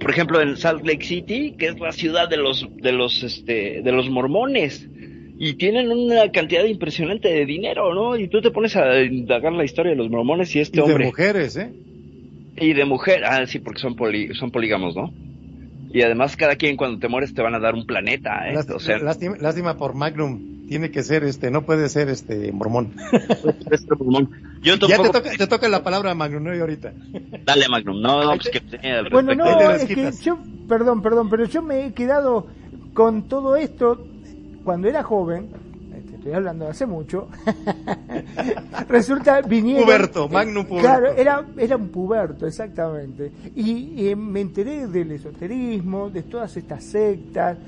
por 0.00 0.10
ejemplo, 0.10 0.40
en 0.40 0.56
Salt 0.56 0.84
Lake 0.84 1.04
City, 1.04 1.54
que 1.56 1.68
es 1.68 1.78
la 1.78 1.92
ciudad 1.92 2.28
de 2.28 2.36
los, 2.36 2.66
de 2.76 2.92
los, 2.92 3.22
este, 3.22 3.80
de 3.82 3.92
los 3.92 4.10
mormones, 4.10 4.88
y 5.36 5.54
tienen 5.54 5.90
una 5.90 6.30
cantidad 6.30 6.64
impresionante 6.64 7.28
de 7.28 7.44
dinero, 7.44 7.92
¿no? 7.94 8.16
Y 8.16 8.28
tú 8.28 8.40
te 8.40 8.50
pones 8.50 8.76
a 8.76 9.02
indagar 9.02 9.52
la 9.52 9.64
historia 9.64 9.90
de 9.90 9.96
los 9.96 10.10
mormones 10.10 10.54
y 10.54 10.60
este 10.60 10.80
hombre. 10.80 10.98
de 10.98 11.04
mujeres, 11.06 11.56
¿eh? 11.56 11.72
Y 12.56 12.72
de 12.72 12.84
mujer, 12.84 13.24
ah, 13.24 13.44
sí, 13.46 13.58
porque 13.58 13.80
son, 13.80 13.96
son 14.34 14.50
polígamos, 14.52 14.94
¿no? 14.94 15.12
Y 15.92 16.02
además 16.02 16.36
cada 16.36 16.56
quien 16.56 16.76
cuando 16.76 16.98
te 17.00 17.08
mueres 17.08 17.34
te 17.34 17.42
van 17.42 17.54
a 17.54 17.58
dar 17.58 17.74
un 17.74 17.86
planeta, 17.86 18.48
¿eh? 18.48 18.54
Lástima, 18.54 18.76
o 18.76 18.80
sea, 18.80 18.98
lástima, 18.98 19.76
por 19.76 19.94
Magnum. 19.94 20.66
Tiene 20.68 20.90
que 20.90 21.02
ser 21.02 21.24
este, 21.24 21.50
no 21.50 21.66
puede 21.66 21.88
ser 21.88 22.08
este 22.08 22.50
mormón. 22.52 22.94
ya 24.62 24.78
te 24.78 24.96
toca, 24.96 25.22
te 25.22 25.46
toca, 25.46 25.68
la 25.68 25.82
palabra 25.82 26.14
Magnum, 26.14 26.44
¿no? 26.44 26.56
Y 26.56 26.60
ahorita. 26.60 26.92
Dale 27.44 27.68
Magnum, 27.68 28.00
no, 28.00 28.34
pues 28.36 28.48
que 28.50 28.60
tenía 28.60 29.02
Bueno, 29.10 29.34
no, 29.34 29.70
es 29.72 29.84
que 29.84 30.10
yo, 30.22 30.38
perdón, 30.68 31.02
perdón, 31.02 31.28
pero 31.28 31.44
yo 31.44 31.60
me 31.60 31.86
he 31.86 31.92
quedado 31.92 32.46
con 32.94 33.28
todo 33.28 33.56
esto 33.56 34.06
cuando 34.64 34.88
era 34.88 35.02
joven 35.02 35.48
estoy 36.24 36.36
hablando 36.36 36.64
de 36.64 36.70
hace 36.70 36.86
mucho, 36.86 37.28
resulta 38.88 39.42
vinieron... 39.42 39.84
Puberto, 39.84 40.26
Magnum 40.26 40.64
Puberto. 40.64 40.88
Claro, 40.88 41.12
era, 41.12 41.44
era 41.58 41.76
un 41.76 41.88
puberto, 41.88 42.46
exactamente. 42.46 43.30
Y, 43.54 44.14
me 44.16 44.40
enteré 44.40 44.86
del 44.86 45.12
esoterismo, 45.12 46.08
de 46.08 46.22
todas 46.22 46.56
estas 46.56 46.82
sectas, 46.82 47.58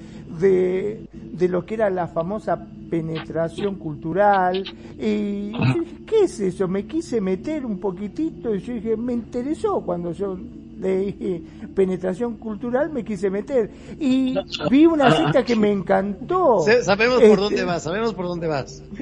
de, 0.41 1.07
de 1.13 1.49
lo 1.49 1.67
que 1.67 1.75
era 1.75 1.91
la 1.91 2.07
famosa 2.07 2.59
penetración 2.89 3.75
cultural. 3.75 4.65
Y 4.99 5.53
yo 5.53 5.59
dije, 5.59 5.97
¿qué 6.07 6.23
es 6.23 6.41
eso? 6.41 6.67
Me 6.67 6.87
quise 6.87 7.21
meter 7.21 7.67
un 7.67 7.79
poquitito 7.79 8.55
y 8.55 8.61
yo 8.61 8.73
dije, 8.73 8.97
me 8.97 9.13
interesó 9.13 9.83
cuando 9.83 10.13
yo 10.13 10.39
de 10.77 11.43
penetración 11.75 12.37
cultural 12.37 12.91
me 12.91 13.05
quise 13.05 13.31
meter 13.31 13.71
y 13.99 14.37
vi 14.71 14.87
una 14.87 15.11
cita 15.11 15.45
que 15.45 15.57
me 15.57 15.73
encantó. 15.73 16.65
sabemos 16.83 17.23
por 17.23 17.39
dónde 17.39 17.57
este, 17.57 17.67
vas, 17.67 17.83
sabemos 17.83 18.15
por 18.15 18.27
dónde 18.27 18.47
vas. 18.47 18.83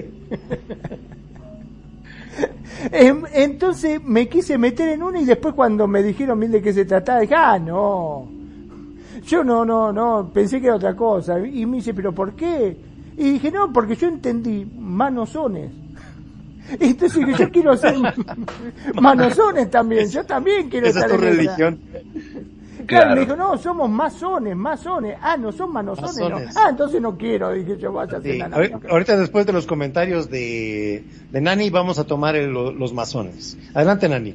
Em, 2.90 3.22
entonces 3.32 4.02
me 4.02 4.28
quise 4.28 4.58
meter 4.58 4.88
en 4.88 5.04
una 5.04 5.20
y 5.20 5.24
después 5.24 5.54
cuando 5.54 5.86
me 5.86 6.02
dijeron 6.02 6.40
bien 6.40 6.50
de 6.50 6.60
qué 6.60 6.72
se 6.72 6.84
trataba, 6.84 7.20
dije, 7.20 7.34
ah, 7.34 7.58
no. 7.60 8.28
Yo 9.24 9.44
no, 9.44 9.64
no, 9.64 9.92
no, 9.92 10.30
pensé 10.34 10.60
que 10.60 10.66
era 10.66 10.76
otra 10.76 10.96
cosa. 10.96 11.38
Y 11.38 11.64
me 11.64 11.76
dice, 11.76 11.94
pero 11.94 12.12
¿por 12.12 12.34
qué? 12.34 12.76
Y 13.16 13.32
dije, 13.32 13.52
no, 13.52 13.72
porque 13.72 13.94
yo 13.94 14.08
entendí 14.08 14.66
manosones. 14.76 15.70
Entonces 16.80 17.38
yo 17.38 17.50
quiero 17.50 17.76
ser 17.76 17.94
manosones 18.94 19.70
también, 19.70 20.08
yo 20.10 20.24
también 20.24 20.68
quiero 20.68 20.86
Esa 20.86 21.06
es 21.06 21.20
religión. 21.20 21.80
Claro, 22.86 23.14
me 23.14 23.20
dijo, 23.20 23.36
no, 23.36 23.56
somos 23.56 23.88
masones, 23.88 24.56
masones. 24.56 25.16
Ah, 25.20 25.36
no 25.36 25.52
son 25.52 25.72
manosones, 25.72 26.56
Ah, 26.56 26.68
entonces 26.70 27.00
no 27.00 27.16
quiero, 27.16 27.52
dije 27.52 27.78
yo, 27.78 27.92
vaya 27.92 28.18
a 28.18 28.20
sí. 28.22 28.40
Ahorita 28.90 29.16
después 29.16 29.46
de 29.46 29.52
los 29.52 29.66
comentarios 29.66 30.28
de, 30.30 31.04
de 31.30 31.40
Nani 31.40 31.70
vamos 31.70 31.98
a 31.98 32.04
tomar 32.04 32.34
los 32.34 32.92
masones. 32.92 33.56
Adelante, 33.72 34.08
Nani. 34.08 34.34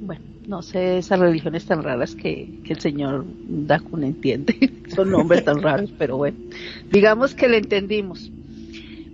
Bueno, 0.00 0.22
no 0.46 0.62
sé, 0.62 0.98
esas 0.98 1.18
religiones 1.20 1.66
tan 1.66 1.82
raras 1.82 2.14
que, 2.14 2.60
que 2.64 2.72
el 2.72 2.80
señor 2.80 3.24
Dakun 3.46 4.04
entiende. 4.04 4.72
son 4.94 5.10
nombres 5.10 5.44
tan 5.44 5.62
raros, 5.62 5.92
pero 5.96 6.16
bueno, 6.16 6.38
digamos 6.90 7.34
que 7.34 7.48
le 7.48 7.58
entendimos. 7.58 8.30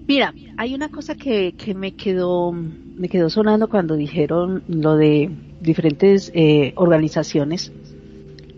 Mira, 0.08 0.32
hay 0.56 0.74
una 0.74 0.88
cosa 0.88 1.14
que, 1.14 1.52
que 1.52 1.74
me 1.74 1.92
quedó 1.92 2.50
me 2.50 3.10
quedó 3.10 3.28
sonando 3.28 3.68
cuando 3.68 3.94
dijeron 3.94 4.64
lo 4.66 4.96
de 4.96 5.30
diferentes 5.60 6.32
eh, 6.34 6.72
organizaciones 6.76 7.70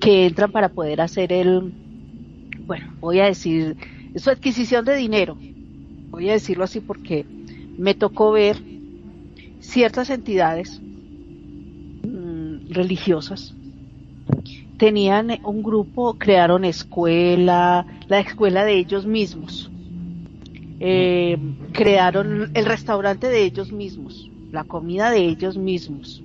que 0.01 0.27
entran 0.27 0.53
para 0.53 0.69
poder 0.69 1.01
hacer 1.01 1.33
el, 1.33 1.73
bueno, 2.67 2.95
voy 3.01 3.19
a 3.19 3.25
decir, 3.25 3.77
su 4.15 4.31
adquisición 4.31 4.85
de 4.85 4.95
dinero. 4.95 5.37
Voy 6.11 6.31
a 6.31 6.35
decirlo 6.35 6.63
así 6.63 6.81
porque 6.81 7.27
me 7.77 7.95
tocó 7.95 8.31
ver 8.31 8.57
ciertas 9.59 10.09
entidades 10.09 10.81
mm, 10.81 12.71
religiosas 12.71 13.57
tenían 14.79 15.39
un 15.45 15.63
grupo, 15.63 16.15
crearon 16.15 16.65
escuela, 16.65 17.85
la 18.09 18.21
escuela 18.21 18.65
de 18.65 18.79
ellos 18.79 19.05
mismos 19.05 19.70
eh, 20.81 21.37
crearon 21.73 22.51
el 22.55 22.65
restaurante 22.65 23.29
de 23.29 23.45
ellos 23.45 23.71
mismos, 23.71 24.31
la 24.51 24.65
comida 24.65 25.11
de 25.11 25.27
ellos 25.27 25.59
mismos. 25.59 26.23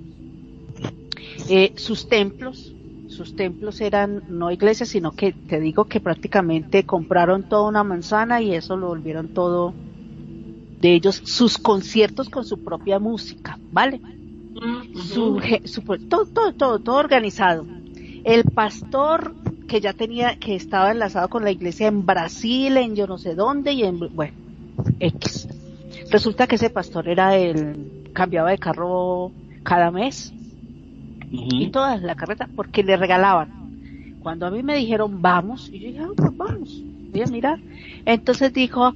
Eh, 1.50 1.74
sus 1.76 2.08
templos, 2.08 2.72
sus 3.08 3.36
templos 3.36 3.82
eran 3.82 4.24
no 4.30 4.50
iglesias, 4.50 4.88
sino 4.88 5.12
que 5.12 5.32
te 5.32 5.60
digo 5.60 5.84
que 5.84 6.00
prácticamente 6.00 6.84
compraron 6.84 7.48
toda 7.48 7.68
una 7.68 7.84
manzana 7.84 8.40
y 8.40 8.54
eso 8.54 8.78
lo 8.78 8.88
volvieron 8.88 9.28
todo 9.28 9.74
de 10.80 10.94
ellos, 10.94 11.22
sus 11.24 11.58
conciertos 11.58 12.30
con 12.30 12.44
su 12.44 12.64
propia 12.64 12.98
música, 12.98 13.58
¿vale? 13.72 14.00
Su, 14.94 15.38
todo, 16.08 16.24
todo, 16.26 16.52
todo, 16.54 16.78
todo 16.78 16.96
organizado. 16.96 17.66
El 18.24 18.44
pastor 18.44 19.34
que 19.68 19.80
ya 19.80 19.92
tenía, 19.92 20.38
que 20.38 20.54
estaba 20.54 20.92
enlazado 20.92 21.28
con 21.28 21.44
la 21.44 21.50
iglesia 21.50 21.88
en 21.88 22.06
Brasil, 22.06 22.76
en 22.78 22.96
yo 22.96 23.06
no 23.06 23.18
sé 23.18 23.34
dónde, 23.34 23.72
y 23.72 23.82
en, 23.82 23.98
bueno, 23.98 24.45
X. 25.00 25.48
Resulta 26.10 26.46
que 26.46 26.56
ese 26.56 26.70
pastor 26.70 27.08
era 27.08 27.36
el, 27.36 28.10
cambiaba 28.12 28.50
de 28.50 28.58
carro 28.58 29.32
cada 29.62 29.90
mes 29.90 30.32
y 31.30 31.68
toda 31.70 31.96
la 31.96 32.14
carreta 32.14 32.48
porque 32.54 32.82
le 32.82 32.96
regalaban. 32.96 33.66
Cuando 34.20 34.46
a 34.46 34.50
mí 34.50 34.62
me 34.62 34.76
dijeron 34.76 35.20
vamos, 35.20 35.68
y 35.72 35.78
yo 35.78 35.86
dije, 35.88 36.00
ah, 36.00 36.10
pues 36.16 36.36
vamos, 36.36 36.82
voy 37.12 37.22
a 37.22 37.26
mirar. 37.26 37.58
Entonces 38.04 38.52
dijo, 38.52 38.94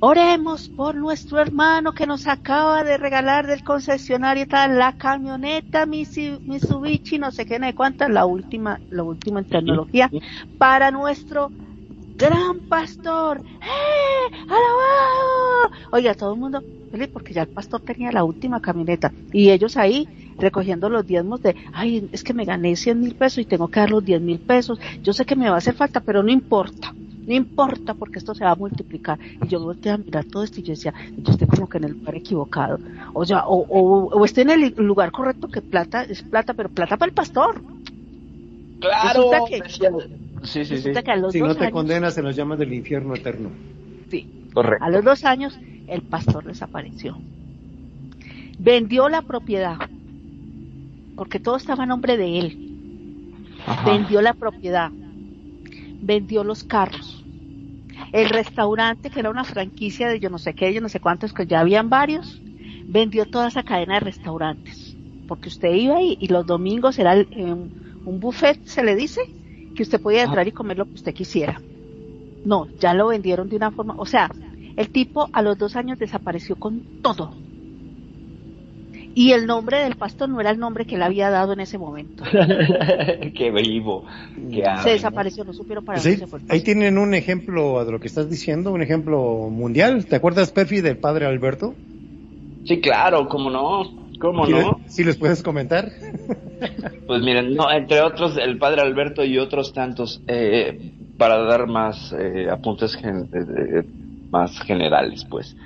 oremos 0.00 0.68
por 0.68 0.94
nuestro 0.94 1.38
hermano 1.38 1.92
que 1.92 2.06
nos 2.06 2.26
acaba 2.26 2.84
de 2.84 2.96
regalar 2.96 3.46
del 3.46 3.64
concesionario 3.64 4.46
tal, 4.46 4.78
la 4.78 4.92
camioneta 4.92 5.86
Mitsubishi, 5.86 7.18
no 7.18 7.30
sé 7.30 7.46
qué, 7.46 7.58
no 7.58 7.66
sé 7.66 7.74
cuánta, 7.74 8.08
la 8.08 8.26
última, 8.26 8.80
la 8.90 9.02
última 9.02 9.40
en 9.40 9.46
tecnología, 9.46 10.10
para 10.58 10.90
nuestro 10.90 11.50
gran 12.20 12.60
pastor, 12.68 13.40
¡eh! 13.62 14.36
¡Alabado! 14.42 15.70
Oiga, 15.90 16.14
todo 16.14 16.34
el 16.34 16.40
mundo 16.40 16.62
porque 17.12 17.32
ya 17.32 17.42
el 17.42 17.48
pastor 17.48 17.80
tenía 17.80 18.12
la 18.12 18.24
última 18.24 18.60
camioneta 18.60 19.12
y 19.32 19.50
ellos 19.50 19.76
ahí 19.76 20.08
recogiendo 20.38 20.88
los 20.88 21.06
diezmos 21.06 21.42
de, 21.42 21.54
ay, 21.72 22.08
es 22.12 22.24
que 22.24 22.34
me 22.34 22.44
gané 22.44 22.76
100 22.76 23.00
mil 23.00 23.14
pesos 23.14 23.38
y 23.38 23.44
tengo 23.44 23.68
que 23.68 23.80
dar 23.80 23.90
los 23.90 24.04
10 24.04 24.20
mil 24.20 24.38
pesos. 24.38 24.78
Yo 25.02 25.12
sé 25.12 25.24
que 25.24 25.36
me 25.36 25.48
va 25.48 25.54
a 25.54 25.58
hacer 25.58 25.74
falta, 25.74 26.00
pero 26.00 26.22
no 26.22 26.30
importa. 26.30 26.94
No 27.26 27.34
importa 27.34 27.94
porque 27.94 28.18
esto 28.18 28.34
se 28.34 28.44
va 28.44 28.52
a 28.52 28.56
multiplicar. 28.56 29.18
Y 29.42 29.46
yo 29.46 29.60
volteé 29.60 29.92
a 29.92 29.98
mirar 29.98 30.24
todo 30.24 30.42
esto 30.42 30.60
y 30.60 30.62
yo 30.62 30.72
decía, 30.72 30.94
yo 31.16 31.32
estoy 31.32 31.46
como 31.46 31.68
que 31.68 31.78
en 31.78 31.84
el 31.84 31.92
lugar 31.92 32.16
equivocado. 32.16 32.78
O 33.12 33.24
sea, 33.24 33.46
o, 33.46 33.58
o, 33.68 34.24
estoy 34.24 34.42
en 34.42 34.50
el 34.50 34.74
lugar 34.78 35.12
correcto 35.12 35.48
que 35.48 35.60
plata 35.60 36.02
es 36.02 36.22
plata, 36.22 36.54
pero 36.54 36.70
plata 36.70 36.96
para 36.96 37.10
el 37.10 37.14
pastor. 37.14 37.62
Claro, 38.80 39.30
Sí, 40.42 40.64
sí, 40.64 40.64
sí. 40.64 40.74
Resulta 40.74 41.02
que 41.02 41.10
a 41.10 41.16
los 41.16 41.32
Si 41.32 41.38
dos 41.38 41.48
no 41.48 41.54
te 41.54 41.64
años, 41.64 41.72
condenas 41.74 42.18
en 42.18 42.24
las 42.24 42.36
llamas 42.36 42.58
del 42.58 42.72
infierno 42.72 43.14
eterno. 43.14 43.50
sí, 44.10 44.26
Correcto. 44.52 44.84
a 44.84 44.90
los 44.90 45.04
dos 45.04 45.24
años 45.24 45.58
el 45.86 46.02
pastor 46.02 46.44
desapareció. 46.44 47.22
Vendió 48.58 49.08
la 49.08 49.22
propiedad, 49.22 49.78
porque 51.14 51.40
todo 51.40 51.56
estaba 51.56 51.84
a 51.84 51.86
nombre 51.86 52.16
de 52.16 52.38
él. 52.38 52.58
Ajá. 53.66 53.90
Vendió 53.92 54.22
la 54.22 54.34
propiedad, 54.34 54.92
vendió 56.00 56.44
los 56.44 56.64
carros. 56.64 57.24
El 58.12 58.28
restaurante, 58.30 59.10
que 59.10 59.20
era 59.20 59.30
una 59.30 59.44
franquicia 59.44 60.08
de 60.08 60.20
yo 60.20 60.30
no 60.30 60.38
sé 60.38 60.54
qué, 60.54 60.72
yo 60.72 60.80
no 60.80 60.88
sé 60.88 61.00
cuántos, 61.00 61.32
que 61.32 61.46
ya 61.46 61.60
habían 61.60 61.90
varios, 61.90 62.42
vendió 62.86 63.26
toda 63.26 63.48
esa 63.48 63.62
cadena 63.62 63.94
de 63.94 64.00
restaurantes. 64.00 64.98
Porque 65.26 65.48
usted 65.48 65.72
iba 65.74 65.96
ahí 65.96 66.16
y 66.20 66.28
los 66.28 66.46
domingos 66.46 66.98
era 66.98 67.12
el- 67.14 67.28
eh, 67.32 67.54
un, 68.04 68.20
buffet, 68.20 68.64
se 68.64 68.82
le 68.82 68.96
dice, 68.96 69.20
que 69.74 69.82
usted 69.82 70.00
podía 70.00 70.24
entrar 70.24 70.46
y 70.48 70.52
comer 70.52 70.78
lo 70.78 70.86
que 70.86 70.94
usted 70.94 71.14
quisiera. 71.14 71.60
No, 72.44 72.66
ya 72.80 72.94
lo 72.94 73.08
vendieron 73.08 73.48
de 73.48 73.56
una 73.56 73.70
forma, 73.70 73.94
o 73.98 74.06
sea, 74.06 74.30
el 74.76 74.88
tipo 74.90 75.28
a 75.32 75.42
los 75.42 75.58
dos 75.58 75.76
años 75.76 75.98
desapareció 75.98 76.56
con 76.56 76.80
todo. 77.02 77.34
Y 79.12 79.32
el 79.32 79.46
nombre 79.46 79.82
del 79.82 79.96
pastor 79.96 80.28
no 80.28 80.40
era 80.40 80.50
el 80.50 80.58
nombre 80.60 80.86
que 80.86 80.94
él 80.94 81.02
había 81.02 81.30
dado 81.30 81.52
en 81.52 81.60
ese 81.60 81.78
momento. 81.78 82.22
qué 83.34 83.50
vivo. 83.50 84.04
Qué 84.50 84.62
Se 84.84 84.90
desapareció, 84.90 85.44
no 85.44 85.52
supieron 85.52 85.84
para 85.84 86.00
Pues 86.00 86.04
dónde 86.04 86.14
ahí, 86.14 86.20
se 86.20 86.26
fue. 86.28 86.38
el 86.38 86.44
ahí 86.44 86.48
pastor. 86.60 86.64
tienen 86.64 86.96
un 86.96 87.14
ejemplo 87.14 87.84
de 87.84 87.90
lo 87.90 87.98
que 87.98 88.06
estás 88.06 88.30
diciendo, 88.30 88.72
un 88.72 88.82
ejemplo 88.82 89.48
mundial. 89.50 90.06
¿Te 90.06 90.14
acuerdas, 90.16 90.52
Perfi, 90.52 90.80
del 90.80 90.96
padre 90.98 91.26
Alberto? 91.26 91.74
Sí, 92.64 92.80
claro, 92.80 93.28
cómo 93.28 93.50
no. 93.50 93.99
¿Cómo 94.20 94.46
¿Sí, 94.46 94.52
no? 94.52 94.80
sí 94.86 95.02
les 95.04 95.16
puedes 95.16 95.42
comentar? 95.42 95.90
Pues 97.06 97.22
miren, 97.22 97.54
no, 97.54 97.70
entre 97.72 98.00
otros, 98.02 98.36
el 98.36 98.58
padre 98.58 98.82
Alberto 98.82 99.24
y 99.24 99.38
otros 99.38 99.72
tantos, 99.72 100.22
eh, 100.26 100.94
para 101.16 101.38
dar 101.38 101.66
más 101.66 102.12
eh, 102.12 102.48
apuntes 102.50 102.94
gen- 102.96 103.28
eh, 103.32 103.78
eh, 103.80 103.84
más 104.30 104.60
generales, 104.60 105.26
pues. 105.28 105.56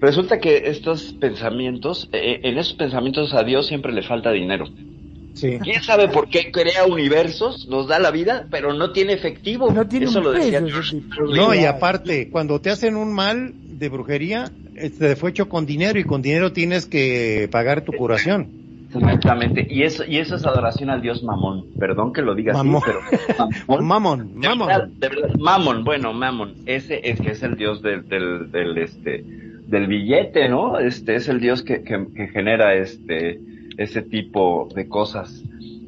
Resulta 0.00 0.38
que 0.38 0.64
estos 0.66 1.14
pensamientos, 1.14 2.08
eh, 2.12 2.40
en 2.42 2.58
esos 2.58 2.74
pensamientos 2.74 3.32
a 3.34 3.42
Dios 3.42 3.66
siempre 3.66 3.92
le 3.92 4.02
falta 4.02 4.30
dinero. 4.30 4.66
Sí. 5.32 5.58
¿Quién 5.58 5.82
sabe 5.82 6.08
por 6.08 6.28
qué 6.28 6.52
crea 6.52 6.84
universos, 6.86 7.66
nos 7.66 7.88
da 7.88 7.98
la 7.98 8.10
vida, 8.10 8.46
pero 8.50 8.72
no 8.72 8.92
tiene 8.92 9.14
efectivo? 9.14 9.70
No 9.72 9.88
tiene 9.88 10.06
Eso 10.06 10.18
un 10.18 10.26
lo 10.26 10.32
decía 10.32 10.60
George. 10.60 11.00
No, 11.30 11.54
y 11.54 11.64
aparte, 11.64 12.28
cuando 12.30 12.60
te 12.60 12.70
hacen 12.70 12.96
un 12.96 13.12
mal 13.12 13.54
de 13.66 13.88
brujería, 13.88 14.52
este 14.76 15.16
fue 15.16 15.30
hecho 15.30 15.48
con 15.48 15.66
dinero 15.66 15.98
y 15.98 16.04
con 16.04 16.22
dinero 16.22 16.52
tienes 16.52 16.86
que 16.86 17.48
pagar 17.50 17.82
tu 17.82 17.92
curación. 17.92 18.48
Exactamente, 18.94 19.66
y 19.68 19.82
eso, 19.82 20.04
y 20.06 20.18
eso 20.18 20.36
es 20.36 20.46
adoración 20.46 20.88
al 20.88 21.02
dios 21.02 21.24
Mamón. 21.24 21.64
Perdón 21.78 22.12
que 22.12 22.22
lo 22.22 22.34
diga 22.36 22.52
Mamón. 22.52 22.80
así, 22.86 22.92
pero 23.66 23.76
Mamón. 23.86 24.30
Mamón, 24.40 24.40
De 24.40 24.48
verdad, 24.48 24.56
mamón. 24.56 25.00
de 25.00 25.08
verdad, 25.08 25.34
Mamón, 25.36 25.84
bueno, 25.84 26.12
Mamón, 26.12 26.54
ese 26.66 27.00
es 27.02 27.20
que 27.20 27.32
es 27.32 27.42
el 27.42 27.56
dios 27.56 27.82
del, 27.82 28.08
del, 28.08 28.52
del, 28.52 28.78
este, 28.78 29.24
del 29.66 29.86
billete, 29.88 30.48
¿no? 30.48 30.78
Este 30.78 31.16
es 31.16 31.28
el 31.28 31.40
dios 31.40 31.62
que, 31.62 31.82
que, 31.82 32.06
que 32.14 32.28
genera 32.28 32.74
este, 32.74 33.40
ese 33.78 34.02
tipo 34.02 34.68
de 34.74 34.86
cosas. 34.86 35.42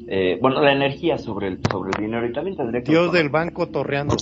Eh, 0.09 0.37
bueno, 0.41 0.61
la 0.61 0.73
energía 0.73 1.17
sobre 1.17 1.47
el, 1.47 1.59
sobre 1.71 1.91
el 1.95 2.03
dinero 2.03 2.27
y 2.27 2.33
también 2.33 2.57
tendría 2.57 2.81
que 2.83 2.91
Dios 2.91 3.13
del 3.13 3.29
banco 3.29 3.67
torreando. 3.67 4.17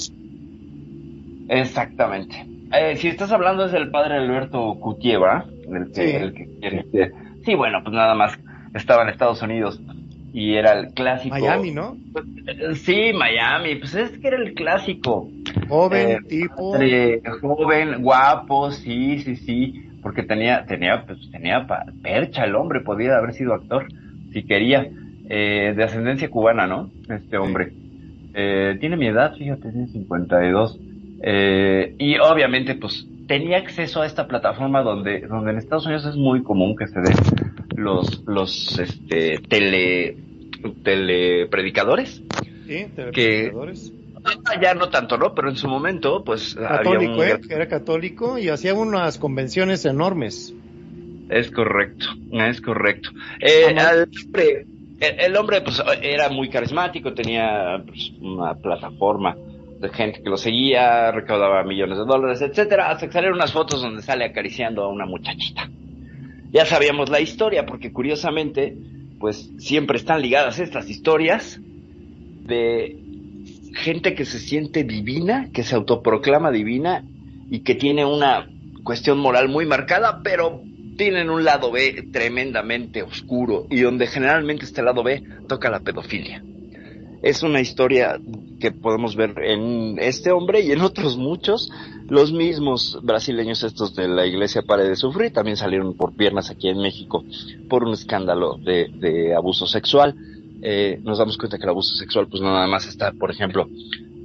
Exactamente. 1.48 2.46
Eh, 2.80 2.95
si 2.97 3.07
estás 3.10 3.31
hablando 3.31 3.65
es 3.65 3.72
del 3.72 3.89
padre 3.89 4.15
Alberto 4.15 4.76
Cutieva, 4.80 5.45
el 5.72 5.91
que, 5.91 6.10
Sí. 6.10 6.15
el 6.15 6.34
que 6.34 6.47
quiere 6.60 6.84
ser- 6.91 7.11
Sí, 7.43 7.53
bueno, 7.56 7.81
pues 7.84 7.93
nada 7.95 8.15
más 8.15 8.38
estaba 8.73 9.03
en 9.03 9.10
Estados 9.10 9.41
Unidos 9.41 9.80
y 10.34 10.56
era 10.56 10.73
el 10.80 10.93
clásico. 10.93 11.35
Miami, 11.35 11.72
¿no? 11.72 11.95
Sí, 12.76 13.11
Miami, 13.14 13.76
pues 13.76 13.93
es 13.95 14.18
que 14.18 14.27
era 14.27 14.38
el 14.38 14.53
clásico. 14.53 15.30
Joven, 15.69 16.10
Eh, 16.10 16.18
tipo. 16.27 16.72
padre 16.73 17.22
joven, 17.41 18.02
guapo, 18.02 18.72
sí, 18.72 19.19
sí, 19.19 19.35
sí, 19.35 19.73
porque 20.02 20.23
tenía, 20.23 20.65
tenía, 20.65 21.06
pues 21.06 21.19
tenía 21.31 21.65
pa- 21.68 21.85
percha 22.02 22.43
el 22.45 22.56
hombre, 22.56 22.81
podía 22.81 23.18
haber 23.18 23.34
sido 23.34 23.53
actor, 23.53 23.88
si 24.34 24.43
quería, 24.43 24.88
eh, 25.30 25.73
de 25.76 25.84
ascendencia 25.84 26.30
cubana, 26.30 26.68
¿no? 26.68 26.89
Este 27.10 27.38
hombre. 27.38 27.72
Eh, 28.34 28.76
tiene 28.80 28.97
mi 28.97 29.07
edad, 29.07 29.34
fíjate, 29.35 29.72
tiene 29.72 29.88
52. 29.88 30.80
Eh, 31.22 31.96
y 31.98 32.18
obviamente, 32.18 32.76
pues, 32.76 33.08
tenía 33.28 33.58
acceso 33.58 34.02
a 34.02 34.06
esta 34.06 34.28
plataforma 34.28 34.82
donde, 34.82 35.22
donde 35.22 35.52
en 35.52 35.58
Estados 35.58 35.86
Unidos 35.86 36.06
es 36.06 36.16
muy 36.16 36.44
común 36.44 36.76
que 36.76 36.88
se 36.88 37.00
den 37.00 37.16
los, 37.76 38.24
los, 38.26 38.80
este, 38.80 39.40
tele, 39.48 40.18
telepredicadores. 40.84 42.22
Sí, 42.68 42.86
telepredicadores. 42.96 43.94
Ah, 44.24 44.60
Ya 44.62 44.74
no 44.74 44.90
tanto, 44.90 45.18
¿no? 45.18 45.36
Pero 45.36 45.50
en 45.50 45.56
su 45.56 45.68
momento, 45.68 46.24
pues, 46.24 46.58
había 46.58 47.00
un... 47.00 47.22
¿eh? 47.22 47.40
Era 47.50 47.68
católico 47.68 48.38
y 48.38 48.50
hacía 48.50 48.74
unas 48.74 49.18
convenciones 49.18 49.86
enormes. 49.86 50.54
Es 51.30 51.50
correcto, 51.52 52.06
es 52.32 52.62
correcto. 52.62 53.10
Eh, 53.40 53.76
al 53.78 54.08
hombre, 54.26 54.66
el, 55.00 55.20
el 55.20 55.36
hombre, 55.36 55.62
pues, 55.62 55.82
era 56.02 56.30
muy 56.30 56.50
carismático, 56.50 57.14
tenía 57.14 57.84
pues, 57.86 58.12
una 58.22 58.54
plataforma 58.56 59.36
de 59.80 59.89
gente 59.89 60.23
que 60.23 60.30
lo 60.30 60.38
seguía, 60.38 61.11
recaudaba 61.11 61.64
millones 61.64 61.97
de 61.97 62.06
dólares, 62.06 62.41
etcétera, 62.41 62.89
hasta 62.89 63.07
que 63.07 63.14
salieron 63.14 63.38
unas 63.38 63.52
fotos 63.52 63.81
donde 63.81 64.02
sale 64.02 64.26
acariciando 64.26 64.84
a 64.84 64.88
una 64.88 65.06
muchachita. 65.06 65.69
Ya 66.52 66.65
sabíamos 66.65 67.10
la 67.10 67.19
historia, 67.19 67.65
porque 67.65 67.91
curiosamente, 67.91 68.77
pues, 69.19 69.52
siempre 69.57 69.97
están 69.97 70.22
ligadas 70.22 70.60
estas 70.60 70.89
historias 70.89 71.60
de 71.60 72.97
gente 73.76 74.15
que 74.15 74.26
se 74.26 74.39
siente 74.39 74.84
divina, 74.84 75.49
que 75.53 75.64
se 75.64 75.76
autoproclama 75.76 76.52
divina 76.52 77.03
y 77.49 77.60
que 77.60 77.76
tiene 77.76 78.06
una 78.06 78.47
cuestión 78.84 79.18
moral 79.18 79.49
muy 79.49 79.65
marcada, 79.65 80.22
pero 80.23 80.61
tienen 80.97 81.30
un 81.30 81.43
lado 81.43 81.72
B 81.72 82.07
tremendamente 82.14 83.03
oscuro 83.03 83.68
y 83.69 83.81
donde 83.81 84.07
generalmente 84.07 84.64
este 84.64 84.81
lado 84.81 85.03
B 85.03 85.22
toca 85.47 85.69
la 85.69 85.81
pedofilia. 85.81 86.41
Es 87.26 87.41
una 87.41 87.60
historia 87.60 88.19
que 88.60 88.69
podemos 88.69 89.15
ver 89.15 89.34
en 89.43 89.97
este 89.97 90.31
hombre 90.31 90.61
y 90.61 90.72
en 90.72 90.81
otros 90.81 91.18
muchos. 91.18 91.72
Los 92.07 92.31
mismos 92.31 92.99
brasileños 93.02 93.64
estos 93.64 93.95
de 93.95 94.07
la 94.07 94.27
iglesia 94.27 94.61
Pare 94.61 94.88
de 94.88 94.95
Sufrir 94.95 95.34
también 95.34 95.57
salieron 95.57 95.95
por 95.97 96.15
piernas 96.15 96.52
aquí 96.52 96.69
en 96.69 96.77
México 96.77 97.26
por 97.68 97.84
un 97.84 97.93
escándalo 97.93 98.57
de, 98.57 99.34
abuso 99.35 99.65
sexual. 99.65 100.14
Eh, 100.61 100.99
nos 101.02 101.18
damos 101.18 101.39
cuenta 101.39 101.57
que 101.57 101.64
el 101.64 101.72
abuso 101.72 101.95
sexual 101.95 102.27
pues 102.27 102.43
no 102.43 102.53
nada 102.53 102.68
más 102.68 102.85
está, 102.88 103.11
por 103.11 103.31
ejemplo, 103.31 103.68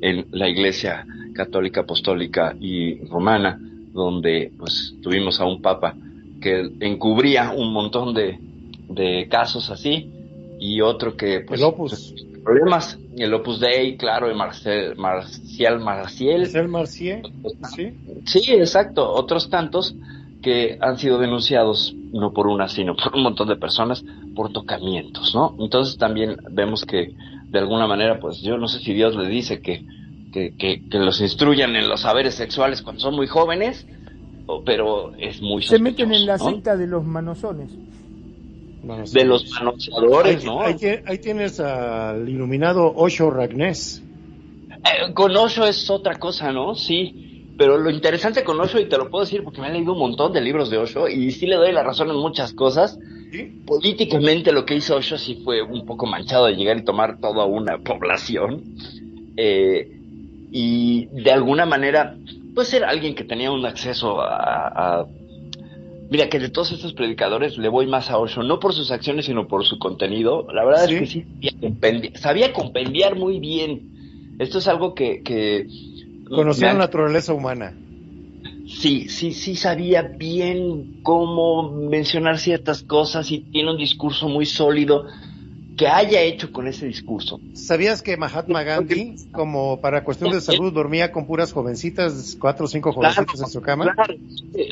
en 0.03 0.27
la 0.33 0.51
iglesia 0.51 1.07
católica, 1.33 1.81
apostólica 1.81 2.55
y 2.61 3.03
romana, 3.07 3.59
donde 3.95 4.53
pues 4.59 4.95
tuvimos 5.03 5.41
a 5.41 5.47
un 5.47 5.63
papa 5.63 5.97
que 6.43 6.71
encubría 6.81 7.51
un 7.53 7.73
montón 7.73 8.13
de, 8.13 8.39
de 8.91 9.27
casos 9.31 9.71
así 9.71 10.11
y 10.61 10.83
otro 10.83 11.17
que 11.17 11.41
pues 11.41 11.61
El 11.61 11.67
Opus. 11.67 12.15
Problemas 12.45 12.99
el 13.17 13.33
Opus 13.35 13.61
Dei 13.61 13.97
claro 13.97 14.29
el 14.29 14.37
Marcel, 14.37 14.97
Marcial 14.97 15.81
Marciel 15.81 16.69
Marcier, 16.69 17.23
sí. 17.75 17.93
sí 18.25 18.53
exacto 18.53 19.11
otros 19.11 19.51
tantos 19.51 19.95
que 20.43 20.79
han 20.81 20.99
sido 20.99 21.19
denunciados 21.19 21.95
no 22.13 22.33
por 22.33 22.47
una 22.47 22.69
sino 22.69 22.97
por 22.97 23.15
un 23.15 23.23
montón 23.23 23.49
de 23.49 23.57
personas 23.57 24.05
por 24.35 24.53
tocamientos 24.53 25.35
no 25.35 25.55
entonces 25.59 25.99
también 25.99 26.37
vemos 26.51 26.85
que 26.85 27.15
de 27.51 27.59
alguna 27.59 27.87
manera 27.87 28.19
pues 28.21 28.41
yo 28.41 28.59
no 28.59 28.69
sé 28.69 28.79
si 28.81 28.93
Dios 28.95 29.17
le 29.17 29.29
dice 29.29 29.61
que 29.61 29.85
que, 30.33 30.55
que, 30.57 30.89
que 30.89 30.99
los 30.99 31.21
instruyan 31.21 31.75
en 31.75 31.89
los 31.89 32.03
saberes 32.03 32.37
sexuales 32.37 32.83
cuando 32.83 33.01
son 33.01 33.17
muy 33.17 33.27
jóvenes 33.27 33.87
pero 34.65 35.15
es 35.17 35.41
muy 35.41 35.63
Se 35.63 35.79
meten 35.79 36.13
en 36.13 36.27
la 36.27 36.37
¿no? 36.37 36.51
secta 36.51 36.77
de 36.77 36.87
los 36.87 37.05
manosones. 37.05 37.71
Bueno, 38.83 39.07
sí. 39.07 39.19
de 39.19 39.25
los 39.25 39.49
manoseadores 39.51 40.37
Ahí, 40.41 40.45
no 40.47 40.61
ahí 40.63 40.75
tie- 40.75 41.03
ahí 41.07 41.19
tienes 41.19 41.61
al 41.61 42.29
iluminado 42.29 42.93
Osho 42.95 43.31
Ragnés. 43.31 44.03
Eh, 44.71 45.13
con 45.13 45.37
Osho 45.37 45.67
es 45.67 45.89
otra 45.91 46.19
cosa, 46.19 46.53
¿no? 46.53 46.75
Sí. 46.75 47.53
Pero 47.59 47.77
lo 47.77 47.91
interesante 47.91 48.43
con 48.43 48.59
Osho, 48.59 48.81
y 48.81 48.87
te 48.89 48.97
lo 48.97 49.11
puedo 49.11 49.25
decir 49.25 49.45
porque 49.45 49.61
me 49.61 49.69
he 49.69 49.73
leído 49.73 49.93
un 49.93 49.99
montón 49.99 50.33
de 50.33 50.41
libros 50.41 50.71
de 50.71 50.79
Osho, 50.79 51.09
y 51.09 51.31
sí 51.31 51.47
le 51.47 51.57
doy 51.57 51.73
la 51.73 51.83
razón 51.83 52.09
en 52.09 52.17
muchas 52.17 52.55
cosas. 52.55 52.99
¿Sí? 53.31 53.63
Políticamente 53.67 54.51
lo 54.51 54.65
que 54.65 54.75
hizo 54.77 54.97
Osho 54.97 55.19
sí 55.19 55.41
fue 55.45 55.61
un 55.63 55.85
poco 55.85 56.07
manchado 56.07 56.47
de 56.47 56.55
llegar 56.57 56.79
y 56.79 56.85
tomar 56.85 57.21
toda 57.21 57.45
una 57.45 57.77
población. 57.79 58.63
Eh, 59.37 59.89
y 60.51 61.07
de 61.07 61.31
alguna 61.31 61.67
manera, 61.67 62.17
pues 62.55 62.73
era 62.75 62.89
alguien 62.89 63.15
que 63.15 63.25
tenía 63.25 63.53
un 63.53 63.65
acceso 63.67 64.21
a, 64.21 65.01
a- 65.01 65.07
Mira, 66.11 66.29
que 66.29 66.41
de 66.41 66.49
todos 66.49 66.73
estos 66.73 66.93
predicadores 66.93 67.57
le 67.57 67.69
voy 67.69 67.87
más 67.87 68.11
a 68.11 68.19
Osho, 68.19 68.43
no 68.43 68.59
por 68.59 68.75
sus 68.75 68.91
acciones, 68.91 69.27
sino 69.27 69.47
por 69.47 69.65
su 69.65 69.79
contenido. 69.79 70.47
La 70.53 70.65
verdad 70.65 70.87
Sí. 70.89 70.95
es 70.95 71.01
que 71.01 71.07
sí, 71.07 71.25
sabía 71.41 71.53
compendi- 71.61 72.17
sabía 72.17 72.53
compendiar 72.53 73.15
muy 73.17 73.39
bien. 73.39 73.87
Esto 74.39 74.59
es 74.59 74.67
algo 74.67 74.95
que... 74.95 75.23
que 75.23 75.67
Conocía 76.25 76.73
la 76.73 76.81
naturaleza 76.81 77.33
humana. 77.33 77.77
Sí, 78.67 79.09
sí, 79.09 79.33
sí 79.33 79.55
sabía 79.57 80.03
bien 80.03 80.97
cómo 81.03 81.73
mencionar 81.73 82.39
ciertas 82.39 82.83
cosas 82.83 83.31
y 83.31 83.41
tiene 83.51 83.71
un 83.73 83.77
discurso 83.77 84.29
muy 84.29 84.47
sólido 84.47 85.07
que 85.81 85.89
haya 85.89 86.21
hecho 86.21 86.53
con 86.53 86.67
ese 86.67 86.85
discurso. 86.85 87.41
¿Sabías 87.55 88.03
que 88.03 88.19
Mahatma 88.19 88.63
Gandhi, 88.65 89.15
como 89.33 89.81
para 89.81 90.05
cuestión 90.05 90.31
de 90.31 90.43
salud, 90.43 90.75
dormía 90.75 91.11
con 91.11 91.27
puras 91.27 91.55
jovencitas, 91.55 92.37
cuatro 92.39 92.67
o 92.67 92.69
cinco 92.69 92.93
jovencitas 92.93 93.41
en 93.41 93.47
su 93.47 93.63
cama? 93.63 93.95
Claro. 93.95 94.15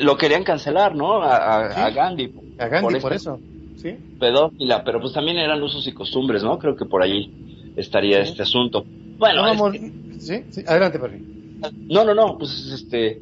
Lo 0.01 0.17
querían 0.17 0.43
cancelar, 0.43 0.95
¿no? 0.95 1.23
A, 1.23 1.35
a, 1.35 1.85
a 1.87 1.89
Gandhi. 1.89 2.31
A 2.59 2.67
Gandhi, 2.67 2.99
por, 2.99 3.11
eso. 3.11 3.39
¿Sí? 3.77 3.95
Pedófila, 4.19 4.83
pero 4.83 5.01
pues 5.01 5.11
también 5.11 5.37
eran 5.37 5.63
usos 5.63 5.87
y 5.87 5.93
costumbres, 5.93 6.43
¿no? 6.43 6.59
Creo 6.59 6.75
que 6.75 6.85
por 6.85 7.01
allí 7.01 7.73
estaría 7.75 8.21
este 8.21 8.43
asunto. 8.43 8.85
Bueno, 9.17 9.41
vamos, 9.41 9.77
¿sí? 10.19 10.43
¿Sí? 10.51 10.63
adelante, 10.67 10.99
Perry. 10.99 11.25
No, 11.87 12.05
no, 12.05 12.13
no, 12.13 12.37
pues 12.37 12.51
este, 12.71 13.19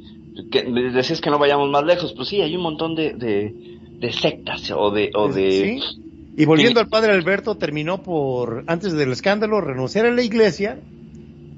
que, 0.51 0.63
decías 0.91 1.21
que 1.21 1.29
no 1.29 1.39
vayamos 1.39 1.69
más 1.69 1.85
lejos, 1.85 2.11
pues 2.11 2.27
sí, 2.27 2.41
hay 2.41 2.53
un 2.53 2.63
montón 2.63 2.95
de, 2.95 3.13
de, 3.13 3.79
de 3.97 4.11
sectas 4.11 4.71
o 4.71 4.91
de, 4.91 5.09
o 5.15 5.29
de, 5.29 5.79
¿Sí? 5.79 6.06
Y 6.37 6.45
volviendo 6.45 6.79
al 6.79 6.87
padre 6.87 7.13
Alberto, 7.13 7.55
terminó 7.55 8.03
por, 8.03 8.63
antes 8.67 8.93
del 8.93 9.11
escándalo, 9.11 9.59
renunciar 9.59 10.05
a 10.05 10.11
la 10.11 10.21
iglesia. 10.21 10.77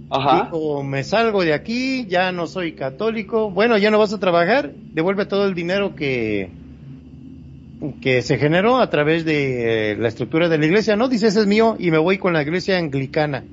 Ajá. 0.09 0.45
Dijo, 0.45 0.83
me 0.83 1.03
salgo 1.03 1.43
de 1.43 1.53
aquí, 1.53 2.05
ya 2.07 2.31
no 2.31 2.47
soy 2.47 2.71
católico. 2.71 3.51
Bueno, 3.51 3.77
ya 3.77 3.91
no 3.91 3.99
vas 3.99 4.13
a 4.13 4.21
trabajar, 4.21 4.71
devuelve 4.93 5.25
todo 5.25 5.45
el 5.45 5.53
dinero 5.53 5.95
que, 5.95 6.49
que 8.01 8.21
se 8.21 8.37
generó 8.37 8.77
a 8.77 8.89
través 8.89 9.25
de 9.25 9.97
la 9.99 10.07
estructura 10.07 10.47
de 10.47 10.57
la 10.57 10.65
iglesia. 10.65 10.95
No, 10.95 11.09
dice, 11.09 11.27
ese 11.27 11.41
es 11.41 11.45
mío 11.45 11.75
y 11.77 11.91
me 11.91 11.97
voy 11.97 12.17
con 12.17 12.31
la 12.31 12.41
iglesia 12.41 12.77
anglicana, 12.77 13.43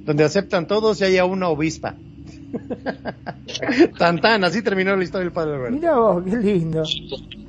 donde 0.00 0.22
aceptan 0.22 0.66
todos 0.66 1.00
y 1.00 1.04
haya 1.04 1.24
una 1.24 1.48
obispa. 1.48 1.94
tan 3.98 4.20
tan, 4.20 4.44
así 4.44 4.60
terminó 4.60 4.94
la 4.94 5.02
historia 5.02 5.24
del 5.24 5.32
padre 5.32 5.54
Alberto. 5.54 5.76
Mira 5.76 5.96
vos, 5.96 6.22
qué 6.24 6.36
lindo. 6.36 6.84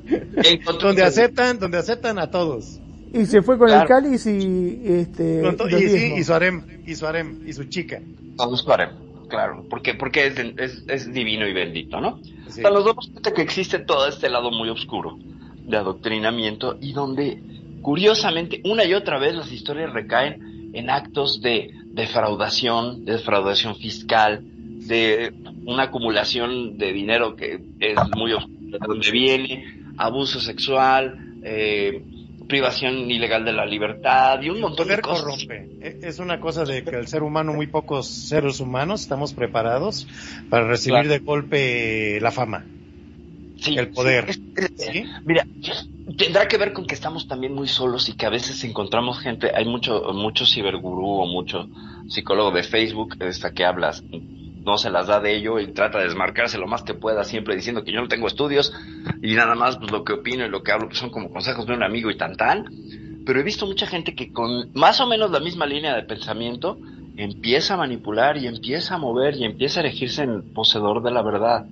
donde 0.80 1.02
aceptan, 1.02 1.58
donde 1.58 1.76
aceptan 1.76 2.18
a 2.18 2.30
todos. 2.30 2.80
Y 3.16 3.26
se 3.26 3.42
fue 3.42 3.58
con 3.58 3.68
claro. 3.68 3.82
el 3.82 3.88
cáliz 3.88 4.26
y 4.26 4.82
este 4.84 5.42
y, 5.70 5.88
sí, 5.88 6.14
y, 6.18 6.24
su 6.24 6.34
harem, 6.34 6.62
y 6.86 6.94
su 6.94 7.06
harem, 7.06 7.40
y 7.46 7.52
su 7.52 7.64
chica. 7.64 8.00
Con 8.36 8.56
su 8.56 8.70
harem, 8.70 8.90
claro, 9.28 9.64
porque, 9.70 9.94
porque 9.94 10.26
es, 10.26 10.38
es, 10.38 10.84
es 10.86 11.12
divino 11.12 11.46
y 11.48 11.52
bendito, 11.52 12.00
¿no? 12.00 12.20
Sí. 12.48 12.60
O 12.60 12.62
sea, 12.62 12.70
nos 12.70 12.84
damos 12.84 13.08
cuenta 13.08 13.32
que 13.32 13.42
existe 13.42 13.78
todo 13.78 14.06
este 14.06 14.28
lado 14.28 14.50
muy 14.50 14.68
oscuro 14.68 15.18
de 15.64 15.76
adoctrinamiento 15.76 16.76
y 16.80 16.92
donde, 16.92 17.40
curiosamente, 17.82 18.60
una 18.64 18.84
y 18.84 18.94
otra 18.94 19.18
vez 19.18 19.34
las 19.34 19.50
historias 19.50 19.92
recaen 19.92 20.70
en 20.74 20.90
actos 20.90 21.40
de 21.40 21.70
defraudación, 21.86 23.04
de 23.04 23.12
defraudación 23.12 23.76
fiscal, 23.76 24.44
de 24.44 25.32
una 25.64 25.84
acumulación 25.84 26.76
de 26.76 26.92
dinero 26.92 27.34
que 27.34 27.60
es 27.80 27.96
muy 28.14 28.34
oscuro, 28.34 28.54
de 28.60 28.78
donde 28.78 29.10
viene, 29.10 29.82
abuso 29.96 30.38
sexual, 30.38 31.18
eh, 31.42 32.02
privación 32.46 33.10
ilegal 33.10 33.44
de 33.44 33.52
la 33.52 33.66
libertad 33.66 34.40
y 34.40 34.50
un 34.50 34.60
montón 34.60 34.88
de 34.88 35.00
cosas. 35.00 35.24
corrompe. 35.24 35.68
Es 35.80 36.18
una 36.18 36.40
cosa 36.40 36.64
de 36.64 36.84
que 36.84 36.96
el 36.96 37.06
ser 37.08 37.22
humano, 37.22 37.52
muy 37.52 37.66
pocos 37.66 38.08
seres 38.08 38.60
humanos, 38.60 39.02
estamos 39.02 39.34
preparados 39.34 40.06
para 40.48 40.66
recibir 40.66 41.00
claro. 41.00 41.08
de 41.08 41.18
golpe 41.18 42.20
la 42.20 42.30
fama. 42.30 42.64
Sí, 43.58 43.76
el 43.76 43.88
poder. 43.88 44.32
Sí, 44.32 44.42
es, 44.56 44.72
¿Sí? 44.76 45.04
Mira, 45.24 45.46
tendrá 46.16 46.46
que 46.46 46.58
ver 46.58 46.72
con 46.72 46.86
que 46.86 46.94
estamos 46.94 47.26
también 47.26 47.54
muy 47.54 47.68
solos 47.68 48.08
y 48.08 48.12
que 48.12 48.26
a 48.26 48.30
veces 48.30 48.62
encontramos 48.64 49.18
gente, 49.18 49.50
hay 49.54 49.64
mucho, 49.64 50.12
mucho 50.12 50.44
cibergurú 50.46 51.22
o 51.22 51.26
mucho 51.26 51.68
psicólogo 52.08 52.50
de 52.50 52.62
Facebook, 52.62 53.16
esta 53.20 53.52
que 53.52 53.64
hablas, 53.64 54.04
no 54.66 54.76
se 54.78 54.90
las 54.90 55.06
da 55.06 55.20
de 55.20 55.36
ello 55.36 55.60
y 55.60 55.68
trata 55.68 55.98
de 55.98 56.04
desmarcarse 56.04 56.58
lo 56.58 56.66
más 56.66 56.82
que 56.82 56.92
pueda, 56.92 57.22
siempre 57.22 57.54
diciendo 57.54 57.84
que 57.84 57.92
yo 57.92 58.00
no 58.00 58.08
tengo 58.08 58.26
estudios 58.26 58.74
y 59.22 59.34
nada 59.34 59.54
más 59.54 59.78
pues, 59.78 59.92
lo 59.92 60.02
que 60.04 60.14
opino 60.14 60.44
y 60.44 60.48
lo 60.48 60.64
que 60.64 60.72
hablo 60.72 60.88
pues, 60.88 60.98
son 60.98 61.10
como 61.10 61.30
consejos 61.30 61.66
de 61.66 61.74
un 61.74 61.84
amigo 61.84 62.10
y 62.10 62.16
tan 62.16 62.36
tan. 62.36 62.66
Pero 63.24 63.40
he 63.40 63.44
visto 63.44 63.64
mucha 63.66 63.86
gente 63.86 64.14
que 64.16 64.32
con 64.32 64.72
más 64.74 65.00
o 65.00 65.06
menos 65.06 65.30
la 65.30 65.38
misma 65.38 65.66
línea 65.66 65.94
de 65.94 66.02
pensamiento 66.02 66.78
empieza 67.16 67.74
a 67.74 67.76
manipular 67.76 68.36
y 68.36 68.48
empieza 68.48 68.96
a 68.96 68.98
mover 68.98 69.36
y 69.36 69.44
empieza 69.44 69.80
a 69.80 69.84
elegirse 69.84 70.24
en 70.24 70.52
poseedor 70.52 71.02
de 71.02 71.12
la 71.12 71.22
verdad. 71.22 71.66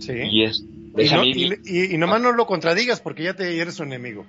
Sí. 0.00 0.12
Y 0.12 0.42
es. 0.42 0.64
Y, 0.98 1.08
no, 1.08 1.24
y, 1.24 1.56
y, 1.64 1.94
y 1.94 1.98
nomás 1.98 2.20
no 2.20 2.32
lo 2.32 2.46
contradigas 2.46 3.00
porque 3.00 3.22
ya 3.22 3.34
te 3.34 3.56
eres 3.60 3.76
su 3.76 3.84
enemigo. 3.84 4.26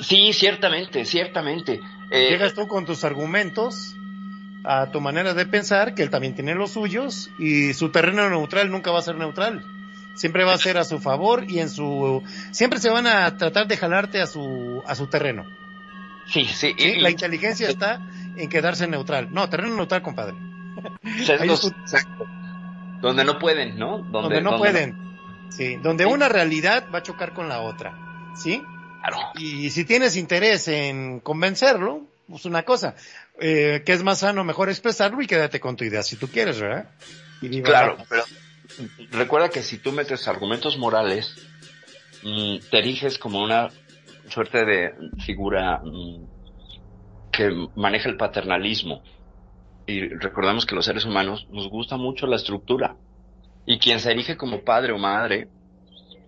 Sí, 0.00 0.32
ciertamente, 0.32 1.04
ciertamente. 1.04 1.80
Eh, 2.10 2.30
Llegas 2.30 2.54
tú 2.54 2.66
con 2.66 2.84
tus 2.84 3.04
argumentos 3.04 3.94
a 4.66 4.90
tu 4.90 5.00
manera 5.00 5.32
de 5.32 5.46
pensar, 5.46 5.94
que 5.94 6.02
él 6.02 6.10
también 6.10 6.34
tiene 6.34 6.54
los 6.54 6.72
suyos, 6.72 7.30
y 7.38 7.72
su 7.72 7.90
terreno 7.90 8.28
neutral 8.28 8.70
nunca 8.70 8.90
va 8.90 8.98
a 8.98 9.02
ser 9.02 9.14
neutral. 9.14 9.64
Siempre 10.16 10.44
va 10.44 10.54
a 10.54 10.58
ser 10.58 10.76
a 10.76 10.84
su 10.84 10.98
favor 10.98 11.44
y 11.48 11.60
en 11.60 11.68
su, 11.68 12.22
siempre 12.50 12.80
se 12.80 12.90
van 12.90 13.06
a 13.06 13.36
tratar 13.36 13.68
de 13.68 13.76
jalarte 13.76 14.20
a 14.20 14.26
su, 14.26 14.82
a 14.86 14.94
su 14.94 15.06
terreno. 15.06 15.44
Sí, 16.26 16.46
sí. 16.46 16.74
¿Sí? 16.76 16.84
Y, 16.96 17.00
la 17.00 17.10
inteligencia 17.10 17.68
está 17.68 18.00
en 18.36 18.48
quedarse 18.48 18.88
neutral. 18.88 19.28
No, 19.32 19.48
terreno 19.48 19.76
neutral, 19.76 20.02
compadre. 20.02 20.34
Sesgos, 21.24 21.72
exacto. 21.82 22.26
Donde 23.00 23.24
no 23.24 23.38
pueden, 23.38 23.78
¿no? 23.78 23.98
Donde, 23.98 24.10
donde 24.12 24.40
no 24.40 24.50
donde 24.52 24.58
pueden. 24.58 24.90
No. 24.98 25.52
Sí, 25.52 25.76
donde 25.76 26.04
sí. 26.04 26.10
una 26.10 26.28
realidad 26.28 26.86
va 26.92 26.98
a 26.98 27.02
chocar 27.02 27.32
con 27.32 27.48
la 27.48 27.60
otra. 27.60 28.32
¿Sí? 28.34 28.62
Claro. 29.00 29.18
Y 29.36 29.70
si 29.70 29.84
tienes 29.84 30.16
interés 30.16 30.66
en 30.66 31.20
convencerlo, 31.20 32.02
pues 32.28 32.44
una 32.44 32.64
cosa, 32.64 32.96
eh, 33.40 33.82
que 33.84 33.92
es 33.92 34.02
más 34.02 34.20
sano, 34.20 34.44
mejor 34.44 34.68
expresarlo 34.68 35.20
y 35.22 35.26
quédate 35.26 35.60
con 35.60 35.76
tu 35.76 35.84
idea 35.84 36.02
si 36.02 36.16
tú 36.16 36.28
quieres, 36.28 36.60
¿verdad? 36.60 36.90
Y 37.42 37.62
claro, 37.62 37.96
pero 38.08 38.24
recuerda 39.10 39.48
que 39.48 39.62
si 39.62 39.78
tú 39.78 39.92
metes 39.92 40.26
argumentos 40.26 40.78
morales, 40.78 41.34
mmm, 42.22 42.58
te 42.70 42.78
eriges 42.78 43.18
como 43.18 43.42
una 43.42 43.68
suerte 44.28 44.64
de 44.64 44.94
figura 45.24 45.80
mmm, 45.84 46.24
que 47.30 47.50
maneja 47.76 48.08
el 48.08 48.16
paternalismo. 48.16 49.02
Y 49.86 50.08
recordamos 50.08 50.66
que 50.66 50.74
los 50.74 50.84
seres 50.84 51.04
humanos 51.04 51.46
nos 51.50 51.68
gusta 51.68 51.96
mucho 51.96 52.26
la 52.26 52.36
estructura. 52.36 52.96
Y 53.66 53.78
quien 53.78 54.00
se 54.00 54.10
erige 54.10 54.36
como 54.36 54.64
padre 54.64 54.92
o 54.92 54.98
madre 54.98 55.48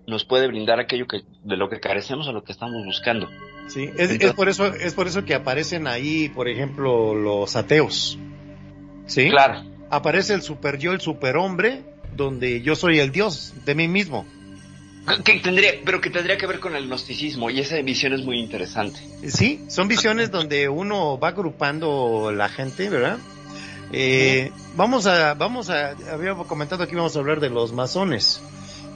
nos 0.09 0.25
puede 0.25 0.49
brindar 0.49 0.81
aquello 0.81 1.07
que, 1.07 1.23
de 1.45 1.57
lo 1.57 1.69
que 1.69 1.81
carecemos 1.81 2.27
o 2.27 2.33
lo 2.33 2.43
que 2.43 2.53
estamos 2.53 2.85
buscando. 2.85 3.29
Sí, 3.69 3.85
es, 3.85 4.11
Entonces, 4.11 4.23
es, 4.23 4.33
por 4.33 4.49
eso, 4.49 4.67
es 4.67 4.95
por 4.95 5.07
eso 5.07 5.25
que 5.25 5.35
aparecen 5.35 5.87
ahí, 5.87 6.31
por 6.31 6.49
ejemplo, 6.49 7.15
los 7.15 7.55
ateos. 7.55 8.19
¿Sí? 9.07 9.29
Claro. 9.29 9.63
Aparece 9.91 10.35
el 10.35 10.43
super 10.43 10.79
yo, 10.79 10.93
el 10.93 11.01
superhombre, 11.01 11.83
donde 12.17 12.63
yo 12.63 12.75
soy 12.75 12.99
el 12.99 13.13
dios 13.13 13.55
de 13.65 13.75
mí 13.75 13.87
mismo. 13.87 14.27
Que 15.25 15.41
tendría, 15.41 15.73
pero 15.85 16.01
que 16.01 16.11
tendría 16.11 16.37
que 16.37 16.47
ver 16.47 16.61
con 16.61 16.77
el 16.77 16.87
gnosticismo 16.87 17.49
y 17.49 17.61
esa 17.61 17.81
visión 17.81 18.13
es 18.13 18.23
muy 18.23 18.39
interesante. 18.39 19.01
Sí, 19.27 19.65
son 19.69 19.89
visiones 19.89 20.31
donde 20.31 20.69
uno 20.69 21.19
va 21.19 21.29
agrupando 21.29 22.31
la 22.31 22.51
gente, 22.51 22.91
¿verdad? 22.91 23.19
Eh, 23.93 24.53
vamos 24.77 25.07
a, 25.07 25.33
vamos 25.33 25.71
a, 25.71 25.91
había 26.13 26.35
comentado 26.35 26.83
aquí 26.83 26.95
vamos 26.95 27.17
a 27.17 27.21
hablar 27.21 27.41
de 27.41 27.49
los 27.49 27.73
masones, 27.73 28.43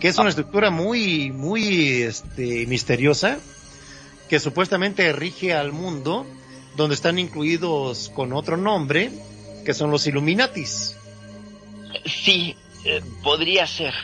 que 0.03 0.09
es 0.09 0.19
una 0.19 0.31
estructura 0.31 0.71
muy, 0.71 1.31
muy, 1.31 2.03
este, 2.03 2.67
misteriosa, 2.67 3.39
que 4.29 4.41
supuestamente 4.41 5.13
rige 5.13 5.55
al 5.55 5.71
mundo, 5.71 6.27
donde 6.77 6.97
están 6.97 7.21
incluidos 7.21 8.11
con 8.13 8.33
otro 8.33 8.57
nombre, 8.57 9.13
que 9.65 9.73
son 9.73 9.93
los 9.93 10.05
Illuminatis. 10.09 10.97
Sí, 12.05 12.57
eh, 12.85 13.01
podría 13.23 13.65
ser, 13.69 13.95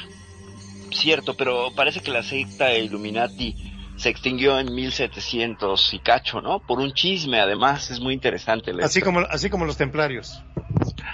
cierto, 0.93 1.35
pero 1.37 1.73
parece 1.75 1.99
que 1.99 2.12
la 2.12 2.23
secta 2.23 2.73
Illuminati 2.79 3.57
se 3.97 4.11
extinguió 4.11 4.57
en 4.61 4.73
1700 4.73 5.95
y 5.95 5.99
cacho, 5.99 6.41
¿no? 6.41 6.61
Por 6.61 6.79
un 6.79 6.93
chisme, 6.93 7.41
además, 7.41 7.91
es 7.91 7.99
muy 7.99 8.15
interesante. 8.15 8.70
Así 8.81 9.01
como, 9.01 9.19
así 9.19 9.51
como 9.51 9.65
los 9.65 9.77
templarios. 9.77 10.45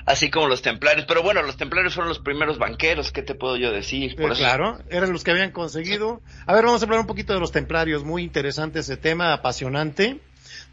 Así 0.06 0.30
como 0.30 0.48
los 0.48 0.60
templarios, 0.60 1.06
pero 1.06 1.22
bueno, 1.22 1.42
los 1.42 1.56
templarios 1.56 1.94
fueron 1.94 2.10
los 2.10 2.18
primeros 2.18 2.58
banqueros, 2.58 3.10
¿qué 3.10 3.22
te 3.22 3.34
puedo 3.34 3.56
yo 3.56 3.72
decir? 3.72 4.16
Por 4.16 4.32
eh, 4.32 4.34
claro, 4.36 4.78
eran 4.90 5.12
los 5.12 5.24
que 5.24 5.30
habían 5.30 5.50
conseguido. 5.50 6.20
A 6.46 6.52
ver, 6.54 6.64
vamos 6.66 6.82
a 6.82 6.84
hablar 6.84 7.00
un 7.00 7.06
poquito 7.06 7.32
de 7.32 7.40
los 7.40 7.52
templarios, 7.52 8.04
muy 8.04 8.22
interesante 8.22 8.80
ese 8.80 8.98
tema, 8.98 9.32
apasionante, 9.32 10.20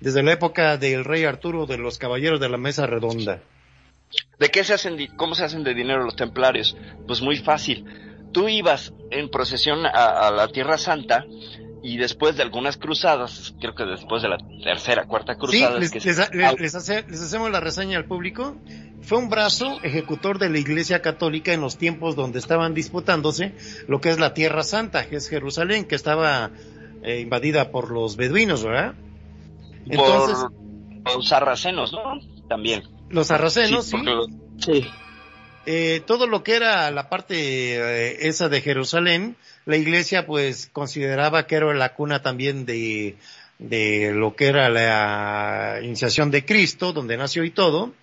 desde 0.01 0.21
la 0.21 0.33
época 0.33 0.75
del 0.75 1.05
rey 1.05 1.23
Arturo, 1.23 1.65
de 1.65 1.77
los 1.77 1.97
caballeros 1.97 2.41
de 2.41 2.49
la 2.49 2.57
mesa 2.57 2.85
redonda. 2.87 3.41
¿De 4.37 4.49
qué 4.49 4.65
se 4.65 4.73
hacen, 4.73 5.07
cómo 5.15 5.33
se 5.35 5.45
hacen 5.45 5.63
de 5.63 5.73
dinero 5.73 6.03
los 6.03 6.17
templarios? 6.17 6.75
Pues 7.07 7.21
muy 7.21 7.37
fácil. 7.37 7.85
Tú 8.33 8.49
ibas 8.49 8.93
en 9.11 9.29
procesión 9.29 9.85
a, 9.85 10.27
a 10.27 10.31
la 10.31 10.49
Tierra 10.49 10.77
Santa 10.77 11.25
y 11.83 11.97
después 11.97 12.37
de 12.37 12.43
algunas 12.43 12.77
cruzadas, 12.77 13.53
creo 13.59 13.73
que 13.73 13.85
después 13.85 14.21
de 14.21 14.29
la 14.29 14.37
tercera, 14.63 15.05
cuarta 15.05 15.35
cruzada. 15.35 15.75
Sí, 15.75 15.79
les, 15.79 15.91
que 15.91 15.99
les, 15.99 16.17
les, 16.33 16.59
les, 16.59 16.75
hace, 16.75 17.03
les, 17.07 17.21
hacemos 17.21 17.51
la 17.51 17.59
reseña 17.59 17.97
al 17.97 18.05
público. 18.05 18.55
Fue 19.01 19.17
un 19.17 19.29
brazo 19.29 19.79
ejecutor 19.81 20.37
de 20.37 20.49
la 20.49 20.59
Iglesia 20.59 21.01
Católica 21.01 21.53
en 21.53 21.61
los 21.61 21.77
tiempos 21.77 22.15
donde 22.15 22.37
estaban 22.37 22.75
disputándose 22.75 23.55
lo 23.87 23.99
que 23.99 24.09
es 24.09 24.19
la 24.19 24.33
Tierra 24.33 24.63
Santa, 24.63 25.07
que 25.07 25.15
es 25.15 25.27
Jerusalén, 25.27 25.85
que 25.85 25.95
estaba 25.95 26.51
eh, 27.03 27.19
invadida 27.19 27.71
por 27.71 27.89
los 27.89 28.15
beduinos, 28.15 28.63
¿verdad? 28.63 28.93
Entonces, 29.87 30.37
por 31.03 31.15
los 31.15 31.27
sarracenos, 31.27 31.93
¿no? 31.93 32.19
También. 32.47 32.83
Los 33.09 33.27
sarracenos, 33.27 33.85
sí. 33.85 33.97
Sí. 34.59 34.83
sí. 34.83 34.87
Eh, 35.65 36.01
todo 36.05 36.25
lo 36.25 36.43
que 36.43 36.55
era 36.55 36.89
la 36.89 37.07
parte 37.09 37.35
eh, 37.35 38.27
esa 38.27 38.49
de 38.49 38.61
Jerusalén, 38.61 39.35
la 39.65 39.77
iglesia 39.77 40.25
pues 40.25 40.69
consideraba 40.71 41.47
que 41.47 41.55
era 41.55 41.73
la 41.73 41.93
cuna 41.93 42.21
también 42.21 42.65
de, 42.65 43.15
de 43.59 44.11
lo 44.13 44.35
que 44.35 44.47
era 44.47 44.69
la 44.69 45.79
iniciación 45.83 46.31
de 46.31 46.45
Cristo, 46.45 46.93
donde 46.93 47.17
nació 47.17 47.43
y 47.43 47.51
todo, 47.51 47.93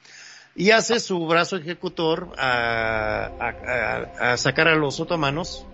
y 0.55 0.71
hace 0.71 1.01
su 1.01 1.27
brazo 1.27 1.57
ejecutor 1.57 2.33
a, 2.39 3.31
a, 3.41 4.33
a 4.33 4.37
sacar 4.37 4.69
a 4.69 4.77
los 4.77 5.01
otomanos 5.01 5.67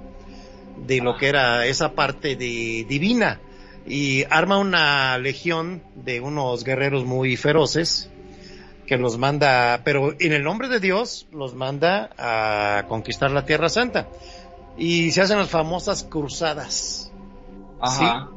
de 0.86 1.01
lo 1.01 1.16
que 1.16 1.28
era 1.28 1.66
esa 1.66 1.93
parte 1.93 2.36
de 2.36 2.85
divina 2.89 3.40
y 3.86 4.24
arma 4.31 4.59
una 4.59 5.16
legión 5.19 5.82
de 5.94 6.20
unos 6.20 6.65
guerreros 6.65 7.05
muy 7.05 7.36
feroces 7.36 8.11
que 8.86 8.97
los 8.97 9.16
manda, 9.19 9.81
pero 9.85 10.15
en 10.19 10.32
el 10.32 10.43
nombre 10.43 10.69
de 10.69 10.81
Dios 10.81 11.27
los 11.32 11.55
manda 11.55 12.11
a 12.19 12.85
conquistar 12.89 13.31
la 13.31 13.47
Tierra 13.47 13.69
Santa 13.69 14.09
y 14.76 15.10
se 15.10 15.22
hacen 15.22 15.38
las 15.38 15.51
famosas 15.51 16.05
cruzadas. 16.05 17.12
Ajá. 17.80 18.28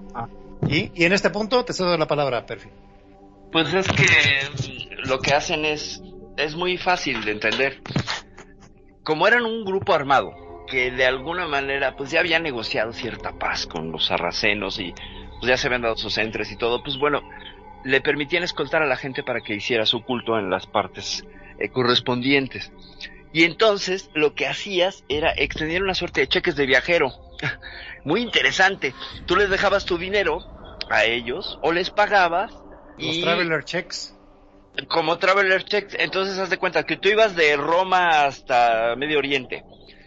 ¿Sí? 0.68 0.92
Y, 0.96 1.02
y 1.02 1.06
en 1.06 1.14
este 1.14 1.30
punto 1.30 1.64
te 1.64 1.74
cedo 1.74 1.98
la 1.98 2.08
palabra, 2.08 2.46
Perfi. 2.46 2.70
Pues 3.52 3.74
es 3.74 3.88
que 3.88 4.06
lo 5.06 5.20
que 5.20 5.34
hacen 5.34 5.66
es, 5.66 6.02
es 6.36 6.56
muy 6.56 6.78
fácil 6.78 7.24
de 7.24 7.32
entender. 7.32 7.82
Como 9.04 9.28
eran 9.28 9.46
un 9.46 9.64
grupo 9.64 9.94
armado, 9.94 10.34
que 10.68 10.92
de 10.92 11.06
alguna 11.06 11.48
manera 11.48 11.96
pues 11.96 12.12
ya 12.12 12.20
había 12.20 12.40
negociado 12.40 12.92
cierta 12.92 13.32
paz 13.40 13.66
con 13.66 13.92
los 13.92 14.08
sarracenos 14.08 14.80
y 14.80 14.94
pues 15.40 15.50
ya 15.50 15.58
se 15.58 15.68
habían 15.68 15.84
dado 15.84 15.96
sus 15.96 16.18
entres 16.18 16.52
y 16.52 16.58
todo, 16.58 16.84
pues 16.84 16.98
bueno, 16.98 17.22
le 17.84 18.02
permitían 18.02 18.44
escoltar 18.44 18.82
a 18.82 18.86
la 18.88 18.98
gente 18.98 19.24
para 19.24 19.42
que 19.42 19.56
hiciera 19.56 19.86
su 19.86 20.04
culto 20.04 20.38
en 20.38 20.50
las 20.50 20.68
partes 20.68 21.26
eh, 21.58 21.70
correspondientes. 21.70 22.72
Y 23.34 23.44
entonces 23.44 24.10
lo 24.14 24.34
que 24.36 24.48
hacías 24.48 25.04
era 25.10 25.32
extender 25.36 25.84
una 25.84 25.94
suerte 25.96 26.22
de 26.22 26.28
cheques 26.28 26.56
de 26.56 26.66
viajero. 26.66 27.12
Muy 28.04 28.22
interesante. 28.22 28.94
Tú 29.26 29.36
les 29.36 29.50
dejabas 29.50 29.86
tu 29.86 29.98
dinero 29.98 30.40
a 30.90 31.06
ellos 31.06 31.60
o 31.62 31.72
les 31.72 31.90
pagabas 31.90 32.52
Los 32.98 33.18
y 33.18 33.22
traveler 33.22 33.64
checks. 33.64 34.16
como 34.88 35.18
traveler 35.18 35.64
checks, 35.66 35.96
entonces 36.00 36.38
haz 36.38 36.50
de 36.50 36.58
cuenta 36.58 36.84
que 36.86 36.98
tú 36.98 37.10
ibas 37.10 37.36
de 37.36 37.56
Roma 37.58 38.26
hasta 38.26 38.96
Medio 38.96 39.18
Oriente 39.20 39.64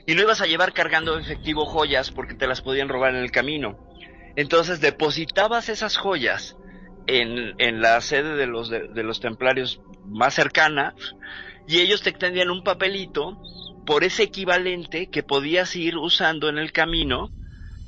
y 0.07 0.15
no 0.15 0.23
ibas 0.23 0.41
a 0.41 0.47
llevar 0.47 0.73
cargando 0.73 1.19
efectivo 1.19 1.67
joyas 1.67 2.11
porque 2.11 2.35
te 2.35 2.47
las 2.47 2.63
podían 2.63 2.89
robar 2.89 3.15
en 3.15 3.23
el 3.23 3.31
camino. 3.31 3.79
Entonces 4.37 4.81
depositabas 4.81 5.69
esas 5.69 5.97
joyas 5.97 6.57
en, 7.07 7.55
en 7.59 7.81
la 7.83 8.01
sede 8.01 8.37
de 8.37 8.47
los, 8.47 8.71
de, 8.71 8.89
de 8.89 9.03
los 9.03 9.21
templarios 9.21 9.81
más 10.07 10.35
cercana 10.35 10.95
y 11.71 11.79
ellos 11.79 12.03
te 12.03 12.11
extendían 12.11 12.51
un 12.51 12.65
papelito 12.65 13.39
por 13.85 14.03
ese 14.03 14.25
equivalente 14.25 15.07
que 15.07 15.23
podías 15.23 15.77
ir 15.77 15.97
usando 15.97 16.49
en 16.49 16.59
el 16.59 16.73
camino 16.73 17.31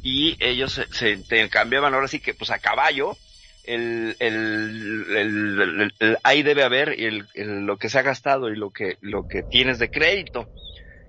y 0.04 0.36
ellos 0.38 0.72
se, 0.74 0.86
se 0.92 1.16
te 1.16 1.48
cambiaban 1.48 1.92
ahora 1.92 2.06
sí 2.06 2.20
que 2.20 2.32
pues 2.32 2.50
a 2.52 2.60
caballo 2.60 3.16
el, 3.64 4.16
el, 4.20 5.04
el, 5.16 5.60
el- 5.60 5.94
el- 5.98 6.18
ahí 6.22 6.44
debe 6.44 6.62
haber 6.62 6.96
lo 7.34 7.76
que 7.76 7.88
se 7.88 7.98
ha 7.98 8.02
gastado 8.02 8.50
y 8.50 8.56
lo 8.56 8.70
que 8.70 8.98
lo 9.00 9.26
que 9.26 9.42
tienes 9.42 9.80
de 9.80 9.90
crédito 9.90 10.48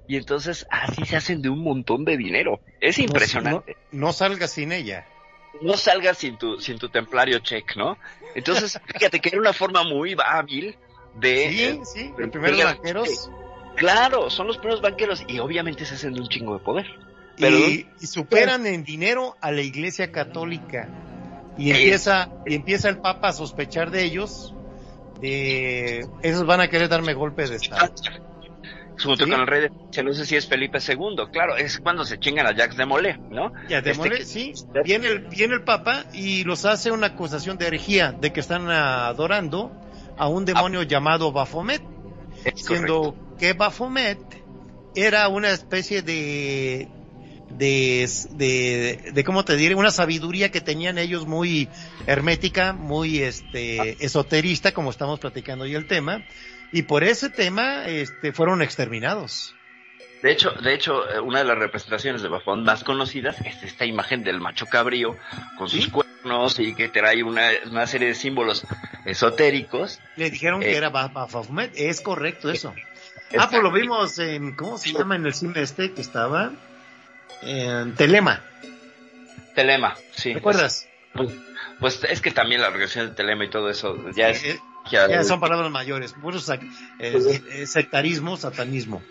y 0.08 0.18
entonces 0.18 0.66
así 0.72 1.06
se 1.06 1.16
hacen 1.16 1.44
de 1.44 1.50
un 1.50 1.60
montón 1.64 2.06
de 2.06 2.18
dinero 2.18 2.60
es 2.80 2.98
No- 2.98 3.06
impresionante 3.06 3.78
No, 3.92 4.08
no 4.08 4.14
salgas 4.14 4.52
sin 4.52 4.72
ella. 4.72 5.08
no 5.62 5.78
salgas 5.78 6.18
sin 6.18 6.38
tu, 6.40 6.60
sin 6.60 6.80
tu 6.80 6.90
templario 6.90 7.38
check, 7.40 7.76
¿no? 7.76 8.00
Entonces, 8.34 8.80
fíjate 8.98 9.20
que 9.20 9.30
era 9.30 9.40
una 9.40 9.54
forma 9.54 9.84
muy 9.84 10.16
hábil 10.26 10.76
de... 11.16 11.50
Sí, 11.50 11.64
eh, 11.64 11.80
sí, 11.86 12.14
los 12.18 12.30
primeros 12.30 12.58
de- 12.58 12.64
banqueros. 12.66 13.30
Claro, 13.76 14.30
son 14.30 14.48
los 14.48 14.58
primeros 14.58 14.82
banqueros 14.82 15.24
y 15.28 15.40
obviamente 15.40 15.86
se 15.86 15.96
hacen 15.96 16.14
de 16.14 16.22
un 16.22 16.28
chingo 16.30 16.54
de 16.58 16.64
poder. 16.64 16.86
Pero 17.38 17.58
y, 17.58 17.88
y 18.00 18.06
superan 18.08 18.66
en 18.68 18.84
dinero 18.84 19.36
a 19.42 19.52
la 19.52 19.62
Iglesia 19.64 20.12
Católica 20.12 20.88
y 21.58 21.72
empieza 21.72 22.30
y 22.46 22.54
empieza 22.56 22.90
el 22.90 22.98
Papa 23.00 23.30
a 23.30 23.34
sospechar 23.34 23.90
de 23.90 24.04
ellos 24.04 24.54
de 25.20 26.06
esos 26.22 26.46
van 26.46 26.62
a 26.62 26.68
querer 26.68 26.90
darme 26.90 27.14
golpe 27.14 27.48
de 27.48 27.56
estado 27.56 27.92
junto 29.02 29.26
Sí. 29.26 29.32
con 29.32 29.40
el 29.42 29.48
rey 29.48 29.62
de 29.92 30.04
no 30.04 30.14
sé 30.14 30.26
si 30.26 30.36
es 30.36 30.48
Felipe 30.48 30.78
II, 30.88 31.16
claro, 31.32 31.56
es 31.58 31.80
cuando 31.80 32.06
se 32.06 32.20
chingan 32.20 32.46
a 32.48 32.52
Jacques 32.56 32.78
de 32.78 32.86
Molay, 32.86 33.18
¿no? 33.32 33.52
ya 33.68 33.82
de 33.82 33.92
Este 33.92 34.10
que- 34.10 34.26
sí 34.26 34.54
viene 34.84 35.08
el 35.08 35.20
viene 35.30 35.56
el 35.56 35.64
Papa 35.64 36.06
y 36.14 36.44
los 36.44 36.66
hace 36.66 36.92
una 36.92 37.08
acusación 37.08 37.58
de 37.58 37.68
herejía 37.68 38.12
de 38.12 38.32
que 38.32 38.40
están 38.40 38.70
adorando 38.70 39.72
a 40.18 40.28
un 40.28 40.46
demonio 40.46 40.84
llamado 40.84 41.32
Baphomet 41.32 41.82
siendo 42.56 43.16
que 43.40 43.54
Baphomet 43.54 44.20
era 44.96 45.28
una 45.28 45.52
especie 45.52 46.02
de 46.02 46.88
de, 47.50 48.10
de, 48.32 49.12
de 49.14 49.24
cómo 49.24 49.46
te 49.46 49.56
diré, 49.56 49.76
una 49.76 49.92
sabiduría 49.92 50.50
que 50.50 50.60
tenían 50.62 50.98
ellos 50.98 51.28
muy 51.28 51.70
hermética, 52.08 52.74
muy 52.74 53.20
este 53.22 54.04
esoterista, 54.04 54.72
como 54.72 54.90
estamos 54.90 55.20
platicando 55.20 55.66
hoy 55.66 55.76
el 55.76 55.88
tema, 55.88 56.24
y 56.72 56.84
por 56.84 57.04
ese 57.04 57.30
tema 57.30 57.86
este 57.86 58.32
fueron 58.34 58.64
exterminados. 58.64 59.56
De 60.24 60.32
hecho, 60.32 60.52
de 60.52 60.74
hecho, 60.74 61.08
eh, 61.12 61.20
una 61.20 61.40
de 61.40 61.46
las 61.46 61.58
representaciones 61.58 62.22
de 62.24 62.30
Bafón 62.30 62.64
más 62.64 62.84
conocidas 62.84 63.36
es 63.46 63.62
esta 63.62 63.86
imagen 63.86 64.24
del 64.24 64.40
macho 64.40 64.66
cabrío 64.66 65.18
con 65.58 65.70
sus 65.70 65.84
Sí. 65.84 65.92
cuernos 65.92 66.60
y 66.60 66.74
que 66.74 66.88
trae 66.90 67.22
una, 67.24 67.50
una 67.70 67.86
serie 67.86 68.08
de 68.08 68.16
símbolos 68.16 68.66
esotéricos. 69.06 70.00
Le 70.16 70.30
dijeron 70.30 70.60
que 70.62 70.72
Eh. 70.72 70.78
era 70.78 70.90
Ba- 70.90 71.08
Baphomet, 71.10 71.72
es 71.76 72.02
correcto 72.02 72.50
eso. 72.50 72.74
Ah, 72.78 73.20
Está- 73.32 73.50
pues 73.50 73.64
lo 73.64 73.72
vimos 73.72 74.20
en, 74.20 74.56
¿cómo 74.56 74.78
se 74.78 74.94
llama 74.94 75.16
en 75.16 75.26
el 75.26 75.34
cine 75.34 75.62
este 75.62 75.92
que 75.94 76.02
estaba? 76.02 76.52
En 77.42 77.96
Telema, 77.96 78.42
Telema, 79.56 79.96
sí. 80.16 80.34
¿recuerdas? 80.34 80.88
Pues, 81.14 81.32
pues 81.80 82.00
es 82.10 82.22
que 82.22 82.32
también 82.32 82.62
la 82.62 82.68
organización 82.68 83.10
de 83.10 83.16
Telema 83.16 83.46
y 83.46 83.50
todo 83.50 83.70
eso 83.70 83.98
ya 84.16 84.30
es... 84.30 84.44
Eh, 84.44 84.60
ya- 84.92 85.08
Ya 85.10 85.24
son 85.24 85.40
palabras 85.40 85.72
mayores, 85.72 86.14
puro 86.14 86.38
sac- 86.40 86.62
eh, 87.00 87.42
eh, 87.52 87.68
sectarismo, 87.68 88.38
satanismo. 88.38 89.02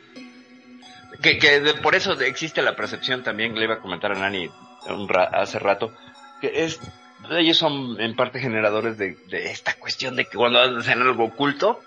que, 1.23 1.39
que 1.39 1.61
de- 1.61 1.75
por 1.75 1.95
eso 1.95 2.13
existe 2.21 2.63
la 2.63 2.75
percepción 2.75 3.23
también, 3.23 3.55
le 3.55 3.65
iba 3.65 3.75
a 3.75 3.79
comentar 3.81 4.11
a 4.13 4.15
Nani 4.17 4.51
un 4.89 5.09
ra- 5.09 5.31
hace 5.33 5.59
rato, 5.61 5.93
que 6.41 6.65
es 6.65 6.81
ellos 7.31 7.57
son 7.57 8.01
en 8.01 8.15
parte 8.17 8.41
generadores 8.41 8.99
de, 8.99 9.17
de 9.29 9.51
esta 9.51 9.75
cuestión 9.75 10.17
de 10.17 10.25
que 10.25 10.37
cuando 10.37 10.61
hacen 10.61 11.01
algo 11.01 11.25
oculto, 11.25 11.81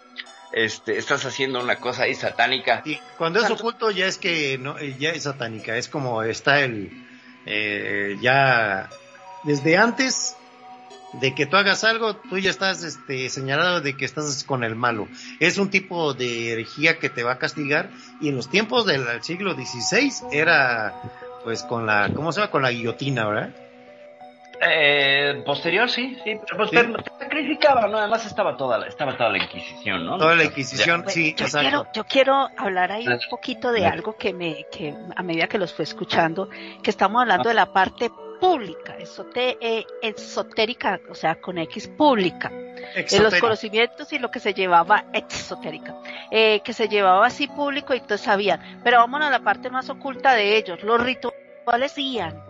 este, 0.56 0.98
estás 0.98 1.26
haciendo 1.26 1.62
una 1.62 1.76
cosa 1.76 2.03
ahí 2.03 2.16
satánica. 2.16 2.82
Y 2.86 2.98
cuando 3.18 3.41
es 3.41 3.52
oculto 3.52 3.91
ya 3.91 4.06
es 4.06 4.18
que 4.18 4.57
no, 4.57 4.80
ya 4.80 5.10
es 5.10 5.24
satánica, 5.24 5.76
es 5.76 5.90
como 5.90 6.24
está 6.24 6.62
el 6.62 6.91
eh, 7.45 8.18
ya 8.22 8.90
desde 9.44 9.78
antes 9.78 10.36
de 11.14 11.36
que 11.36 11.45
tú 11.45 11.57
hagas 11.57 11.84
algo, 11.84 12.16
tú 12.16 12.38
ya 12.38 12.49
estás 12.49 12.84
este 12.84 13.30
señalado 13.30 13.82
de 13.82 13.95
que 13.95 14.06
estás 14.06 14.44
con 14.44 14.64
el 14.64 14.76
malo. 14.76 15.07
Es 15.40 15.57
un 15.57 15.70
tipo 15.70 16.14
de 16.14 16.53
herejía 16.53 16.99
que 16.99 17.10
te 17.10 17.24
va 17.24 17.34
a 17.34 17.38
castigar 17.38 17.90
y 18.22 18.30
en 18.30 18.36
los 18.36 18.49
tiempos 18.49 18.86
del 18.86 19.06
siglo 19.24 19.56
XVI 19.56 20.12
era 20.32 20.94
pues 21.44 21.64
con 21.64 21.86
la 21.86 22.12
¿cómo 22.14 22.32
se 22.32 22.40
llama? 22.40 22.52
con 22.52 22.62
la 22.64 22.72
guillotina, 22.72 23.28
¿verdad? 23.28 23.56
Eh, 24.61 25.41
posterior, 25.45 25.90
sí, 25.90 26.15
sí, 26.23 26.40
pero 26.45 26.57
pues 26.57 26.69
Sí. 26.69 26.76
te- 26.77 27.03
te 27.03 27.19
sacrificaba, 27.19 27.88
¿no? 27.88 27.98
Además 27.98 28.26
estaba 28.26 28.56
toda 28.57 28.77
la, 28.77 28.88
estaba 28.88 29.15
toda 29.18 29.30
la 29.30 29.38
Inquisición, 29.38 30.06
¿no? 30.06 30.18
Toda 30.18 30.36
la 30.36 30.44
Inquisición, 30.45 31.03
Pues, 31.03 31.14
sí, 31.14 31.36
yo 31.38 31.45
exacto. 31.45 31.60
quiero, 31.68 31.88
yo 31.94 32.03
quiero 32.06 32.49
hablar 32.57 32.91
ahí 32.91 33.07
un 33.07 33.19
poquito 33.30 33.72
de 33.72 33.86
algo 33.86 34.15
que 34.18 34.34
me, 34.34 34.65
que 34.72 34.95
a 35.15 35.23
medida 35.23 35.48
que 35.48 35.57
los 35.57 35.73
fue 35.73 35.84
escuchando, 35.84 36.49
que 36.82 36.90
estamos 36.90 37.22
hablando 37.22 37.49
de 37.49 37.56
la 37.56 37.68
parte 37.73 38.10
pública, 38.40 38.98
esote- 38.99 39.57
eh, 39.61 39.86
esotérica, 40.02 40.99
o 41.10 41.15
sea, 41.15 41.36
con 41.36 41.57
X 41.57 41.88
pública, 41.88 42.49
de 42.49 43.19
los 43.19 43.34
conocimientos 43.40 44.11
y 44.14 44.19
lo 44.19 44.30
que 44.30 44.40
se 44.40 44.53
llevaba 44.53 45.06
exotérica, 45.14 45.95
eh, 46.32 46.60
que 46.61 46.73
se 46.73 46.88
llevaba 46.90 47.26
así 47.26 47.48
público 47.48 47.94
y 47.94 48.02
todos 48.02 48.22
sabían, 48.22 48.82
pero 48.84 48.98
vámonos 48.99 49.27
a 49.30 49.32
la 49.32 49.40
parte 49.40 49.69
más 49.69 49.90
oculta 49.90 50.34
de 50.34 50.57
ellos, 50.57 50.84
los 50.84 51.02
rituales 51.02 51.95
guían. 51.95 52.44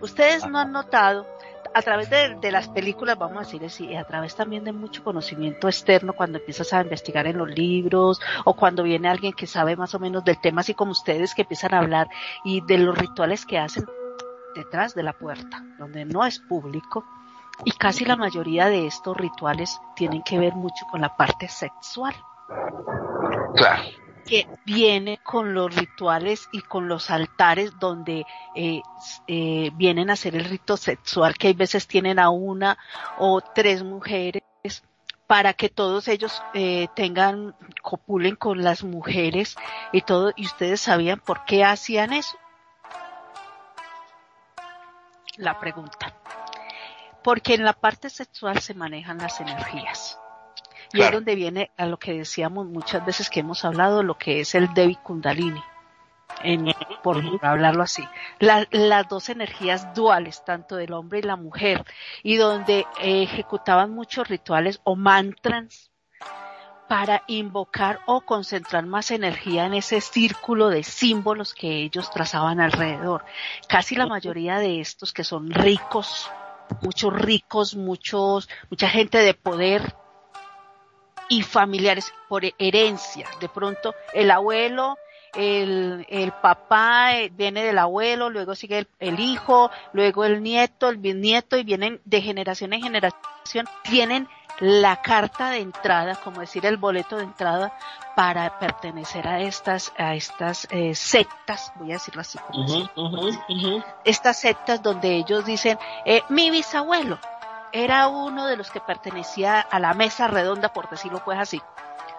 Ustedes 0.00 0.44
no 0.46 0.58
han 0.58 0.72
notado 0.72 1.26
a 1.74 1.82
través 1.82 2.10
de, 2.10 2.36
de 2.40 2.52
las 2.52 2.68
películas, 2.68 3.18
vamos 3.18 3.36
a 3.36 3.40
decir 3.40 3.64
así, 3.64 3.86
y 3.86 3.96
a 3.96 4.04
través 4.04 4.34
también 4.34 4.64
de 4.64 4.72
mucho 4.72 5.02
conocimiento 5.02 5.68
externo, 5.68 6.12
cuando 6.12 6.38
empiezas 6.38 6.72
a 6.72 6.82
investigar 6.82 7.26
en 7.26 7.38
los 7.38 7.48
libros, 7.50 8.20
o 8.44 8.54
cuando 8.54 8.82
viene 8.82 9.08
alguien 9.08 9.32
que 9.32 9.46
sabe 9.46 9.76
más 9.76 9.94
o 9.94 9.98
menos 9.98 10.24
del 10.24 10.40
tema, 10.40 10.60
así 10.60 10.74
como 10.74 10.92
ustedes 10.92 11.34
que 11.34 11.42
empiezan 11.42 11.74
a 11.74 11.78
hablar 11.78 12.08
y 12.44 12.60
de 12.62 12.78
los 12.78 12.96
rituales 12.96 13.46
que 13.46 13.58
hacen 13.58 13.84
detrás 14.54 14.94
de 14.94 15.02
la 15.02 15.12
puerta, 15.12 15.64
donde 15.78 16.04
no 16.04 16.24
es 16.24 16.38
público, 16.38 17.04
y 17.64 17.72
casi 17.72 18.04
la 18.04 18.16
mayoría 18.16 18.68
de 18.68 18.86
estos 18.86 19.16
rituales 19.16 19.78
tienen 19.94 20.22
que 20.22 20.38
ver 20.38 20.54
mucho 20.54 20.86
con 20.90 21.00
la 21.00 21.16
parte 21.16 21.48
sexual 21.48 22.14
Claro. 23.54 23.82
Que 24.32 24.48
viene 24.64 25.18
con 25.22 25.52
los 25.52 25.76
rituales 25.76 26.48
y 26.52 26.62
con 26.62 26.88
los 26.88 27.10
altares 27.10 27.78
donde 27.78 28.24
eh, 28.54 28.80
eh, 29.26 29.70
vienen 29.74 30.08
a 30.08 30.14
hacer 30.14 30.34
el 30.34 30.46
rito 30.46 30.78
sexual, 30.78 31.36
que 31.36 31.48
hay 31.48 31.52
veces 31.52 31.86
tienen 31.86 32.18
a 32.18 32.30
una 32.30 32.78
o 33.18 33.42
tres 33.42 33.82
mujeres 33.82 34.42
para 35.26 35.52
que 35.52 35.68
todos 35.68 36.08
ellos 36.08 36.42
eh, 36.54 36.88
tengan, 36.96 37.54
copulen 37.82 38.36
con 38.36 38.64
las 38.64 38.84
mujeres 38.84 39.54
y 39.92 40.00
todo, 40.00 40.32
y 40.34 40.46
ustedes 40.46 40.80
sabían 40.80 41.20
por 41.20 41.44
qué 41.44 41.62
hacían 41.62 42.14
eso. 42.14 42.38
La 45.36 45.60
pregunta. 45.60 46.14
porque 47.22 47.52
en 47.52 47.64
la 47.64 47.74
parte 47.74 48.08
sexual 48.08 48.60
se 48.60 48.72
manejan 48.72 49.18
las 49.18 49.42
energías. 49.42 50.21
Y 50.92 51.02
es 51.02 51.10
donde 51.10 51.34
viene 51.34 51.70
a 51.76 51.86
lo 51.86 51.98
que 51.98 52.12
decíamos 52.12 52.66
muchas 52.66 53.04
veces 53.04 53.30
que 53.30 53.40
hemos 53.40 53.64
hablado, 53.64 54.02
lo 54.02 54.18
que 54.18 54.40
es 54.40 54.54
el 54.54 54.72
Devi 54.74 54.96
Kundalini, 54.96 55.62
en, 56.42 56.74
por 57.02 57.22
hablarlo 57.42 57.82
así. 57.82 58.06
las 58.38 59.08
dos 59.08 59.28
energías 59.28 59.94
duales, 59.94 60.44
tanto 60.44 60.76
del 60.76 60.92
hombre 60.92 61.20
y 61.20 61.22
la 61.22 61.36
mujer, 61.36 61.84
y 62.22 62.36
donde 62.36 62.86
ejecutaban 63.00 63.90
muchos 63.90 64.28
rituales 64.28 64.80
o 64.84 64.96
mantras 64.96 65.90
para 66.88 67.22
invocar 67.26 68.00
o 68.04 68.20
concentrar 68.20 68.84
más 68.84 69.10
energía 69.12 69.64
en 69.64 69.72
ese 69.72 70.02
círculo 70.02 70.68
de 70.68 70.82
símbolos 70.82 71.54
que 71.54 71.84
ellos 71.84 72.10
trazaban 72.10 72.60
alrededor. 72.60 73.24
Casi 73.66 73.94
la 73.94 74.06
mayoría 74.06 74.58
de 74.58 74.80
estos 74.80 75.14
que 75.14 75.24
son 75.24 75.50
ricos, 75.50 76.30
muchos 76.82 77.14
ricos, 77.14 77.76
muchos, 77.76 78.48
mucha 78.68 78.90
gente 78.90 79.18
de 79.18 79.32
poder 79.32 79.94
y 81.28 81.42
familiares 81.42 82.12
por 82.28 82.42
herencia. 82.58 83.28
De 83.40 83.48
pronto 83.48 83.94
el 84.12 84.30
abuelo 84.30 84.96
el, 85.34 86.06
el 86.10 86.32
papá 86.32 87.16
eh, 87.16 87.32
viene 87.34 87.64
del 87.64 87.78
abuelo, 87.78 88.28
luego 88.28 88.54
sigue 88.54 88.80
el, 88.80 88.88
el, 89.00 89.18
hijo, 89.18 89.70
luego 89.92 90.24
el 90.24 90.42
nieto, 90.42 90.88
el 90.88 90.98
bisnieto 90.98 91.56
y 91.56 91.64
vienen 91.64 92.00
de 92.04 92.20
generación 92.20 92.72
en 92.74 92.82
generación, 92.82 93.66
tienen 93.82 94.28
la 94.60 95.00
carta 95.00 95.50
de 95.50 95.58
entrada, 95.58 96.16
como 96.16 96.40
decir 96.40 96.66
el 96.66 96.76
boleto 96.76 97.16
de 97.16 97.24
entrada 97.24 97.72
para 98.14 98.58
pertenecer 98.58 99.26
a 99.26 99.40
estas 99.40 99.92
a 99.96 100.14
estas 100.14 100.68
eh, 100.70 100.94
sectas, 100.94 101.72
voy 101.76 101.90
a 101.90 101.94
decirlo 101.94 102.20
así, 102.20 102.38
estas 104.04 104.38
sectas 104.38 104.82
donde 104.82 105.16
ellos 105.16 105.46
dicen 105.46 105.78
eh, 106.04 106.22
mi 106.28 106.50
bisabuelo 106.50 107.18
era 107.72 108.08
uno 108.08 108.46
de 108.46 108.56
los 108.56 108.70
que 108.70 108.80
pertenecía 108.80 109.60
a 109.60 109.78
la 109.78 109.94
mesa 109.94 110.28
redonda, 110.28 110.72
por 110.72 110.88
decirlo 110.90 111.22
pues 111.24 111.38
así, 111.38 111.60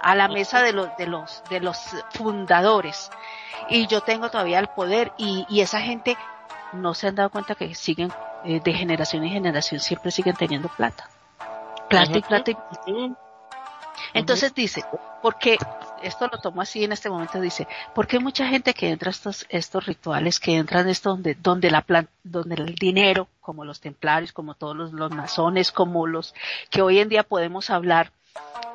a 0.01 0.15
la 0.15 0.27
mesa 0.27 0.61
de 0.61 0.73
los 0.73 0.95
de 0.97 1.07
los 1.07 1.43
de 1.49 1.59
los 1.59 1.77
fundadores. 2.11 3.11
Y 3.69 3.87
yo 3.87 4.01
tengo 4.01 4.29
todavía 4.29 4.59
el 4.59 4.67
poder 4.67 5.13
y, 5.17 5.45
y 5.49 5.61
esa 5.61 5.79
gente 5.79 6.17
no 6.73 6.93
se 6.93 7.07
han 7.07 7.15
dado 7.15 7.29
cuenta 7.29 7.55
que 7.55 7.73
siguen 7.75 8.11
eh, 8.43 8.59
de 8.59 8.73
generación 8.73 9.23
en 9.23 9.31
generación 9.31 9.79
siempre 9.79 10.11
siguen 10.11 10.35
teniendo 10.35 10.67
plata. 10.67 11.09
Entonces 14.13 14.53
dice, 14.53 14.83
porque 15.21 15.57
esto 16.03 16.27
lo 16.31 16.39
tomo 16.39 16.61
así 16.61 16.83
en 16.83 16.91
este 16.91 17.09
momento, 17.09 17.39
dice, 17.39 17.67
porque 17.95 18.19
mucha 18.19 18.47
gente 18.47 18.73
que 18.73 18.89
entra 18.89 19.09
a 19.09 19.11
estos, 19.11 19.45
estos 19.49 19.85
rituales, 19.85 20.39
que 20.39 20.55
entran 20.55 20.89
esto 20.89 21.09
donde, 21.11 21.35
donde 21.35 21.71
la 21.71 21.83
donde 22.23 22.55
el 22.55 22.75
dinero, 22.75 23.27
como 23.41 23.65
los 23.65 23.79
templarios, 23.79 24.33
como 24.33 24.55
todos 24.55 24.75
los, 24.75 24.93
los 24.93 25.11
masones, 25.11 25.71
como 25.71 26.07
los 26.07 26.33
que 26.69 26.81
hoy 26.81 26.99
en 26.99 27.09
día 27.09 27.23
podemos 27.23 27.69
hablar, 27.69 28.11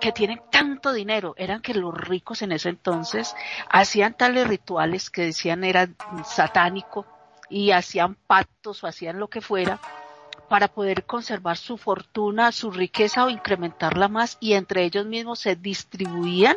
que 0.01 0.13
tienen 0.13 0.41
tanto 0.51 0.93
dinero, 0.93 1.35
eran 1.37 1.61
que 1.61 1.75
los 1.75 1.95
ricos 1.95 2.43
en 2.43 2.53
ese 2.53 2.69
entonces 2.69 3.35
hacían 3.69 4.15
tales 4.15 4.47
rituales 4.47 5.11
que 5.11 5.23
decían 5.23 5.65
era 5.65 5.89
satánico 6.25 7.07
y 7.51 7.73
hacían 7.73 8.15
pactos 8.15 8.85
o 8.85 8.87
hacían 8.87 9.19
lo 9.19 9.29
que 9.29 9.41
fuera 9.41 9.81
para 10.49 10.69
poder 10.69 11.05
conservar 11.05 11.57
su 11.57 11.77
fortuna, 11.77 12.53
su 12.53 12.71
riqueza 12.71 13.25
o 13.25 13.29
incrementarla 13.29 14.09
más 14.09 14.39
y 14.41 14.55
entre 14.55 14.85
ellos 14.85 15.05
mismos 15.05 15.41
se 15.41 15.57
distribuían 15.57 16.57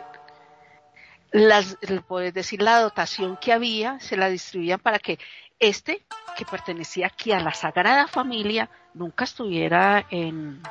las, 1.32 1.78
poder 2.08 2.34
decir 2.34 2.62
la 2.62 2.80
dotación 2.80 3.38
que 3.38 3.54
había, 3.54 4.00
se 4.00 4.18
la 4.18 4.30
distribuían 4.30 4.80
para 4.80 5.00
que 5.00 5.20
este, 5.60 6.04
que 6.36 6.46
pertenecía 6.46 7.08
aquí 7.08 7.32
a 7.32 7.40
la 7.40 7.54
Sagrada 7.54 8.08
Familia, 8.08 8.70
nunca 8.94 9.24
estuviera 9.24 10.06
en, 10.10 10.62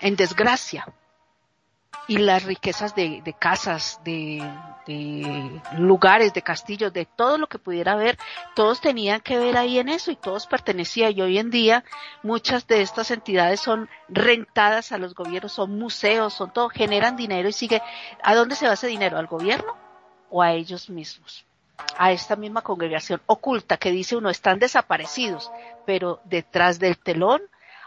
en 0.00 0.16
desgracia 0.16 0.86
y 2.08 2.18
las 2.18 2.42
riquezas 2.44 2.94
de, 2.94 3.20
de 3.22 3.32
casas, 3.34 4.00
de, 4.02 4.42
de, 4.86 5.60
lugares, 5.78 6.32
de 6.32 6.42
castillos, 6.42 6.92
de 6.92 7.04
todo 7.04 7.38
lo 7.38 7.48
que 7.48 7.58
pudiera 7.58 7.92
haber, 7.92 8.18
todos 8.56 8.80
tenían 8.80 9.20
que 9.20 9.38
ver 9.38 9.56
ahí 9.56 9.78
en 9.78 9.88
eso 9.88 10.10
y 10.10 10.16
todos 10.16 10.46
pertenecían. 10.46 11.12
Y 11.16 11.22
hoy 11.22 11.38
en 11.38 11.50
día 11.50 11.84
muchas 12.22 12.66
de 12.66 12.82
estas 12.82 13.10
entidades 13.12 13.60
son 13.60 13.88
rentadas 14.08 14.90
a 14.90 14.98
los 14.98 15.14
gobiernos, 15.14 15.52
son 15.52 15.78
museos, 15.78 16.34
son 16.34 16.52
todo, 16.52 16.68
generan 16.68 17.14
dinero 17.14 17.48
y 17.48 17.52
sigue. 17.52 17.80
¿A 18.24 18.34
dónde 18.34 18.56
se 18.56 18.66
va 18.66 18.72
ese 18.72 18.88
dinero? 18.88 19.18
¿Al 19.18 19.26
gobierno 19.26 19.89
o 20.30 20.42
a 20.42 20.52
ellos 20.52 20.88
mismos? 20.88 21.44
a 21.96 22.12
esta 22.12 22.36
misma 22.36 22.62
congregación 22.62 23.20
oculta 23.26 23.76
que 23.76 23.90
dice 23.90 24.16
uno 24.16 24.30
están 24.30 24.58
desaparecidos, 24.58 25.50
pero 25.86 26.20
detrás 26.24 26.78
del 26.78 26.98
telón 26.98 27.40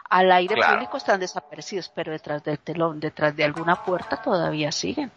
al 0.09 0.31
aire 0.31 0.55
público 0.55 0.97
están 0.97 1.19
desaparecidos, 1.19 1.89
pero 1.89 2.11
detrás 2.11 2.43
del 2.43 2.59
telón, 2.59 2.99
detrás 2.99 3.35
de 3.35 3.43
alguna 3.43 3.83
puerta 3.83 4.21
todavía 4.21 4.71
siguen. 4.71 5.11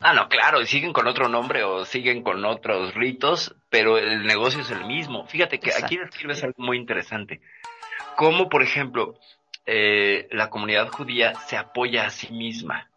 Ah, 0.00 0.12
no, 0.12 0.28
claro, 0.28 0.60
y 0.60 0.66
siguen 0.66 0.92
con 0.92 1.06
otro 1.06 1.28
nombre 1.28 1.64
o 1.64 1.84
siguen 1.84 2.22
con 2.22 2.44
otros 2.44 2.94
ritos, 2.94 3.54
pero 3.70 3.98
el 3.98 4.26
negocio 4.26 4.60
es 4.60 4.70
el 4.70 4.84
mismo. 4.84 5.26
Fíjate 5.26 5.58
que 5.58 5.72
aquí 5.72 5.96
describes 5.96 6.42
algo 6.44 6.62
muy 6.62 6.76
interesante. 6.76 7.40
Cómo, 8.16 8.48
por 8.48 8.62
ejemplo, 8.62 9.18
eh, 9.64 10.28
la 10.30 10.48
comunidad 10.48 10.88
judía 10.88 11.34
se 11.46 11.56
apoya 11.56 12.06
a 12.06 12.10
sí 12.10 12.32
misma, 12.32 12.88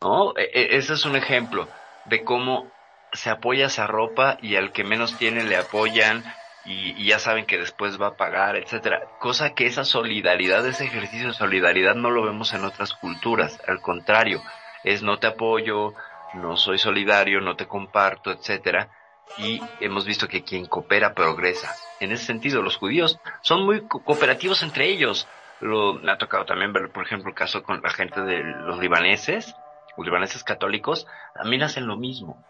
¿no? 0.00 0.36
E, 0.36 0.50
e, 0.52 0.76
ese 0.76 0.94
es 0.94 1.04
un 1.04 1.16
ejemplo 1.16 1.68
de 2.06 2.24
cómo 2.24 2.70
se 3.12 3.30
apoya 3.30 3.66
esa 3.66 3.86
ropa 3.86 4.38
y 4.42 4.56
al 4.56 4.72
que 4.72 4.84
menos 4.84 5.16
tiene 5.16 5.44
le 5.44 5.56
apoyan, 5.56 6.24
y, 6.68 7.04
ya 7.04 7.18
saben 7.18 7.46
que 7.46 7.58
después 7.58 8.00
va 8.00 8.08
a 8.08 8.16
pagar, 8.16 8.56
etcétera. 8.56 9.02
Cosa 9.18 9.54
que 9.54 9.66
esa 9.66 9.84
solidaridad, 9.84 10.66
ese 10.66 10.84
ejercicio 10.84 11.28
de 11.28 11.34
solidaridad 11.34 11.94
no 11.94 12.10
lo 12.10 12.22
vemos 12.22 12.52
en 12.52 12.64
otras 12.64 12.92
culturas. 12.92 13.58
Al 13.66 13.80
contrario, 13.80 14.42
es 14.84 15.02
no 15.02 15.18
te 15.18 15.28
apoyo, 15.28 15.94
no 16.34 16.56
soy 16.56 16.78
solidario, 16.78 17.40
no 17.40 17.56
te 17.56 17.66
comparto, 17.66 18.30
etcétera. 18.30 18.90
Y 19.38 19.60
hemos 19.80 20.04
visto 20.04 20.28
que 20.28 20.44
quien 20.44 20.66
coopera 20.66 21.14
progresa. 21.14 21.74
En 22.00 22.12
ese 22.12 22.26
sentido, 22.26 22.62
los 22.62 22.76
judíos 22.76 23.18
son 23.40 23.64
muy 23.64 23.86
cooperativos 23.86 24.62
entre 24.62 24.88
ellos. 24.88 25.26
Lo, 25.60 25.94
me 25.94 26.12
ha 26.12 26.18
tocado 26.18 26.44
también 26.44 26.72
ver, 26.72 26.90
por 26.90 27.04
ejemplo, 27.04 27.30
el 27.30 27.34
caso 27.34 27.62
con 27.62 27.80
la 27.82 27.90
gente 27.90 28.20
de 28.20 28.42
los 28.42 28.78
libaneses, 28.78 29.54
los 29.96 30.06
libaneses 30.06 30.44
católicos, 30.44 31.06
también 31.34 31.62
hacen 31.62 31.86
lo 31.86 31.96
mismo. 31.96 32.44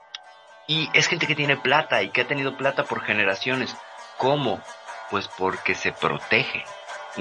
Y 0.68 0.90
es 0.92 1.08
gente 1.08 1.26
que 1.26 1.34
tiene 1.34 1.56
plata 1.56 2.02
y 2.02 2.10
que 2.10 2.20
ha 2.20 2.26
tenido 2.28 2.56
plata 2.56 2.84
por 2.84 3.02
generaciones. 3.02 3.74
¿Cómo? 4.18 4.60
Pues 5.10 5.26
porque 5.26 5.74
se 5.74 5.92
protege. 5.92 6.62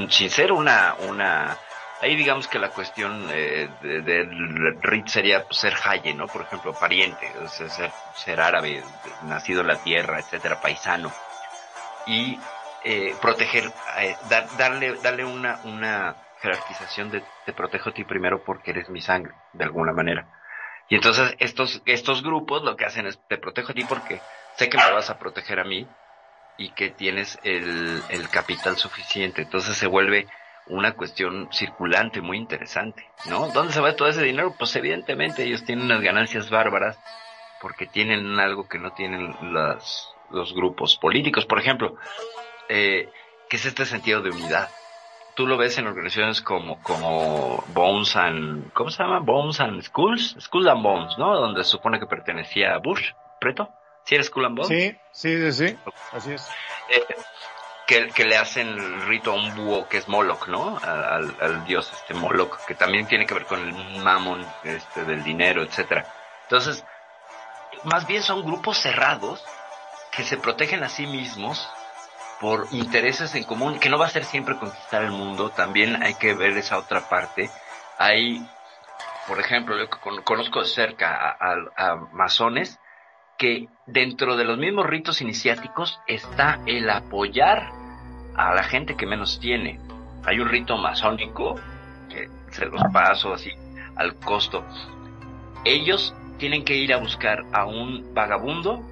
Sin 0.10 0.30
ser 0.30 0.52
una, 0.52 0.96
una, 1.08 1.58
ahí 2.02 2.18
digamos 2.18 2.50
que 2.50 2.60
la 2.60 2.72
cuestión 2.72 3.30
eh, 3.32 3.70
del 3.82 4.82
RIT 4.82 5.08
sería 5.08 5.46
ser 5.50 5.74
haye, 5.86 6.14
¿no? 6.14 6.28
Por 6.28 6.42
ejemplo, 6.42 6.74
pariente, 6.74 7.32
ser, 7.48 7.92
ser, 8.16 8.42
árabe, 8.42 8.84
nacido 9.24 9.62
en 9.62 9.68
la 9.68 9.78
tierra, 9.78 10.20
etcétera, 10.20 10.60
paisano. 10.60 11.10
Y 12.06 12.38
eh, 12.84 13.16
proteger, 13.22 13.72
eh, 14.00 14.18
darle, 14.58 14.96
darle 14.96 15.24
una, 15.24 15.62
una 15.64 16.18
jerarquización 16.42 17.12
de 17.12 17.24
te 17.46 17.54
protejo 17.54 17.92
a 17.92 17.94
ti 17.94 18.04
primero 18.04 18.44
porque 18.44 18.72
eres 18.72 18.90
mi 18.90 19.00
sangre, 19.00 19.34
de 19.54 19.64
alguna 19.64 19.94
manera. 19.94 20.37
Y 20.90 20.96
entonces 20.96 21.36
estos, 21.40 21.82
estos 21.86 22.24
grupos 22.24 22.64
lo 22.64 22.76
que 22.76 22.86
hacen 22.86 23.08
es 23.08 23.20
te 23.28 23.38
protejo 23.38 23.72
a 23.72 23.76
ti 23.76 23.84
porque 23.84 24.22
sé 24.56 24.70
que 24.70 24.78
me 24.78 24.92
vas 24.92 25.10
a 25.10 25.20
proteger 25.20 25.60
a 25.60 25.66
mí 25.66 25.88
y 26.58 26.72
que 26.72 26.90
tienes 26.90 27.38
el, 27.44 28.02
el 28.10 28.30
capital 28.30 28.78
suficiente. 28.78 29.44
Entonces 29.44 29.76
se 29.76 29.88
vuelve 29.88 30.28
una 30.70 30.94
cuestión 30.94 31.50
circulante 31.52 32.22
muy 32.22 32.38
interesante, 32.38 33.06
¿no? 33.26 33.48
¿Dónde 33.50 33.74
se 33.74 33.80
va 33.80 33.96
todo 33.96 34.08
ese 34.08 34.24
dinero? 34.24 34.56
Pues 34.58 34.76
evidentemente 34.76 35.44
ellos 35.44 35.64
tienen 35.64 35.86
unas 35.86 36.02
ganancias 36.02 36.50
bárbaras 36.50 36.98
porque 37.62 37.86
tienen 37.86 38.40
algo 38.40 38.68
que 38.68 38.78
no 38.78 38.92
tienen 38.92 39.36
las, 39.54 40.10
los 40.30 40.54
grupos 40.54 40.98
políticos, 40.98 41.46
por 41.46 41.60
ejemplo, 41.60 41.96
eh, 42.70 43.10
que 43.50 43.58
es 43.58 43.66
este 43.66 43.86
sentido 43.86 44.22
de 44.22 44.30
unidad. 44.30 44.70
Tú 45.38 45.46
lo 45.46 45.56
ves 45.56 45.78
en 45.78 45.86
organizaciones 45.86 46.42
como, 46.42 46.82
como 46.82 47.64
Bones 47.68 48.16
and, 48.16 48.74
¿cómo 48.74 48.90
se 48.90 49.04
llama? 49.04 49.20
Bones 49.20 49.60
and 49.60 49.84
Schools, 49.84 50.36
School 50.40 50.68
and 50.68 50.82
Bones, 50.82 51.16
¿no? 51.20 51.36
Donde 51.36 51.64
se 51.64 51.70
supone 51.70 52.00
que 52.00 52.08
pertenecía 52.08 52.74
a 52.74 52.80
Bush, 52.80 53.12
Preto. 53.40 53.70
¿Sí 54.04 54.16
eres 54.16 54.28
Skull 54.28 54.46
and 54.46 54.64
Sí, 54.64 54.98
sí, 55.12 55.52
sí, 55.52 55.52
sí. 55.52 55.78
Así 56.12 56.32
es. 56.32 56.50
Eh, 56.90 57.06
que, 57.86 58.08
que, 58.08 58.26
le 58.26 58.36
hacen 58.36 58.68
el 58.68 59.02
rito 59.04 59.32
a 59.32 59.36
un 59.36 59.54
búho 59.54 59.88
que 59.88 59.98
es 59.98 60.08
Moloch, 60.08 60.48
¿no? 60.48 60.80
Al, 60.80 61.36
al, 61.40 61.66
dios 61.66 61.94
este 61.94 62.16
Moloch, 62.16 62.66
que 62.66 62.74
también 62.74 63.06
tiene 63.06 63.28
que 63.28 63.36
ver 63.36 63.46
con 63.46 63.60
el 63.60 64.02
mamón 64.02 64.44
este, 64.64 65.06
del 65.06 65.24
dinero, 65.24 65.62
etcétera. 65.62 66.12
Entonces, 66.46 66.84
más 67.84 68.08
bien 68.08 68.24
son 68.24 68.44
grupos 68.44 68.80
cerrados 68.80 69.46
que 70.12 70.24
se 70.24 70.38
protegen 70.38 70.84
a 70.84 70.90
sí 70.90 71.06
mismos 71.06 71.70
por 72.40 72.68
intereses 72.72 73.34
en 73.36 73.44
común, 73.44 73.80
que 73.80 73.90
no 73.90 73.98
va 73.98 74.06
a 74.06 74.10
ser 74.10 74.24
siempre 74.24 74.58
conquistar 74.58 75.04
el 75.04 75.12
mundo, 75.12 75.50
también 75.50 76.04
hay 76.04 76.14
que 76.16 76.34
ver 76.34 76.58
esa 76.58 76.78
otra 76.78 77.10
parte. 77.10 77.50
Hay, 77.98 78.46
por 79.28 79.40
ejemplo, 79.40 79.76
yo 79.78 79.90
conozco 80.24 80.62
de 80.62 80.68
cerca 80.68 81.16
a, 81.16 81.38
a, 81.40 81.92
a 81.92 81.96
masones 82.14 82.80
que 83.38 83.68
dentro 83.86 84.36
de 84.36 84.46
los 84.46 84.58
mismos 84.58 84.86
ritos 84.86 85.22
iniciáticos 85.22 86.00
está 86.08 86.60
el 86.66 86.90
apoyar 86.90 87.70
a 88.36 88.54
la 88.54 88.64
gente 88.64 88.96
que 88.96 89.06
menos 89.06 89.40
tiene. 89.40 89.80
Hay 90.26 90.40
un 90.40 90.50
rito 90.50 90.78
masónico 90.78 91.56
que 92.10 92.30
se 92.52 92.66
los 92.66 92.82
paso 92.92 93.34
así 93.34 93.52
al 93.96 94.16
costo. 94.16 94.64
Ellos 95.66 96.14
tienen 96.38 96.64
que 96.64 96.76
ir 96.76 96.94
a 96.94 96.98
buscar 96.98 97.44
a 97.52 97.66
un 97.66 98.14
vagabundo, 98.14 98.84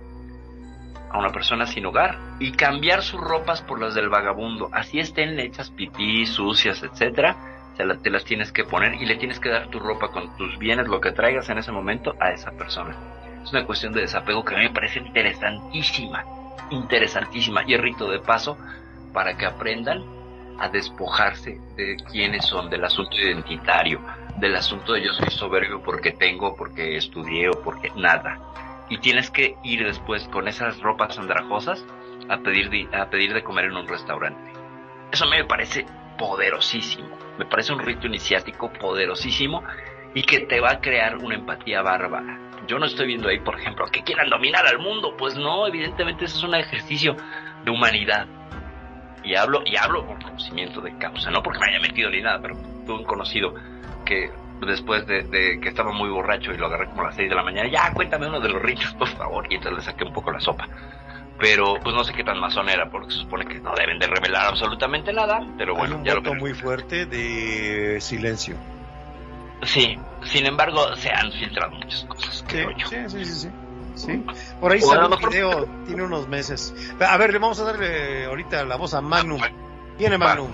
a 1.12 1.20
una 1.20 1.30
persona 1.30 1.66
sin 1.66 1.86
hogar, 1.86 2.18
y 2.40 2.52
cambiar 2.52 3.02
sus 3.02 3.22
ropas 3.22 3.62
por 3.62 3.80
las 3.80 3.96
del 3.96 4.10
vagabundo. 4.10 4.70
Así 4.72 5.00
estén 5.00 5.40
hechas 5.40 5.70
pipí, 5.70 6.26
sucias, 6.26 6.84
etcétera, 6.84 7.36
te 7.76 8.10
las 8.10 8.24
tienes 8.24 8.52
que 8.52 8.64
poner 8.64 8.96
y 8.96 9.06
le 9.06 9.18
tienes 9.18 9.40
que 9.40 9.50
dar 9.50 9.68
tu 9.68 9.80
ropa 9.80 10.10
con 10.10 10.36
tus 10.38 10.58
bienes, 10.58 10.88
lo 10.88 11.02
que 11.02 11.12
traigas 11.12 11.50
en 11.50 11.58
ese 11.58 11.72
momento 11.72 12.16
a 12.20 12.32
esa 12.32 12.52
persona. 12.52 12.96
Es 13.44 13.52
una 13.52 13.66
cuestión 13.66 13.94
de 13.94 14.02
desapego 14.02 14.44
que 14.44 14.56
a 14.56 14.58
mí 14.58 14.64
me 14.66 14.74
parece 14.74 15.00
interesantísima, 15.00 16.24
interesantísima. 16.72 17.64
Y 17.68 17.74
el 17.74 17.82
rito 17.84 18.10
de 18.10 18.20
paso 18.20 18.58
para 19.14 19.38
que 19.38 19.46
aprendan 19.46 20.04
a 20.58 20.70
despojarse 20.70 21.60
de 21.76 21.98
quiénes 22.10 22.46
son, 22.46 22.70
del 22.70 22.86
asunto 22.86 23.18
identitario, 23.18 24.00
del 24.38 24.56
asunto 24.56 24.94
de 24.94 25.04
yo 25.06 25.14
soy 25.14 25.30
soberbio 25.30 25.82
porque 25.84 26.12
tengo, 26.12 26.56
porque 26.56 26.98
estudié 26.98 27.50
o 27.50 27.62
porque 27.62 27.92
nada. 27.96 28.40
Y 28.90 29.00
tienes 29.00 29.32
que 29.32 29.56
ir 29.64 29.84
después 29.84 30.28
con 30.28 30.48
esas 30.48 30.80
ropas 30.80 31.18
andrajosas 31.18 31.86
a 32.30 32.38
pedir 32.38 32.70
de, 32.70 32.88
a 32.96 33.10
pedir 33.10 33.34
de 33.34 33.44
comer 33.44 33.66
en 33.66 33.78
un 33.78 33.88
restaurante. 33.88 34.54
Eso 35.12 35.26
me 35.28 35.44
parece 35.46 35.86
poderosísimo. 36.18 37.18
Me 37.38 37.46
parece 37.46 37.74
un 37.74 37.80
rito 37.80 38.08
iniciático 38.08 38.72
poderosísimo 38.72 39.64
y 40.14 40.24
que 40.24 40.42
te 40.42 40.60
va 40.60 40.72
a 40.72 40.80
crear 40.80 41.18
una 41.18 41.36
empatía 41.36 41.82
bárbara. 41.82 42.40
Yo 42.68 42.80
no 42.80 42.86
estoy 42.86 43.08
viendo 43.08 43.30
ahí, 43.30 43.40
por 43.40 43.60
ejemplo, 43.60 43.86
que 43.92 44.04
quieran 44.04 44.30
dominar 44.30 44.66
al 44.66 44.80
mundo. 44.80 45.16
Pues 45.18 45.36
no, 45.36 45.68
evidentemente 45.68 46.26
eso 46.26 46.38
es 46.38 46.44
un 46.44 46.56
ejercicio 46.56 47.16
de 47.64 47.72
humanidad. 47.72 48.28
Y 49.24 49.36
hablo, 49.36 49.62
y 49.66 49.76
hablo 49.76 50.06
por 50.06 50.22
conocimiento 50.22 50.82
de 50.82 50.98
causa, 50.98 51.32
no 51.32 51.42
porque 51.42 51.60
me 51.60 51.72
haya 51.72 51.80
metido 51.80 52.10
ni 52.12 52.22
nada, 52.22 52.40
pero 52.42 52.56
tuve 52.86 53.00
un 53.00 53.06
conocido 53.06 53.56
que 54.06 54.32
después 54.62 55.06
de, 55.08 55.60
que 55.62 55.70
estaba 55.70 55.92
muy 55.92 56.10
borracho 56.10 56.52
y 56.54 56.58
lo 56.58 56.68
agarré 56.68 56.88
como 56.90 57.02
a 57.02 57.06
las 57.06 57.16
6 57.16 57.30
de 57.30 57.36
la 57.36 57.44
mañana, 57.44 57.70
ya 57.70 57.92
cuéntame 57.94 58.28
uno 58.28 58.40
de 58.40 58.50
los 58.50 58.62
ritos, 58.62 58.94
por 58.98 59.08
favor, 59.10 59.46
y 59.50 59.56
entonces 59.56 59.86
le 59.86 59.92
saqué 59.92 60.04
un 60.04 60.14
poco 60.14 60.32
la 60.32 60.40
sopa. 60.40 60.68
Pero 61.38 61.76
pues 61.84 61.94
no 61.94 62.04
sé 62.04 62.14
qué 62.14 62.24
tan 62.24 62.40
masón 62.40 62.70
era, 62.70 62.90
porque 62.90 63.12
se 63.12 63.20
supone 63.20 63.46
que 63.46 63.60
no 63.60 63.74
deben 63.76 64.00
de 64.00 64.08
revelar 64.08 64.46
absolutamente 64.48 65.12
nada, 65.12 65.46
pero 65.58 65.76
bueno, 65.76 65.96
Hay 65.96 66.00
un 66.00 66.06
ya 66.06 66.16
voto 66.16 66.34
lo 66.34 66.40
muy 66.40 66.54
fuerte 66.54 67.06
de 67.06 68.00
silencio. 68.00 68.56
Sí, 69.64 69.98
sin 70.24 70.46
embargo, 70.46 70.96
se 70.96 71.10
han 71.12 71.32
filtrado 71.32 71.72
muchas 71.72 72.06
cosas, 72.06 72.36
Sí, 72.36 72.44
creo 72.48 72.72
yo. 72.72 72.88
sí, 72.88 72.98
sí, 73.08 73.26
sí, 73.26 73.34
sí. 73.34 73.50
Sí. 73.96 74.26
Por 74.60 74.74
ahí 74.74 74.82
salió 74.82 75.08
un 75.08 75.30
video, 75.30 75.66
tiene 75.86 76.04
unos 76.04 76.28
meses. 76.28 76.74
A 77.00 77.18
ver, 77.18 77.32
le 77.32 77.40
vamos 77.40 77.60
a 77.62 77.64
darle 77.64 78.26
ahorita 78.26 78.66
la 78.66 78.76
voz 78.76 78.94
a 78.94 79.00
Magnum. 79.02 79.40
Viene 79.98 80.18
Magnum. 80.18 80.52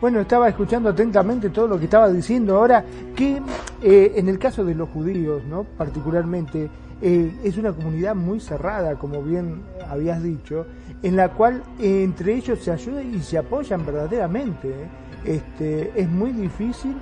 Bueno, 0.00 0.20
estaba 0.20 0.48
escuchando 0.48 0.90
atentamente 0.90 1.50
todo 1.50 1.66
lo 1.66 1.78
que 1.78 1.84
estaba 1.84 2.10
diciendo 2.10 2.56
ahora, 2.56 2.84
que 3.16 3.40
eh, 3.82 4.12
en 4.16 4.28
el 4.28 4.38
caso 4.38 4.64
de 4.64 4.74
los 4.74 4.88
judíos, 4.90 5.42
¿no? 5.44 5.64
particularmente, 5.64 6.68
eh, 7.00 7.32
es 7.44 7.56
una 7.58 7.72
comunidad 7.72 8.14
muy 8.14 8.40
cerrada, 8.40 8.96
como 8.96 9.22
bien 9.22 9.62
habías 9.90 10.22
dicho, 10.22 10.66
en 11.02 11.16
la 11.16 11.28
cual 11.30 11.62
eh, 11.78 12.02
entre 12.02 12.34
ellos 12.34 12.58
se 12.60 12.70
ayudan 12.70 13.14
y 13.14 13.20
se 13.20 13.38
apoyan 13.38 13.84
verdaderamente. 13.84 14.68
¿eh? 14.68 14.88
Este, 15.24 15.92
es 15.94 16.08
muy 16.08 16.32
difícil 16.32 16.96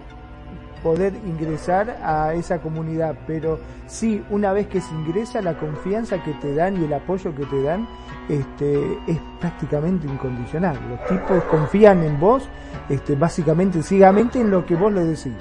poder 0.83 1.15
ingresar 1.25 1.99
a 2.03 2.35
esa 2.35 2.61
comunidad, 2.61 3.17
pero 3.27 3.61
sí, 3.87 4.25
una 4.31 4.53
vez 4.53 4.67
que 4.67 4.81
se 4.81 4.93
ingresa, 4.95 5.41
la 5.41 5.57
confianza 5.57 6.23
que 6.23 6.33
te 6.35 6.55
dan 6.55 6.81
y 6.81 6.85
el 6.85 6.93
apoyo 6.93 7.35
que 7.35 7.47
te 7.47 7.63
dan 7.63 7.87
este, 8.29 8.99
es 9.07 9.19
prácticamente 9.41 10.07
incondicional. 10.07 10.79
Los 10.89 11.07
tipos 11.09 11.43
confían 11.45 12.03
en 12.05 12.19
vos, 12.21 12.49
este, 12.89 13.15
básicamente, 13.17 13.83
ciegamente 13.83 14.41
en 14.41 14.51
lo 14.51 14.65
que 14.65 14.75
vos 14.77 14.93
le 14.93 15.05
decís. 15.05 15.33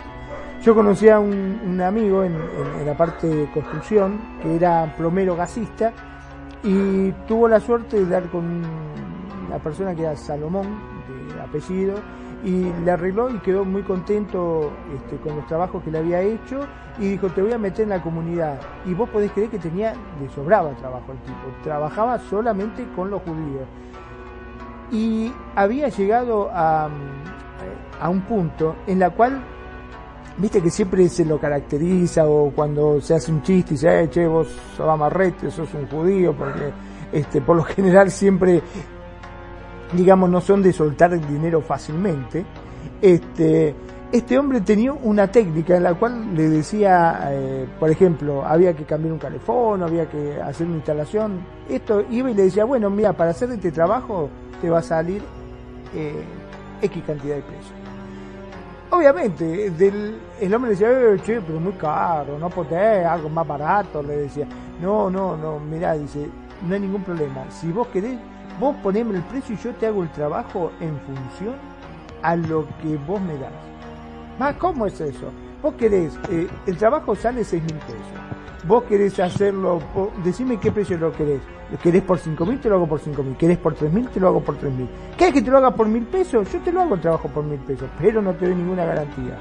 Yo 0.64 0.76
conocí 0.76 1.10
a 1.10 1.20
un, 1.20 1.82
amigo 1.82 2.24
en, 2.24 2.34
en- 2.34 2.80
en 2.82 2.86
la 2.86 2.95
parte 2.95 3.28
de 3.28 3.52
construcción 3.52 4.20
que 4.44 4.56
era 4.56 4.94
plomero 4.95 5.36
gasista 5.36 5.91
y 6.64 7.12
tuvo 7.28 7.48
la 7.48 7.60
suerte 7.60 7.98
de 7.98 8.06
dar 8.06 8.24
con 8.30 8.45
una 9.48 9.58
persona 9.64 9.95
que 9.95 10.03
era 10.03 10.16
Salomón, 10.16 10.68
de 11.34 11.41
apellido, 11.41 11.95
y 12.44 12.72
le 12.86 12.91
arregló 12.91 13.30
y 13.30 13.40
quedó 13.40 13.66
muy 13.66 13.82
contento 13.84 14.72
este, 14.95 15.18
con 15.18 15.36
los 15.36 15.48
trabajos 15.48 15.84
que 15.84 15.91
le 15.91 15.98
había 15.99 16.22
hecho 16.22 16.62
y 17.02 17.10
dijo, 17.10 17.28
te 17.30 17.41
voy 17.41 17.52
a 17.52 17.57
meter 17.57 17.84
en 17.84 17.90
la 17.90 18.02
comunidad. 18.02 18.60
Y 18.86 18.94
vos 18.94 19.10
podés 19.10 19.32
creer 19.32 19.49
que 19.49 19.60
tenía, 19.60 19.94
le 20.22 20.30
sobraba 20.30 20.72
trabajo 20.76 21.11
el 21.11 21.18
tipo, 21.19 21.64
trabajaba 21.64 22.19
solamente 22.30 22.88
con 22.95 23.10
los 23.10 23.22
judíos. 23.23 23.68
Y 24.91 25.34
había 25.56 25.90
llegado 25.90 26.49
a, 26.53 26.90
a 27.99 28.10
un 28.10 28.22
punto 28.22 28.76
en 28.88 28.99
la 28.99 29.10
cual 29.10 29.41
Viste 30.38 30.61
que 30.61 30.69
siempre 30.69 31.07
se 31.10 31.26
lo 31.26 31.40
caracteriza 31.40 32.28
o 32.28 32.52
cuando 32.52 33.02
se 33.02 33.14
hace 33.14 33.32
un 33.32 33.44
chiste 33.44 33.73
y 33.73 33.76
dice, 33.76 34.03
eh, 34.03 34.10
che, 34.10 34.26
vos 34.26 34.48
sos 34.76 34.88
amarrete, 34.88 35.52
sos 35.52 35.73
un 35.73 35.88
judío, 35.88 36.34
porque 36.34 36.72
este, 37.11 37.41
por 37.41 37.57
lo 37.57 37.64
general 37.64 38.10
siempre, 38.10 38.61
digamos, 39.94 40.30
no 40.30 40.40
son 40.40 40.64
de 40.64 40.72
soltar 40.72 41.14
el 41.14 41.28
dinero 41.28 41.61
fácilmente. 41.61 42.45
Este, 43.02 43.76
este 44.11 44.38
hombre 44.38 44.59
tenía 44.59 44.91
una 44.91 45.27
técnica 45.31 45.77
en 45.77 45.83
la 45.83 45.93
cual 45.93 46.35
le 46.35 46.49
decía, 46.49 47.29
eh, 47.31 47.65
por 47.79 47.89
ejemplo, 47.89 48.45
había 48.45 48.75
que 48.75 48.83
cambiar 48.83 49.13
un 49.13 49.19
calefón, 49.19 49.83
había 49.83 50.09
que 50.09 50.41
hacer 50.41 50.67
una 50.67 50.77
instalación. 50.77 51.39
Esto 51.69 52.03
iba 52.09 52.29
y 52.29 52.33
le 52.33 52.43
decía, 52.43 52.65
bueno, 52.65 52.89
mira, 52.89 53.13
para 53.13 53.31
hacer 53.31 53.49
este 53.51 53.71
trabajo 53.71 54.29
te 54.61 54.69
va 54.69 54.79
a 54.79 54.83
salir 54.83 55.21
eh, 55.95 56.23
X 56.81 57.03
cantidad 57.07 57.35
de 57.35 57.41
pesos. 57.41 57.71
Obviamente, 58.89 59.71
el 60.41 60.53
hombre 60.53 60.71
decía, 60.71 60.89
eh, 60.91 61.17
che, 61.23 61.39
pero 61.39 61.61
muy 61.61 61.73
caro, 61.73 62.38
no 62.38 62.49
podés, 62.49 63.05
algo 63.05 63.29
más 63.29 63.47
barato, 63.47 64.03
le 64.03 64.17
decía. 64.17 64.45
No, 64.81 65.09
no, 65.09 65.38
no, 65.38 65.57
mirá, 65.57 65.93
dice, 65.93 66.27
no 66.67 66.73
hay 66.73 66.81
ningún 66.81 67.03
problema. 67.03 67.45
Si 67.49 67.71
vos 67.71 67.88
querés, 67.88 68.19
vos 68.59 68.75
poneme 68.83 69.15
el 69.15 69.23
precio 69.23 69.55
y 69.55 69.57
yo 69.57 69.73
te 69.75 69.88
hago 69.88 70.03
el 70.03 70.09
trabajo 70.09 70.71
en 70.81 70.99
función 70.99 71.55
a 72.21 72.35
lo 72.35 72.65
que 72.81 72.97
vos 73.07 73.21
me 73.21 73.38
das. 73.38 73.70
Más, 74.41 74.55
¿cómo 74.55 74.88
es 74.88 74.99
eso? 74.99 75.27
Vos 75.61 75.76
querés, 75.76 76.18
eh, 76.31 76.47
el 76.65 76.76
trabajo 76.76 77.15
sale 77.15 77.43
seis 77.43 77.61
mil 77.61 77.76
pesos. 77.76 78.01
Vos 78.68 78.84
querés 78.85 79.19
hacerlo, 79.19 79.80
por- 79.93 80.11
decime 80.23 80.57
qué 80.59 80.72
precio 80.72 80.97
lo 80.97 81.11
querés. 81.11 81.41
¿Lo 81.72 81.77
querés 81.77 82.01
por 82.01 82.18
cinco 82.18 82.43
mil? 82.47 82.59
Te 82.59 82.68
lo 82.68 82.77
hago 82.77 82.88
por 82.88 82.99
cinco 82.99 83.22
mil. 83.22 83.38
¿Querés 83.38 83.59
por 83.59 83.76
tres 83.76 83.93
mil? 83.93 84.09
Te 84.09 84.19
lo 84.19 84.30
hago 84.30 84.41
por 84.41 84.57
tres 84.57 84.73
mil. 84.73 84.89
¿Querés 85.15 85.35
que 85.35 85.43
te 85.43 85.51
lo 85.51 85.59
haga 85.59 85.69
por 85.76 85.88
mil 85.88 86.05
pesos? 86.05 86.51
Yo 86.51 86.59
te 86.61 86.72
lo 86.72 86.81
hago 86.81 86.95
el 86.95 87.01
trabajo 87.01 87.27
por 87.27 87.43
mil 87.43 87.59
pesos, 87.59 87.88
pero 87.99 88.19
no 88.19 88.34
te 88.34 88.47
doy 88.47 88.55
ninguna 88.55 88.84
garantía. 88.84 89.38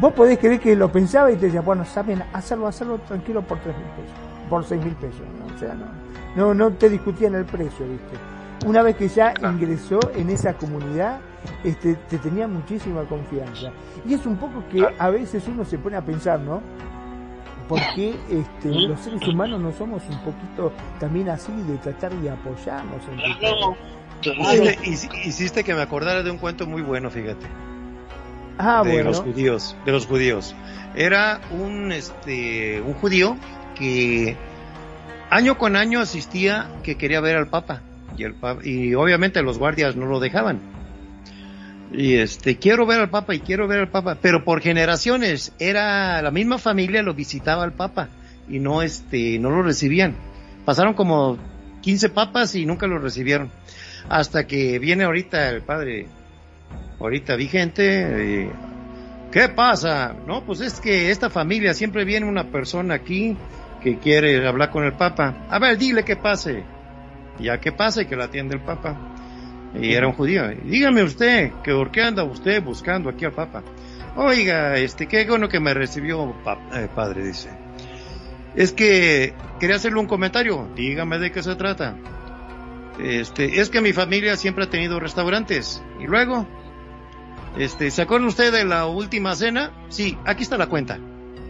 Vos 0.00 0.12
podés 0.12 0.40
creer 0.40 0.58
que 0.58 0.74
lo 0.74 0.90
pensaba 0.90 1.30
y 1.30 1.36
te 1.36 1.46
decía, 1.46 1.60
bueno, 1.60 1.84
saben, 1.84 2.24
hacerlo, 2.32 2.66
hacerlo 2.66 2.98
tranquilo 3.06 3.42
por 3.42 3.60
tres 3.60 3.76
mil 3.76 3.86
pesos, 3.86 4.18
por 4.50 4.64
seis 4.64 4.82
mil 4.84 4.94
pesos. 4.96 5.22
¿no? 5.38 5.54
O 5.54 5.58
sea, 5.60 5.72
no, 5.72 5.86
no, 6.34 6.52
no 6.52 6.72
te 6.72 6.88
discutían 6.90 7.36
el 7.36 7.44
precio, 7.44 7.86
¿viste? 7.86 8.66
Una 8.66 8.82
vez 8.82 8.96
que 8.96 9.06
ya 9.06 9.32
ingresó 9.40 10.00
en 10.16 10.30
esa 10.30 10.54
comunidad, 10.54 11.20
este, 11.64 11.94
te 11.94 12.18
tenía 12.18 12.46
muchísima 12.48 13.02
confianza. 13.04 13.70
Y 14.06 14.14
es 14.14 14.24
un 14.26 14.36
poco 14.36 14.62
que 14.70 14.86
a 14.98 15.10
veces 15.10 15.44
uno 15.48 15.64
se 15.64 15.78
pone 15.78 15.96
a 15.96 16.02
pensar, 16.02 16.40
¿no? 16.40 16.60
¿Por 17.68 17.80
qué 17.96 18.14
este, 18.30 18.68
los 18.68 19.00
seres 19.00 19.26
humanos 19.26 19.60
no 19.60 19.72
somos 19.72 20.02
un 20.08 20.18
poquito 20.20 20.72
también 21.00 21.28
así 21.28 21.50
de 21.66 21.76
tratar 21.78 22.12
de 22.14 22.30
apoyarnos 22.30 23.02
todos? 23.40 23.76
Hiciste, 24.22 24.78
hici- 24.84 25.26
hiciste 25.26 25.64
que 25.64 25.74
me 25.74 25.82
acordara 25.82 26.22
de 26.22 26.30
un 26.30 26.38
cuento 26.38 26.66
muy 26.66 26.82
bueno, 26.82 27.10
fíjate. 27.10 27.46
Ah, 28.58 28.82
de 28.84 28.92
bueno. 28.92 29.10
los 29.10 29.20
judíos, 29.20 29.76
de 29.84 29.92
los 29.92 30.06
judíos. 30.06 30.54
Era 30.94 31.40
un 31.50 31.92
este 31.92 32.80
un 32.80 32.94
judío 32.94 33.36
que 33.74 34.36
año 35.28 35.58
con 35.58 35.76
año 35.76 36.00
asistía 36.00 36.68
que 36.82 36.96
quería 36.96 37.20
ver 37.20 37.36
al 37.36 37.48
Papa 37.48 37.82
y 38.16 38.22
el 38.22 38.34
pa- 38.34 38.56
y 38.62 38.94
obviamente 38.94 39.42
los 39.42 39.58
guardias 39.58 39.96
no 39.96 40.06
lo 40.06 40.20
dejaban. 40.20 40.60
Y 41.96 42.16
este 42.16 42.58
quiero 42.58 42.84
ver 42.84 43.00
al 43.00 43.08
Papa 43.08 43.34
y 43.34 43.40
quiero 43.40 43.66
ver 43.66 43.80
al 43.80 43.88
Papa, 43.88 44.18
pero 44.20 44.44
por 44.44 44.60
generaciones 44.60 45.52
era 45.58 46.20
la 46.20 46.30
misma 46.30 46.58
familia 46.58 47.02
lo 47.02 47.14
visitaba 47.14 47.64
al 47.64 47.72
Papa 47.72 48.10
y 48.48 48.58
no 48.58 48.82
este 48.82 49.38
no 49.38 49.50
lo 49.50 49.62
recibían. 49.62 50.14
Pasaron 50.66 50.92
como 50.92 51.38
15 51.80 52.10
papas 52.10 52.54
y 52.54 52.66
nunca 52.66 52.86
lo 52.86 52.98
recibieron. 52.98 53.50
Hasta 54.08 54.46
que 54.46 54.78
viene 54.78 55.04
ahorita 55.04 55.48
el 55.48 55.62
padre 55.62 56.06
ahorita 57.00 57.34
vigente. 57.34 58.42
eh, 58.44 58.50
¿Qué 59.32 59.48
pasa? 59.48 60.14
No, 60.26 60.44
pues 60.44 60.60
es 60.60 60.80
que 60.80 61.10
esta 61.10 61.30
familia 61.30 61.74
siempre 61.74 62.04
viene 62.04 62.26
una 62.26 62.44
persona 62.50 62.94
aquí 62.94 63.36
que 63.82 63.98
quiere 63.98 64.46
hablar 64.46 64.70
con 64.70 64.84
el 64.84 64.92
Papa. 64.92 65.46
A 65.48 65.58
ver, 65.58 65.78
dile 65.78 66.04
que 66.04 66.16
pase. 66.16 66.62
Ya 67.38 67.58
que 67.60 67.72
pase, 67.72 68.06
que 68.06 68.16
la 68.16 68.24
atiende 68.24 68.54
el 68.54 68.62
Papa. 68.62 69.15
Y 69.80 69.92
era 69.92 70.06
un 70.06 70.14
judío. 70.14 70.48
Dígame 70.64 71.02
usted, 71.02 71.52
que 71.62 71.72
por 71.72 71.90
qué 71.90 72.02
anda 72.02 72.24
usted 72.24 72.62
buscando 72.62 73.10
aquí 73.10 73.24
al 73.24 73.32
Papa. 73.32 73.62
Oiga, 74.16 74.76
este, 74.76 75.06
qué 75.06 75.26
bueno 75.26 75.48
que 75.48 75.60
me 75.60 75.74
recibió, 75.74 76.34
eh, 76.74 76.88
padre, 76.94 77.26
dice. 77.26 77.50
Es 78.54 78.72
que 78.72 79.34
quería 79.60 79.76
hacerle 79.76 80.00
un 80.00 80.06
comentario. 80.06 80.68
Dígame 80.74 81.18
de 81.18 81.30
qué 81.30 81.42
se 81.42 81.54
trata. 81.56 81.96
Este, 82.98 83.60
es 83.60 83.68
que 83.68 83.82
mi 83.82 83.92
familia 83.92 84.36
siempre 84.36 84.64
ha 84.64 84.70
tenido 84.70 84.98
restaurantes. 84.98 85.82
Y 86.00 86.06
luego, 86.06 86.46
este, 87.58 87.90
¿se 87.90 88.02
acuerdan 88.02 88.28
ustedes 88.28 88.52
de 88.52 88.64
la 88.64 88.86
última 88.86 89.34
cena? 89.34 89.72
Sí, 89.90 90.16
aquí 90.24 90.44
está 90.44 90.56
la 90.56 90.68
cuenta. 90.68 90.98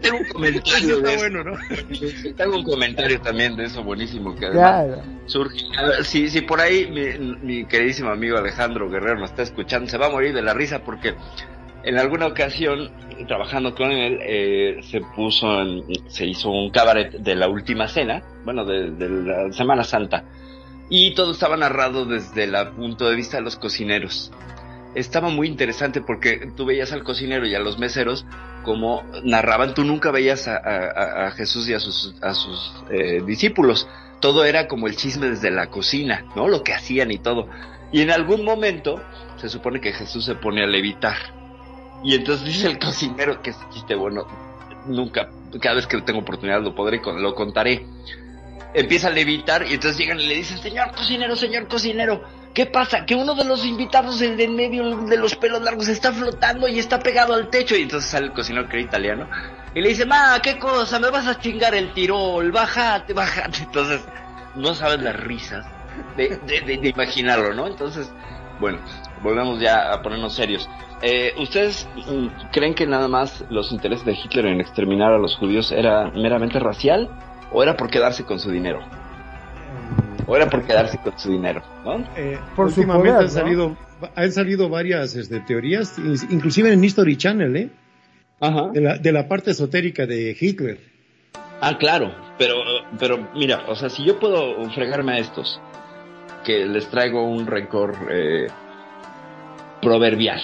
Tengo 0.00 0.18
un 0.18 0.24
comentario 0.26 0.96
Está 0.96 1.10
de 1.10 1.16
bueno, 1.16 1.44
¿no? 1.44 1.52
eso. 1.54 2.16
Tengo 2.36 2.56
un 2.56 2.64
comentario 2.64 3.20
también 3.20 3.56
de 3.56 3.64
eso 3.64 3.82
buenísimo 3.82 4.34
que 4.34 4.46
además 4.46 4.86
Claro. 4.86 5.02
surge. 5.26 5.58
A 5.78 5.82
ver, 5.84 6.04
si, 6.04 6.28
si 6.28 6.40
por 6.42 6.60
ahí 6.60 6.88
mi, 6.90 7.36
mi 7.42 7.64
queridísimo 7.66 8.10
amigo 8.10 8.36
Alejandro 8.38 8.88
Guerrero 8.90 9.18
nos 9.20 9.30
está 9.30 9.42
escuchando, 9.42 9.88
se 9.90 9.98
va 9.98 10.06
a 10.06 10.10
morir 10.10 10.34
de 10.34 10.42
la 10.42 10.54
risa 10.54 10.82
porque 10.84 11.14
en 11.84 11.98
alguna 11.98 12.26
ocasión, 12.26 12.90
trabajando 13.26 13.74
con 13.74 13.90
él, 13.90 14.18
eh, 14.22 14.80
se 14.82 15.00
puso, 15.00 15.60
en- 15.62 15.82
se 16.08 16.26
hizo 16.26 16.50
un 16.50 16.70
cabaret 16.70 17.10
de 17.12 17.34
la 17.34 17.48
última 17.48 17.88
cena, 17.88 18.22
bueno, 18.44 18.64
de, 18.64 18.90
de 18.92 19.08
la 19.08 19.52
Semana 19.52 19.82
Santa, 19.82 20.24
y 20.88 21.14
todo 21.14 21.32
estaba 21.32 21.56
narrado 21.56 22.04
desde 22.04 22.44
el 22.44 22.54
punto 22.76 23.08
de 23.08 23.16
vista 23.16 23.38
de 23.38 23.42
los 23.42 23.56
cocineros. 23.56 24.30
Estaba 24.94 25.30
muy 25.30 25.48
interesante 25.48 26.00
porque 26.00 26.50
tú 26.56 26.66
veías 26.66 26.92
al 26.92 27.02
cocinero 27.02 27.46
y 27.46 27.54
a 27.54 27.58
los 27.58 27.78
meseros 27.78 28.26
como 28.62 29.02
narraban, 29.24 29.74
tú 29.74 29.84
nunca 29.84 30.10
veías 30.10 30.48
a, 30.48 31.30
Jesús 31.32 31.68
y 31.68 31.74
a 31.74 31.80
sus, 31.80 32.14
eh, 32.90 33.22
discípulos, 33.26 33.88
todo 34.20 34.44
era 34.44 34.68
como 34.68 34.86
el 34.86 34.96
chisme 34.96 35.28
desde 35.28 35.50
la 35.50 35.68
cocina, 35.68 36.24
¿no? 36.36 36.46
Lo 36.48 36.62
que 36.62 36.72
hacían 36.72 37.10
y 37.10 37.18
todo. 37.18 37.48
Y 37.90 38.02
en 38.02 38.10
algún 38.10 38.44
momento 38.44 39.02
se 39.36 39.48
supone 39.48 39.80
que 39.80 39.92
Jesús 39.92 40.24
se 40.24 40.34
pone 40.36 40.62
a 40.62 40.66
levitar. 40.66 41.16
Y 42.04 42.14
entonces 42.14 42.46
dice 42.46 42.68
el 42.68 42.78
cocinero 42.78 43.42
que 43.42 43.50
es 43.50 43.56
chiste 43.70 43.94
bueno, 43.94 44.26
nunca, 44.86 45.28
cada 45.60 45.76
vez 45.76 45.86
que 45.86 46.00
tengo 46.02 46.20
oportunidad 46.20 46.62
lo 46.62 46.74
podré, 46.74 47.00
lo 47.04 47.34
contaré. 47.34 47.86
Empieza 48.74 49.08
a 49.08 49.10
levitar 49.10 49.66
y 49.68 49.74
entonces 49.74 49.98
llegan 49.98 50.18
y 50.18 50.26
le 50.26 50.34
dicen, 50.36 50.58
señor 50.58 50.92
cocinero, 50.92 51.36
señor 51.36 51.68
cocinero, 51.68 52.22
¿qué 52.54 52.66
pasa? 52.66 53.04
Que 53.06 53.14
uno 53.14 53.34
de 53.34 53.44
los 53.44 53.64
invitados, 53.64 54.20
el 54.20 54.38
en 54.40 54.54
medio 54.56 54.96
de 55.06 55.16
los 55.16 55.34
pelos 55.36 55.62
largos, 55.62 55.88
está 55.88 56.12
flotando 56.12 56.68
y 56.68 56.78
está 56.78 56.98
pegado 56.98 57.34
al 57.34 57.48
techo. 57.48 57.76
Y 57.76 57.82
entonces 57.82 58.10
sale 58.10 58.26
el 58.26 58.32
cocinero 58.32 58.68
que 58.68 58.76
era 58.78 58.86
italiano 58.86 59.28
y 59.74 59.80
le 59.80 59.88
dice, 59.90 60.04
ma, 60.06 60.38
¿qué 60.42 60.58
cosa? 60.58 60.98
Me 60.98 61.10
vas 61.10 61.26
a 61.26 61.38
chingar 61.38 61.74
el 61.74 61.92
tirol, 61.92 62.50
bájate, 62.52 63.12
bájate. 63.12 63.58
Entonces, 63.64 64.02
no 64.54 64.74
sabes 64.74 65.00
las 65.02 65.16
risas 65.16 65.64
de, 66.16 66.36
de, 66.46 66.60
de- 66.60 66.76
de 66.78 66.88
imaginarlo, 66.88 67.54
¿no? 67.54 67.66
Entonces, 67.66 68.12
bueno, 68.60 68.78
volvemos 69.22 69.58
ya 69.60 69.92
a 69.92 70.02
ponernos 70.02 70.34
serios. 70.34 70.68
Eh, 71.00 71.32
¿Ustedes 71.38 71.88
mm, 72.06 72.26
creen 72.52 72.74
que 72.74 72.86
nada 72.86 73.08
más 73.08 73.44
los 73.50 73.72
intereses 73.72 74.04
de 74.04 74.12
Hitler 74.12 74.46
en 74.46 74.60
exterminar 74.60 75.12
a 75.12 75.18
los 75.18 75.36
judíos 75.36 75.72
era 75.72 76.10
meramente 76.12 76.58
racial 76.60 77.08
o 77.50 77.62
era 77.62 77.76
por 77.76 77.90
quedarse 77.90 78.24
con 78.24 78.38
su 78.38 78.50
dinero? 78.50 78.80
O 80.26 80.36
era 80.36 80.48
por 80.48 80.62
quedarse 80.64 80.98
con 80.98 81.18
su 81.18 81.32
dinero, 81.32 81.62
¿no? 81.84 82.04
Eh, 82.16 82.38
Por 82.56 82.70
su 82.70 82.80
últimamente 82.80 83.10
poder, 83.12 83.20
han 83.20 83.24
¿no? 83.26 83.30
salido 83.30 83.76
han 84.16 84.32
salido 84.32 84.68
varias 84.68 85.14
este, 85.14 85.38
teorías, 85.40 85.96
in- 85.98 86.16
inclusive 86.30 86.72
en 86.72 86.82
History 86.82 87.16
Channel, 87.16 87.56
¿eh? 87.56 87.70
Ajá. 88.40 88.70
de, 88.72 88.80
la, 88.80 88.98
de 88.98 89.12
la 89.12 89.28
parte 89.28 89.52
esotérica 89.52 90.06
de 90.06 90.36
Hitler. 90.40 90.78
Ah, 91.60 91.78
claro, 91.78 92.12
pero, 92.38 92.56
pero 92.98 93.28
mira, 93.36 93.62
o 93.68 93.76
sea, 93.76 93.88
si 93.88 94.04
yo 94.04 94.18
puedo 94.18 94.68
fregarme 94.70 95.12
a 95.12 95.18
estos, 95.18 95.60
que 96.44 96.66
les 96.66 96.88
traigo 96.88 97.22
un 97.24 97.46
rencor 97.46 97.94
eh, 98.10 98.48
proverbial, 99.80 100.40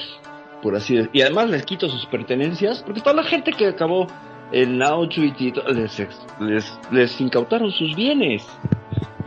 por 0.63 0.77
así 0.77 0.95
decirlo, 0.95 1.11
y 1.13 1.23
además 1.23 1.51
les 1.51 1.65
quito 1.65 1.89
sus 1.89 2.07
pertenencias, 2.07 2.83
porque 2.85 3.01
toda 3.01 3.15
la 3.17 3.25
gente 3.25 3.53
que 3.53 3.67
acabó 3.67 4.07
en 4.53 4.81
Auschwitz 4.83 5.41
y 5.41 5.53
les, 5.75 6.07
les, 6.41 6.79
les 6.93 7.21
incautaron 7.21 7.71
sus 7.73 7.95
bienes, 7.97 8.47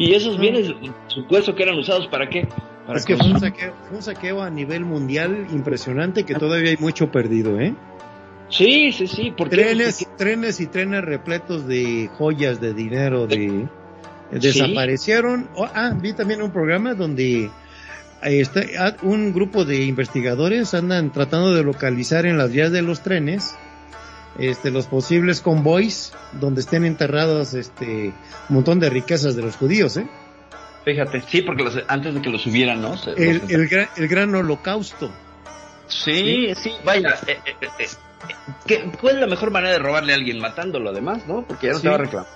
y 0.02 0.16
esos 0.16 0.40
bienes, 0.40 0.74
supuesto 1.06 1.54
que 1.54 1.62
eran 1.62 1.78
usados 1.78 2.08
para 2.08 2.28
qué? 2.28 2.48
Para 2.88 2.98
Es 2.98 3.06
que 3.06 3.16
fue 3.16 3.28
un, 3.28 3.40
saqueo, 3.40 3.76
fue 3.88 3.98
un 3.98 4.02
saqueo 4.02 4.42
a 4.42 4.50
nivel 4.50 4.84
mundial 4.84 5.46
impresionante 5.52 6.24
que 6.24 6.34
todavía 6.34 6.72
hay 6.72 6.78
mucho 6.78 7.12
perdido, 7.12 7.60
¿eh? 7.60 7.76
Sí, 8.50 8.92
sí, 8.94 9.06
sí, 9.06 9.32
porque 9.38 9.58
Trenes, 9.58 10.08
trenes 10.18 10.60
y 10.60 10.66
trenes 10.66 11.04
repletos 11.04 11.68
de 11.68 12.10
joyas, 12.18 12.60
de 12.60 12.74
dinero, 12.74 13.28
de 13.28 13.68
desaparecieron. 14.32 15.48
Oh, 15.54 15.68
ah, 15.72 15.94
vi 15.96 16.14
también 16.14 16.42
un 16.42 16.50
programa 16.50 16.96
donde 16.96 17.52
está 18.24 18.62
ah, 18.80 18.96
un 19.04 19.34
grupo 19.34 19.66
de 19.66 19.86
investigadores 19.86 20.74
andan 20.74 21.12
tratando 21.12 21.54
de 21.54 21.64
localizar 21.64 22.26
en 22.26 22.40
las 22.40 22.52
vías 22.52 22.72
de 22.72 22.82
los 22.82 23.04
trenes 23.04 23.56
este 24.40 24.72
los 24.72 24.88
posibles 24.88 25.42
convoys 25.42 26.14
donde 26.40 26.62
estén 26.62 26.86
enterrados 26.86 27.54
este 27.54 28.14
un 28.50 28.56
montón 28.56 28.80
de 28.80 28.90
riquezas 28.90 29.36
de 29.36 29.42
los 29.42 29.56
judíos, 29.58 29.98
¿eh? 29.98 30.08
Fíjate, 30.86 31.22
sí, 31.28 31.42
porque 31.42 31.64
los- 31.64 31.84
antes 31.88 32.14
de 32.14 32.22
que 32.22 32.30
los 32.30 32.42
subieran, 32.42 32.82
¿no? 32.82 32.98
Se- 32.98 33.12
El, 33.12 33.38
los- 33.40 33.50
el, 33.52 33.68
gran, 33.68 33.88
el 33.98 34.08
gran 34.08 34.34
holocausto. 34.36 35.12
Sí, 35.88 36.54
sí, 36.56 36.72
vaya. 36.86 37.16
eh, 37.28 37.38
eh, 37.46 37.54
eh, 37.62 37.68
eh, 37.80 37.88
¿qué- 38.66 38.92
¿Cuál 39.00 39.16
es 39.16 39.22
la 39.22 39.28
mejor 39.28 39.52
manera 39.52 39.74
de 39.74 39.80
robarle 39.80 40.14
a 40.14 40.16
alguien 40.16 40.40
matándolo 40.40 40.90
además, 40.90 41.28
no? 41.28 41.46
Porque 41.46 41.68
ya 41.68 41.74
no 41.74 41.80
Sí. 41.80 41.84
te 41.84 41.90
va 41.90 41.96
a 41.96 41.98
reclamar. 42.00 42.28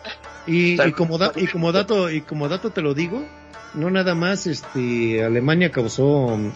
Y, 0.48 0.74
O 0.74 0.78
sea, 0.78 0.88
y 0.88 0.92
como 0.92 1.18
da- 1.18 1.32
y 1.36 1.48
como 1.48 1.72
dato 1.72 2.12
y 2.12 2.22
como 2.22 2.48
dato 2.50 2.70
te 2.70 2.82
lo 2.82 2.94
digo, 2.94 3.26
no 3.74 3.90
nada 3.90 4.14
más 4.14 4.46
este 4.46 5.24
Alemania 5.24 5.72
causó 5.72 6.06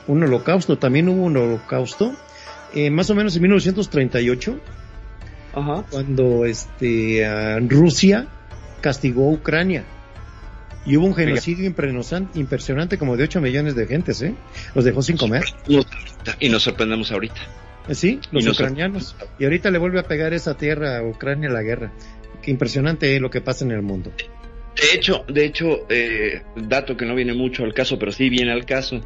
un 0.07 0.23
holocausto, 0.23 0.77
también 0.77 1.09
hubo 1.09 1.23
un 1.23 1.37
holocausto 1.37 2.13
eh, 2.75 2.91
más 2.91 3.09
o 3.09 3.15
menos 3.15 3.35
en 3.35 3.41
1938 3.43 4.59
Ajá. 5.53 5.83
cuando 5.89 6.45
este 6.45 7.59
Rusia 7.67 8.27
castigó 8.81 9.29
a 9.29 9.33
Ucrania. 9.33 9.83
Y 10.85 10.95
hubo 10.97 11.05
un 11.07 11.13
genocidio 11.15 11.69
impresionan- 11.69 12.29
impresionante 12.35 12.97
como 12.97 13.17
de 13.17 13.23
8 13.25 13.41
millones 13.41 13.75
de 13.75 13.85
gentes, 13.85 14.21
¿eh? 14.21 14.33
Los 14.73 14.85
dejó 14.85 15.01
sin 15.01 15.17
comer. 15.17 15.43
Y 16.39 16.49
nos 16.49 16.63
sorprendemos 16.63 17.11
ahorita. 17.11 17.35
Eh, 17.87 17.95
Sí, 17.95 18.19
los 18.31 18.43
Y 18.43 18.47
nos- 18.47 18.59
ucranianos. 18.59 19.15
Y 19.37 19.43
ahorita 19.43 19.69
le 19.71 19.77
vuelve 19.77 19.99
a 19.99 20.03
pegar 20.03 20.33
esa 20.33 20.55
tierra 20.55 20.97
a 20.99 21.03
Ucrania 21.03 21.49
la 21.49 21.61
guerra. 21.63 21.91
Qué 22.41 22.51
impresionante 22.51 23.13
es 23.15 23.21
lo 23.21 23.29
que 23.29 23.41
pasa 23.41 23.65
en 23.65 23.71
el 23.71 23.81
mundo. 23.81 24.11
De 24.75 24.95
hecho, 24.95 25.25
de 25.27 25.45
hecho, 25.45 25.85
eh, 25.89 26.43
dato 26.55 26.95
que 26.95 27.05
no 27.05 27.13
viene 27.13 27.33
mucho 27.33 27.65
al 27.65 27.73
caso, 27.73 27.99
pero 27.99 28.11
sí 28.11 28.29
viene 28.29 28.51
al 28.53 28.65
caso. 28.65 29.01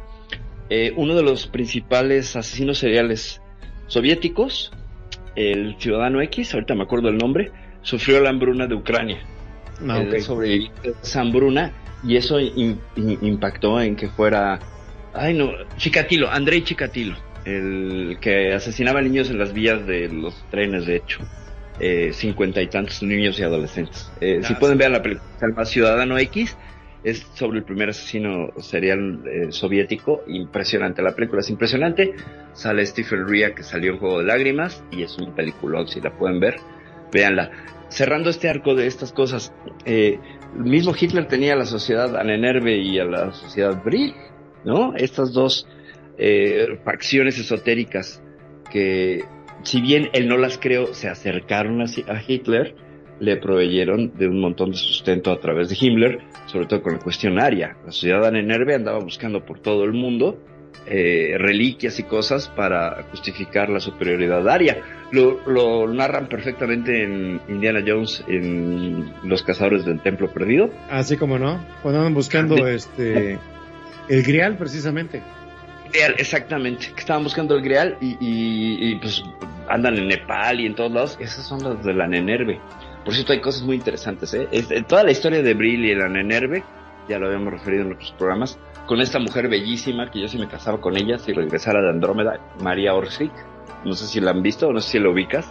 Eh, 0.70 0.92
uno 0.96 1.14
de 1.16 1.22
los 1.22 1.46
principales 1.48 2.36
asesinos 2.36 2.78
seriales 2.78 3.40
soviéticos, 3.88 4.72
el 5.36 5.76
ciudadano 5.78 6.20
X, 6.22 6.54
ahorita 6.54 6.74
me 6.74 6.82
acuerdo 6.84 7.08
el 7.08 7.18
nombre, 7.18 7.50
sufrió 7.82 8.20
la 8.20 8.30
hambruna 8.30 8.66
de 8.66 8.74
Ucrania. 8.74 9.18
Ah, 9.88 9.98
Él 10.00 10.08
ok. 10.14 10.18
sobrevivió 10.20 10.70
a 10.84 10.88
esa 11.02 11.20
hambruna 11.20 11.72
y 12.04 12.16
eso 12.16 12.38
im- 12.40 12.78
im- 12.96 13.18
impactó 13.22 13.80
en 13.80 13.96
que 13.96 14.08
fuera, 14.08 14.60
ay 15.12 15.34
no, 15.34 15.52
Chikatilo, 15.76 16.30
Andrei 16.30 16.62
Chikatilo, 16.62 17.16
el 17.44 18.18
que 18.20 18.52
asesinaba 18.54 19.02
niños 19.02 19.30
en 19.30 19.38
las 19.38 19.52
vías 19.52 19.86
de 19.86 20.08
los 20.08 20.34
trenes, 20.50 20.86
de 20.86 20.96
hecho, 20.96 21.18
eh, 21.80 22.10
cincuenta 22.12 22.62
y 22.62 22.68
tantos 22.68 23.02
niños 23.02 23.38
y 23.38 23.42
adolescentes. 23.42 24.10
Eh, 24.20 24.40
si 24.44 24.52
Ah, 24.52 24.58
pueden 24.58 24.78
ver 24.78 24.90
la 24.92 25.02
película, 25.02 25.28
se 25.40 25.46
llama 25.48 25.64
Ciudadano 25.64 26.18
X, 26.18 26.56
es 27.04 27.26
sobre 27.34 27.58
el 27.58 27.64
primer 27.64 27.90
asesino 27.90 28.48
serial 28.58 29.22
eh, 29.26 29.52
soviético, 29.52 30.22
impresionante, 30.26 31.02
la 31.02 31.14
película 31.14 31.40
es 31.40 31.50
impresionante, 31.50 32.14
sale 32.54 32.84
Stephen 32.86 33.28
Rea 33.28 33.54
que 33.54 33.62
salió 33.62 33.92
en 33.92 33.98
Juego 33.98 34.20
de 34.20 34.26
Lágrimas 34.26 34.82
y 34.90 35.02
es 35.02 35.16
un 35.18 35.34
peliculón, 35.34 35.86
si 35.86 36.00
la 36.00 36.16
pueden 36.16 36.40
ver, 36.40 36.56
véanla. 37.12 37.50
Cerrando 37.88 38.30
este 38.30 38.48
arco 38.48 38.74
de 38.74 38.86
estas 38.86 39.12
cosas, 39.12 39.52
eh, 39.84 40.18
mismo 40.56 40.94
Hitler 40.98 41.28
tenía 41.28 41.52
a 41.52 41.56
la 41.56 41.66
sociedad 41.66 42.16
Anenerve 42.16 42.78
y 42.78 42.98
a 42.98 43.04
la 43.04 43.32
sociedad 43.32 43.82
Brill, 43.84 44.14
¿no? 44.64 44.94
Estas 44.96 45.32
dos 45.32 45.68
eh, 46.16 46.78
facciones 46.84 47.38
esotéricas 47.38 48.22
que, 48.72 49.24
si 49.62 49.82
bien 49.82 50.08
él 50.14 50.26
no 50.26 50.38
las 50.38 50.56
creó, 50.56 50.94
se 50.94 51.08
acercaron 51.08 51.82
a 51.82 52.22
Hitler, 52.26 52.74
le 53.20 53.36
proveyeron 53.36 54.12
de 54.18 54.28
un 54.28 54.40
montón 54.40 54.70
de 54.72 54.76
sustento 54.76 55.30
a 55.32 55.40
través 55.40 55.68
de 55.68 55.76
Himmler, 55.80 56.18
sobre 56.46 56.66
todo 56.66 56.82
con 56.82 56.94
la 56.94 56.98
cuestión 56.98 57.38
aria. 57.38 57.76
La 57.84 57.92
sociedad 57.92 58.24
Anenerve 58.26 58.74
andaba 58.74 58.98
buscando 58.98 59.44
por 59.44 59.60
todo 59.60 59.84
el 59.84 59.92
mundo 59.92 60.38
eh, 60.86 61.36
reliquias 61.38 61.98
y 61.98 62.02
cosas 62.02 62.48
para 62.48 63.04
justificar 63.10 63.70
la 63.70 63.80
superioridad 63.80 64.46
aria. 64.48 64.82
Lo, 65.12 65.40
lo 65.48 65.86
narran 65.92 66.28
perfectamente 66.28 67.04
en 67.04 67.40
Indiana 67.48 67.82
Jones, 67.86 68.22
en 68.28 69.12
Los 69.22 69.42
Cazadores 69.42 69.84
del 69.84 70.00
Templo 70.00 70.28
Perdido. 70.32 70.70
Así 70.90 71.16
como 71.16 71.38
no, 71.38 71.64
cuando 71.82 72.00
andan 72.00 72.14
buscando 72.14 72.66
este 72.66 73.38
el 74.08 74.22
grial 74.24 74.56
precisamente. 74.58 75.22
Grial, 75.90 76.16
exactamente, 76.18 76.88
que 76.92 77.00
estaban 77.00 77.22
buscando 77.22 77.54
el 77.54 77.62
Grial 77.62 77.96
y, 78.00 78.16
y- 78.20 78.90
y, 78.90 78.96
pues 78.96 79.22
andan 79.68 79.96
en 79.96 80.08
Nepal 80.08 80.60
y 80.60 80.66
en 80.66 80.74
todos 80.74 80.90
lados. 80.92 81.16
Esas 81.20 81.46
son 81.46 81.62
las 81.62 81.82
de 81.84 81.94
la 81.94 82.06
Nenerve. 82.08 82.58
Por 83.04 83.14
cierto, 83.14 83.32
hay 83.32 83.40
cosas 83.40 83.62
muy 83.62 83.76
interesantes. 83.76 84.32
¿eh? 84.34 84.48
Es- 84.50 84.68
toda 84.86 85.04
la 85.04 85.10
historia 85.12 85.42
de 85.42 85.54
Brill 85.54 85.84
y 85.84 85.94
la 85.94 86.08
Nenerve, 86.08 86.62
ya 87.08 87.18
lo 87.18 87.26
habíamos 87.26 87.52
referido 87.52 87.82
en 87.84 87.92
otros 87.92 88.12
programas, 88.16 88.58
con 88.86 89.00
esta 89.00 89.18
mujer 89.18 89.48
bellísima 89.48 90.10
que 90.10 90.20
yo 90.20 90.28
sí 90.28 90.38
me 90.38 90.48
casaba 90.48 90.80
con 90.80 90.96
ella 90.96 91.18
si 91.18 91.32
regresara 91.32 91.80
de 91.82 91.90
Andrómeda, 91.90 92.38
María 92.60 92.94
Orsic. 92.94 93.30
No 93.84 93.94
sé 93.94 94.06
si 94.06 94.20
la 94.20 94.30
han 94.30 94.42
visto 94.42 94.68
o 94.68 94.72
no 94.72 94.80
sé 94.80 94.92
si 94.92 94.98
la 94.98 95.10
ubicas. 95.10 95.46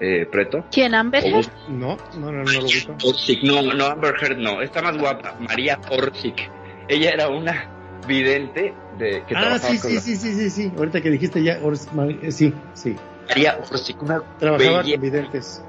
eh, 0.00 0.26
Preto. 0.30 0.64
¿Quién, 0.72 0.92
Amber 0.94 1.24
Heard? 1.24 1.46
No, 1.68 1.96
no, 2.18 2.32
no, 2.32 2.42
no 2.42 2.52
lo 2.52 2.64
ubico. 2.64 2.96
Orsic, 3.04 3.42
no, 3.44 3.62
no, 3.62 3.86
Amber 3.86 4.14
Heard 4.20 4.38
no, 4.38 4.60
está 4.60 4.82
más 4.82 4.98
guapa, 4.98 5.36
María 5.38 5.78
Orsic. 5.88 6.50
Ella 6.88 7.10
era 7.10 7.28
una 7.28 7.68
vidente 8.06 8.74
de 8.98 9.22
que 9.26 9.34
Ah, 9.36 9.40
trabajaba 9.40 9.58
sí, 9.58 9.78
con 9.78 9.90
sí, 9.90 9.94
la- 9.96 10.00
sí, 10.02 10.16
sí, 10.16 10.32
sí, 10.34 10.50
sí. 10.50 10.72
Ahorita 10.76 11.00
que 11.00 11.10
dijiste 11.10 11.42
ya, 11.42 11.58
Ors- 11.60 11.88
eh, 12.22 12.32
sí, 12.32 12.52
sí. 12.74 12.96
María 13.28 13.56
Orsic, 13.70 14.02
una 14.02 14.20
Trabajaba 14.38 14.78
belleza. 14.82 14.96
con 14.96 15.00
videntes. 15.00 15.64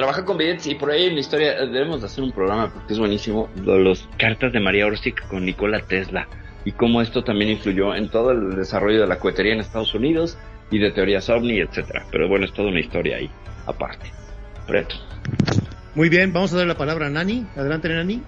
Trabaja 0.00 0.24
con 0.24 0.38
videntes 0.38 0.66
y 0.66 0.76
por 0.76 0.90
ahí 0.90 1.08
en 1.08 1.12
la 1.12 1.20
historia 1.20 1.58
eh, 1.58 1.66
debemos 1.66 2.00
de 2.00 2.06
hacer 2.06 2.24
un 2.24 2.32
programa 2.32 2.72
porque 2.72 2.94
es 2.94 2.98
buenísimo. 2.98 3.50
Los 3.62 4.08
cartas 4.16 4.50
de 4.50 4.58
María 4.58 4.86
Orsic 4.86 5.28
con 5.28 5.44
Nikola 5.44 5.78
Tesla 5.80 6.26
y 6.64 6.72
cómo 6.72 7.02
esto 7.02 7.22
también 7.22 7.50
influyó 7.50 7.94
en 7.94 8.08
todo 8.08 8.30
el 8.30 8.56
desarrollo 8.56 9.02
de 9.02 9.06
la 9.06 9.18
cohetería 9.18 9.52
en 9.52 9.60
Estados 9.60 9.94
Unidos 9.94 10.38
y 10.70 10.78
de 10.78 10.90
teorías 10.90 11.28
ovni, 11.28 11.60
etcétera. 11.60 12.06
Pero 12.10 12.28
bueno, 12.28 12.46
es 12.46 12.52
toda 12.54 12.70
una 12.70 12.80
historia 12.80 13.18
ahí, 13.18 13.30
aparte. 13.66 14.10
Preto. 14.66 14.94
Muy 15.94 16.08
bien, 16.08 16.32
vamos 16.32 16.54
a 16.54 16.56
dar 16.56 16.66
la 16.66 16.78
palabra 16.78 17.08
a 17.08 17.10
Nani. 17.10 17.46
Adelante, 17.54 17.90
Nani. 17.90 18.22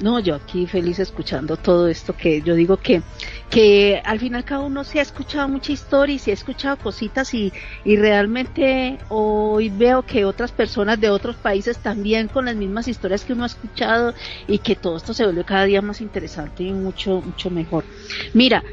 No, 0.00 0.18
yo 0.20 0.34
aquí 0.34 0.66
feliz 0.66 0.98
escuchando 0.98 1.58
todo 1.58 1.88
esto 1.88 2.16
que 2.16 2.40
yo 2.40 2.54
digo 2.54 2.78
que, 2.78 3.02
que 3.48 4.00
al 4.04 4.18
final 4.20 4.44
cada 4.44 4.62
uno 4.64 4.84
se 4.84 4.98
ha 4.98 5.02
escuchado 5.02 5.48
mucha 5.48 5.72
historia 5.72 6.16
y 6.16 6.18
se 6.18 6.30
ha 6.32 6.34
escuchado 6.34 6.78
cositas 6.78 7.32
y, 7.34 7.52
y 7.84 7.96
realmente 7.96 8.98
hoy 9.08 9.70
veo 9.70 10.04
que 10.04 10.24
otras 10.24 10.52
personas 10.52 11.00
de 11.00 11.10
otros 11.10 11.36
países 11.38 11.80
también 11.80 12.28
con 12.28 12.46
las 12.46 12.56
mismas 12.56 12.88
historias 12.88 13.24
que 13.24 13.32
uno 13.34 13.44
ha 13.44 13.46
escuchado 13.46 14.14
y 14.46 14.58
que 14.60 14.76
todo 14.76 14.96
esto 14.96 15.14
se 15.14 15.24
vuelve 15.24 15.44
cada 15.44 15.64
día 15.64 15.82
más 15.82 16.00
interesante 16.00 16.64
y 16.64 16.72
mucho, 16.72 17.22
mucho 17.22 17.50
mejor. 17.50 17.86
Mira, 18.32 18.64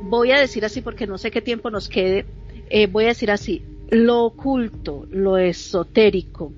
voy 0.00 0.32
a 0.32 0.40
decir 0.40 0.64
así 0.64 0.80
porque 0.82 1.06
no 1.06 1.18
sé 1.18 1.30
qué 1.30 1.42
tiempo 1.42 1.70
nos 1.70 1.88
quede, 1.88 2.30
eh, 2.66 2.86
voy 2.86 3.04
a 3.04 3.08
decir 3.08 3.30
así, 3.30 3.66
lo 3.88 4.24
oculto, 4.24 5.06
lo 5.10 5.36
esotérico, 5.38 6.56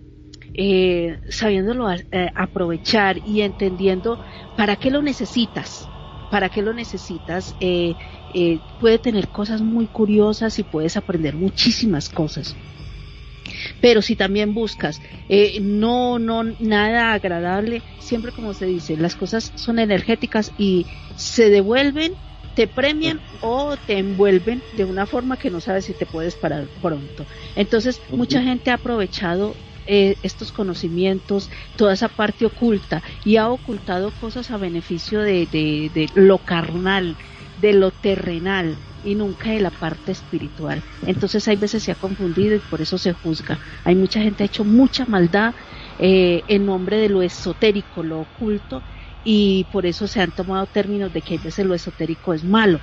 eh, 0.55 1.20
sabiéndolo 1.28 1.90
eh, 1.92 2.30
aprovechar 2.34 3.18
y 3.24 3.42
entendiendo 3.42 4.20
para 4.55 4.76
qué 4.76 4.90
lo 4.90 5.02
necesitas, 5.02 5.93
para 6.35 6.48
qué 6.48 6.62
lo 6.62 6.74
necesitas, 6.74 7.55
eh, 7.61 7.94
eh, 8.31 8.59
puede 8.81 8.98
tener 8.98 9.28
cosas 9.28 9.61
muy 9.61 9.86
curiosas 9.86 10.59
y 10.59 10.65
puedes 10.65 10.97
aprender 10.97 11.36
muchísimas 11.36 12.09
cosas. 12.09 12.56
Pero 13.81 14.02
si 14.02 14.16
también 14.16 14.52
buscas 14.52 15.01
eh, 15.28 15.61
no, 15.62 16.19
no, 16.19 16.43
nada 16.59 17.12
agradable, 17.12 17.85
siempre 17.98 18.32
como 18.32 18.52
se 18.52 18.66
dice, 18.66 18.97
las 18.97 19.15
cosas 19.15 19.52
son 19.55 19.78
energéticas 19.78 20.51
y 20.59 20.86
se 21.15 21.51
devuelven, 21.51 22.15
te 22.56 22.66
premian 22.66 23.20
o 23.40 23.77
te 23.77 23.98
envuelven 23.98 24.65
de 24.73 24.86
una 24.86 25.06
forma 25.06 25.36
que 25.36 25.52
no 25.52 25.61
sabes 25.61 25.85
si 25.85 25.94
te 25.94 26.05
puedes 26.05 26.35
parar 26.35 26.69
pronto. 26.82 27.28
Entonces, 27.55 28.01
mucha 28.09 28.43
gente 28.43 28.73
ha 28.73 28.74
aprovechado 28.74 29.55
eh, 29.86 30.16
estos 30.23 30.52
conocimientos, 30.52 31.51
toda 31.77 31.93
esa 31.94 32.09
parte 32.09 32.47
oculta 32.47 33.02
y 33.24 33.36
ha 33.36 33.51
ocultado 33.51 34.12
cosas 34.12 34.51
a 34.51 34.56
beneficio 34.59 35.20
de, 35.20 35.47
de, 35.47 36.06
lo 36.15 36.39
carnal, 36.44 37.19
de 37.56 37.73
lo 37.74 37.90
terrenal 37.93 38.77
y 39.02 39.15
nunca 39.15 39.51
de 39.51 39.61
la 39.61 39.70
parte 39.70 40.12
espiritual. 40.12 40.85
Entonces 41.02 41.47
hay 41.48 41.56
veces 41.56 41.82
se 41.82 41.93
ha 41.93 41.97
confundido 41.97 42.56
y 42.56 42.61
por 42.61 42.81
eso 42.82 42.98
se 42.98 43.12
juzga. 43.12 43.61
Hay 43.85 43.94
mucha 43.97 44.20
gente 44.23 44.43
ha 44.44 44.47
hecho 44.47 44.65
mucha 44.65 45.05
maldad 45.06 45.55
eh, 45.98 46.44
en 46.48 46.65
nombre 46.66 46.97
de 46.98 47.09
lo 47.11 47.23
esotérico, 47.23 48.02
lo 48.02 48.20
oculto 48.20 48.85
y 49.23 49.65
por 49.73 49.86
eso 49.86 50.06
se 50.09 50.20
han 50.20 50.32
tomado 50.32 50.66
términos 50.66 51.12
de 51.12 51.23
que 51.23 51.36
a 51.36 51.39
veces 51.39 51.66
lo 51.66 51.74
esotérico 51.74 52.32
es 52.35 52.44
malo. 52.44 52.82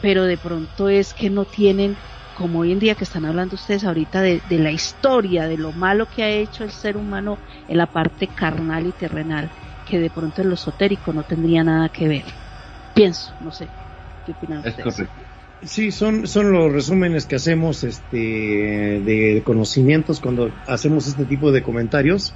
Pero 0.00 0.24
de 0.24 0.38
pronto 0.38 0.88
es 0.88 1.14
que 1.14 1.30
no 1.30 1.46
tienen 1.46 1.98
como 2.42 2.58
hoy 2.58 2.72
en 2.72 2.80
día 2.80 2.96
que 2.96 3.04
están 3.04 3.24
hablando 3.24 3.54
ustedes 3.54 3.84
ahorita 3.84 4.20
de, 4.20 4.42
de, 4.50 4.58
la 4.58 4.72
historia, 4.72 5.46
de 5.46 5.56
lo 5.56 5.70
malo 5.70 6.08
que 6.12 6.24
ha 6.24 6.28
hecho 6.28 6.64
el 6.64 6.72
ser 6.72 6.96
humano 6.96 7.38
en 7.68 7.78
la 7.78 7.86
parte 7.86 8.26
carnal 8.26 8.84
y 8.84 8.90
terrenal, 8.90 9.48
que 9.88 10.00
de 10.00 10.10
pronto 10.10 10.42
en 10.42 10.48
lo 10.48 10.54
esotérico 10.54 11.12
no 11.12 11.22
tendría 11.22 11.62
nada 11.62 11.88
que 11.88 12.08
ver. 12.08 12.24
Pienso, 12.96 13.32
no 13.40 13.52
sé. 13.52 13.68
¿Qué 14.26 14.32
opinan 14.32 14.58
Es 14.58 14.70
ustedes? 14.76 14.94
correcto. 14.96 15.22
Sí, 15.62 15.92
son, 15.92 16.26
son 16.26 16.50
los 16.50 16.72
resúmenes 16.72 17.26
que 17.26 17.36
hacemos 17.36 17.84
este, 17.84 18.16
de 18.16 19.42
conocimientos 19.44 20.18
cuando 20.18 20.50
hacemos 20.66 21.06
este 21.06 21.24
tipo 21.24 21.52
de 21.52 21.62
comentarios, 21.62 22.34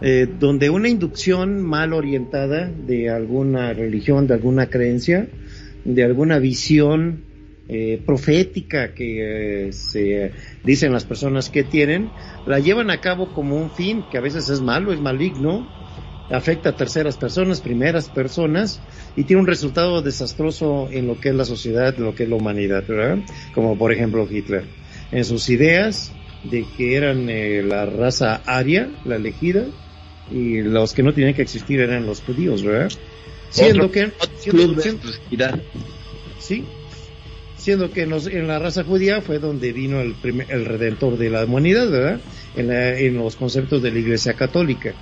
eh, 0.00 0.28
donde 0.38 0.70
una 0.70 0.88
inducción 0.88 1.60
mal 1.60 1.92
orientada 1.92 2.68
de 2.68 3.10
alguna 3.10 3.72
religión, 3.72 4.28
de 4.28 4.34
alguna 4.34 4.66
creencia, 4.66 5.26
de 5.84 6.04
alguna 6.04 6.38
visión 6.38 7.29
eh, 7.72 8.00
profética 8.04 8.94
que 8.94 9.68
eh, 9.68 9.72
se 9.72 10.32
dicen 10.64 10.92
las 10.92 11.04
personas 11.04 11.50
que 11.50 11.62
tienen, 11.62 12.10
la 12.44 12.58
llevan 12.58 12.90
a 12.90 13.00
cabo 13.00 13.32
como 13.32 13.56
un 13.56 13.70
fin 13.70 14.02
que 14.10 14.18
a 14.18 14.20
veces 14.20 14.48
es 14.48 14.60
malo, 14.60 14.92
es 14.92 15.00
maligno, 15.00 15.66
afecta 16.30 16.70
a 16.70 16.76
terceras 16.76 17.16
personas, 17.16 17.60
primeras 17.60 18.08
personas, 18.08 18.80
y 19.14 19.22
tiene 19.24 19.42
un 19.42 19.46
resultado 19.46 20.02
desastroso 20.02 20.88
en 20.90 21.06
lo 21.06 21.20
que 21.20 21.28
es 21.28 21.34
la 21.34 21.44
sociedad, 21.44 21.94
en 21.96 22.04
lo 22.04 22.14
que 22.14 22.24
es 22.24 22.28
la 22.28 22.36
humanidad, 22.36 22.84
¿verdad? 22.88 23.18
Como 23.54 23.78
por 23.78 23.92
ejemplo 23.92 24.26
Hitler. 24.30 24.64
En 25.12 25.24
sus 25.24 25.48
ideas 25.48 26.12
de 26.42 26.66
que 26.76 26.96
eran 26.96 27.28
eh, 27.28 27.62
la 27.62 27.86
raza 27.86 28.42
aria, 28.46 28.90
la 29.04 29.16
elegida, 29.16 29.66
y 30.30 30.62
los 30.62 30.92
que 30.92 31.02
no 31.02 31.12
tenían 31.12 31.34
que 31.34 31.42
existir 31.42 31.80
eran 31.80 32.06
los 32.06 32.20
judíos, 32.22 32.64
¿verdad? 32.64 32.90
Siendo 33.50 33.90
que, 33.92 34.12
siendo- 34.38 34.62
siendo- 34.82 35.02
sí, 36.38 36.64
siendo 37.60 37.90
que 37.92 38.02
en, 38.02 38.10
los- 38.10 38.26
en 38.26 38.46
la 38.46 38.58
raza 38.58 38.84
judía 38.84 39.20
fue 39.20 39.38
donde 39.38 39.72
vino 39.72 40.00
el, 40.00 40.14
primer- 40.16 40.50
el 40.50 40.64
redentor 40.64 41.16
de 41.18 41.30
la 41.30 41.44
humanidad, 41.44 41.90
¿verdad? 41.90 42.20
En, 42.54 42.68
la- 42.68 42.98
en 42.98 43.14
los 43.16 43.36
conceptos 43.36 43.82
de 43.82 43.90
la 43.92 43.98
Iglesia 43.98 44.34
Católica. 44.34 44.94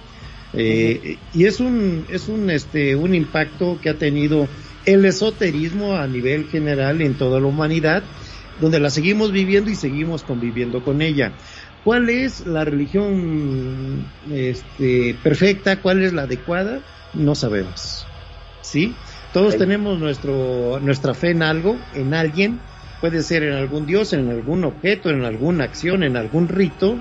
Eh, 0.52 1.18
Y 1.32 1.44
es 1.44 1.60
un 1.60 2.06
es 2.08 2.28
un 2.28 2.48
este 2.50 2.96
un 2.96 3.14
impacto 3.14 3.78
que 3.80 3.90
ha 3.90 3.98
tenido 3.98 4.48
el 4.86 5.04
esoterismo 5.04 5.96
a 5.96 6.06
nivel 6.08 6.46
general 6.48 7.02
en 7.02 7.16
toda 7.18 7.38
la 7.40 7.46
humanidad, 7.46 8.02
donde 8.56 8.80
la 8.80 8.90
seguimos 8.90 9.30
viviendo 9.30 9.70
y 9.70 9.74
seguimos 9.76 10.24
conviviendo 10.24 10.82
con 10.82 11.02
ella. 11.02 11.36
¿Cuál 11.82 12.08
es 12.08 12.40
la 12.46 12.64
religión 12.64 14.14
este, 14.30 15.14
perfecta? 15.22 15.80
¿Cuál 15.82 16.02
es 16.02 16.12
la 16.12 16.22
adecuada? 16.22 16.82
No 17.12 17.34
sabemos. 17.34 18.06
¿Sí? 18.60 19.00
Todos 19.32 19.54
Ahí. 19.54 19.58
tenemos 19.60 19.98
nuestro, 19.98 20.80
nuestra 20.80 21.14
fe 21.14 21.30
en 21.30 21.42
algo, 21.42 21.78
en 21.92 22.14
alguien, 22.14 22.60
puede 23.00 23.22
ser 23.22 23.42
en 23.42 23.52
algún 23.52 23.86
dios, 23.86 24.12
en 24.12 24.28
algún 24.30 24.64
objeto, 24.64 25.10
en 25.10 25.24
alguna 25.24 25.64
acción, 25.64 26.02
en 26.02 26.16
algún 26.16 26.48
rito, 26.48 26.98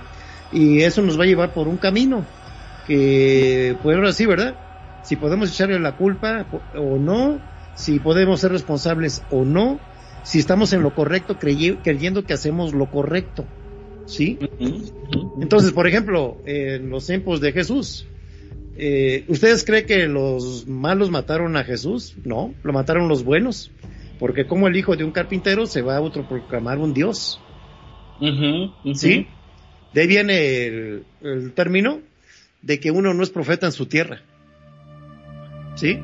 y 0.52 0.82
eso 0.82 1.02
nos 1.02 1.20
va 1.20 1.24
a 1.24 1.28
llevar 1.28 1.54
por 1.54 1.68
un 1.68 1.78
camino 1.78 2.26
que, 2.86 3.76
pues 3.82 3.96
ahora 3.96 4.14
sí, 4.14 4.26
¿verdad? 4.26 4.56
Si 5.02 5.16
podemos 5.16 5.50
echarle 5.52 5.80
la 5.80 5.94
culpa 5.94 6.46
o 6.76 6.98
no, 6.98 7.40
si 7.74 8.00
podemos 8.00 8.42
ser 8.42 8.52
responsables 8.52 9.24
o 9.30 9.46
no, 9.46 9.80
si 10.24 10.40
estamos 10.40 10.74
en 10.74 10.82
lo 10.82 10.94
correcto 10.94 11.38
crey- 11.40 11.80
creyendo 11.84 12.26
que 12.26 12.34
hacemos 12.34 12.74
lo 12.74 12.88
correcto, 12.88 13.46
¿sí? 14.06 14.38
Entonces, 15.40 15.72
por 15.72 15.88
ejemplo, 15.88 16.38
en 16.46 16.90
los 16.90 17.06
tiempos 17.06 17.40
de 17.40 17.52
Jesús, 17.54 18.06
eh, 18.78 19.26
¿ustedes 19.28 19.66
creen 19.66 19.86
que 19.86 20.08
los 20.08 20.68
malos 20.68 21.10
mataron 21.10 21.58
a 21.58 21.64
Jesús? 21.64 22.16
No, 22.24 22.54
lo 22.64 22.74
mataron 22.74 23.08
los 23.08 23.24
buenos, 23.24 23.72
porque 24.20 24.46
como 24.46 24.68
el 24.68 24.76
hijo 24.76 24.96
de 24.96 25.04
un 25.04 25.12
carpintero 25.12 25.66
se 25.66 25.82
va 25.82 25.96
a 25.96 25.98
autoproclamar 25.98 26.78
un 26.78 26.94
dios. 26.94 27.42
¿sí? 28.96 29.28
De 29.94 30.02
ahí 30.02 30.08
viene 30.08 30.66
el, 30.66 31.06
el 31.22 31.54
término 31.54 32.02
de 32.62 32.80
que 32.80 32.92
uno 32.92 33.14
no 33.14 33.24
es 33.24 33.30
profeta 33.30 33.66
en 33.66 33.72
su 33.72 33.86
tierra, 33.86 34.22
¿sí? 35.76 36.00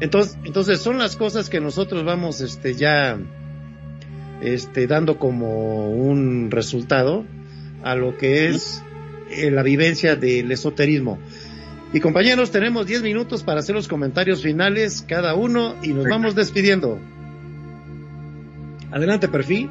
Entonces, 0.00 0.38
entonces 0.44 0.80
son 0.80 0.98
las 0.98 1.16
cosas 1.16 1.50
que 1.50 1.60
nosotros 1.60 2.04
vamos, 2.04 2.40
este, 2.40 2.74
ya, 2.74 3.18
este, 4.42 4.86
dando 4.86 5.18
como 5.18 5.90
un 5.90 6.50
resultado 6.50 7.24
a 7.82 7.94
lo 7.94 8.16
que 8.16 8.48
es 8.48 8.82
eh, 9.30 9.50
la 9.50 9.62
vivencia 9.62 10.16
del 10.16 10.50
esoterismo. 10.50 11.18
Y 11.92 12.00
compañeros, 12.00 12.52
tenemos 12.52 12.86
10 12.86 13.02
minutos 13.02 13.42
para 13.42 13.60
hacer 13.60 13.74
los 13.74 13.88
comentarios 13.88 14.42
finales 14.42 15.04
cada 15.08 15.34
uno 15.34 15.74
y 15.82 15.88
nos 15.88 16.04
vamos 16.04 16.36
despidiendo. 16.36 17.00
Adelante, 18.92 19.28
perfil. 19.28 19.68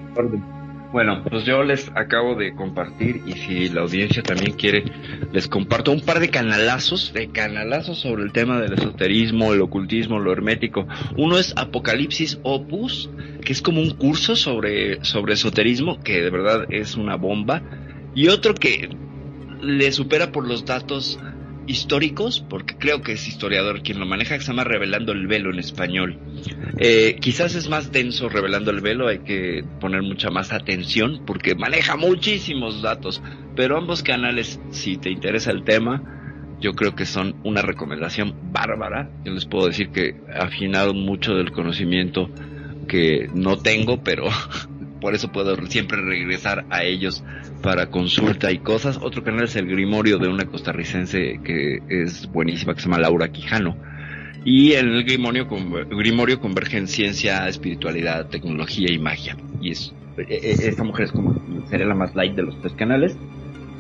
Bueno, 0.91 1.24
pues 1.30 1.46
yo 1.46 1.64
les 1.64 1.90
acabo 1.96 2.36
de 2.36 2.56
compartir 2.56 3.22
y 3.26 3.34
si 3.34 3.70
la 3.70 3.82
audiencia 3.82 4.24
también 4.24 4.54
quiere, 4.54 4.84
les 5.32 5.48
comparto 5.48 5.91
un 5.91 6.02
par 6.02 6.20
de 6.20 6.30
canalazos, 6.30 7.14
de 7.14 7.30
canalazos 7.30 8.00
sobre 8.00 8.24
el 8.24 8.32
tema 8.32 8.60
del 8.60 8.74
esoterismo, 8.74 9.54
el 9.54 9.62
ocultismo, 9.62 10.20
lo 10.20 10.34
hermético. 10.34 10.88
Uno 11.16 11.38
es 11.38 11.54
Apocalipsis 11.56 12.40
Opus, 12.44 13.10
que 13.46 13.54
es 13.54 13.62
como 13.62 13.82
un 13.82 13.91
curso 13.91 14.36
sobre, 14.36 15.06
sobre 15.06 15.36
esoterismo, 15.36 16.02
que 16.02 16.22
de 16.22 16.30
verdad 16.32 16.66
es 16.70 16.96
una 16.96 17.16
bomba. 17.16 17.62
Y 18.16 18.30
otro 18.30 18.56
que 18.56 18.90
le 19.62 19.91
supera 19.91 20.32
por 20.32 20.48
los 20.48 20.66
datos 20.66 21.20
históricos, 21.70 22.44
porque 22.50 22.76
creo 22.76 23.02
que 23.02 23.12
es 23.12 23.28
historiador 23.28 23.84
quien 23.84 24.00
lo 24.00 24.06
maneja, 24.08 24.36
que 24.36 24.41
se 24.41 24.48
llama 24.48 24.64
Revelando 24.64 25.12
el 25.12 25.28
Velo 25.28 25.52
en 25.52 25.60
español. 25.60 26.20
Eh, 26.80 27.18
quizás 27.22 27.54
es 27.54 27.70
más 27.70 27.91
denso 27.91 28.28
Revelando 28.28 28.72
el 28.72 28.82
Velo, 28.82 29.08
hay 29.08 29.20
que 29.20 29.64
poner 29.80 30.02
mucha 30.02 30.32
más 30.32 30.52
atención 30.52 31.22
porque 31.28 31.54
maneja 31.54 31.96
muchísimos 31.96 32.82
datos, 32.82 33.22
pero 33.56 33.78
ambos 33.78 34.02
canales, 34.02 34.60
si 34.72 34.98
te 34.98 35.12
interesa 35.12 35.52
el 35.52 35.64
tema, 35.64 36.02
yo 36.60 36.74
creo 36.74 36.96
que 36.96 37.06
son 37.06 37.36
una 37.44 37.62
recomendación 37.62 38.36
bárbara. 38.52 39.12
Yo 39.24 39.34
les 39.34 39.46
puedo 39.46 39.68
decir 39.68 39.91
que 39.91 40.16
afinado 40.36 40.96
mucho 40.96 41.36
del 41.36 41.52
conocimiento 41.52 42.32
que 42.88 43.30
no 43.34 43.58
tengo, 43.58 44.04
pero 44.04 44.26
por 45.00 45.16
eso 45.16 45.32
puedo 45.32 45.56
siempre 45.68 46.02
regresar 46.02 46.66
a 46.70 46.84
ellos 46.84 47.24
para 47.62 47.90
consulta 47.90 48.52
y 48.52 48.60
cosas. 48.60 49.00
Otro 49.02 49.24
canal 49.24 49.46
es 49.46 49.56
el 49.56 49.68
Grimorio 49.68 50.18
de 50.18 50.28
una 50.28 50.46
costarricense 50.46 51.40
que 51.44 51.80
es 51.88 52.30
buenísima, 52.32 52.74
que 52.74 52.82
se 52.82 52.88
llama 52.88 53.00
Laura 53.00 53.30
Quijano. 53.30 53.76
Y 54.46 54.74
en 54.74 54.88
el 54.88 55.04
Grimorio, 55.04 55.48
Grimorio 55.90 56.40
convergen 56.40 56.88
ciencia, 56.88 57.48
espiritualidad, 57.48 58.28
tecnología 58.28 58.92
y 58.92 59.00
magia. 59.00 59.38
Y 59.62 59.72
es, 59.72 59.94
e, 60.18 60.24
e, 60.34 60.68
esta 60.68 60.84
mujer 60.84 61.06
es 61.06 61.12
como, 61.12 61.36
sería 61.70 61.86
la 61.86 61.96
más 61.96 62.16
light 62.16 62.36
de 62.36 62.44
los 62.44 62.60
tres 62.62 62.74
canales. 62.74 63.18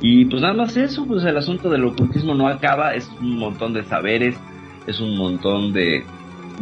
Y 0.01 0.25
pues 0.25 0.41
nada 0.41 0.53
más 0.53 0.77
eso, 0.77 1.05
pues 1.05 1.23
el 1.23 1.37
asunto 1.37 1.69
del 1.69 1.85
ocultismo 1.85 2.33
no 2.33 2.47
acaba, 2.47 2.95
es 2.95 3.09
un 3.19 3.37
montón 3.37 3.73
de 3.73 3.83
saberes, 3.83 4.35
es 4.87 4.99
un 4.99 5.17
montón 5.17 5.73
de, 5.73 6.03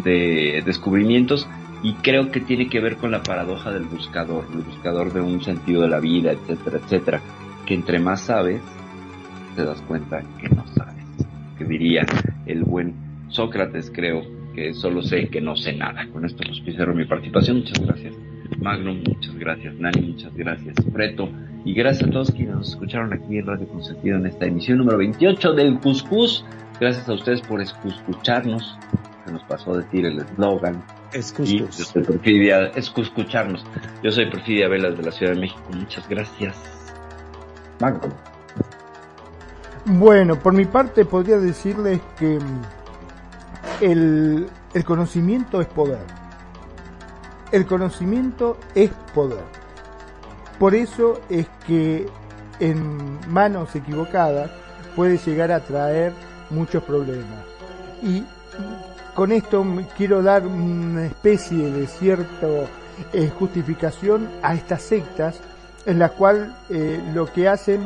de 0.03 0.63
descubrimientos 0.65 1.47
y 1.83 1.93
creo 1.93 2.31
que 2.31 2.39
tiene 2.39 2.69
que 2.69 2.79
ver 2.79 2.97
con 2.97 3.11
la 3.11 3.23
paradoja 3.23 3.71
del 3.71 3.85
buscador, 3.85 4.45
el 4.53 4.61
buscador 4.61 5.13
de 5.13 5.21
un 5.21 5.41
sentido 5.41 5.81
de 5.83 5.89
la 5.89 5.99
vida, 5.99 6.31
etcétera, 6.31 6.79
etcétera, 6.83 7.21
que 7.65 7.73
entre 7.73 7.99
más 7.99 8.21
sabes, 8.21 8.61
te 9.55 9.63
das 9.63 9.81
cuenta 9.81 10.23
que 10.39 10.49
no 10.49 10.65
sabes, 10.67 11.05
que 11.57 11.65
diría 11.65 12.05
el 12.45 12.63
buen 12.63 12.93
Sócrates, 13.29 13.91
creo, 13.93 14.21
que 14.55 14.73
solo 14.73 15.01
sé 15.01 15.27
que 15.27 15.41
no 15.41 15.55
sé 15.55 15.73
nada. 15.73 16.07
Con 16.11 16.25
esto 16.25 16.43
los 16.47 16.63
cierro 16.63 16.95
mi 16.95 17.05
participación, 17.05 17.57
muchas 17.57 17.79
gracias. 17.79 18.15
Magnum, 18.59 19.03
muchas 19.07 19.35
gracias. 19.37 19.75
Nani, 19.75 20.13
muchas 20.13 20.35
gracias. 20.35 20.75
Preto, 20.93 21.29
y 21.63 21.73
gracias 21.73 22.09
a 22.09 22.11
todos 22.11 22.31
quienes 22.31 22.55
nos 22.55 22.69
escucharon 22.69 23.13
aquí 23.13 23.37
en 23.37 23.45
Radio 23.45 23.67
Consentido 23.67 24.17
en 24.17 24.25
esta 24.25 24.45
emisión 24.45 24.79
número 24.79 24.97
28 24.97 25.53
del 25.53 25.79
Cuscus. 25.79 26.43
Gracias 26.79 27.07
a 27.09 27.13
ustedes 27.13 27.41
por 27.41 27.61
escucharnos. 27.61 28.77
Se 29.27 29.33
nos 29.33 29.43
pasó 29.43 29.73
decir 29.73 30.05
el 30.05 30.19
eslogan 30.19 30.81
es 31.11 31.33
Yo 31.33 31.69
soy 31.69 32.01
Perfidia, 32.01 32.67
es 32.67 32.93
escucharnos. 32.95 33.65
Yo 34.01 34.09
soy 34.09 34.31
Perfidia 34.31 34.69
Velas 34.69 34.95
de 34.95 35.03
la 35.03 35.11
Ciudad 35.11 35.33
de 35.33 35.41
México. 35.41 35.61
Muchas 35.73 36.07
gracias. 36.07 36.55
Marco. 37.81 38.07
Bueno, 39.83 40.39
por 40.39 40.53
mi 40.53 40.63
parte 40.63 41.03
podría 41.03 41.39
decirles 41.39 41.99
que 42.17 42.39
mm, 42.39 42.61
el, 43.81 44.47
el 44.73 44.85
conocimiento 44.85 45.59
es 45.59 45.67
poder. 45.67 45.99
El 47.51 47.65
conocimiento 47.65 48.57
es 48.75 48.91
poder. 49.13 49.43
Por 50.57 50.73
eso 50.73 51.19
es 51.29 51.47
que 51.65 52.05
en 52.61 53.19
manos 53.29 53.75
equivocadas 53.75 54.51
puede 54.95 55.17
llegar 55.17 55.51
a 55.51 55.59
traer 55.59 56.13
muchos 56.49 56.81
problemas. 56.83 57.43
Y 58.01 58.23
con 59.17 59.31
esto 59.31 59.65
quiero 59.97 60.21
dar 60.21 60.45
una 60.45 61.07
especie 61.07 61.71
de 61.71 61.87
cierta 61.87 62.47
eh, 63.13 63.31
justificación 63.39 64.29
a 64.43 64.53
estas 64.53 64.83
sectas 64.83 65.39
en 65.87 65.97
la 65.97 66.09
cual 66.09 66.55
eh, 66.69 67.01
lo 67.15 67.25
que 67.25 67.49
hacen 67.49 67.81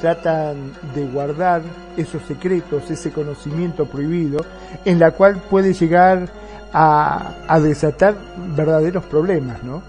tratan 0.00 0.72
de 0.92 1.06
guardar 1.06 1.62
esos 1.96 2.20
secretos, 2.24 2.90
ese 2.90 3.12
conocimiento 3.12 3.86
prohibido, 3.86 4.44
en 4.84 4.98
la 4.98 5.12
cual 5.12 5.40
puede 5.48 5.72
llegar 5.72 6.28
a, 6.72 7.34
a 7.46 7.60
desatar 7.60 8.16
verdaderos 8.56 9.04
problemas, 9.04 9.62
¿no? 9.62 9.84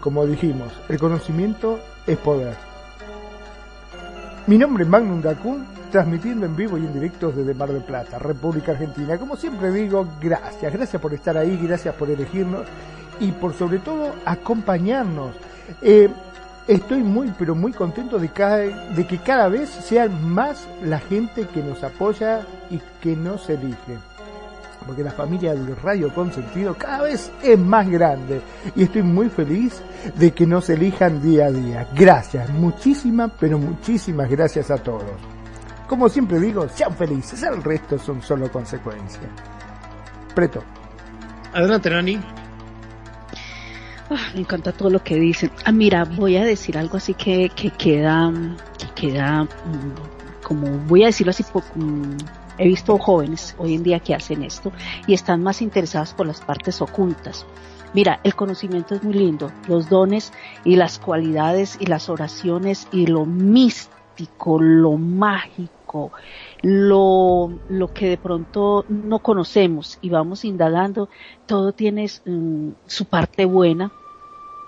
Como 0.00 0.26
dijimos, 0.26 0.72
el 0.88 0.98
conocimiento 0.98 1.78
es 2.08 2.18
poder. 2.18 2.69
Mi 4.50 4.58
nombre 4.58 4.82
es 4.82 4.90
Magnum 4.90 5.22
Dacun 5.22 5.64
transmitiendo 5.92 6.44
en 6.44 6.56
vivo 6.56 6.76
y 6.76 6.80
en 6.80 6.92
directo 6.92 7.30
desde 7.30 7.54
Mar 7.54 7.72
del 7.72 7.84
Plata, 7.84 8.18
República 8.18 8.72
Argentina. 8.72 9.16
Como 9.16 9.36
siempre 9.36 9.70
digo, 9.70 10.08
gracias, 10.20 10.72
gracias 10.72 11.00
por 11.00 11.14
estar 11.14 11.36
ahí, 11.36 11.56
gracias 11.62 11.94
por 11.94 12.10
elegirnos 12.10 12.66
y 13.20 13.30
por 13.30 13.54
sobre 13.54 13.78
todo 13.78 14.12
acompañarnos. 14.24 15.36
Eh, 15.82 16.08
estoy 16.66 17.04
muy, 17.04 17.32
pero 17.38 17.54
muy 17.54 17.70
contento 17.70 18.18
de, 18.18 18.28
de 18.96 19.06
que 19.06 19.18
cada 19.18 19.46
vez 19.46 19.70
sean 19.70 20.28
más 20.28 20.66
la 20.82 20.98
gente 20.98 21.46
que 21.46 21.62
nos 21.62 21.84
apoya 21.84 22.40
y 22.72 22.80
que 23.00 23.14
nos 23.14 23.48
elige 23.48 23.98
porque 24.86 25.02
la 25.02 25.10
familia 25.10 25.54
del 25.54 25.76
Radio 25.76 26.12
Consentido 26.14 26.74
cada 26.76 27.02
vez 27.02 27.30
es 27.42 27.58
más 27.58 27.88
grande 27.88 28.40
y 28.74 28.84
estoy 28.84 29.02
muy 29.02 29.28
feliz 29.28 29.82
de 30.16 30.32
que 30.32 30.46
nos 30.46 30.68
elijan 30.70 31.22
día 31.22 31.46
a 31.46 31.50
día. 31.50 31.88
Gracias, 31.94 32.48
muchísimas, 32.50 33.32
pero 33.38 33.58
muchísimas 33.58 34.28
gracias 34.30 34.70
a 34.70 34.78
todos. 34.78 35.04
Como 35.86 36.08
siempre 36.08 36.38
digo, 36.38 36.68
sean 36.68 36.94
felices, 36.94 37.42
el 37.42 37.62
resto 37.62 37.98
son 37.98 38.22
solo 38.22 38.50
consecuencias. 38.50 39.24
Preto. 40.34 40.62
Adelante, 41.52 41.90
Nani. 41.90 42.20
Ah, 44.10 44.30
me 44.34 44.40
encanta 44.40 44.72
todo 44.72 44.90
lo 44.90 45.02
que 45.02 45.16
dicen. 45.16 45.50
Ah, 45.64 45.72
mira, 45.72 46.04
voy 46.04 46.36
a 46.36 46.44
decir 46.44 46.76
algo 46.76 46.96
así 46.96 47.14
que, 47.14 47.50
que 47.50 47.70
queda, 47.70 48.32
que 48.78 48.88
queda, 48.94 49.44
mm, 49.44 50.42
como 50.42 50.66
voy 50.86 51.04
a 51.04 51.06
decirlo 51.06 51.30
así, 51.30 51.44
mm, 51.74 52.16
he 52.60 52.68
visto 52.68 52.98
jóvenes 52.98 53.56
hoy 53.58 53.74
en 53.74 53.82
día 53.82 54.00
que 54.00 54.14
hacen 54.14 54.42
esto 54.42 54.70
y 55.06 55.14
están 55.14 55.42
más 55.42 55.62
interesados 55.62 56.12
por 56.12 56.26
las 56.26 56.40
partes 56.42 56.80
ocultas. 56.80 57.46
Mira, 57.94 58.20
el 58.22 58.36
conocimiento 58.36 58.94
es 58.94 59.02
muy 59.02 59.14
lindo, 59.14 59.50
los 59.66 59.88
dones 59.88 60.32
y 60.64 60.76
las 60.76 60.98
cualidades 60.98 61.76
y 61.80 61.86
las 61.86 62.08
oraciones 62.08 62.86
y 62.92 63.06
lo 63.06 63.26
místico, 63.26 64.60
lo 64.60 64.92
mágico 64.96 66.12
lo, 66.62 67.58
lo 67.68 67.92
que 67.92 68.08
de 68.10 68.16
pronto 68.16 68.84
no 68.88 69.20
conocemos 69.20 69.98
y 70.00 70.10
vamos 70.10 70.44
indagando, 70.44 71.08
todo 71.46 71.72
tiene 71.72 72.06
mm, 72.24 72.70
su 72.86 73.06
parte 73.06 73.44
buena 73.44 73.90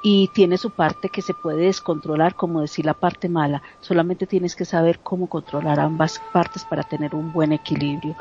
y 0.03 0.29
tiene 0.29 0.59
su 0.59 0.71
parte 0.71 1.09
que 1.09 1.23
se 1.23 1.33
puede 1.33 1.67
descontrolar, 1.67 2.35
como 2.35 2.61
decir 2.61 2.85
la 2.85 2.95
parte 2.95 3.29
mala. 3.29 3.63
Solamente 3.81 4.27
tienes 4.27 4.57
que 4.57 4.65
saber 4.65 4.99
cómo 4.99 5.29
controlar 5.29 5.79
ambas 5.79 6.21
partes 6.33 6.65
para 6.65 6.83
tener 6.83 7.15
un 7.15 7.33
buen 7.33 7.53
equilibrio. 7.53 8.17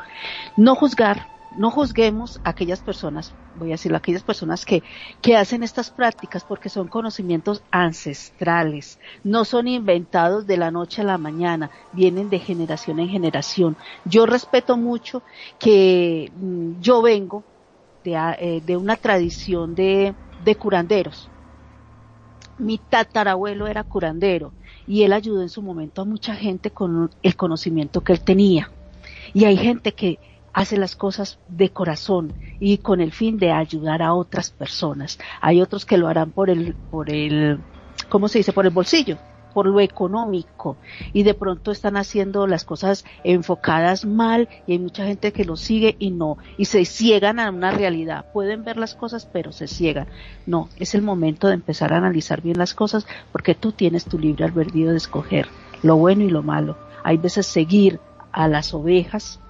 No 0.56 0.76
juzgar, 0.76 1.26
no 1.56 1.70
juzguemos 1.70 2.40
a 2.44 2.50
aquellas 2.50 2.80
personas, 2.80 3.34
voy 3.56 3.70
a 3.70 3.72
decir, 3.72 3.92
a 3.92 3.98
aquellas 3.98 4.22
personas 4.22 4.64
que, 4.64 4.82
que 5.20 5.36
hacen 5.36 5.62
estas 5.62 5.90
prácticas 5.90 6.44
porque 6.44 6.68
son 6.68 6.88
conocimientos 6.88 7.62
ancestrales, 7.70 8.98
no 9.24 9.44
son 9.44 9.68
inventados 9.68 10.46
de 10.46 10.56
la 10.56 10.70
noche 10.70 11.02
a 11.02 11.04
la 11.04 11.18
mañana, 11.18 11.70
vienen 11.92 12.30
de 12.30 12.38
generación 12.38 13.00
en 13.00 13.08
generación. 13.08 13.76
Yo 14.04 14.26
respeto 14.26 14.76
mucho 14.76 15.22
que 15.58 16.30
mm, 16.36 16.80
yo 16.80 17.02
vengo 17.02 17.42
de, 18.04 18.14
eh, 18.38 18.62
de, 18.64 18.76
una 18.76 18.96
tradición 18.96 19.74
de, 19.74 20.14
de 20.44 20.54
curanderos. 20.56 21.31
Mi 22.62 22.78
tatarabuelo 22.78 23.66
era 23.66 23.82
curandero 23.82 24.52
y 24.86 25.02
él 25.02 25.12
ayudó 25.12 25.42
en 25.42 25.48
su 25.48 25.62
momento 25.62 26.00
a 26.00 26.04
mucha 26.04 26.36
gente 26.36 26.70
con 26.70 27.10
el 27.20 27.34
conocimiento 27.34 28.02
que 28.02 28.12
él 28.12 28.20
tenía. 28.20 28.70
Y 29.34 29.46
hay 29.46 29.56
gente 29.56 29.92
que 29.94 30.20
hace 30.52 30.76
las 30.76 30.94
cosas 30.94 31.40
de 31.48 31.70
corazón 31.70 32.32
y 32.60 32.78
con 32.78 33.00
el 33.00 33.10
fin 33.10 33.36
de 33.36 33.50
ayudar 33.50 34.00
a 34.00 34.14
otras 34.14 34.50
personas. 34.50 35.18
Hay 35.40 35.60
otros 35.60 35.84
que 35.84 35.98
lo 35.98 36.06
harán 36.06 36.30
por 36.30 36.50
el, 36.50 36.76
por 36.88 37.10
el, 37.10 37.58
¿cómo 38.08 38.28
se 38.28 38.38
dice? 38.38 38.52
Por 38.52 38.64
el 38.64 38.72
bolsillo, 38.72 39.18
por 39.52 39.66
lo 39.66 39.80
económico. 39.80 40.76
Y 41.12 41.22
de 41.22 41.34
pronto 41.34 41.70
están 41.70 41.96
haciendo 41.96 42.46
las 42.46 42.64
cosas 42.64 43.04
enfocadas 43.24 44.04
mal 44.04 44.48
y 44.66 44.72
hay 44.72 44.78
mucha 44.78 45.06
gente 45.06 45.32
que 45.32 45.44
lo 45.44 45.56
sigue 45.56 45.96
y 45.98 46.10
no. 46.10 46.38
Y 46.56 46.66
se 46.66 46.84
ciegan 46.84 47.38
a 47.38 47.50
una 47.50 47.70
realidad. 47.70 48.26
Pueden 48.32 48.64
ver 48.64 48.76
las 48.76 48.94
cosas 48.94 49.26
pero 49.32 49.52
se 49.52 49.66
ciegan. 49.66 50.08
No 50.46 50.68
es 50.78 50.94
el 50.94 51.02
momento 51.02 51.48
de 51.48 51.54
empezar 51.54 51.92
a 51.92 51.98
analizar 51.98 52.40
bien 52.40 52.58
las 52.58 52.74
cosas 52.74 53.06
porque 53.30 53.54
tú 53.54 53.72
tienes 53.72 54.04
tu 54.04 54.18
libre 54.18 54.44
albedrío 54.44 54.90
de 54.90 54.96
escoger 54.96 55.48
lo 55.82 55.96
bueno 55.96 56.22
y 56.22 56.30
lo 56.30 56.42
malo. 56.42 56.76
Hay 57.04 57.16
veces 57.16 57.46
seguir 57.46 58.00
a 58.30 58.48
las 58.48 58.72
ovejas 58.72 59.40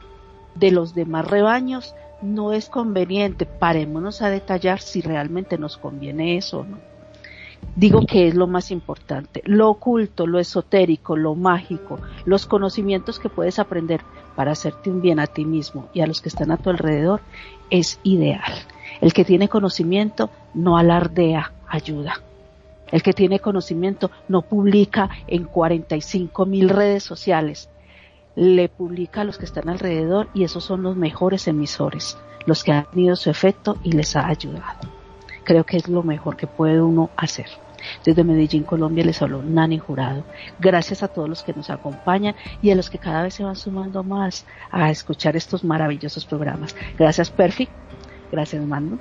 de 0.55 0.71
los 0.71 0.95
demás 0.95 1.27
rebaños 1.27 1.95
no 2.23 2.53
es 2.53 2.69
conveniente. 2.69 3.47
Parémonos 3.47 4.23
a 4.23 4.31
detallar 4.31 4.81
si 4.81 5.01
realmente 5.01 5.59
nos 5.59 5.77
conviene 5.77 6.37
eso 6.37 6.61
o 6.61 6.65
no. 6.65 6.92
Digo 7.75 8.05
que 8.07 8.29
es 8.29 8.35
lo 8.35 8.47
más 8.47 8.71
importante. 8.71 9.43
Lo 9.47 9.71
oculto, 9.71 10.27
lo 10.27 10.39
esotérico, 10.39 11.17
lo 11.17 11.35
mágico, 11.35 11.99
los 12.27 12.47
conocimientos 12.47 13.19
que 13.19 13.31
puedes 13.31 13.59
aprender 13.59 14.03
para 14.37 14.53
hacerte 14.53 14.91
un 14.91 15.01
bien 15.01 15.19
a 15.19 15.27
ti 15.27 15.45
mismo 15.45 15.89
y 15.95 16.01
a 16.01 16.07
los 16.07 16.21
que 16.21 16.29
están 16.29 16.51
a 16.51 16.59
tu 16.59 16.69
alrededor 16.69 17.23
es 17.71 17.99
ideal. 18.03 18.53
El 19.01 19.15
que 19.15 19.25
tiene 19.25 19.49
conocimiento 19.49 20.31
no 20.53 20.77
alardea, 20.77 21.53
ayuda. 21.67 22.21
El 22.91 23.03
que 23.03 23.15
tiene 23.15 23.41
conocimiento 23.41 24.11
no 24.29 24.43
publica 24.43 25.09
en 25.27 25.45
45 25.45 26.45
mil 26.45 26.69
redes 26.69 27.03
sociales, 27.03 27.71
le 28.37 28.69
publica 28.69 29.23
a 29.23 29.25
los 29.25 29.39
que 29.39 29.47
están 29.47 29.71
alrededor 29.71 30.29
y 30.35 30.45
esos 30.45 30.65
son 30.65 30.83
los 30.83 30.97
mejores 30.97 31.49
emisores, 31.49 32.19
los 32.45 32.65
que 32.65 32.73
han 32.73 32.91
tenido 32.91 33.17
su 33.17 33.31
efecto 33.31 33.79
y 33.83 33.93
les 33.93 34.15
ha 34.15 34.27
ayudado. 34.27 35.02
Creo 35.45 35.65
que 35.65 35.77
es 35.77 35.89
lo 35.89 36.03
mejor 36.03 36.37
que 36.37 36.47
puede 36.47 36.81
uno 36.81 37.11
hacer. 37.17 37.47
Desde 38.05 38.25
Medellín, 38.25 38.63
Colombia, 38.63 39.05
les 39.05 39.21
habló 39.23 39.43
Nani 39.43 39.79
Jurado. 39.79 40.25
Gracias 40.59 41.03
a 41.03 41.09
todos 41.09 41.29
los 41.29 41.43
que 41.43 41.53
nos 41.53 41.71
acompañan 41.71 42.35
y 42.61 42.71
a 42.71 42.75
los 42.75 42.91
que 42.91 42.99
cada 42.99 43.23
vez 43.23 43.35
se 43.35 43.45
van 43.45 43.57
sumando 43.57 44.03
más 44.03 44.47
a 44.71 44.91
escuchar 44.91 45.37
estos 45.37 45.65
maravillosos 45.65 46.25
programas. 46.25 46.77
Gracias, 46.99 47.31
Perfi. 47.31 47.69
Gracias, 48.31 48.65
Mando. 48.65 48.99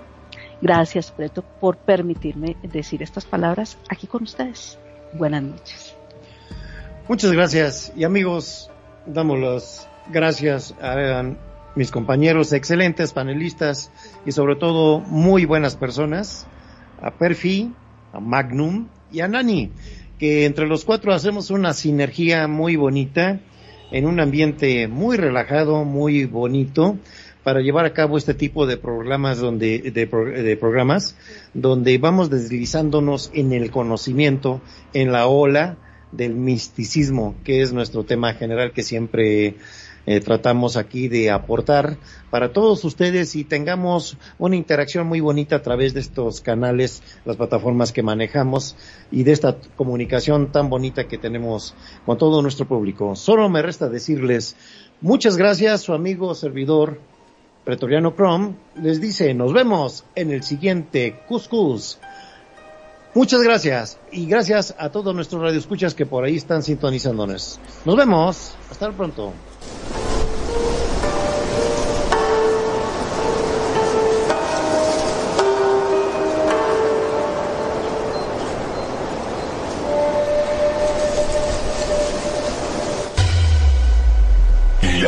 Gracias, 0.62 1.12
Preto, 1.12 1.44
por 1.60 1.78
permitirme 1.78 2.56
decir 2.62 3.02
estas 3.02 3.26
palabras 3.26 3.78
aquí 3.90 4.08
con 4.08 4.24
ustedes. 4.24 4.78
Buenas 5.14 5.42
noches. 5.42 5.96
Muchas 7.08 7.32
gracias. 7.32 7.92
Y 7.96 8.04
amigos, 8.04 8.70
damos 9.06 9.40
las 9.40 9.90
gracias 10.12 10.76
a 10.82 10.96
mis 11.76 11.92
compañeros 11.92 12.54
excelentes 12.54 13.14
panelistas 13.14 13.92
y 14.26 14.32
sobre 14.32 14.56
todo 14.56 15.00
muy 15.00 15.46
buenas 15.46 15.76
personas, 15.76 16.48
a 17.02 17.12
Perfi, 17.12 17.74
a 18.14 18.20
Magnum 18.20 18.88
y 19.12 19.22
a 19.22 19.28
Nani, 19.28 19.72
que 20.20 20.46
entre 20.46 20.68
los 20.68 20.86
cuatro 20.86 21.14
hacemos 21.14 21.50
una 21.50 21.74
sinergia 21.74 22.48
muy 22.48 22.76
bonita 22.76 23.40
en 23.92 24.06
un 24.06 24.20
ambiente 24.20 24.88
muy 24.88 25.18
relajado, 25.18 25.84
muy 25.84 26.26
bonito 26.26 26.98
para 27.44 27.62
llevar 27.62 27.86
a 27.86 27.94
cabo 27.94 28.18
este 28.18 28.34
tipo 28.34 28.68
de 28.68 28.78
programas 28.78 29.40
donde 29.40 29.80
de, 29.92 30.06
de, 30.44 30.58
programas 30.58 31.16
donde 31.54 31.98
vamos 31.98 32.30
deslizándonos 32.30 33.32
en 33.34 33.52
el 33.52 33.72
conocimiento, 33.72 34.62
en 34.94 35.12
la 35.12 35.28
ola 35.28 35.78
del 36.12 36.36
misticismo, 36.36 37.36
que 37.44 37.62
es 37.62 37.74
nuestro 37.74 38.04
tema 38.04 38.34
general 38.34 38.74
que 38.74 38.84
siempre 38.84 39.56
eh, 40.06 40.20
tratamos 40.20 40.78
aquí 40.78 41.08
de 41.08 41.30
aportar 41.30 41.98
para 42.30 42.54
todos 42.54 42.84
ustedes 42.86 43.36
y 43.36 43.44
tengamos 43.44 44.18
una 44.40 44.56
interacción 44.56 45.08
muy 45.08 45.20
bonita 45.20 45.58
a 45.58 45.62
través 45.62 45.94
de 45.94 46.00
estos 46.00 46.42
canales, 46.42 47.04
las 47.26 47.38
plataformas 47.38 47.92
que 47.92 48.04
manejamos 48.04 48.76
y 49.12 49.24
de 49.24 49.32
esta 49.32 49.58
comunicación 49.76 50.52
tan 50.52 50.70
bonita 50.70 51.08
que 51.08 51.18
tenemos 51.18 51.76
con 52.06 52.18
todo 52.18 52.42
nuestro 52.42 52.68
público. 52.68 53.16
Solo 53.16 53.50
me 53.50 53.62
resta 53.62 53.90
decirles 53.90 54.56
muchas 55.02 55.38
gracias, 55.38 55.82
su 55.82 55.94
amigo 55.94 56.34
servidor 56.34 57.00
Pretoriano 57.64 58.16
Chrome 58.16 58.56
les 58.82 59.00
dice 59.00 59.34
nos 59.36 59.54
vemos 59.54 60.04
en 60.16 60.32
el 60.32 60.42
siguiente 60.42 61.20
Cuscus. 61.28 62.00
Muchas 63.14 63.42
gracias 63.42 63.98
y 64.12 64.26
gracias 64.26 64.74
a 64.78 64.90
todos 64.90 65.14
nuestros 65.14 65.42
radioescuchas 65.42 65.94
que 65.94 66.06
por 66.06 66.24
ahí 66.24 66.38
están 66.38 66.64
sintonizándonos. 66.64 67.60
Nos 67.84 67.96
vemos. 67.98 68.54
Hasta 68.70 68.92
pronto. 68.92 69.34